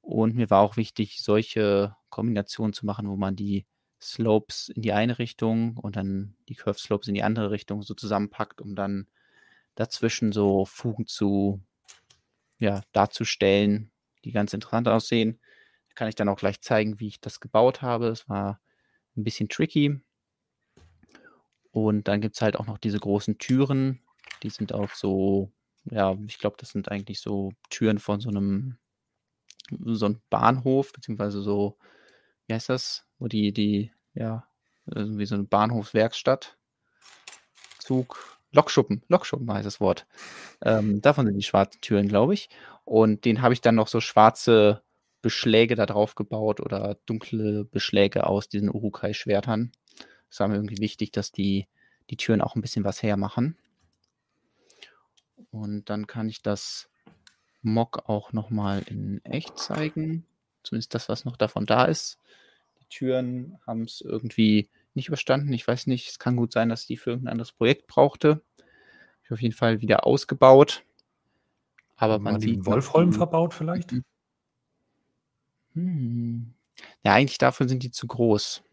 Und 0.02 0.36
mir 0.36 0.50
war 0.50 0.62
auch 0.62 0.78
wichtig, 0.78 1.22
solche 1.22 1.96
Kombinationen 2.10 2.74
zu 2.74 2.86
machen, 2.86 3.10
wo 3.10 3.18
man 3.18 3.36
die 3.36 3.66
Slopes 4.02 4.70
in 4.70 4.82
die 4.82 4.94
eine 4.94 5.20
Richtung 5.20 5.76
und 5.78 5.98
dann 5.98 6.36
die 6.48 6.56
Curve 6.56 6.80
Slopes 6.80 7.10
in 7.10 7.14
die 7.16 7.24
andere 7.24 7.52
Richtung 7.52 7.82
so 7.84 7.94
zusammenpackt, 7.94 8.62
um 8.62 8.76
dann 8.76 9.08
dazwischen 9.76 10.32
so 10.32 10.66
Fugen 10.66 11.06
zu, 11.08 11.62
ja, 12.60 12.82
darzustellen, 12.94 13.92
die 14.24 14.32
ganz 14.32 14.54
interessant 14.54 14.88
aussehen. 14.88 15.40
Kann 15.96 16.08
ich 16.08 16.16
dann 16.16 16.30
auch 16.30 16.38
gleich 16.38 16.62
zeigen, 16.62 17.00
wie 17.00 17.08
ich 17.08 17.20
das 17.20 17.42
gebaut 17.42 17.82
habe. 17.82 18.08
Es 18.08 18.30
war 18.30 18.62
ein 19.16 19.24
bisschen 19.24 19.50
tricky. 19.50 20.00
Und 21.72 22.08
dann 22.08 22.22
gibt 22.22 22.36
es 22.36 22.42
halt 22.42 22.58
auch 22.58 22.66
noch 22.66 22.78
diese 22.78 23.00
großen 23.00 23.38
Türen. 23.38 24.02
Die 24.44 24.50
sind 24.50 24.74
auch 24.74 24.92
so, 24.92 25.52
ja, 25.86 26.18
ich 26.28 26.40
glaube, 26.40 26.58
das 26.60 26.70
sind 26.70 26.90
eigentlich 26.90 27.22
so 27.22 27.52
Türen 27.70 28.00
von 28.00 28.20
so 28.20 28.30
einem, 28.30 28.78
so 29.86 30.06
einem 30.06 30.22
Bahnhof, 30.30 30.94
beziehungsweise 30.94 31.42
so, 31.42 31.78
wie 32.48 32.54
heißt 32.54 32.70
das? 32.70 33.06
Wo 33.20 33.28
die, 33.28 33.54
die, 33.54 33.92
ja, 34.14 34.48
irgendwie 34.86 35.26
so 35.26 35.36
eine 35.36 35.44
Bahnhofswerkstatt, 35.44 36.58
Zug, 37.80 38.40
Lokschuppen, 38.52 39.04
Lokschuppen 39.08 39.52
heißt 39.52 39.66
das 39.66 39.80
Wort. 39.80 40.08
Ähm, 40.62 41.02
davon 41.02 41.26
sind 41.26 41.36
die 41.36 41.44
schwarzen 41.44 41.82
Türen, 41.82 42.08
glaube 42.08 42.34
ich. 42.34 42.50
Und 42.84 43.26
den 43.26 43.42
habe 43.42 43.54
ich 43.54 43.62
dann 43.62 43.76
noch 43.76 43.88
so 43.88 44.02
schwarze 44.02 44.82
Beschläge 45.22 45.76
da 45.76 45.86
drauf 45.86 46.16
gebaut 46.16 46.60
oder 46.60 46.98
dunkle 47.06 47.66
Beschläge 47.66 48.28
aus 48.28 48.48
diesen 48.48 48.70
Urukai-Schwertern. 48.70 49.72
Es 50.30 50.40
war 50.40 50.48
mir 50.48 50.56
irgendwie 50.56 50.80
wichtig, 50.80 51.12
dass 51.12 51.32
die, 51.32 51.68
die 52.10 52.18
Türen 52.18 52.42
auch 52.42 52.56
ein 52.56 52.62
bisschen 52.62 52.84
was 52.84 53.04
hermachen. 53.04 53.58
Und 55.52 55.90
dann 55.90 56.08
kann 56.08 56.30
ich 56.30 56.42
das 56.42 56.90
Mock 57.62 58.08
auch 58.08 58.34
nochmal 58.34 58.84
in 58.88 59.24
echt 59.26 59.58
zeigen. 59.58 60.26
Zumindest 60.64 60.94
das, 60.94 61.10
was 61.10 61.26
noch 61.26 61.38
davon 61.38 61.66
da 61.66 61.86
ist. 61.86 62.20
Die 62.82 62.88
Türen 62.90 63.58
haben 63.66 63.84
es 63.84 64.02
irgendwie 64.02 64.70
nicht 64.94 65.08
überstanden. 65.08 65.52
Ich 65.54 65.68
weiß 65.68 65.88
nicht, 65.88 66.10
es 66.10 66.20
kann 66.20 66.36
gut 66.36 66.54
sein, 66.54 66.70
dass 66.70 66.86
die 66.86 66.98
für 66.98 67.12
irgendein 67.12 67.34
anderes 67.34 67.52
Projekt 67.52 67.88
brauchte. 67.88 68.42
Ich 69.24 69.32
auf 69.32 69.42
jeden 69.42 69.56
Fall 69.56 69.82
wieder 69.82 70.06
ausgebaut. 70.06 70.84
Aber 71.96 72.20
man 72.20 72.40
sieht. 72.40 72.66
Wolfholm 72.66 73.12
verbaut 73.12 73.54
vielleicht? 73.54 73.94
Hm. 75.86 76.54
Ja, 77.04 77.14
eigentlich 77.14 77.38
dafür 77.38 77.68
sind 77.68 77.84
die 77.84 77.92
zu 77.92 78.08
groß. 78.08 78.64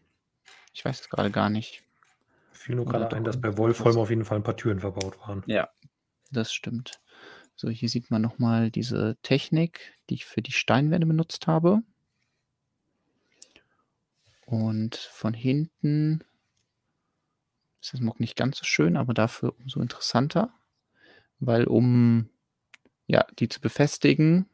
Ich 0.73 0.85
weiß 0.85 1.01
es 1.01 1.09
gerade 1.09 1.31
gar 1.31 1.49
nicht. 1.49 1.83
Fiel 2.51 2.75
nur 2.75 2.85
gerade 2.85 3.15
ein, 3.15 3.23
dass 3.23 3.39
bei 3.39 3.57
Wolfholm 3.57 3.97
auf 3.97 4.09
jeden 4.09 4.25
Fall 4.25 4.37
ein 4.37 4.43
paar 4.43 4.57
Türen 4.57 4.79
verbaut 4.79 5.19
waren. 5.19 5.43
Ja, 5.45 5.69
das 6.31 6.53
stimmt. 6.53 6.99
So, 7.55 7.69
hier 7.69 7.89
sieht 7.89 8.11
man 8.11 8.21
nochmal 8.21 8.69
diese 8.69 9.17
Technik, 9.23 9.93
die 10.09 10.15
ich 10.15 10.25
für 10.25 10.41
die 10.41 10.51
Steinwände 10.51 11.07
benutzt 11.07 11.47
habe. 11.47 11.81
Und 14.45 14.95
von 14.95 15.33
hinten 15.33 16.23
ist 17.81 17.93
das 17.93 18.01
Mock 18.01 18.19
nicht 18.19 18.35
ganz 18.35 18.57
so 18.57 18.65
schön, 18.65 18.95
aber 18.95 19.13
dafür 19.13 19.55
umso 19.59 19.81
interessanter, 19.81 20.53
weil 21.39 21.65
um 21.65 22.29
ja, 23.07 23.25
die 23.39 23.49
zu 23.49 23.61
befestigen, 23.61 24.47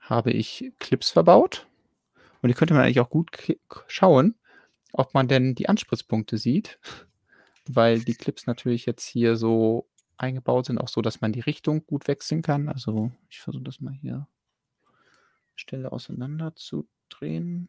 habe 0.00 0.32
ich 0.32 0.72
Clips 0.78 1.10
verbaut. 1.10 1.66
Und 2.42 2.48
die 2.48 2.54
könnte 2.54 2.74
man 2.74 2.82
eigentlich 2.84 3.00
auch 3.00 3.10
gut 3.10 3.30
schauen, 3.86 4.34
ob 4.92 5.14
man 5.14 5.28
denn 5.28 5.54
die 5.54 5.68
Anspritzpunkte 5.68 6.36
sieht, 6.38 6.78
weil 7.66 8.00
die 8.00 8.14
Clips 8.14 8.46
natürlich 8.46 8.84
jetzt 8.84 9.06
hier 9.06 9.36
so 9.36 9.88
eingebaut 10.16 10.66
sind, 10.66 10.78
auch 10.78 10.88
so, 10.88 11.00
dass 11.00 11.20
man 11.20 11.32
die 11.32 11.40
Richtung 11.40 11.86
gut 11.86 12.08
wechseln 12.08 12.42
kann. 12.42 12.68
Also 12.68 13.10
ich 13.30 13.40
versuche 13.40 13.64
das 13.64 13.80
mal 13.80 13.94
hier 13.94 14.26
Stelle 15.54 15.92
auseinander 15.92 16.54
zu 16.56 16.88
drehen. 17.08 17.68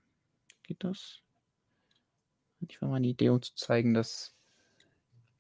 Geht 0.64 0.84
das? 0.84 1.22
Ich 2.68 2.82
war 2.82 2.90
mal 2.90 2.96
eine 2.96 3.08
Idee, 3.08 3.30
um 3.30 3.42
zu 3.42 3.54
zeigen, 3.56 3.94
dass 3.94 4.34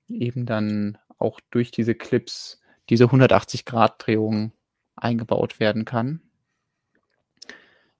eben 0.09 0.45
dann 0.45 0.97
auch 1.17 1.39
durch 1.51 1.71
diese 1.71 1.95
Clips 1.95 2.61
diese 2.89 3.05
180-Grad-Drehung 3.05 4.51
eingebaut 4.95 5.59
werden 5.59 5.85
kann. 5.85 6.21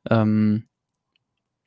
Ähm, 0.09 0.67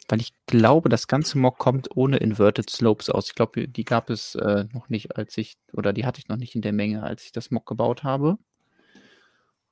weil 0.09 0.21
ich 0.21 0.33
glaube, 0.47 0.89
das 0.89 1.09
ganze 1.09 1.39
Mock 1.39 1.59
kommt 1.59 1.97
ohne 1.97 2.19
Inverted 2.19 2.71
Slopes 2.71 3.11
aus. 3.11 3.29
Ich 3.29 3.35
glaube, 3.35 3.67
die 3.67 3.85
gab 3.85 4.11
es 4.11 4.35
äh, 4.37 4.67
noch 4.73 4.89
nicht, 4.89 5.17
als 5.17 5.37
ich, 5.37 5.57
oder 5.73 5.93
die 5.93 6.07
hatte 6.07 6.21
ich 6.21 6.29
noch 6.29 6.37
nicht 6.37 6.55
in 6.55 6.63
der 6.63 6.73
Menge, 6.73 7.03
als 7.03 7.25
ich 7.25 7.33
das 7.33 7.51
Mock 7.51 7.67
gebaut 7.67 8.05
habe. 8.05 8.39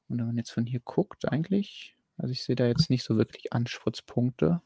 Und 0.08 0.18
wenn 0.18 0.26
man 0.26 0.36
jetzt 0.36 0.50
von 0.50 0.66
hier 0.66 0.80
guckt, 0.80 1.30
eigentlich, 1.30 1.96
also 2.18 2.32
ich 2.32 2.42
sehe 2.42 2.56
da 2.56 2.66
jetzt 2.66 2.90
nicht 2.90 3.04
so 3.04 3.16
wirklich 3.16 3.52
Anspritzpunkte. 3.52 4.60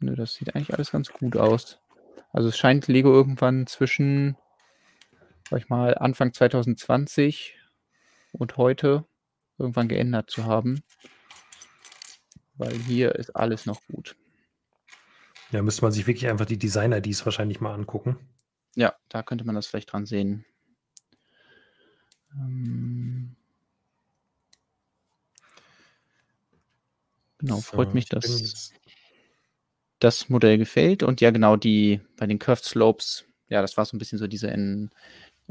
Nö, 0.00 0.14
das 0.14 0.34
sieht 0.34 0.54
eigentlich 0.54 0.72
alles 0.72 0.92
ganz 0.92 1.12
gut 1.12 1.36
aus. 1.36 1.80
Also 2.32 2.48
es 2.48 2.56
scheint 2.56 2.86
Lego 2.86 3.12
irgendwann 3.12 3.66
zwischen, 3.66 4.36
sag 5.50 5.60
ich 5.60 5.68
mal, 5.68 5.96
Anfang 5.96 6.32
2020 6.32 7.56
und 8.32 8.56
heute 8.56 9.04
irgendwann 9.58 9.88
geändert 9.88 10.30
zu 10.30 10.44
haben 10.44 10.82
weil 12.58 12.76
hier 12.76 13.14
ist 13.14 13.34
alles 13.34 13.66
noch 13.66 13.80
gut. 13.86 14.16
Ja, 15.50 15.62
müsste 15.62 15.82
man 15.82 15.92
sich 15.92 16.06
wirklich 16.06 16.28
einfach 16.28 16.44
die 16.44 16.58
Designer-IDs 16.58 17.24
wahrscheinlich 17.24 17.60
mal 17.60 17.72
angucken. 17.72 18.18
Ja, 18.74 18.94
da 19.08 19.22
könnte 19.22 19.44
man 19.44 19.54
das 19.54 19.66
vielleicht 19.66 19.92
dran 19.92 20.04
sehen. 20.04 20.44
Ähm 22.34 23.34
genau, 27.38 27.60
freut 27.60 27.88
so, 27.88 27.94
mich, 27.94 28.08
dass 28.10 28.72
das 30.00 30.28
Modell 30.28 30.58
gefällt. 30.58 31.02
Und 31.02 31.20
ja, 31.20 31.30
genau, 31.30 31.56
die 31.56 32.00
bei 32.18 32.26
den 32.26 32.38
Curved 32.38 32.64
Slopes, 32.64 33.24
ja, 33.48 33.62
das 33.62 33.76
war 33.76 33.86
so 33.86 33.96
ein 33.96 33.98
bisschen 33.98 34.18
so 34.18 34.26
diese 34.26 34.48
in, 34.48 34.90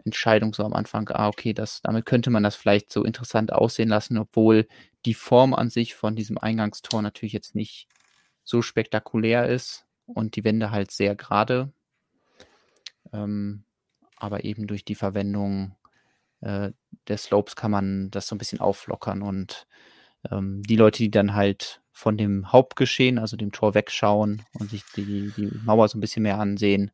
Entscheidung 0.05 0.53
so 0.53 0.63
am 0.63 0.73
Anfang, 0.73 1.09
ah, 1.09 1.27
okay, 1.27 1.53
das, 1.53 1.81
damit 1.81 2.05
könnte 2.05 2.29
man 2.29 2.43
das 2.43 2.55
vielleicht 2.55 2.91
so 2.91 3.03
interessant 3.03 3.51
aussehen 3.51 3.89
lassen, 3.89 4.17
obwohl 4.17 4.67
die 5.07 5.13
Form 5.13 5.53
an 5.53 5.69
sich 5.69 5.95
von 5.95 6.17
diesem 6.17 6.37
Eingangstor 6.37 7.01
natürlich 7.01 7.31
jetzt 7.31 7.55
nicht 7.55 7.87
so 8.43 8.61
spektakulär 8.61 9.47
ist 9.47 9.85
und 10.05 10.35
die 10.35 10.43
Wände 10.43 10.69
halt 10.69 10.91
sehr 10.91 11.15
gerade. 11.15 11.71
Ähm, 13.13 13.63
aber 14.17 14.43
eben 14.43 14.67
durch 14.67 14.83
die 14.83 14.95
Verwendung 14.95 15.75
äh, 16.41 16.71
der 17.07 17.17
Slopes 17.17 17.55
kann 17.55 17.71
man 17.71 18.11
das 18.11 18.27
so 18.27 18.35
ein 18.35 18.37
bisschen 18.37 18.59
auflockern 18.59 19.21
und 19.21 19.65
ähm, 20.29 20.61
die 20.63 20.75
Leute, 20.75 20.97
die 20.97 21.11
dann 21.11 21.33
halt 21.33 21.81
von 21.93 22.17
dem 22.17 22.51
Hauptgeschehen, 22.51 23.17
also 23.17 23.37
dem 23.37 23.53
Tor 23.53 23.75
wegschauen 23.75 24.43
und 24.59 24.69
sich 24.69 24.83
die, 24.97 25.31
die 25.37 25.49
Mauer 25.63 25.87
so 25.87 25.97
ein 25.97 26.01
bisschen 26.01 26.23
mehr 26.23 26.37
ansehen, 26.37 26.91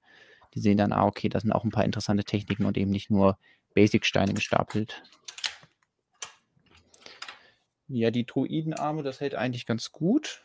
die 0.53 0.60
sehen 0.60 0.77
dann, 0.77 0.94
ah, 0.94 1.06
okay, 1.07 1.30
da 1.30 1.40
sind 1.40 1.52
auch 1.52 1.64
ein 1.64 1.72
paar 1.72 1.84
interessante 1.84 2.23
Techniken 2.23 2.65
und 2.65 2.77
eben 2.77 2.91
nicht 2.91 3.10
nur 3.10 3.40
Basic-Steine 3.73 4.35
gestapelt. 4.35 5.02
Ja, 7.95 8.10
die 8.10 8.26
Druidenarme, 8.26 9.03
das 9.03 9.22
hält 9.22 9.36
eigentlich 9.36 9.68
ganz 9.68 9.91
gut. 9.91 10.41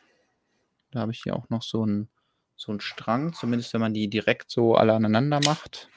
Da 0.91 0.99
habe 0.99 1.11
ich 1.11 1.23
hier 1.23 1.35
auch 1.35 1.49
noch 1.49 1.63
so 1.63 1.81
einen 1.81 2.07
so 2.55 2.71
einen 2.71 2.79
Strang, 2.79 3.33
zumindest 3.33 3.73
wenn 3.73 3.81
man 3.81 3.95
die 3.95 4.07
direkt 4.07 4.51
so 4.51 4.75
alle 4.75 4.93
aneinander 4.93 5.39
macht. 5.43 5.89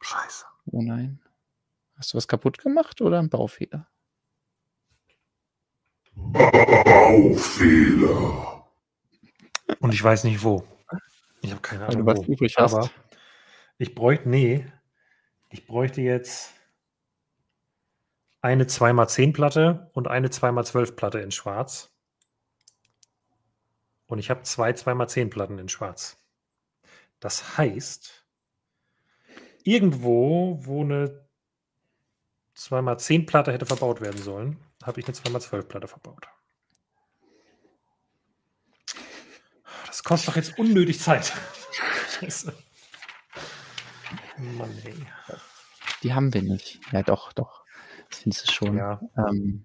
Scheiße. 0.00 0.46
Oh 0.72 0.82
nein. 0.82 1.20
Hast 1.96 2.12
du 2.12 2.16
was 2.16 2.26
kaputt 2.26 2.58
gemacht 2.58 3.00
oder 3.00 3.20
ein 3.20 3.30
Baufehler? 3.30 3.86
Baufehler. 6.16 7.46
Und 9.78 9.94
ich 9.94 10.02
weiß 10.02 10.24
nicht 10.24 10.42
wo. 10.42 10.66
Ich 11.40 11.52
habe 11.52 11.60
keine 11.60 11.86
Ahnung. 11.86 12.04
Weil 12.04 12.14
du 12.14 12.20
was 12.20 12.26
übrig 12.26 12.56
hast. 12.56 12.74
Aber 12.74 12.90
ich 13.78 13.94
bräuchte, 13.94 14.28
nee, 14.28 14.66
ich 15.50 15.68
bräuchte 15.68 16.00
jetzt 16.00 16.55
eine 18.40 18.64
2x10 18.64 19.32
Platte 19.32 19.90
und 19.92 20.08
eine 20.08 20.28
2x12 20.28 20.92
Platte 20.92 21.18
in 21.20 21.30
schwarz. 21.30 21.90
Und 24.06 24.18
ich 24.18 24.30
habe 24.30 24.42
zwei 24.42 24.70
2x10 24.70 25.30
Platten 25.30 25.58
in 25.58 25.68
schwarz. 25.68 26.18
Das 27.20 27.58
heißt, 27.58 28.24
irgendwo, 29.64 30.58
wo 30.64 30.82
eine 30.82 31.26
2x10 32.56 33.26
Platte 33.26 33.52
hätte 33.52 33.66
verbaut 33.66 34.00
werden 34.00 34.22
sollen, 34.22 34.58
habe 34.82 35.00
ich 35.00 35.06
eine 35.06 35.16
2x12 35.16 35.62
Platte 35.62 35.88
verbaut. 35.88 36.28
Das 39.86 40.04
kostet 40.04 40.28
doch 40.28 40.36
jetzt 40.36 40.58
unnötig 40.58 41.00
Zeit. 41.00 41.32
Scheiße. 42.20 42.54
Mann, 44.38 44.78
ey. 44.84 44.94
Die 46.02 46.14
haben 46.14 46.32
wir 46.32 46.42
nicht. 46.42 46.78
Ja, 46.92 47.02
doch, 47.02 47.32
doch. 47.32 47.65
Das 48.10 48.20
findest 48.20 48.48
du 48.48 48.52
schon. 48.52 48.76
Ja. 48.76 49.00
Ähm, 49.16 49.64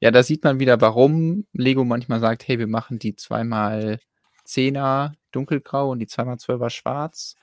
ja, 0.00 0.10
da 0.10 0.22
sieht 0.22 0.44
man 0.44 0.60
wieder, 0.60 0.80
warum 0.80 1.46
Lego 1.52 1.84
manchmal 1.84 2.20
sagt, 2.20 2.46
hey, 2.48 2.58
wir 2.58 2.66
machen 2.66 2.98
die 2.98 3.16
zweimal 3.16 4.00
Zehner 4.44 5.14
dunkelgrau 5.32 5.90
und 5.90 5.98
die 5.98 6.06
zweimal 6.06 6.38
Zwölfer 6.38 6.70
schwarz. 6.70 7.36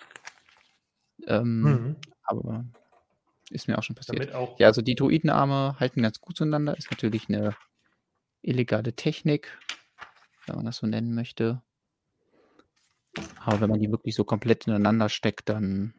Ähm, 1.26 1.62
mhm. 1.62 1.96
Aber 2.24 2.66
ist 3.50 3.68
mir 3.68 3.78
auch 3.78 3.84
schon 3.84 3.96
passiert. 3.96 4.34
Auch 4.34 4.60
ja, 4.60 4.68
also 4.68 4.82
die 4.82 4.96
Druidenarme 4.96 5.80
halten 5.80 6.02
ganz 6.02 6.20
gut 6.20 6.38
zueinander. 6.38 6.78
Ist 6.78 6.92
natürlich 6.92 7.30
eine 7.30 7.56
illegale 8.42 8.94
Technik 8.94 9.58
wenn 10.48 10.56
man 10.56 10.66
das 10.66 10.78
so 10.78 10.88
nennen 10.88 11.14
möchte. 11.14 11.62
Aber 13.44 13.62
wenn 13.62 13.70
man 13.70 13.80
die 13.80 13.92
wirklich 13.92 14.16
so 14.16 14.24
komplett 14.24 14.68
ineinander 14.68 15.10
steckt, 15.10 15.50
dann 15.50 15.94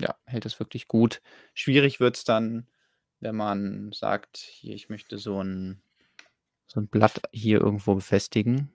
ja, 0.00 0.16
hält 0.24 0.46
es 0.46 0.58
wirklich 0.58 0.88
gut. 0.88 1.20
Schwierig 1.54 2.00
wird 2.00 2.16
es 2.16 2.24
dann, 2.24 2.66
wenn 3.20 3.36
man 3.36 3.92
sagt, 3.92 4.38
hier, 4.38 4.74
ich 4.74 4.88
möchte 4.88 5.18
so 5.18 5.42
ein, 5.42 5.82
so 6.66 6.80
ein 6.80 6.88
Blatt 6.88 7.22
hier 7.32 7.60
irgendwo 7.60 7.94
befestigen. 7.94 8.72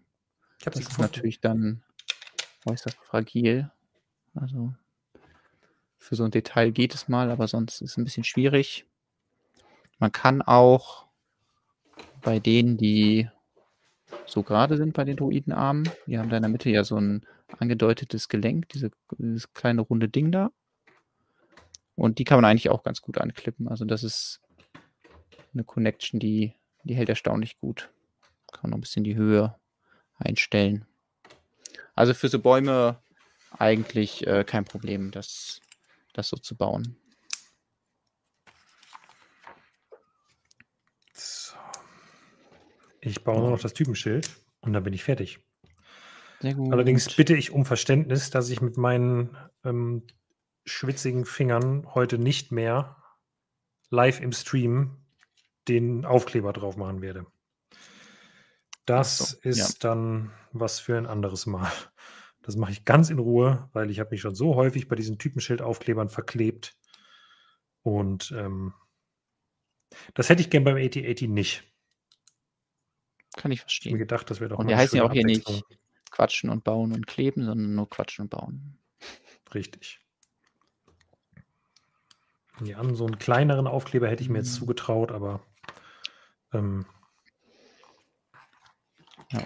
Ich 0.60 0.66
das 0.66 0.80
ist 0.80 1.00
natürlich 1.00 1.42
dann 1.42 1.84
äußerst 2.66 2.98
fragil. 2.98 3.72
Also 4.34 4.74
für 5.98 6.16
so 6.16 6.24
ein 6.24 6.32
Detail 6.32 6.72
geht 6.72 6.94
es 6.94 7.08
mal, 7.08 7.32
aber 7.32 7.48
sonst 7.48 7.82
ist 7.82 7.92
es 7.92 7.98
ein 7.98 8.04
bisschen 8.04 8.24
schwierig. 8.24 8.86
Man 9.98 10.12
kann 10.12 10.42
auch 10.42 11.08
bei 12.22 12.40
denen, 12.40 12.78
die 12.78 13.30
so 14.26 14.44
gerade 14.44 14.78
sind 14.78 14.94
bei 14.94 15.04
den 15.04 15.18
Druidenarmen. 15.18 15.90
Die 16.06 16.18
haben 16.18 16.30
da 16.30 16.38
in 16.38 16.44
der 16.44 16.52
Mitte 16.52 16.70
ja 16.70 16.84
so 16.84 16.98
ein 16.98 17.26
angedeutetes 17.60 18.28
Gelenk, 18.28 18.70
diese, 18.70 18.92
dieses 19.18 19.54
kleine 19.54 19.82
runde 19.82 20.10
Ding 20.10 20.32
da. 20.32 20.52
Und 21.96 22.20
die 22.20 22.24
kann 22.24 22.38
man 22.38 22.46
eigentlich 22.46 22.70
auch 22.70 22.84
ganz 22.84 23.02
gut 23.02 23.18
anklippen. 23.18 23.68
Also 23.68 23.86
das 23.86 24.04
ist 24.04 24.42
eine 25.54 25.64
Connection, 25.64 26.20
die, 26.20 26.54
die 26.84 26.96
hält 26.96 27.10
erstaunlich 27.10 27.58
gut. 27.60 27.90
Kann 28.52 28.64
man 28.64 28.72
noch 28.72 28.78
ein 28.78 28.82
bisschen 28.82 29.04
die 29.04 29.16
Höhe 29.16 29.56
einstellen. 30.18 30.86
Also 31.96 32.14
für 32.14 32.28
so 32.28 32.40
Bäume 32.40 33.02
eigentlich 33.52 34.28
äh, 34.28 34.44
kein 34.44 34.66
Problem, 34.66 35.12
das, 35.12 35.62
das 36.14 36.28
so 36.28 36.36
zu 36.36 36.58
bauen. 36.58 36.98
So. 41.14 41.56
Ich 43.00 43.24
baue 43.24 43.40
nur 43.40 43.52
noch 43.52 43.62
das 43.62 43.74
Typenschild 43.74 44.30
und 44.60 44.74
dann 44.74 44.84
bin 44.84 44.94
ich 44.94 45.04
fertig. 45.04 45.40
Sehr 46.42 46.56
gut. 46.56 46.74
Allerdings 46.74 47.16
bitte 47.16 47.36
ich 47.36 47.52
um 47.52 47.66
Verständnis, 47.66 48.30
dass 48.30 48.50
ich 48.50 48.62
mit 48.62 48.78
meinen 48.78 49.38
ähm, 49.64 50.06
schwitzigen 50.66 51.26
Fingern 51.26 51.88
heute 51.94 52.18
nicht 52.18 52.52
mehr 52.52 52.98
live 53.90 54.20
im 54.20 54.32
Stream 54.32 54.98
den 55.68 56.06
Aufkleber 56.06 56.54
drauf 56.54 56.78
machen 56.78 57.02
werde. 57.02 57.26
Das 58.86 59.18
so, 59.18 59.38
ist 59.42 59.58
ja. 59.58 59.68
dann 59.80 60.32
was 60.52 60.80
für 60.80 60.98
ein 60.98 61.08
anderes 61.08 61.46
Mal. 61.46 61.72
Das 62.42 62.56
mache 62.56 62.72
ich 62.72 62.86
ganz 62.86 63.10
in 63.10 63.18
Ruhe, 63.18 63.70
weil 63.74 63.90
ich 63.90 64.00
habe 64.00 64.12
mich 64.12 64.22
schon 64.22 64.36
so 64.36 64.56
häufig 64.56 64.88
bei 64.88 64.96
diesen 64.96 65.18
Typenschildaufklebern 65.18 66.10
verklebt. 66.10 66.78
Und 67.82 68.32
ähm, 68.38 68.74
das 70.14 70.30
hätte 70.30 70.42
ich 70.42 70.52
gern 70.52 70.64
beim 70.64 70.78
8080 70.78 71.28
nicht. 71.28 71.64
Kann 73.36 73.52
ich 73.52 73.62
Ich 73.62 73.84
habe 73.86 73.94
mir 73.94 73.98
verstehen. 73.98 73.98
gedacht, 73.98 74.30
das 74.30 74.40
wäre 74.40 74.50
doch 74.50 74.60
Und 74.60 74.68
wir 74.68 74.78
heißen 74.78 74.98
ja 74.98 75.04
auch 75.04 75.12
hier 75.12 75.26
nicht 75.26 75.64
quatschen 76.12 76.52
und 76.52 76.64
bauen 76.64 76.94
und 76.94 77.08
kleben, 77.08 77.44
sondern 77.44 77.74
nur 77.74 77.90
quatschen 77.90 78.24
und 78.24 78.30
bauen. 78.30 78.78
Richtig. 79.54 80.05
Ja, 82.64 82.82
so 82.94 83.06
einen 83.06 83.20
kleineren 83.20 83.68
Aufkleber 83.68 84.08
hätte 84.10 84.24
ich 84.24 84.30
mir 84.30 84.38
jetzt 84.38 84.54
Mhm. 84.54 84.60
zugetraut, 84.60 85.12
aber 85.12 85.42
ähm, 86.54 86.86
Ja. 89.32 89.46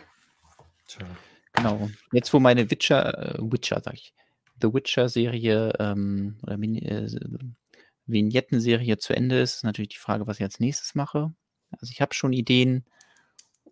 tja. 0.87 1.05
Genau. 1.53 1.89
Jetzt, 2.11 2.33
wo 2.33 2.39
meine 2.39 2.69
Witcher, 2.69 3.35
äh, 3.35 3.37
Witcher, 3.39 3.81
sag 3.83 3.95
ich, 3.95 4.13
The 4.61 4.73
Witcher-Serie 4.73 5.73
ähm, 5.79 6.37
oder 6.43 6.57
Mini, 6.57 6.79
äh, 6.79 7.09
Vignetten-Serie 8.05 8.97
zu 8.97 9.15
Ende 9.15 9.39
ist, 9.39 9.55
ist 9.55 9.63
natürlich 9.63 9.89
die 9.89 9.97
Frage, 9.97 10.27
was 10.27 10.37
ich 10.37 10.43
als 10.43 10.59
nächstes 10.59 10.95
mache. 10.95 11.33
Also 11.71 11.91
ich 11.91 12.01
habe 12.01 12.13
schon 12.13 12.33
Ideen 12.33 12.85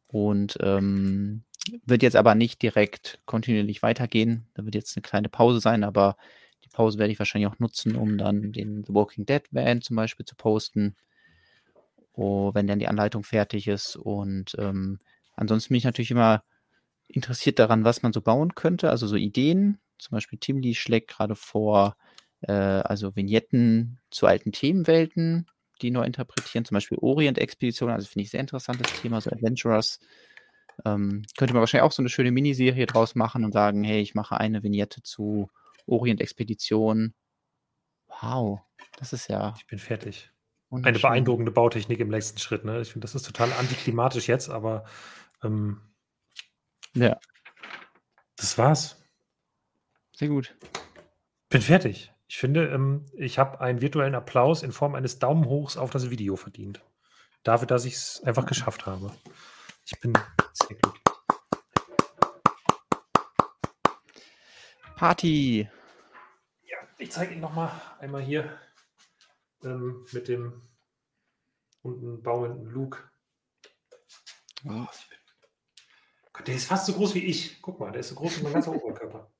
und 0.07 0.57
ähm, 0.61 1.43
wird 1.85 2.03
jetzt 2.03 2.15
aber 2.15 2.35
nicht 2.35 2.61
direkt 2.61 3.19
kontinuierlich 3.25 3.81
weitergehen. 3.83 4.47
Da 4.53 4.63
wird 4.63 4.75
jetzt 4.75 4.95
eine 4.95 5.01
kleine 5.01 5.29
Pause 5.29 5.59
sein, 5.59 5.83
aber 5.83 6.17
die 6.63 6.69
Pause 6.69 6.99
werde 6.99 7.11
ich 7.11 7.19
wahrscheinlich 7.19 7.49
auch 7.51 7.59
nutzen, 7.59 7.95
um 7.95 8.17
dann 8.17 8.51
den 8.51 8.83
The 8.85 8.93
Walking 8.93 9.25
Dead 9.25 9.43
Van 9.51 9.81
zum 9.81 9.95
Beispiel 9.95 10.25
zu 10.25 10.35
posten, 10.35 10.95
oh, 12.13 12.53
wenn 12.53 12.67
dann 12.67 12.79
die 12.79 12.87
Anleitung 12.87 13.23
fertig 13.23 13.67
ist. 13.67 13.95
Und 13.95 14.55
ähm, 14.59 14.99
ansonsten 15.35 15.69
bin 15.69 15.77
ich 15.77 15.85
natürlich 15.85 16.11
immer 16.11 16.43
interessiert 17.07 17.59
daran, 17.59 17.85
was 17.85 18.03
man 18.03 18.13
so 18.13 18.21
bauen 18.21 18.55
könnte, 18.55 18.89
also 18.89 19.07
so 19.07 19.15
Ideen. 19.15 19.79
Zum 19.97 20.15
Beispiel 20.15 20.39
Timli 20.39 20.75
schlägt 20.75 21.09
gerade 21.09 21.35
vor, 21.35 21.95
äh, 22.41 22.51
also 22.51 23.15
Vignetten 23.15 23.99
zu 24.11 24.27
alten 24.27 24.51
Themenwelten, 24.51 25.47
die 25.81 25.91
neu 25.91 26.03
interpretieren, 26.03 26.65
zum 26.65 26.75
Beispiel 26.75 26.97
Orient-Expedition, 26.99 27.89
also 27.89 28.07
finde 28.07 28.23
ich 28.23 28.31
sehr 28.31 28.41
interessantes 28.41 29.01
Thema, 29.01 29.21
so 29.21 29.31
Adventurers. 29.31 29.99
Ähm, 30.85 31.23
könnte 31.37 31.53
man 31.53 31.61
wahrscheinlich 31.61 31.85
auch 31.85 31.91
so 31.91 32.01
eine 32.01 32.09
schöne 32.09 32.31
Miniserie 32.31 32.85
draus 32.85 33.15
machen 33.15 33.45
und 33.45 33.53
sagen, 33.53 33.83
hey, 33.83 34.01
ich 34.01 34.13
mache 34.13 34.39
eine 34.39 34.61
Vignette 34.63 35.01
zu 35.01 35.49
Orient-Expedition. 35.87 37.13
Wow, 38.21 38.61
das 38.97 39.13
ist 39.13 39.27
ja 39.27 39.53
Ich 39.57 39.67
bin 39.67 39.79
fertig. 39.79 40.31
Eine 40.69 40.99
beeindruckende 40.99 41.51
Bautechnik 41.51 41.99
im 41.99 42.09
nächsten 42.09 42.39
Schritt. 42.39 42.65
Ne? 42.65 42.81
Ich 42.81 42.91
finde, 42.91 43.05
das 43.05 43.15
ist 43.15 43.25
total 43.25 43.51
antiklimatisch 43.53 44.27
jetzt, 44.27 44.49
aber 44.49 44.83
ähm, 45.43 45.79
Ja, 46.93 47.17
das 48.35 48.57
war's. 48.57 49.01
sehr 50.13 50.27
gut. 50.27 50.55
Bin 51.49 51.61
fertig. 51.61 52.11
Ich 52.27 52.37
finde, 52.37 52.67
ähm, 52.67 53.05
ich 53.15 53.39
habe 53.39 53.61
einen 53.61 53.79
virtuellen 53.79 54.13
Applaus 54.15 54.61
in 54.61 54.73
Form 54.73 54.95
eines 54.95 55.19
Daumenhochs 55.19 55.77
auf 55.77 55.89
das 55.91 56.09
Video 56.09 56.35
verdient. 56.35 56.83
Dafür, 57.43 57.67
dass 57.67 57.85
ich 57.85 57.93
es 57.93 58.21
einfach 58.25 58.45
geschafft 58.45 58.85
habe. 58.85 59.13
Ich 59.85 59.97
bin 60.01 60.11
sehr 60.51 60.75
glücklich. 60.75 61.03
Party. 64.97 65.69
Ich 66.97 67.11
zeige 67.11 67.33
Ihnen 67.33 67.41
nochmal 67.41 67.71
einmal 67.99 68.21
hier 68.21 68.59
ähm, 69.63 70.05
mit 70.11 70.27
dem 70.27 70.61
unten 71.81 72.21
baumelnden 72.23 72.65
Luke. 72.67 73.09
Oh, 74.65 74.87
Gott, 76.33 76.47
der 76.47 76.55
ist 76.55 76.65
fast 76.65 76.87
so 76.87 76.93
groß 76.93 77.13
wie 77.15 77.25
ich. 77.25 77.61
Guck 77.61 77.79
mal, 77.79 77.91
der 77.91 78.01
ist 78.01 78.09
so 78.09 78.15
groß 78.15 78.39
wie 78.39 78.43
mein 78.43 78.53
ganzer 78.53 78.71
Oberkörper. 78.75 79.31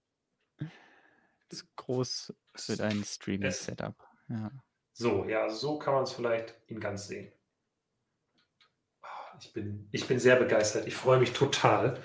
Das 0.60 1.62
ist 1.62 1.76
groß 1.76 2.34
für 2.56 2.76
dein 2.76 3.04
Streaming-Setup. 3.04 3.96
Ja. 4.30 4.52
So, 4.94 5.26
ja, 5.26 5.50
so 5.50 5.80
kann 5.80 5.94
man 5.94 6.04
es 6.04 6.12
vielleicht 6.12 6.56
in 6.68 6.80
ganz 6.80 7.08
sehen. 7.08 7.32
Ah, 9.02 9.38
Ich 9.40 9.54
bin, 9.54 9.88
ich 9.92 10.08
bin 10.08 10.20
sehr 10.20 10.36
begeistert. 10.36 10.88
Ich 10.88 10.96
freue 10.96 11.20
mich 11.20 11.34
total. 11.34 12.04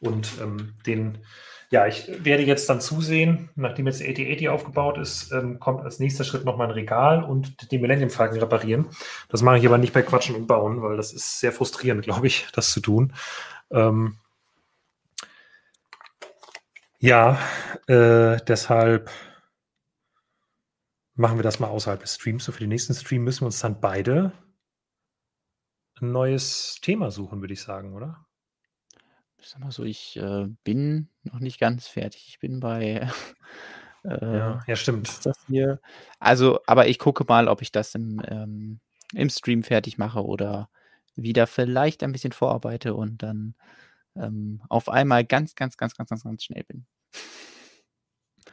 Und 0.00 0.32
ähm, 0.40 0.74
den, 0.86 1.18
ja, 1.70 1.86
ich 1.86 2.24
werde 2.24 2.42
jetzt 2.42 2.68
dann 2.68 2.80
zusehen, 2.80 3.50
nachdem 3.54 3.86
jetzt 3.86 4.00
der 4.00 4.08
8080 4.08 4.48
aufgebaut 4.48 4.98
ist, 4.98 5.30
ähm, 5.32 5.60
kommt 5.60 5.82
als 5.82 5.98
nächster 5.98 6.24
Schritt 6.24 6.44
nochmal 6.44 6.68
ein 6.68 6.72
Regal 6.72 7.22
und 7.22 7.70
den 7.70 7.80
Millennium 7.80 8.10
Falcon 8.10 8.38
reparieren. 8.38 8.86
Das 9.28 9.42
mache 9.42 9.58
ich 9.58 9.66
aber 9.66 9.78
nicht 9.78 9.92
bei 9.92 10.02
Quatschen 10.02 10.34
und 10.34 10.46
Bauen, 10.46 10.82
weil 10.82 10.96
das 10.96 11.12
ist 11.12 11.40
sehr 11.40 11.52
frustrierend, 11.52 12.02
glaube 12.02 12.26
ich, 12.26 12.48
das 12.52 12.72
zu 12.72 12.80
tun. 12.80 13.12
Ähm, 13.70 14.16
ja, 16.98 17.38
äh, 17.86 18.38
deshalb 18.46 19.10
machen 21.14 21.38
wir 21.38 21.42
das 21.42 21.60
mal 21.60 21.68
außerhalb 21.68 22.00
des 22.00 22.14
Streams. 22.16 22.44
So 22.44 22.52
für 22.52 22.60
den 22.60 22.68
nächsten 22.70 22.94
Stream 22.94 23.24
müssen 23.24 23.42
wir 23.42 23.46
uns 23.46 23.60
dann 23.60 23.80
beide 23.80 24.32
ein 26.00 26.12
neues 26.12 26.78
Thema 26.82 27.10
suchen, 27.10 27.40
würde 27.40 27.54
ich 27.54 27.62
sagen, 27.62 27.94
oder? 27.94 28.26
Ich 29.40 29.48
sag 29.48 29.60
mal 29.60 29.70
so, 29.72 29.84
ich 29.84 30.16
äh, 30.16 30.46
bin 30.64 31.08
noch 31.22 31.40
nicht 31.40 31.58
ganz 31.58 31.88
fertig. 31.88 32.28
Ich 32.28 32.38
bin 32.38 32.60
bei, 32.60 33.08
äh, 34.04 34.38
Ja, 34.38 34.60
ja, 34.66 34.76
stimmt. 34.76 35.08
ist 35.08 35.26
das 35.26 35.38
hier? 35.46 35.80
Also, 36.18 36.60
aber 36.66 36.88
ich 36.88 36.98
gucke 36.98 37.24
mal, 37.26 37.48
ob 37.48 37.62
ich 37.62 37.72
das 37.72 37.94
im, 37.94 38.22
ähm, 38.26 38.80
im 39.14 39.30
Stream 39.30 39.62
fertig 39.62 39.98
mache 39.98 40.24
oder 40.24 40.68
wieder 41.16 41.46
vielleicht 41.46 42.02
ein 42.02 42.12
bisschen 42.12 42.32
vorarbeite 42.32 42.94
und 42.94 43.22
dann 43.22 43.54
ähm, 44.16 44.62
auf 44.68 44.88
einmal 44.88 45.24
ganz, 45.24 45.54
ganz, 45.54 45.76
ganz, 45.76 45.96
ganz, 45.96 46.10
ganz, 46.10 46.22
ganz 46.24 46.44
schnell 46.44 46.64
bin. 46.64 46.86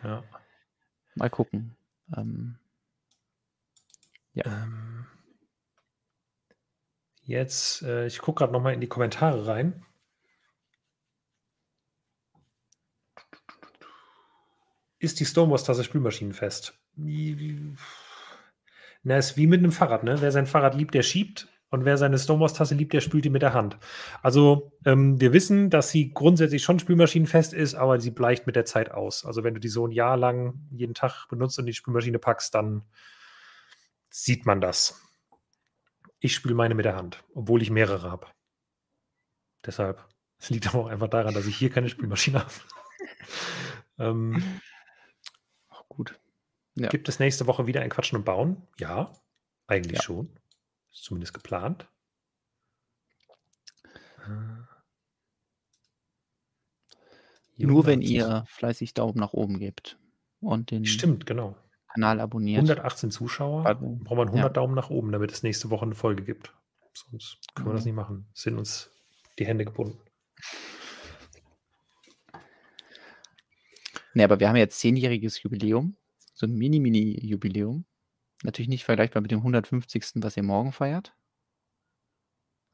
Ja. 0.04 0.24
Mal 1.16 1.30
gucken. 1.30 1.76
Ähm, 2.16 2.60
ja. 4.34 4.46
Ähm, 4.46 5.06
jetzt, 7.24 7.82
äh, 7.82 8.06
ich 8.06 8.20
gucke 8.20 8.40
gerade 8.40 8.54
nochmal 8.54 8.74
in 8.74 8.82
die 8.82 8.88
Kommentare 8.88 9.48
rein. 9.48 9.84
Ist 15.00 15.20
die 15.20 15.26
Stonewalls-Tasse 15.26 15.84
spülmaschinenfest? 15.84 16.74
Na, 19.04 19.18
ist 19.18 19.38
wie 19.38 19.48
mit 19.48 19.60
einem 19.60 19.72
Fahrrad, 19.72 20.04
ne? 20.04 20.18
Wer 20.20 20.32
sein 20.32 20.48
Fahrrad 20.48 20.76
liebt, 20.76 20.94
der 20.94 21.04
schiebt. 21.04 21.48
Und 21.70 21.84
wer 21.84 21.98
seine 21.98 22.18
Stonewalls-Tasse 22.18 22.76
liebt, 22.76 22.94
der 22.94 23.02
spült 23.02 23.26
die 23.26 23.30
mit 23.30 23.42
der 23.42 23.54
Hand. 23.54 23.78
Also, 24.24 24.72
ähm, 24.86 25.20
wir 25.20 25.34
wissen, 25.34 25.70
dass 25.70 25.90
sie 25.90 26.14
grundsätzlich 26.14 26.64
schon 26.64 26.80
spülmaschinenfest 26.80 27.54
ist, 27.54 27.76
aber 27.76 28.00
sie 28.00 28.12
bleicht 28.12 28.48
mit 28.48 28.56
der 28.56 28.64
Zeit 28.66 28.92
aus. 28.92 29.26
Also, 29.26 29.44
wenn 29.44 29.54
du 29.54 29.60
die 29.60 29.68
so 29.68 29.86
ein 29.86 29.92
Jahr 29.92 30.16
lang 30.16 30.66
jeden 30.72 30.94
Tag 30.94 31.28
benutzt 31.28 31.60
und 31.60 31.66
die 31.66 31.74
Spülmaschine 31.74 32.20
packst, 32.20 32.56
dann 32.56 32.84
sieht 34.10 34.46
man 34.46 34.62
das. 34.62 35.02
Ich 36.20 36.34
spüle 36.34 36.56
meine 36.56 36.74
mit 36.74 36.86
der 36.86 36.96
Hand, 36.96 37.24
obwohl 37.36 37.62
ich 37.62 37.70
mehrere 37.70 38.10
habe. 38.10 38.28
Deshalb, 39.66 40.04
es 40.40 40.50
liegt 40.50 40.68
aber 40.68 40.86
auch 40.86 40.88
einfach 40.88 41.10
daran, 41.10 41.34
dass 41.34 41.46
ich 41.46 41.58
hier 41.58 41.70
keine 41.70 41.90
Spülmaschine 41.90 42.40
habe. 42.40 42.52
ähm. 44.00 44.42
Ja. 46.78 46.88
Gibt 46.90 47.10
es 47.10 47.20
nächste 47.20 47.48
Woche 47.48 47.66
wieder 47.66 47.82
ein 47.82 47.90
Quatschen 47.90 48.20
und 48.20 48.24
Bauen? 48.24 48.62
Ja, 48.78 49.12
eigentlich 49.66 49.98
ja. 49.98 50.04
schon. 50.04 50.30
Ist 50.92 51.04
zumindest 51.04 51.34
geplant. 51.34 51.88
Äh, 54.20 54.62
Nur 57.66 57.88
wenn 57.88 58.04
ihr 58.04 58.46
fleißig 58.48 58.94
Daumen 58.94 59.18
nach 59.18 59.34
oben 59.34 59.58
gebt 59.58 59.98
und 60.40 60.70
den 60.70 60.86
Stimmt, 60.86 61.26
genau. 61.26 61.56
Kanal 61.92 62.20
abonniert. 62.20 62.60
118 62.60 63.10
Zuschauer, 63.10 63.66
Abo. 63.66 63.96
braucht 63.96 64.18
man 64.18 64.28
100 64.28 64.44
ja. 64.44 64.50
Daumen 64.50 64.76
nach 64.76 64.92
oben, 64.92 65.12
damit 65.12 65.32
es 65.32 65.42
nächste 65.42 65.72
Woche 65.72 65.86
eine 65.86 65.96
Folge 65.96 66.24
gibt. 66.24 66.54
Sonst 66.94 67.40
können 67.56 67.70
mhm. 67.70 67.72
wir 67.72 67.74
das 67.74 67.86
mhm. 67.86 67.90
nicht 67.90 67.96
machen. 67.96 68.28
Sind 68.34 68.60
uns 68.60 68.92
die 69.40 69.48
Hände 69.48 69.66
gebunden. 69.66 70.00
Nee, 74.14 74.24
aber 74.24 74.40
wir 74.40 74.48
haben 74.48 74.58
jetzt 74.58 74.80
zehnjähriges 74.80 75.42
Jubiläum 75.42 75.98
so 76.38 76.48
'n 76.48 76.56
Mini 76.56 76.80
Mini 76.80 77.20
Jubiläum. 77.26 77.86
Natürlich 78.44 78.70
nicht 78.70 78.86
vergleichbar 78.86 79.22
mit 79.24 79.32
dem 79.32 79.44
150., 79.44 80.24
was 80.24 80.38
ihr 80.38 80.44
morgen 80.44 80.74
feiert. 80.74 81.14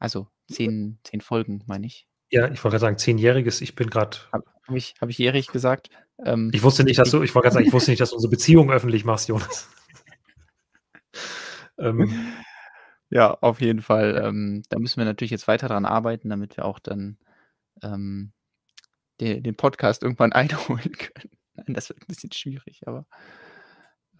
Also 0.02 0.28
10 0.50 0.98
10 1.04 1.20
Folgen, 1.20 1.62
meine 1.66 1.86
ich. 1.86 2.06
Ja, 2.30 2.46
ich 2.50 2.62
wollte 2.64 2.74
grad 2.74 2.80
sagen, 2.80 2.98
zehnjähriges. 2.98 3.60
Ich 3.60 3.74
bin 3.74 3.90
grad 3.90 4.28
Habe 4.32 4.44
habe 4.66 4.78
ich 4.78 4.94
habe 5.00 5.10
ich 5.10 5.18
jährig 5.18 5.48
gesagt? 5.48 5.90
Ähm, 6.24 6.50
Ich 6.52 6.62
wusste 6.62 6.84
nicht, 6.84 6.98
dass 6.98 7.10
du 7.10 7.22
ich 7.22 7.34
wollte 7.34 7.44
grad 7.46 7.52
sagen, 7.54 7.66
ich 7.66 7.72
wusste 7.72 7.90
nicht, 7.90 8.00
dass 8.00 8.10
du 8.10 8.16
unsere 8.16 8.30
Beziehung 8.30 8.70
öffentlich 8.70 9.04
machst, 9.04 9.28
Jonas. 9.28 9.68
Ähm. 11.78 12.34
Ja, 13.10 13.34
auf 13.40 13.60
jeden 13.60 13.82
Fall. 13.82 14.20
Ähm, 14.24 14.62
da 14.70 14.78
müssen 14.80 14.98
wir 14.98 15.04
natürlich 15.06 15.30
jetzt 15.32 15.48
weiter 15.48 15.68
dran 15.68 15.84
arbeiten, 15.86 16.30
damit 16.30 16.56
wir 16.56 16.64
auch 16.66 16.78
dann, 16.80 17.18
ähm, 17.82 18.32
de 19.20 19.40
den 19.40 19.56
Podcast 19.56 20.02
irgendwann 20.04 20.32
einholen 20.34 20.92
können. 20.92 21.30
Nein, 21.56 21.74
das 21.74 21.88
wird 21.90 22.00
'n 22.02 22.06
bisschen 22.08 22.32
schwierig, 22.32 22.82
aber, 22.86 23.06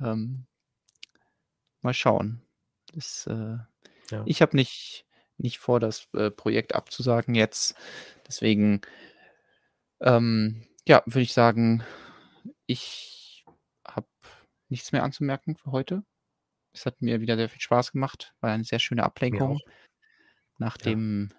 ähm 0.00 0.46
mal 1.82 1.94
schauen. 1.94 2.42
Das, 2.92 3.26
äh 3.26 3.58
Ja. 4.10 4.22
ich 4.26 4.42
habe 4.42 4.56
nicht 4.56 5.06
nicht 5.36 5.58
vor, 5.58 5.80
das, 5.80 6.06
äh, 6.14 6.30
Projekt 6.30 6.76
abzusagen 6.76 7.34
jetzt. 7.34 7.74
Deswegen, 8.28 8.82
ähm, 10.00 10.66
ja, 10.86 11.02
würde 11.06 11.22
ich 11.22 11.32
sagen, 11.32 11.82
ich 12.66 13.44
habe 13.86 14.06
nichts 14.68 14.92
mehr 14.92 15.02
anzumerken 15.02 15.56
für 15.56 15.72
heute. 15.72 16.04
Es 16.72 16.86
hat 16.86 17.02
mir 17.02 17.20
wieder 17.20 17.36
sehr 17.36 17.48
viel 17.48 17.60
Spaß 17.62 17.92
gemacht. 17.92 18.34
War 18.40 18.52
eine 18.52 18.64
sehr 18.64 18.78
schöne 18.80 19.04
Ablenkung 19.04 19.60
nach 20.58 20.76
Ja. 20.78 20.84
dem 20.86 21.30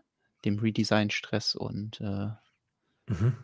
dem 0.45 0.59
Redesign-Stress 0.59 1.56
und, 1.56 2.01
äh 2.01 2.30
Mhm. 3.08 3.38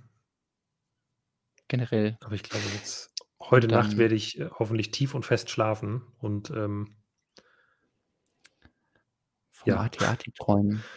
generell. 1.68 2.18
Aber 2.22 2.36
ich 2.36 2.44
glaube 2.44 2.66
jetzt 2.76 3.11
heute 3.50 3.68
Und 3.68 3.72
Nacht 3.72 3.92
dann 3.92 3.98
werde 3.98 4.16
ich, 4.16 4.40
äh, 4.40 4.50
hoffentlich 4.60 4.92
tief 4.92 5.16
und 5.16 5.26
fest 5.26 5.50
schlafen 5.50 6.04
und, 6.20 6.50
ähm 6.52 6.96
vom 9.52 9.72
ja. 9.72 9.78
AT-AT 9.78 10.24
träumen. 10.36 10.90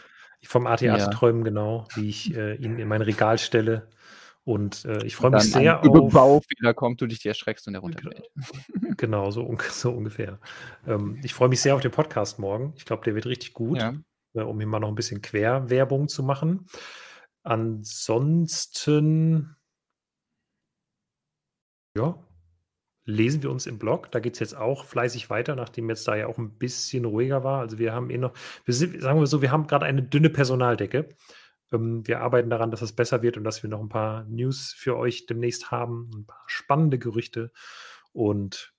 Vom 0.43 0.67
AT-AT 0.67 0.97
Ja. 0.97 1.09
träumen, 1.09 1.43
genau, 1.43 1.87
wie 1.93 2.07
ich, 2.09 2.33
äh, 2.35 2.55
ihn 2.55 2.77
in 2.77 2.87
mein 2.87 3.01
Regal 3.01 3.37
stelle. 3.39 3.89
Und, 4.43 4.85
äh, 4.85 5.03
ich 5.03 5.15
freue 5.15 5.31
mich 5.31 5.41
dann 5.41 5.51
sehr 5.51 5.81
ein 5.83 5.89
auf 5.89 6.11
Baufehler 6.11 6.73
kommt, 6.75 7.01
du 7.01 7.07
dich 7.07 7.25
erschreckst 7.25 7.67
und 7.67 7.73
er 7.73 7.79
runterfällt. 7.81 8.29
genau, 8.97 9.31
so 9.31 9.43
unge 9.43 9.63
so 9.71 9.91
ungefähr. 9.91 10.39
Ähm, 10.85 11.19
ich 11.23 11.33
freue 11.33 11.49
mich 11.49 11.61
sehr 11.61 11.75
auf 11.75 11.81
den 11.81 11.91
Podcast 11.91 12.39
morgen. 12.39 12.73
Ich 12.77 12.85
glaube, 12.85 13.03
der 13.03 13.15
wird 13.15 13.25
richtig 13.25 13.53
gut, 13.53 13.79
Ja. 13.79 13.93
äh, 14.33 14.41
um 14.41 14.59
hier 14.59 14.67
mal 14.67 14.79
noch 14.79 14.89
'n 14.89 14.95
bisschen 14.95 15.21
Querwerbung 15.21 16.07
zu 16.07 16.23
machen. 16.23 16.67
Ansonsten 17.43 18.75
ja, 21.95 22.17
lesen 23.05 23.43
wir 23.43 23.51
uns 23.51 23.67
im 23.67 23.79
Blog. 23.79 24.11
Da 24.11 24.19
geht's 24.19 24.39
jetzt 24.39 24.55
auch 24.57 24.85
fleißig 24.85 25.29
weiter, 25.29 25.55
nachdem 25.55 25.89
jetzt 25.89 26.07
da 26.07 26.15
ja 26.15 26.27
auch 26.27 26.37
'n 26.39 26.57
bisschen 26.57 27.05
ruhiger 27.05 27.43
war. 27.43 27.61
Also, 27.61 27.77
wir 27.79 27.93
haben 27.93 28.09
eh 28.09 28.17
noch 28.17 28.33
wir 28.65 28.73
sind 28.73 29.01
sagen 29.01 29.19
wir 29.19 29.27
so, 29.27 29.41
wir 29.41 29.51
haben 29.51 29.67
grad 29.67 29.83
eine 29.83 30.03
dünne 30.03 30.29
Personaldecke. 30.29 31.09
Ähm, 31.73 32.07
wir 32.07 32.21
arbeiten 32.21 32.49
daran, 32.51 32.71
dass 32.71 32.81
es 32.83 32.93
besser 32.93 33.21
wird 33.23 33.37
und 33.37 33.43
dass 33.45 33.63
wir 33.63 33.69
noch 33.69 33.81
'n 33.81 33.89
paar 33.89 34.25
News 34.25 34.73
für 34.77 34.97
euch 34.97 35.25
demnächst 35.27 35.71
haben, 35.71 36.11
'n 36.15 36.25
paar 36.27 36.43
spannende 36.47 36.99
Gerüchte. 36.99 37.51
Und 38.13 38.73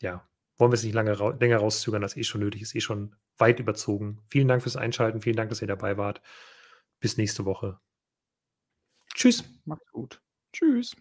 ja, 0.00 0.28
wollen 0.58 0.72
wir 0.72 0.76
es 0.76 0.84
nicht 0.84 0.94
lange 0.94 1.12
rau 1.18 1.30
länger 1.32 1.58
rauszögern, 1.58 2.02
als 2.04 2.16
eh 2.18 2.24
schon 2.24 2.42
nötig 2.42 2.62
ist, 2.62 2.74
eh 2.76 2.80
schon 2.82 3.16
weit 3.38 3.60
überzogen. 3.60 4.20
Vielen 4.28 4.48
Dank 4.48 4.62
fürs 4.64 4.76
Einschalten. 4.76 5.22
Vielen 5.22 5.36
Dank, 5.36 5.50
dass 5.50 5.62
ihr 5.62 5.68
dabei 5.68 5.96
wart. 5.98 6.22
Bis 7.00 7.16
nächste 7.18 7.44
Woche. 7.46 7.80
Tschüss. 9.14 9.44
Macht's 9.64 9.90
gut. 9.92 10.20
Tschüss. 10.52 10.94